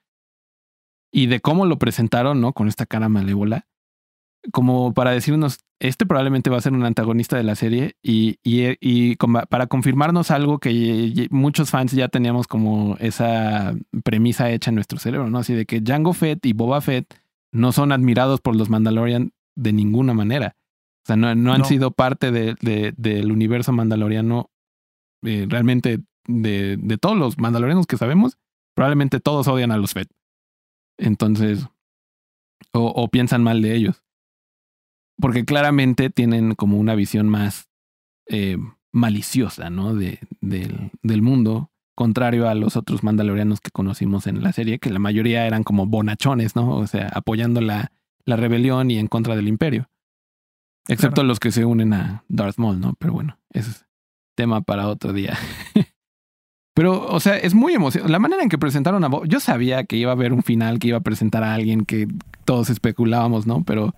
y 1.13 1.27
de 1.27 1.39
cómo 1.39 1.65
lo 1.65 1.79
presentaron, 1.79 2.41
¿no? 2.41 2.55
Con 2.55 2.67
esta 2.67 2.87
cara 2.87 3.09
malévola, 3.09 3.69
como 4.53 4.95
para 4.95 5.11
decirnos, 5.11 5.59
este 5.81 6.07
probablemente 6.07 6.51
va 6.51 6.59
a 6.59 6.63
ser 6.63 6.73
un 6.73 6.85
antagonista 6.85 7.37
de 7.37 7.45
la 7.45 7.55
serie 7.55 7.97
y, 8.03 8.39
y, 8.43 8.77
y 8.81 9.17
para 9.17 9.67
confirmarnos 9.67 10.31
algo 10.31 10.59
que 10.59 11.29
muchos 11.31 11.71
fans 11.71 11.93
ya 11.93 12.09
teníamos 12.09 12.47
como 12.47 12.97
esa 12.99 13.75
premisa 14.05 14.51
hecha 14.51 14.71
en 14.71 14.77
nuestro 14.77 14.99
cerebro, 14.99 15.31
¿no? 15.31 15.39
Así 15.39 15.55
de 15.55 15.67
que 15.67 15.83
Jango 15.85 16.13
Fett 16.13 16.45
y 16.47 16.53
Boba 16.53 16.81
Fett 16.81 17.15
no 17.53 17.73
son 17.73 17.93
admirados 17.93 18.41
por 18.41 18.57
los 18.57 18.71
Mandalorian 18.71 19.33
de 19.57 19.73
ninguna 19.73 20.15
manera. 20.15 20.57
O 21.05 21.07
sea, 21.07 21.17
no, 21.17 21.35
no 21.35 21.53
han 21.53 21.65
sido 21.65 21.91
parte 21.91 22.31
de, 22.31 22.55
de, 22.61 22.93
del 22.97 23.33
universo 23.33 23.73
mandaloriano 23.73 24.51
eh, 25.25 25.47
realmente 25.49 26.01
de, 26.27 26.77
de 26.77 26.99
todos 26.99 27.17
los 27.17 27.39
mandalorianos 27.39 27.87
que 27.87 27.97
sabemos. 27.97 28.39
Probablemente 28.75 29.19
todos 29.19 29.49
odian 29.49 29.73
a 29.73 29.79
los 29.79 29.95
Fett. 29.95 30.11
Entonces, 30.99 31.67
o, 32.73 32.87
o 32.89 33.09
piensan 33.09 33.43
mal 33.43 33.63
de 33.63 33.75
ellos. 33.75 34.03
Porque 35.21 35.45
claramente 35.45 36.11
tienen 36.11 36.55
como 36.55 36.79
una 36.79 36.95
visión 36.95 37.29
más 37.29 37.69
eh, 38.29 38.57
maliciosa, 38.93 39.71
¿no? 39.71 39.95
De, 39.95 40.21
del, 40.41 40.91
del 41.03 41.23
mundo, 41.23 41.71
contrario 41.95 42.49
a 42.49 42.55
los 42.55 42.77
otros 42.77 43.03
mandalorianos 43.03 43.61
que 43.61 43.71
conocimos 43.71 44.27
en 44.27 44.43
la 44.43 44.53
serie, 44.53 44.79
que 44.79 44.91
la 44.91 44.99
mayoría 44.99 45.47
eran 45.47 45.65
como 45.65 45.87
bonachones, 45.87 46.55
¿no? 46.55 46.77
O 46.77 46.87
sea, 46.87 47.09
apoyando 47.09 47.61
la, 47.61 47.91
la 48.25 48.37
rebelión 48.37 48.91
y 48.91 48.99
en 48.99 49.09
contra 49.09 49.35
del 49.35 49.49
imperio. 49.49 49.89
Excepto 50.87 51.23
los 51.23 51.41
que 51.41 51.53
se 51.53 51.65
unen 51.65 51.93
a 51.93 52.25
Darth 52.29 52.57
Maul, 52.57 52.81
¿no? 52.81 52.95
Pero 52.99 53.13
bueno, 53.13 53.39
ese 53.51 53.71
es 53.71 53.87
tema 54.35 54.61
para 54.63 54.89
otro 54.89 55.13
día. 55.13 55.37
Pero, 56.75 57.07
o 57.09 57.19
sea, 57.19 57.37
es 57.37 57.55
muy 57.55 57.75
emocionante. 57.75 58.13
La 58.13 58.21
manera 58.21 58.43
en 58.43 58.49
que 58.49 58.57
presentaron 58.57 59.03
a 59.03 59.09
Bob, 59.09 59.27
yo 59.27 59.41
sabía 59.41 59.85
que 59.85 59.97
iba 59.97 60.13
a 60.13 60.15
haber 60.15 60.33
un 60.33 60.45
final, 60.45 60.79
que 60.79 60.89
iba 60.89 60.99
a 60.99 61.03
presentar 61.03 61.43
a 61.43 61.55
alguien 61.55 61.85
que 61.85 62.07
todos 62.45 62.71
especulábamos, 62.71 63.49
¿no? 63.49 63.65
Pero 63.65 63.95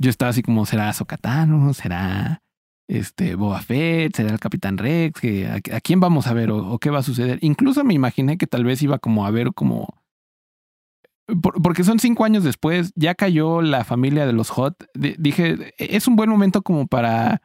yo 0.00 0.08
estaba 0.10 0.30
así 0.30 0.42
como, 0.42 0.64
¿será 0.64 0.92
Sokatano? 0.92 1.74
¿Será 1.74 2.42
este 2.88 3.34
Boba 3.34 3.60
Fett? 3.60 4.16
¿Será 4.16 4.30
el 4.32 4.40
Capitán 4.40 4.78
Rex? 4.78 5.20
a, 5.46 5.80
quién 5.80 6.00
vamos 6.00 6.26
a 6.26 6.32
ver 6.32 6.50
o, 6.50 6.78
qué 6.78 6.88
va 6.90 7.00
a 7.00 7.02
suceder? 7.02 7.38
Incluso 7.42 7.84
me 7.84 7.94
imaginé 7.94 8.38
que 8.38 8.46
tal 8.46 8.64
vez 8.64 8.82
iba 8.82 8.98
como 8.98 9.26
a 9.26 9.30
ver 9.30 9.52
como... 9.52 10.02
porque 11.62 11.84
son 11.84 11.98
cinco 11.98 12.24
años 12.24 12.44
después, 12.44 12.92
ya 12.96 13.14
cayó 13.14 13.60
la 13.60 13.84
familia 13.84 14.26
de 14.26 14.32
los 14.32 14.48
Hot. 14.48 14.86
dije, 14.94 15.74
es 15.76 16.08
un 16.08 16.16
buen 16.16 16.30
momento 16.30 16.62
como 16.62 16.86
para 16.86 17.42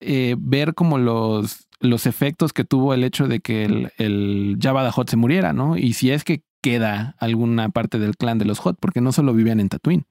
eh, 0.00 0.36
ver 0.38 0.74
como 0.74 0.98
los 0.98 1.66
los 1.80 2.04
efectos 2.04 2.52
que 2.52 2.64
tuvo 2.64 2.92
el 2.92 3.04
hecho 3.04 3.26
de 3.26 3.40
que 3.40 3.64
el, 3.64 3.90
el 3.96 4.58
Jabba 4.60 4.92
Hot 4.92 5.08
se 5.08 5.16
muriera, 5.16 5.54
¿no? 5.54 5.78
Y 5.78 5.94
si 5.94 6.10
es 6.10 6.24
que 6.24 6.42
queda 6.62 7.16
alguna 7.18 7.70
parte 7.70 7.98
del 7.98 8.18
clan 8.18 8.36
de 8.36 8.44
los 8.44 8.58
Hot, 8.58 8.76
porque 8.78 9.00
no 9.00 9.12
solo 9.12 9.32
vivían 9.32 9.60
en 9.60 9.70
Tatooine. 9.70 10.04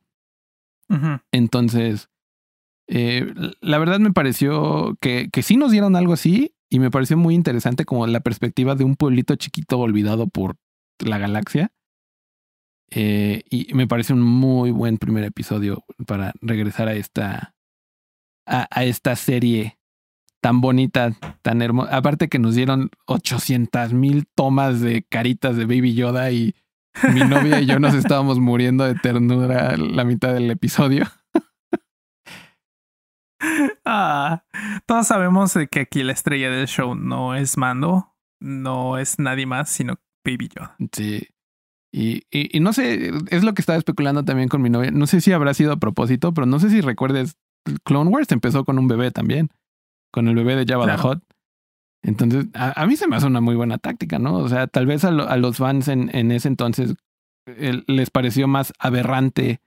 Entonces, 1.31 2.09
eh, 2.87 3.31
la 3.61 3.77
verdad 3.77 3.99
me 3.99 4.11
pareció 4.11 4.97
que, 4.99 5.29
que 5.31 5.43
sí 5.43 5.57
nos 5.57 5.71
dieron 5.71 5.95
algo 5.95 6.13
así 6.13 6.53
y 6.69 6.79
me 6.79 6.91
pareció 6.91 7.17
muy 7.17 7.35
interesante 7.35 7.85
como 7.85 8.05
la 8.07 8.19
perspectiva 8.19 8.75
de 8.75 8.83
un 8.83 8.95
pueblito 8.95 9.35
chiquito 9.35 9.79
olvidado 9.79 10.27
por 10.27 10.57
la 10.99 11.17
galaxia. 11.17 11.71
Eh, 12.91 13.43
y 13.49 13.73
me 13.73 13.87
parece 13.87 14.13
un 14.13 14.21
muy 14.21 14.71
buen 14.71 14.97
primer 14.97 15.23
episodio 15.23 15.83
para 16.07 16.33
regresar 16.41 16.87
a 16.87 16.93
esta, 16.93 17.55
a, 18.45 18.83
esta 18.83 19.15
serie 19.15 19.77
tan 20.41 20.61
bonita, 20.61 21.11
tan 21.41 21.61
hermosa. 21.61 21.95
Aparte 21.95 22.29
que 22.29 22.39
nos 22.39 22.55
dieron 22.55 22.89
800 23.05 23.93
mil 23.93 24.25
tomas 24.33 24.81
de 24.81 25.03
caritas 25.03 25.55
de 25.55 25.65
Baby 25.65 25.93
Yoda 25.93 26.31
y 26.31 26.55
mi 27.13 27.21
novia 27.21 27.59
y 27.59 27.65
yo 27.65 27.79
nos 27.79 27.93
estábamos 27.93 28.39
muriendo 28.39 28.83
de 28.83 28.95
ternura 28.95 29.77
la 29.77 30.03
mitad 30.03 30.33
del 30.33 30.49
episodio. 30.51 31.05
ah, 33.85 34.43
todos 34.85 35.07
sabemos 35.07 35.57
que 35.71 35.79
aquí 35.79 36.03
la 36.03 36.13
estrella 36.13 36.49
del 36.49 36.67
show 36.67 36.95
no 36.95 37.35
es 37.35 37.57
Mando, 37.57 38.13
no 38.41 38.97
es 38.97 39.19
nadie 39.19 39.45
más, 39.45 39.69
sino 39.69 39.95
Baby 40.25 40.49
Yoda. 40.55 40.75
Sí. 40.91 41.27
Y, 41.91 42.23
y, 42.31 42.55
y, 42.55 42.59
no 42.59 42.71
sé, 42.71 43.11
es 43.29 43.43
lo 43.43 43.55
que 43.55 43.61
estaba 43.61 43.77
especulando 43.77 44.23
también 44.23 44.47
con 44.47 44.61
mi 44.61 44.69
novia. 44.69 44.91
No 44.91 45.07
sé 45.07 45.21
si 45.21 45.31
habrá 45.31 45.55
sido 45.55 45.71
a 45.71 45.77
propósito, 45.77 46.33
pero 46.33 46.45
no 46.45 46.59
sé 46.59 46.69
si 46.69 46.81
recuerdes, 46.81 47.37
Clone 47.83 48.11
Wars 48.11 48.31
empezó 48.31 48.63
con 48.63 48.77
un 48.77 48.87
bebé 48.87 49.09
también 49.09 49.49
con 50.11 50.27
el 50.27 50.35
bebé 50.35 50.55
de 50.55 50.65
Java 50.65 50.85
the 50.85 51.01
Hot. 51.01 51.23
Entonces, 52.01 52.47
a, 52.53 52.85
mí 52.85 52.95
se 52.95 53.07
me 53.07 53.15
hace 53.15 53.27
una 53.27 53.41
muy 53.41 53.55
buena 53.55 53.77
táctica, 53.77 54.19
¿no? 54.19 54.35
O 54.35 54.47
sea, 54.47 54.67
tal 54.67 54.85
vez 54.85 55.03
a, 55.03 55.11
los 55.11 55.57
fans 55.57 55.87
en, 55.89 56.31
ese 56.31 56.47
entonces 56.47 56.95
les 57.45 58.09
pareció 58.09 58.47
más 58.47 58.73
aberrante 58.79 59.59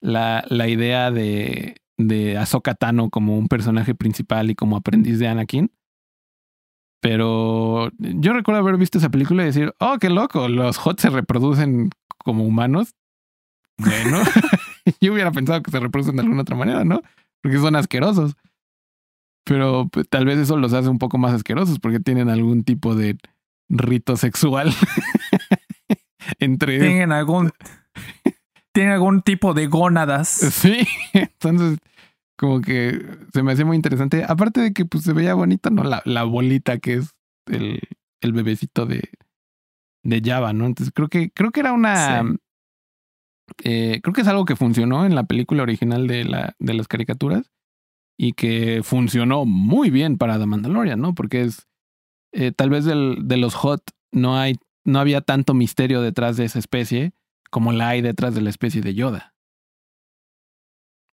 la, 0.00 0.44
idea 0.68 1.10
de, 1.10 1.76
de 1.98 2.42
Tano 2.78 3.10
como 3.10 3.36
un 3.36 3.48
personaje 3.48 3.94
principal 3.94 4.50
y 4.50 4.54
como 4.54 4.76
aprendiz 4.76 5.18
de 5.18 5.28
Anakin. 5.28 5.70
Pero 7.00 7.90
yo 7.98 8.32
recuerdo 8.32 8.60
haber 8.60 8.76
visto 8.76 8.98
esa 8.98 9.10
película 9.10 9.42
y 9.42 9.46
decir, 9.46 9.72
oh, 9.78 9.98
qué 10.00 10.10
loco, 10.10 10.48
los 10.48 10.78
Hot 10.78 10.98
se 10.98 11.10
reproducen 11.10 11.90
como 12.18 12.44
humanos. 12.44 12.94
Bueno, 13.76 14.18
yo 15.00 15.12
hubiera 15.12 15.30
pensado 15.30 15.62
que 15.62 15.70
se 15.70 15.78
reproducen 15.78 16.16
de 16.16 16.22
alguna 16.22 16.42
otra 16.42 16.56
manera, 16.56 16.84
¿no? 16.84 17.02
Porque 17.40 17.58
son 17.58 17.76
asquerosos. 17.76 18.36
Pero 19.48 19.88
pues, 19.90 20.06
tal 20.08 20.26
vez 20.26 20.38
eso 20.38 20.58
los 20.58 20.74
hace 20.74 20.90
un 20.90 20.98
poco 20.98 21.16
más 21.16 21.32
asquerosos 21.32 21.78
porque 21.78 22.00
tienen 22.00 22.28
algún 22.28 22.64
tipo 22.64 22.94
de 22.94 23.16
rito 23.70 24.16
sexual 24.16 24.72
entre 26.38 26.78
tienen 26.78 27.12
algún 27.12 27.50
tienen 28.72 28.92
algún 28.92 29.22
tipo 29.22 29.54
de 29.54 29.66
gónadas. 29.66 30.28
Sí, 30.28 30.86
entonces 31.14 31.78
como 32.36 32.60
que 32.60 33.04
se 33.32 33.42
me 33.42 33.52
hacía 33.52 33.64
muy 33.64 33.76
interesante. 33.76 34.24
Aparte 34.28 34.60
de 34.60 34.72
que 34.72 34.84
pues 34.84 35.02
se 35.02 35.14
veía 35.14 35.34
bonita, 35.34 35.70
¿no? 35.70 35.82
La, 35.82 36.02
la 36.04 36.24
bolita 36.24 36.78
que 36.78 36.94
es 36.94 37.10
el, 37.46 37.80
el 38.20 38.32
bebecito 38.32 38.84
de, 38.84 39.10
de 40.04 40.22
Java, 40.22 40.52
¿no? 40.52 40.66
Entonces 40.66 40.92
creo 40.94 41.08
que, 41.08 41.30
creo 41.30 41.50
que 41.50 41.60
era 41.60 41.72
una. 41.72 42.22
Eh, 43.64 44.00
creo 44.02 44.12
que 44.12 44.20
es 44.20 44.28
algo 44.28 44.44
que 44.44 44.56
funcionó 44.56 45.06
en 45.06 45.14
la 45.14 45.24
película 45.24 45.62
original 45.62 46.06
de, 46.06 46.24
la, 46.24 46.54
de 46.58 46.74
las 46.74 46.86
caricaturas 46.86 47.50
y 48.18 48.32
que 48.32 48.82
funcionó 48.82 49.46
muy 49.46 49.90
bien 49.90 50.18
para 50.18 50.38
The 50.38 50.46
Mandalorian, 50.46 51.00
¿no? 51.00 51.14
Porque 51.14 51.42
es 51.42 51.68
eh, 52.32 52.52
tal 52.52 52.68
vez 52.68 52.84
del, 52.84 53.16
de 53.26 53.36
los 53.36 53.54
Hot 53.54 53.82
no 54.12 54.36
hay 54.36 54.56
no 54.84 55.00
había 55.00 55.20
tanto 55.20 55.54
misterio 55.54 56.02
detrás 56.02 56.36
de 56.36 56.44
esa 56.44 56.58
especie 56.58 57.12
como 57.50 57.72
la 57.72 57.88
hay 57.88 58.02
detrás 58.02 58.34
de 58.34 58.40
la 58.40 58.50
especie 58.50 58.80
de 58.80 58.94
Yoda. 58.94 59.34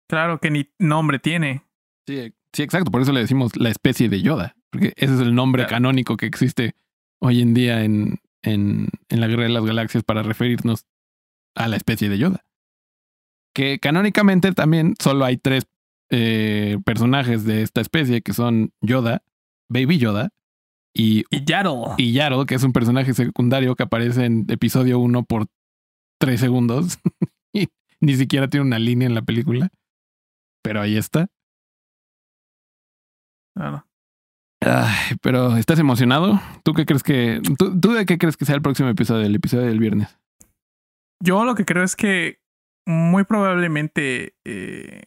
Claro 0.08 0.38
que 0.40 0.50
ni 0.50 0.70
nombre 0.78 1.18
tiene. 1.18 1.64
Sí, 2.06 2.34
sí, 2.52 2.62
exacto. 2.62 2.90
Por 2.90 3.00
eso 3.00 3.12
le 3.12 3.20
decimos 3.20 3.56
la 3.56 3.70
especie 3.70 4.08
de 4.08 4.20
Yoda, 4.20 4.56
porque 4.70 4.92
ese 4.96 5.14
es 5.14 5.20
el 5.20 5.34
nombre 5.34 5.66
canónico 5.66 6.16
que 6.16 6.26
existe 6.26 6.76
hoy 7.18 7.40
en 7.40 7.54
día 7.54 7.82
en, 7.82 8.20
en, 8.42 8.88
en 9.08 9.20
la 9.20 9.26
Guerra 9.26 9.44
de 9.44 9.48
las 9.48 9.64
Galaxias 9.64 10.04
para 10.04 10.22
referirnos 10.22 10.86
a 11.54 11.66
la 11.68 11.76
especie 11.76 12.08
de 12.10 12.18
Yoda. 12.18 12.44
Que 13.54 13.78
canónicamente 13.78 14.52
también 14.52 14.94
solo 15.00 15.24
hay 15.24 15.38
tres 15.38 15.66
eh, 16.12 16.78
personajes 16.84 17.44
de 17.46 17.62
esta 17.62 17.80
especie 17.80 18.20
que 18.20 18.34
son 18.34 18.72
Yoda, 18.82 19.22
Baby 19.70 19.96
Yoda 19.96 20.28
y, 20.94 21.24
y 21.30 21.44
Yaddle. 21.44 21.94
Y 21.96 22.12
Yaddle, 22.12 22.44
que 22.44 22.54
es 22.54 22.62
un 22.62 22.74
personaje 22.74 23.14
secundario 23.14 23.74
que 23.74 23.84
aparece 23.84 24.26
en 24.26 24.44
episodio 24.48 24.98
1 24.98 25.24
por 25.24 25.46
tres 26.20 26.38
segundos 26.40 26.98
y 27.54 27.68
ni 28.00 28.14
siquiera 28.14 28.48
tiene 28.48 28.66
una 28.66 28.78
línea 28.78 29.08
en 29.08 29.14
la 29.14 29.22
película. 29.22 29.70
Pero 30.62 30.82
ahí 30.82 30.98
está. 30.98 31.28
Claro. 33.56 33.86
Ay, 34.60 35.16
pero 35.22 35.56
¿estás 35.56 35.78
emocionado? 35.78 36.40
¿Tú 36.62 36.74
qué 36.74 36.84
crees 36.84 37.02
que... 37.02 37.40
Tú, 37.58 37.80
¿Tú 37.80 37.92
de 37.92 38.04
qué 38.04 38.18
crees 38.18 38.36
que 38.36 38.44
sea 38.44 38.54
el 38.54 38.62
próximo 38.62 38.90
episodio, 38.90 39.26
el 39.26 39.34
episodio 39.34 39.66
del 39.66 39.80
viernes? 39.80 40.16
Yo 41.20 41.44
lo 41.44 41.54
que 41.54 41.64
creo 41.64 41.82
es 41.82 41.96
que 41.96 42.38
muy 42.86 43.24
probablemente 43.24 44.36
eh, 44.44 45.02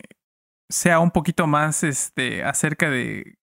sea 0.70 1.00
un 1.00 1.12
poquito 1.12 1.48
más 1.48 1.84
este 1.84 2.44
acerca 2.44 2.90
de 2.90 3.38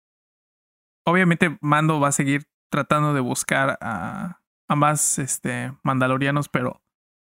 obviamente 1.06 1.58
Mando 1.62 2.00
va 2.00 2.10
a 2.10 2.14
seguir 2.14 2.48
tratando 2.72 3.14
de 3.14 3.20
buscar 3.20 3.78
a, 3.82 4.42
a 4.68 4.76
más 4.76 5.20
este 5.20 5.74
mandalorianos, 5.84 6.50
pero 6.50 6.82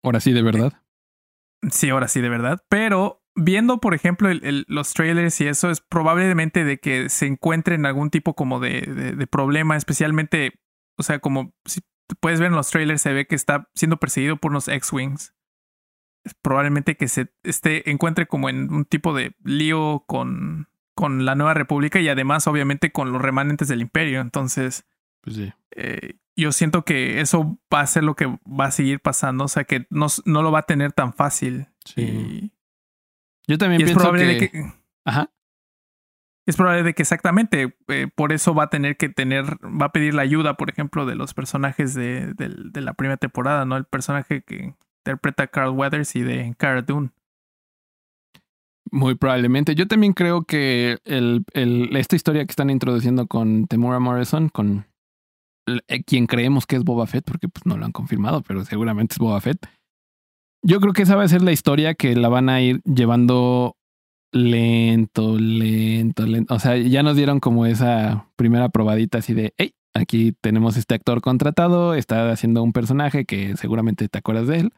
ahora 0.05 0.21
sí 0.21 0.33
de 0.33 0.43
verdad. 0.43 0.73
Sí, 1.71 1.91
ahora 1.91 2.09
sí 2.09 2.21
de 2.21 2.29
verdad, 2.29 2.65
pero 2.69 3.23
viendo 3.35 3.79
por 3.79 3.95
ejemplo 3.95 4.29
el, 4.29 4.65
los 4.69 4.93
trailers 4.95 5.41
y 5.41 5.47
eso 5.47 5.71
es 5.71 5.81
probablemente 5.81 6.65
de 6.65 6.79
que 6.79 7.09
se 7.09 7.27
encuentren 7.27 7.87
algún 7.87 8.11
tipo 8.11 8.35
como 8.35 8.61
de, 8.61 8.83
de, 8.83 9.13
de 9.13 9.27
problema, 9.27 9.77
especialmente, 9.77 10.61
o 10.99 11.03
sea, 11.03 11.19
como 11.19 11.55
si 11.65 11.81
puedes 12.21 12.41
ver 12.41 12.51
en 12.51 12.57
los 12.57 12.71
trailers 12.71 13.03
se 13.03 13.13
ve 13.13 13.27
que 13.27 13.35
está 13.35 13.69
siendo 13.75 13.97
perseguido 13.99 14.37
por 14.37 14.51
unos 14.51 14.69
X-Wings 14.69 15.35
probablemente 16.43 16.97
que 16.97 17.09
se 17.09 17.33
esté, 17.43 17.91
encuentre 17.91 18.27
como 18.27 18.49
en 18.49 18.73
un 18.73 18.85
tipo 18.85 19.15
de 19.15 19.35
lío 19.45 20.05
con 20.07 20.69
con 20.95 21.25
la 21.25 21.35
Nueva 21.35 21.55
República 21.55 22.01
y 22.01 22.09
además, 22.09 22.47
obviamente, 22.47 22.93
con 22.93 23.13
los 23.13 23.23
remanentes 23.23 23.67
del 23.69 23.81
Imperio. 23.81 24.21
Entonces, 24.21 24.85
Pues 25.23 25.37
sí. 25.37 25.53
eh, 25.73 26.19
yo 26.37 26.53
siento 26.53 26.85
que 26.85 27.21
eso 27.21 27.59
va 27.73 27.81
a 27.81 27.87
ser 27.87 28.05
lo 28.05 28.15
que 28.15 28.27
va 28.27 28.67
a 28.67 28.71
seguir 28.71 29.01
pasando. 29.01 29.45
O 29.45 29.49
sea, 29.49 29.65
que 29.65 29.87
no, 29.91 30.07
no 30.27 30.43
lo 30.43 30.53
va 30.53 30.61
a 30.61 30.67
tener 30.67 30.93
tan 30.93 31.15
fácil. 31.15 31.69
Sí. 31.85 32.03
Y, 32.03 32.53
Yo 33.47 33.59
también 33.59 33.81
y 33.81 33.85
es 33.85 33.89
pienso 33.91 34.01
probable 34.01 34.39
que... 34.39 34.51
que. 34.51 34.73
Ajá. 35.05 35.31
Es 36.45 36.57
probable 36.57 36.83
de 36.83 36.95
que 36.95 37.03
exactamente 37.03 37.77
eh, 37.89 38.09
por 38.15 38.33
eso 38.33 38.55
va 38.55 38.65
a 38.65 38.71
tener 38.71 38.97
que 38.97 39.09
tener, 39.09 39.45
va 39.65 39.87
a 39.87 39.93
pedir 39.93 40.13
la 40.13 40.23
ayuda, 40.23 40.55
por 40.59 40.69
ejemplo, 40.71 41.07
de 41.07 41.15
los 41.15 41.35
personajes 41.35 41.95
de, 41.95 42.35
de 42.35 42.81
la 42.81 42.95
primera 42.95 43.17
temporada, 43.17 43.65
¿no? 43.65 43.77
El 43.77 43.85
personaje 43.85 44.43
que 44.43 44.75
interpreta 45.05 45.49
Carl 45.49 45.71
Weathers 45.71 46.15
y 46.17 46.23
de 46.23 46.55
Cara 46.57 46.83
Dune. 46.83 47.11
Muy 48.91 49.15
probablemente. 49.15 49.75
Yo 49.75 49.89
también 49.89 50.13
creo 50.13 50.43
que 50.45 50.99
esta 51.05 52.17
historia 52.17 52.45
que 52.45 52.53
están 52.53 52.71
introduciendo 52.71 53.27
con 53.27 53.67
Temura 53.67 53.99
Morrison, 53.99 54.49
con 54.49 54.87
eh, 55.89 56.05
quien 56.05 56.27
creemos 56.27 56.67
que 56.67 56.77
es 56.77 56.85
Boba 56.85 57.07
Fett, 57.07 57.25
porque 57.25 57.49
pues 57.49 57.65
no 57.65 57.77
lo 57.77 57.85
han 57.85 57.93
confirmado, 57.93 58.43
pero 58.43 58.65
seguramente 58.65 59.15
es 59.15 59.19
Boba 59.19 59.41
Fett. 59.41 59.67
Yo 60.65 60.79
creo 60.81 60.93
que 60.93 61.03
esa 61.03 61.17
va 61.17 61.25
a 61.25 61.29
ser 61.29 61.43
la 61.43 61.53
historia 61.53 61.95
que 61.95 62.15
la 62.15 62.29
van 62.29 62.49
a 62.49 62.61
ir 62.61 62.83
llevando 62.85 63.77
lento, 64.33 65.39
lento, 65.39 66.27
lento. 66.27 66.55
O 66.55 66.59
sea, 66.59 66.77
ya 66.77 67.03
nos 67.03 67.17
dieron 67.17 67.41
como 67.41 67.67
esa 67.67 68.29
primera 68.37 68.69
probadita 68.69 69.19
así 69.19 69.35
de, 69.35 69.55
hey, 69.57 69.75
aquí 69.95 70.33
tenemos 70.41 70.77
este 70.77 70.95
actor 70.95 71.21
contratado, 71.21 71.95
está 71.95 72.31
haciendo 72.31 72.63
un 72.63 72.73
personaje 72.73 73.25
que 73.25 73.57
seguramente 73.57 74.09
te 74.09 74.19
acuerdas 74.19 74.47
de 74.49 74.61
él, 74.61 74.73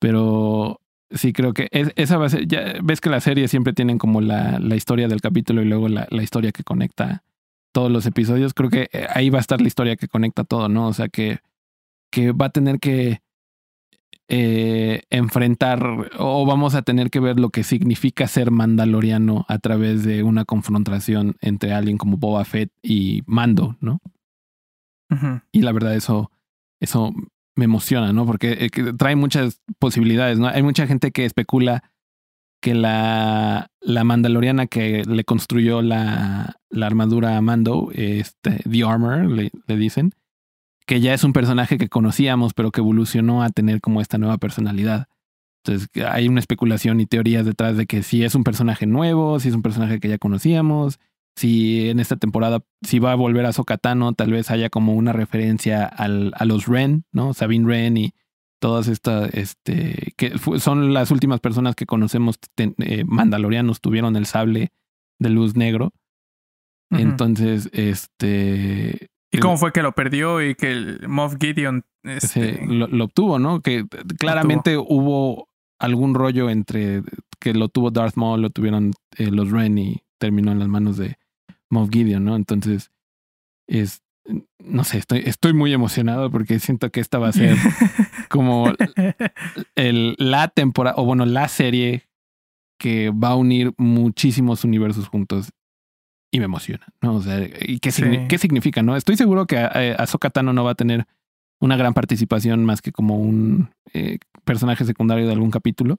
pero 0.00 0.80
sí 1.12 1.32
creo 1.32 1.52
que 1.54 1.68
es- 1.70 1.92
esa 1.96 2.18
va 2.18 2.26
a 2.26 2.30
ser, 2.30 2.46
ya 2.48 2.74
ves 2.82 3.00
que 3.00 3.10
las 3.10 3.22
series 3.24 3.50
siempre 3.50 3.72
tienen 3.72 3.98
como 3.98 4.20
la, 4.20 4.58
la 4.58 4.74
historia 4.74 5.06
del 5.06 5.20
capítulo 5.20 5.62
y 5.62 5.66
luego 5.66 5.88
la, 5.88 6.08
la 6.10 6.22
historia 6.24 6.50
que 6.52 6.64
conecta 6.64 7.22
todos 7.72 7.90
los 7.90 8.04
episodios. 8.06 8.52
Creo 8.54 8.70
que 8.70 8.88
eh, 8.92 9.06
ahí 9.14 9.30
va 9.30 9.38
a 9.38 9.40
estar 9.40 9.60
la 9.60 9.68
historia 9.68 9.94
que 9.96 10.08
conecta 10.08 10.42
todo, 10.44 10.68
¿no? 10.68 10.88
O 10.88 10.92
sea 10.92 11.08
que, 11.08 11.38
que 12.10 12.32
va 12.32 12.46
a 12.46 12.50
tener 12.50 12.80
que 12.80 13.20
eh, 14.28 15.02
enfrentar 15.10 15.84
o 16.18 16.46
vamos 16.46 16.76
a 16.76 16.82
tener 16.82 17.10
que 17.10 17.18
ver 17.18 17.40
lo 17.40 17.50
que 17.50 17.64
significa 17.64 18.28
ser 18.28 18.52
mandaloriano 18.52 19.44
a 19.48 19.58
través 19.58 20.04
de 20.04 20.22
una 20.22 20.44
confrontación 20.44 21.36
entre 21.40 21.72
alguien 21.72 21.98
como 21.98 22.16
Boba 22.16 22.44
Fett 22.44 22.70
y 22.82 23.22
Mando, 23.26 23.76
¿no? 23.80 24.00
Y 25.50 25.62
la 25.62 25.72
verdad 25.72 25.96
eso, 25.96 26.30
eso 26.80 27.12
me 27.60 27.66
emociona, 27.66 28.12
¿no? 28.12 28.24
Porque 28.26 28.56
eh, 28.58 28.70
trae 28.96 29.14
muchas 29.14 29.60
posibilidades, 29.78 30.38
¿no? 30.38 30.48
Hay 30.48 30.62
mucha 30.62 30.86
gente 30.86 31.12
que 31.12 31.26
especula 31.26 31.84
que 32.60 32.74
la, 32.74 33.70
la 33.80 34.04
mandaloriana 34.04 34.66
que 34.66 35.04
le 35.04 35.24
construyó 35.24 35.82
la, 35.82 36.56
la 36.70 36.86
armadura 36.86 37.36
a 37.36 37.40
Mando, 37.40 37.90
este, 37.94 38.62
The 38.68 38.84
Armor, 38.84 39.26
le, 39.26 39.50
le 39.66 39.76
dicen, 39.76 40.12
que 40.86 41.00
ya 41.00 41.14
es 41.14 41.22
un 41.22 41.32
personaje 41.32 41.78
que 41.78 41.88
conocíamos, 41.88 42.54
pero 42.54 42.70
que 42.72 42.80
evolucionó 42.80 43.42
a 43.42 43.50
tener 43.50 43.80
como 43.80 44.00
esta 44.00 44.18
nueva 44.18 44.38
personalidad. 44.38 45.06
Entonces 45.62 45.88
hay 46.08 46.28
una 46.28 46.40
especulación 46.40 47.00
y 47.00 47.06
teorías 47.06 47.44
detrás 47.44 47.76
de 47.76 47.86
que 47.86 48.02
si 48.02 48.24
es 48.24 48.34
un 48.34 48.44
personaje 48.44 48.86
nuevo, 48.86 49.38
si 49.38 49.48
es 49.50 49.54
un 49.54 49.62
personaje 49.62 50.00
que 50.00 50.08
ya 50.08 50.18
conocíamos, 50.18 50.98
si 51.36 51.88
en 51.88 52.00
esta 52.00 52.16
temporada, 52.16 52.60
si 52.82 52.98
va 52.98 53.12
a 53.12 53.16
volver 53.16 53.46
a 53.46 53.52
Sokatano, 53.52 54.12
tal 54.12 54.32
vez 54.32 54.50
haya 54.50 54.68
como 54.70 54.94
una 54.94 55.12
referencia 55.12 55.84
al, 55.86 56.32
a 56.36 56.44
los 56.44 56.66
Ren, 56.66 57.04
¿no? 57.12 57.32
Sabine 57.34 57.66
Ren 57.66 57.96
y 57.96 58.12
todas 58.60 58.88
estas, 58.88 59.32
este, 59.34 60.12
que 60.16 60.32
son 60.58 60.92
las 60.92 61.10
últimas 61.10 61.40
personas 61.40 61.74
que 61.74 61.86
conocemos, 61.86 62.38
ten- 62.54 62.74
eh, 62.78 63.04
mandalorianos, 63.06 63.80
tuvieron 63.80 64.16
el 64.16 64.26
sable 64.26 64.70
de 65.18 65.30
luz 65.30 65.56
negro. 65.56 65.92
Entonces, 66.90 67.70
este... 67.72 69.08
¿Y 69.32 69.38
cómo 69.38 69.56
fue 69.56 69.72
que 69.72 69.82
lo 69.82 69.92
perdió 69.92 70.42
y 70.42 70.56
que 70.56 70.72
el 70.72 71.08
Moff 71.08 71.36
Gideon 71.40 71.84
este, 72.02 72.66
lo 72.66 73.04
obtuvo, 73.04 73.38
¿no? 73.38 73.60
Que 73.60 73.86
claramente 74.18 74.76
hubo 74.76 75.48
algún 75.78 76.14
rollo 76.14 76.50
entre 76.50 77.02
que 77.38 77.54
lo 77.54 77.68
tuvo 77.68 77.92
Darth 77.92 78.16
Maul, 78.16 78.42
lo 78.42 78.50
tuvieron 78.50 78.92
eh, 79.16 79.30
los 79.30 79.50
Ren 79.52 79.78
y 79.78 80.02
terminó 80.20 80.52
en 80.52 80.58
las 80.60 80.68
manos 80.68 80.96
de 80.96 81.18
Moff 81.70 81.90
Gideon, 81.90 82.24
¿no? 82.24 82.36
Entonces, 82.36 82.92
es, 83.68 84.02
no 84.58 84.84
sé, 84.84 84.98
estoy, 84.98 85.22
estoy 85.24 85.52
muy 85.54 85.72
emocionado 85.72 86.30
porque 86.30 86.58
siento 86.60 86.90
que 86.90 87.00
esta 87.00 87.18
va 87.18 87.28
a 87.28 87.32
ser 87.32 87.56
como 88.28 88.72
el, 89.74 90.14
la 90.18 90.48
temporada, 90.48 90.96
o 90.98 91.04
bueno, 91.04 91.26
la 91.26 91.48
serie 91.48 92.08
que 92.78 93.10
va 93.10 93.30
a 93.30 93.36
unir 93.36 93.72
muchísimos 93.76 94.64
universos 94.64 95.08
juntos 95.08 95.50
y 96.32 96.38
me 96.38 96.44
emociona, 96.44 96.86
¿no? 97.02 97.16
O 97.16 97.22
sea, 97.22 97.40
¿y 97.60 97.78
qué, 97.80 97.90
Sí. 97.90 98.02
signi- 98.02 98.26
qué 98.28 98.38
significa, 98.38 98.82
no? 98.82 98.96
Estoy 98.96 99.16
seguro 99.16 99.46
que 99.46 99.56
eh, 99.56 99.96
Ahsoka 99.98 100.30
Tano 100.30 100.52
no 100.52 100.64
va 100.64 100.72
a 100.72 100.74
tener 100.76 101.06
una 101.60 101.76
gran 101.76 101.92
participación 101.92 102.64
más 102.64 102.80
que 102.80 102.92
como 102.92 103.18
un 103.18 103.70
eh, 103.92 104.18
personaje 104.44 104.84
secundario 104.84 105.26
de 105.26 105.32
algún 105.32 105.50
capítulo. 105.50 105.98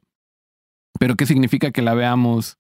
Pero 1.00 1.16
¿qué 1.16 1.26
significa 1.26 1.72
que 1.72 1.82
la 1.82 1.94
veamos 1.94 2.58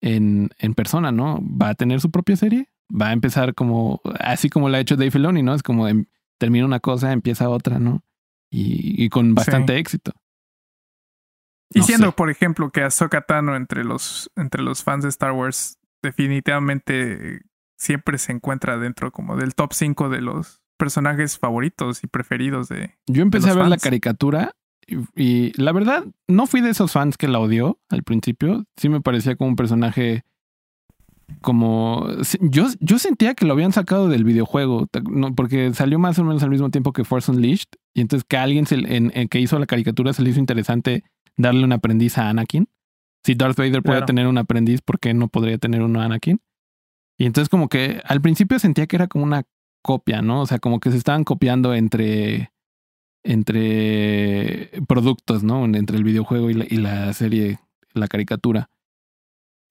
en, 0.00 0.50
en 0.58 0.74
persona, 0.74 1.12
no? 1.12 1.40
¿Va 1.42 1.70
a 1.70 1.74
tener 1.74 2.00
su 2.00 2.10
propia 2.10 2.36
serie? 2.36 2.70
Va 2.90 3.08
a 3.08 3.12
empezar 3.12 3.54
como, 3.54 4.00
así 4.18 4.50
como 4.50 4.68
la 4.68 4.78
ha 4.78 4.80
hecho 4.80 4.96
Dave 4.96 5.10
Filoni, 5.10 5.42
¿no? 5.42 5.54
Es 5.54 5.62
como 5.62 5.88
em- 5.88 6.06
termina 6.38 6.64
una 6.64 6.80
cosa, 6.80 7.12
empieza 7.12 7.48
otra, 7.48 7.78
¿no? 7.78 8.02
Y, 8.50 9.04
y 9.04 9.08
con 9.08 9.34
bastante 9.34 9.78
éxito. 9.78 10.12
Y 11.72 11.82
siendo, 11.82 12.08
sé. 12.08 12.12
por 12.12 12.30
ejemplo, 12.30 12.70
que 12.70 12.82
Ahsoka 12.82 13.22
Tano 13.22 13.54
entre 13.54 13.84
los, 13.84 14.30
entre 14.36 14.62
los 14.62 14.82
fans 14.82 15.04
de 15.04 15.08
Star 15.08 15.32
Wars 15.32 15.78
definitivamente 16.02 17.42
siempre 17.78 18.18
se 18.18 18.32
encuentra 18.32 18.76
dentro 18.78 19.12
como 19.12 19.36
del 19.36 19.54
top 19.54 19.72
5 19.72 20.08
de 20.08 20.20
los 20.20 20.60
personajes 20.76 21.38
favoritos 21.38 22.02
y 22.02 22.06
preferidos 22.08 22.68
de... 22.68 22.98
Yo 23.06 23.22
empecé 23.22 23.48
los 23.48 23.56
a 23.56 23.60
ver 23.60 23.68
la 23.68 23.76
caricatura 23.76 24.56
y, 25.16 25.52
la 25.60 25.72
verdad 25.72 26.04
no 26.28 26.46
fui 26.46 26.60
de 26.60 26.70
esos 26.70 26.92
fans 26.92 27.16
que 27.16 27.28
la 27.28 27.38
odió 27.40 27.78
al 27.88 28.02
principio. 28.02 28.64
Sí 28.76 28.88
me 28.88 29.00
parecía 29.00 29.36
como 29.36 29.50
un 29.50 29.56
personaje 29.56 30.24
como 31.42 32.08
yo 32.40 32.66
yo 32.80 32.98
sentía 32.98 33.34
que 33.34 33.46
lo 33.46 33.52
habían 33.52 33.72
sacado 33.72 34.08
del 34.08 34.24
videojuego 34.24 34.88
no, 35.08 35.32
porque 35.36 35.72
salió 35.74 35.96
más 36.00 36.18
o 36.18 36.24
menos 36.24 36.42
al 36.42 36.50
mismo 36.50 36.70
tiempo 36.70 36.92
que 36.92 37.04
Force 37.04 37.30
Unleashed 37.30 37.68
y 37.94 38.00
entonces 38.00 38.26
que 38.28 38.36
alguien 38.36 38.66
se, 38.66 38.74
en, 38.74 39.12
en 39.14 39.28
que 39.28 39.38
hizo 39.38 39.56
la 39.58 39.66
caricatura 39.66 40.12
se 40.12 40.22
le 40.22 40.30
hizo 40.30 40.40
interesante 40.40 41.04
darle 41.36 41.64
un 41.64 41.72
aprendiz 41.72 42.18
a 42.18 42.28
Anakin. 42.28 42.68
Si 43.24 43.34
Darth 43.34 43.56
Vader 43.56 43.82
puede 43.82 43.98
Claro. 43.98 44.06
tener 44.06 44.26
un 44.26 44.38
aprendiz, 44.38 44.80
¿por 44.82 44.98
qué 44.98 45.14
no 45.14 45.28
podría 45.28 45.58
tener 45.58 45.82
uno 45.82 46.00
a 46.00 46.04
Anakin? 46.06 46.40
Y 47.18 47.26
entonces 47.26 47.48
como 47.48 47.68
que 47.68 48.00
al 48.04 48.20
principio 48.20 48.58
sentía 48.58 48.86
que 48.86 48.96
era 48.96 49.06
como 49.06 49.24
una 49.24 49.44
copia, 49.82 50.22
¿no? 50.22 50.42
O 50.42 50.46
sea, 50.46 50.58
como 50.58 50.80
que 50.80 50.90
se 50.90 50.96
estaban 50.96 51.24
copiando 51.24 51.74
entre 51.74 52.50
entre 53.24 54.70
productos, 54.88 55.42
¿no? 55.42 55.64
Entre 55.64 55.96
el 55.96 56.04
videojuego 56.04 56.50
y 56.50 56.54
la, 56.54 56.64
y 56.68 56.76
la 56.76 57.12
serie, 57.12 57.58
la 57.92 58.08
caricatura. 58.08 58.70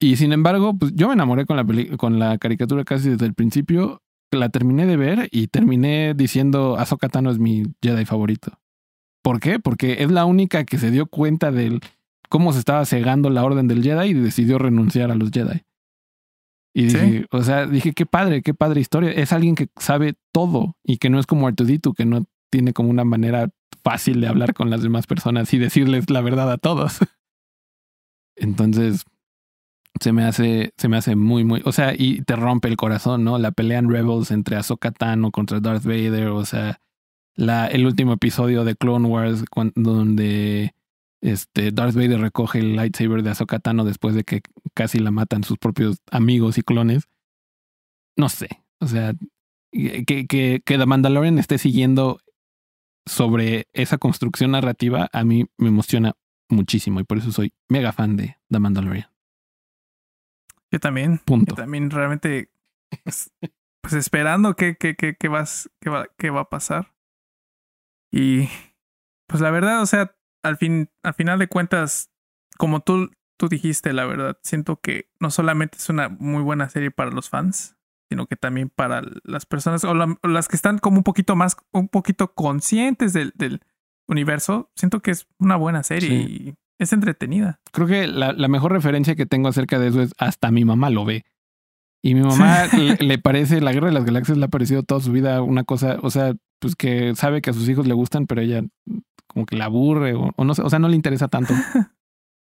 Y 0.00 0.16
sin 0.16 0.32
embargo, 0.32 0.74
pues 0.78 0.92
yo 0.94 1.08
me 1.08 1.14
enamoré 1.14 1.44
con 1.46 1.56
la 1.56 1.64
peli- 1.64 1.96
con 1.96 2.18
la 2.18 2.38
caricatura 2.38 2.84
casi 2.84 3.10
desde 3.10 3.26
el 3.26 3.34
principio. 3.34 4.02
La 4.32 4.48
terminé 4.48 4.86
de 4.86 4.96
ver 4.96 5.28
y 5.32 5.48
terminé 5.48 6.14
diciendo 6.14 6.76
Ahsoka 6.78 7.08
Tano 7.08 7.30
es 7.30 7.38
mi 7.38 7.64
Jedi 7.82 8.04
favorito. 8.04 8.52
¿Por 9.22 9.40
qué? 9.40 9.58
Porque 9.58 10.02
es 10.02 10.10
la 10.10 10.24
única 10.24 10.64
que 10.64 10.78
se 10.78 10.90
dio 10.90 11.06
cuenta 11.06 11.50
de 11.50 11.80
cómo 12.28 12.52
se 12.52 12.60
estaba 12.60 12.84
cegando 12.86 13.28
la 13.28 13.44
orden 13.44 13.66
del 13.68 13.82
Jedi 13.82 14.10
y 14.10 14.14
decidió 14.14 14.58
renunciar 14.58 15.10
a 15.10 15.16
los 15.16 15.30
Jedi. 15.30 15.62
Y 16.72 16.90
Sí. 16.90 16.98
dije, 16.98 17.26
o 17.32 17.42
sea, 17.42 17.66
dije, 17.66 17.92
qué 17.92 18.06
padre, 18.06 18.42
qué 18.42 18.54
padre 18.54 18.80
historia. 18.80 19.10
Es 19.10 19.32
alguien 19.32 19.56
que 19.56 19.68
sabe 19.76 20.14
todo 20.32 20.76
y 20.84 20.98
que 20.98 21.10
no 21.10 21.18
es 21.18 21.26
como 21.26 21.48
Artudito, 21.48 21.92
que 21.92 22.04
no 22.06 22.24
tiene 22.50 22.72
como 22.72 22.90
una 22.90 23.04
manera 23.04 23.50
fácil 23.82 24.20
de 24.20 24.28
hablar 24.28 24.54
con 24.54 24.70
las 24.70 24.82
demás 24.82 25.06
personas 25.06 25.52
y 25.54 25.58
decirles 25.58 26.10
la 26.10 26.20
verdad 26.20 26.50
a 26.52 26.58
todos. 26.58 26.98
Entonces, 28.36 29.04
se 30.00 30.12
me 30.12 30.24
hace, 30.24 30.72
se 30.76 30.88
me 30.88 30.96
hace 30.96 31.16
muy, 31.16 31.44
muy, 31.44 31.62
o 31.64 31.72
sea, 31.72 31.94
y 31.96 32.22
te 32.22 32.36
rompe 32.36 32.68
el 32.68 32.76
corazón, 32.76 33.24
¿no? 33.24 33.38
La 33.38 33.50
pelea 33.52 33.78
en 33.78 33.90
Rebels 33.90 34.30
entre 34.30 34.56
Ahsoka 34.56 34.92
Tano 34.92 35.30
contra 35.30 35.60
Darth 35.60 35.84
Vader, 35.84 36.28
o 36.28 36.44
sea, 36.44 36.80
la, 37.34 37.66
el 37.66 37.86
último 37.86 38.14
episodio 38.14 38.64
de 38.64 38.76
Clone 38.76 39.08
Wars 39.08 39.44
cuan- 39.50 39.72
donde 39.74 40.74
este 41.22 41.70
Darth 41.70 41.94
Vader 41.94 42.20
recoge 42.20 42.60
el 42.60 42.76
lightsaber 42.76 43.22
de 43.22 43.30
Ahsoka 43.30 43.58
Tano 43.58 43.84
después 43.84 44.14
de 44.14 44.24
que 44.24 44.40
casi 44.74 44.98
la 44.98 45.10
matan 45.10 45.44
sus 45.44 45.58
propios 45.58 45.98
amigos 46.10 46.56
y 46.56 46.62
clones. 46.62 47.04
No 48.16 48.28
sé, 48.28 48.48
o 48.80 48.86
sea, 48.86 49.12
que, 49.72 50.04
que, 50.26 50.62
que 50.64 50.78
The 50.78 50.86
Mandalorian 50.86 51.38
esté 51.38 51.58
siguiendo 51.58 52.18
sobre 53.06 53.68
esa 53.72 53.98
construcción 53.98 54.52
narrativa 54.52 55.08
a 55.12 55.24
mí 55.24 55.46
me 55.56 55.68
emociona 55.68 56.14
muchísimo 56.48 57.00
y 57.00 57.04
por 57.04 57.18
eso 57.18 57.32
soy 57.32 57.52
mega 57.68 57.92
fan 57.92 58.16
de 58.16 58.36
The 58.48 58.58
Mandalorian. 58.58 59.10
Yo 60.70 60.78
también. 60.78 61.18
Punto. 61.18 61.54
Yo 61.54 61.62
también 61.62 61.90
realmente 61.90 62.50
pues, 63.04 63.32
pues 63.80 63.94
esperando 63.94 64.54
qué 64.54 64.76
que, 64.76 64.94
que, 64.94 65.16
que 65.16 65.28
vas, 65.28 65.70
que 65.80 65.90
va, 65.90 66.08
va 66.34 66.40
a 66.40 66.50
pasar. 66.50 66.94
Y 68.12 68.48
pues 69.26 69.40
la 69.40 69.50
verdad, 69.50 69.82
o 69.82 69.86
sea, 69.86 70.16
al 70.42 70.56
fin, 70.56 70.90
al 71.02 71.14
final 71.14 71.38
de 71.38 71.48
cuentas, 71.48 72.10
como 72.56 72.80
tú 72.80 73.10
tú 73.40 73.48
dijiste, 73.48 73.94
la 73.94 74.04
verdad. 74.04 74.38
Siento 74.42 74.80
que 74.80 75.08
no 75.18 75.30
solamente 75.30 75.78
es 75.78 75.88
una 75.88 76.10
muy 76.10 76.42
buena 76.42 76.68
serie 76.68 76.90
para 76.90 77.10
los 77.10 77.30
fans, 77.30 77.78
sino 78.10 78.26
que 78.26 78.34
también 78.34 78.70
para 78.74 79.02
las 79.22 79.46
personas 79.46 79.84
o, 79.84 79.94
las 79.94 80.48
que 80.48 80.56
están 80.56 80.78
como 80.78 80.98
un 80.98 81.04
poquito 81.04 81.36
más, 81.36 81.56
un 81.70 81.88
poquito 81.88 82.34
conscientes 82.34 83.12
del, 83.12 83.32
del 83.36 83.60
universo. 84.08 84.68
Siento 84.74 85.00
que 85.00 85.12
es 85.12 85.28
una 85.38 85.54
buena 85.54 85.84
serie 85.84 86.12
y 86.14 86.54
es 86.80 86.92
entretenida. 86.92 87.60
Creo 87.70 87.86
que 87.86 88.08
la, 88.08 88.32
la, 88.32 88.48
mejor 88.48 88.72
referencia 88.72 89.14
que 89.14 89.26
tengo 89.26 89.48
acerca 89.48 89.78
de 89.78 89.88
eso 89.88 90.02
es 90.02 90.12
hasta 90.18 90.50
mi 90.50 90.64
mamá 90.64 90.90
lo 90.90 91.04
ve. 91.04 91.24
Y 92.02 92.16
mi 92.16 92.22
mamá 92.22 92.64
le, 93.00 93.18
parece, 93.18 93.60
la 93.60 93.72
guerra 93.72 93.86
de 93.88 93.94
las 93.94 94.04
galaxias 94.04 94.38
le 94.38 94.44
ha 94.44 94.48
parecido 94.48 94.82
toda 94.82 95.00
su 95.00 95.12
vida 95.12 95.40
una 95.42 95.62
cosa, 95.62 95.98
o 96.02 96.10
sea, 96.10 96.34
pues 96.58 96.74
que 96.74 97.14
sabe 97.14 97.42
que 97.42 97.50
a 97.50 97.52
sus 97.52 97.68
hijos 97.68 97.86
le 97.86 97.94
gustan, 97.94 98.26
pero 98.26 98.40
ella 98.40 98.64
como 99.28 99.46
que 99.46 99.56
la 99.56 99.66
aburre 99.66 100.14
o, 100.14 100.32
no 100.44 100.54
sé, 100.54 100.62
o 100.62 100.70
sea, 100.70 100.80
no 100.80 100.88
le 100.88 100.96
interesa 100.96 101.28
tanto. 101.28 101.54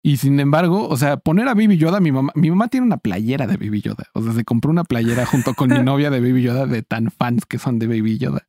Y 0.06 0.18
sin 0.18 0.38
embargo, 0.38 0.86
o 0.86 0.98
sea, 0.98 1.16
poner 1.16 1.48
a 1.48 1.54
Baby 1.54 1.78
Yoda, 1.78 1.98
mi 1.98 2.12
mamá, 2.12 2.30
mi 2.34 2.50
mamá 2.50 2.68
tiene 2.68 2.86
una 2.86 2.98
playera 2.98 3.46
de 3.46 3.56
Baby 3.56 3.80
Yoda. 3.80 4.04
O 4.12 4.22
sea, 4.22 4.34
se 4.34 4.44
compró 4.44 4.70
una 4.70 4.84
playera 4.84 5.24
junto 5.24 5.54
con 5.54 5.70
mi 5.70 5.78
novia 5.82 6.10
de 6.10 6.20
Baby 6.20 6.42
Yoda 6.42 6.66
de 6.66 6.82
tan 6.82 7.10
fans 7.10 7.46
que 7.46 7.58
son 7.58 7.78
de 7.78 7.86
Baby 7.86 8.18
Yoda. 8.18 8.46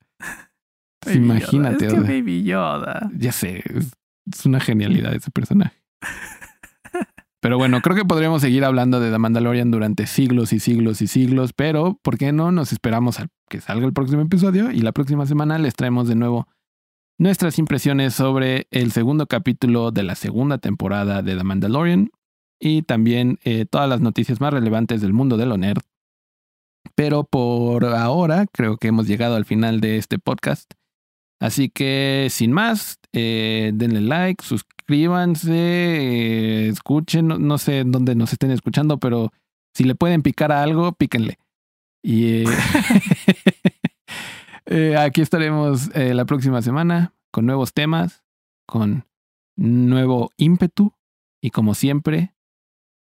imagínate. 1.13 1.85
Yoda. 1.85 1.97
Es 1.97 2.03
que 2.03 2.19
Baby 2.19 2.43
Yoda. 2.43 3.09
Ya 3.17 3.31
sé, 3.31 3.63
es 4.29 4.45
una 4.45 4.59
genialidad 4.59 5.15
ese 5.15 5.31
personaje. 5.31 5.81
Pero 7.39 7.57
bueno, 7.57 7.79
creo 7.81 7.95
que 7.95 8.03
podríamos 8.03 8.41
seguir 8.41 8.65
hablando 8.65 8.99
de 8.99 9.09
The 9.09 9.17
Mandalorian 9.17 9.71
durante 9.71 10.07
siglos 10.07 10.51
y 10.51 10.59
siglos 10.59 11.01
y 11.01 11.07
siglos, 11.07 11.53
pero 11.53 11.97
¿por 12.01 12.17
qué 12.17 12.33
no? 12.33 12.51
Nos 12.51 12.73
esperamos 12.73 13.21
a 13.21 13.27
que 13.49 13.61
salga 13.61 13.85
el 13.85 13.93
próximo 13.93 14.23
episodio 14.23 14.71
y 14.71 14.79
la 14.79 14.91
próxima 14.91 15.25
semana 15.25 15.57
les 15.57 15.73
traemos 15.73 16.09
de 16.09 16.15
nuevo 16.15 16.49
nuestras 17.17 17.59
impresiones 17.59 18.13
sobre 18.13 18.67
el 18.71 18.91
segundo 18.91 19.27
capítulo 19.27 19.91
de 19.91 20.03
la 20.03 20.15
segunda 20.15 20.57
temporada 20.57 21.21
de 21.21 21.35
The 21.35 21.43
Mandalorian 21.43 22.11
y 22.59 22.81
también 22.81 23.39
eh, 23.43 23.65
todas 23.65 23.89
las 23.89 24.01
noticias 24.01 24.41
más 24.41 24.53
relevantes 24.53 25.01
del 25.01 25.13
mundo 25.13 25.37
de 25.37 25.45
lo 25.45 25.57
nerd. 25.57 25.81
Pero 26.95 27.23
por 27.23 27.85
ahora 27.85 28.45
creo 28.51 28.77
que 28.77 28.89
hemos 28.89 29.07
llegado 29.07 29.35
al 29.35 29.45
final 29.45 29.81
de 29.81 29.97
este 29.97 30.19
podcast. 30.19 30.71
Así 31.39 31.69
que 31.69 32.27
sin 32.29 32.51
más, 32.51 32.99
eh, 33.11 33.71
denle 33.73 34.01
like, 34.01 34.43
suscríbanse, 34.43 35.51
eh, 35.51 36.67
escuchen, 36.69 37.27
no, 37.27 37.57
sé 37.57 37.83
dónde 37.85 38.15
nos 38.15 38.31
estén 38.33 38.51
escuchando, 38.51 38.99
pero 38.99 39.31
si 39.73 39.83
le 39.83 39.95
pueden 39.95 40.21
picar 40.21 40.51
a 40.51 40.63
algo, 40.63 40.93
píquenle. 40.93 41.37
Y 42.03 42.43
eh, 44.65 44.97
aquí 44.97 45.21
estaremos 45.21 45.89
la 45.95 46.25
próxima 46.25 46.61
semana 46.61 47.13
con 47.31 47.45
nuevos 47.45 47.73
temas, 47.73 48.23
con 48.67 49.05
nuevo 49.55 50.31
ímpetu 50.37 50.93
y 51.41 51.51
como 51.51 51.75
siempre, 51.75 52.33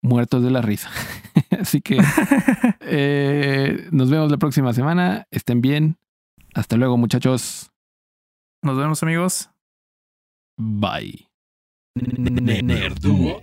muertos 0.01 0.43
de 0.43 0.51
la 0.51 0.61
risa. 0.61 0.89
Así 1.59 1.81
que 1.81 1.97
nos 3.91 4.09
vemos 4.09 4.31
la 4.31 4.37
próxima 4.37 4.73
semana. 4.73 5.27
Estén 5.31 5.61
bien. 5.61 5.97
Hasta 6.53 6.77
luego 6.77 6.97
muchachos. 6.97 7.71
Nos 8.61 8.77
vemos 8.77 9.03
amigos. 9.03 9.49
Bye. 10.57 11.29
Nerduo. 11.95 13.41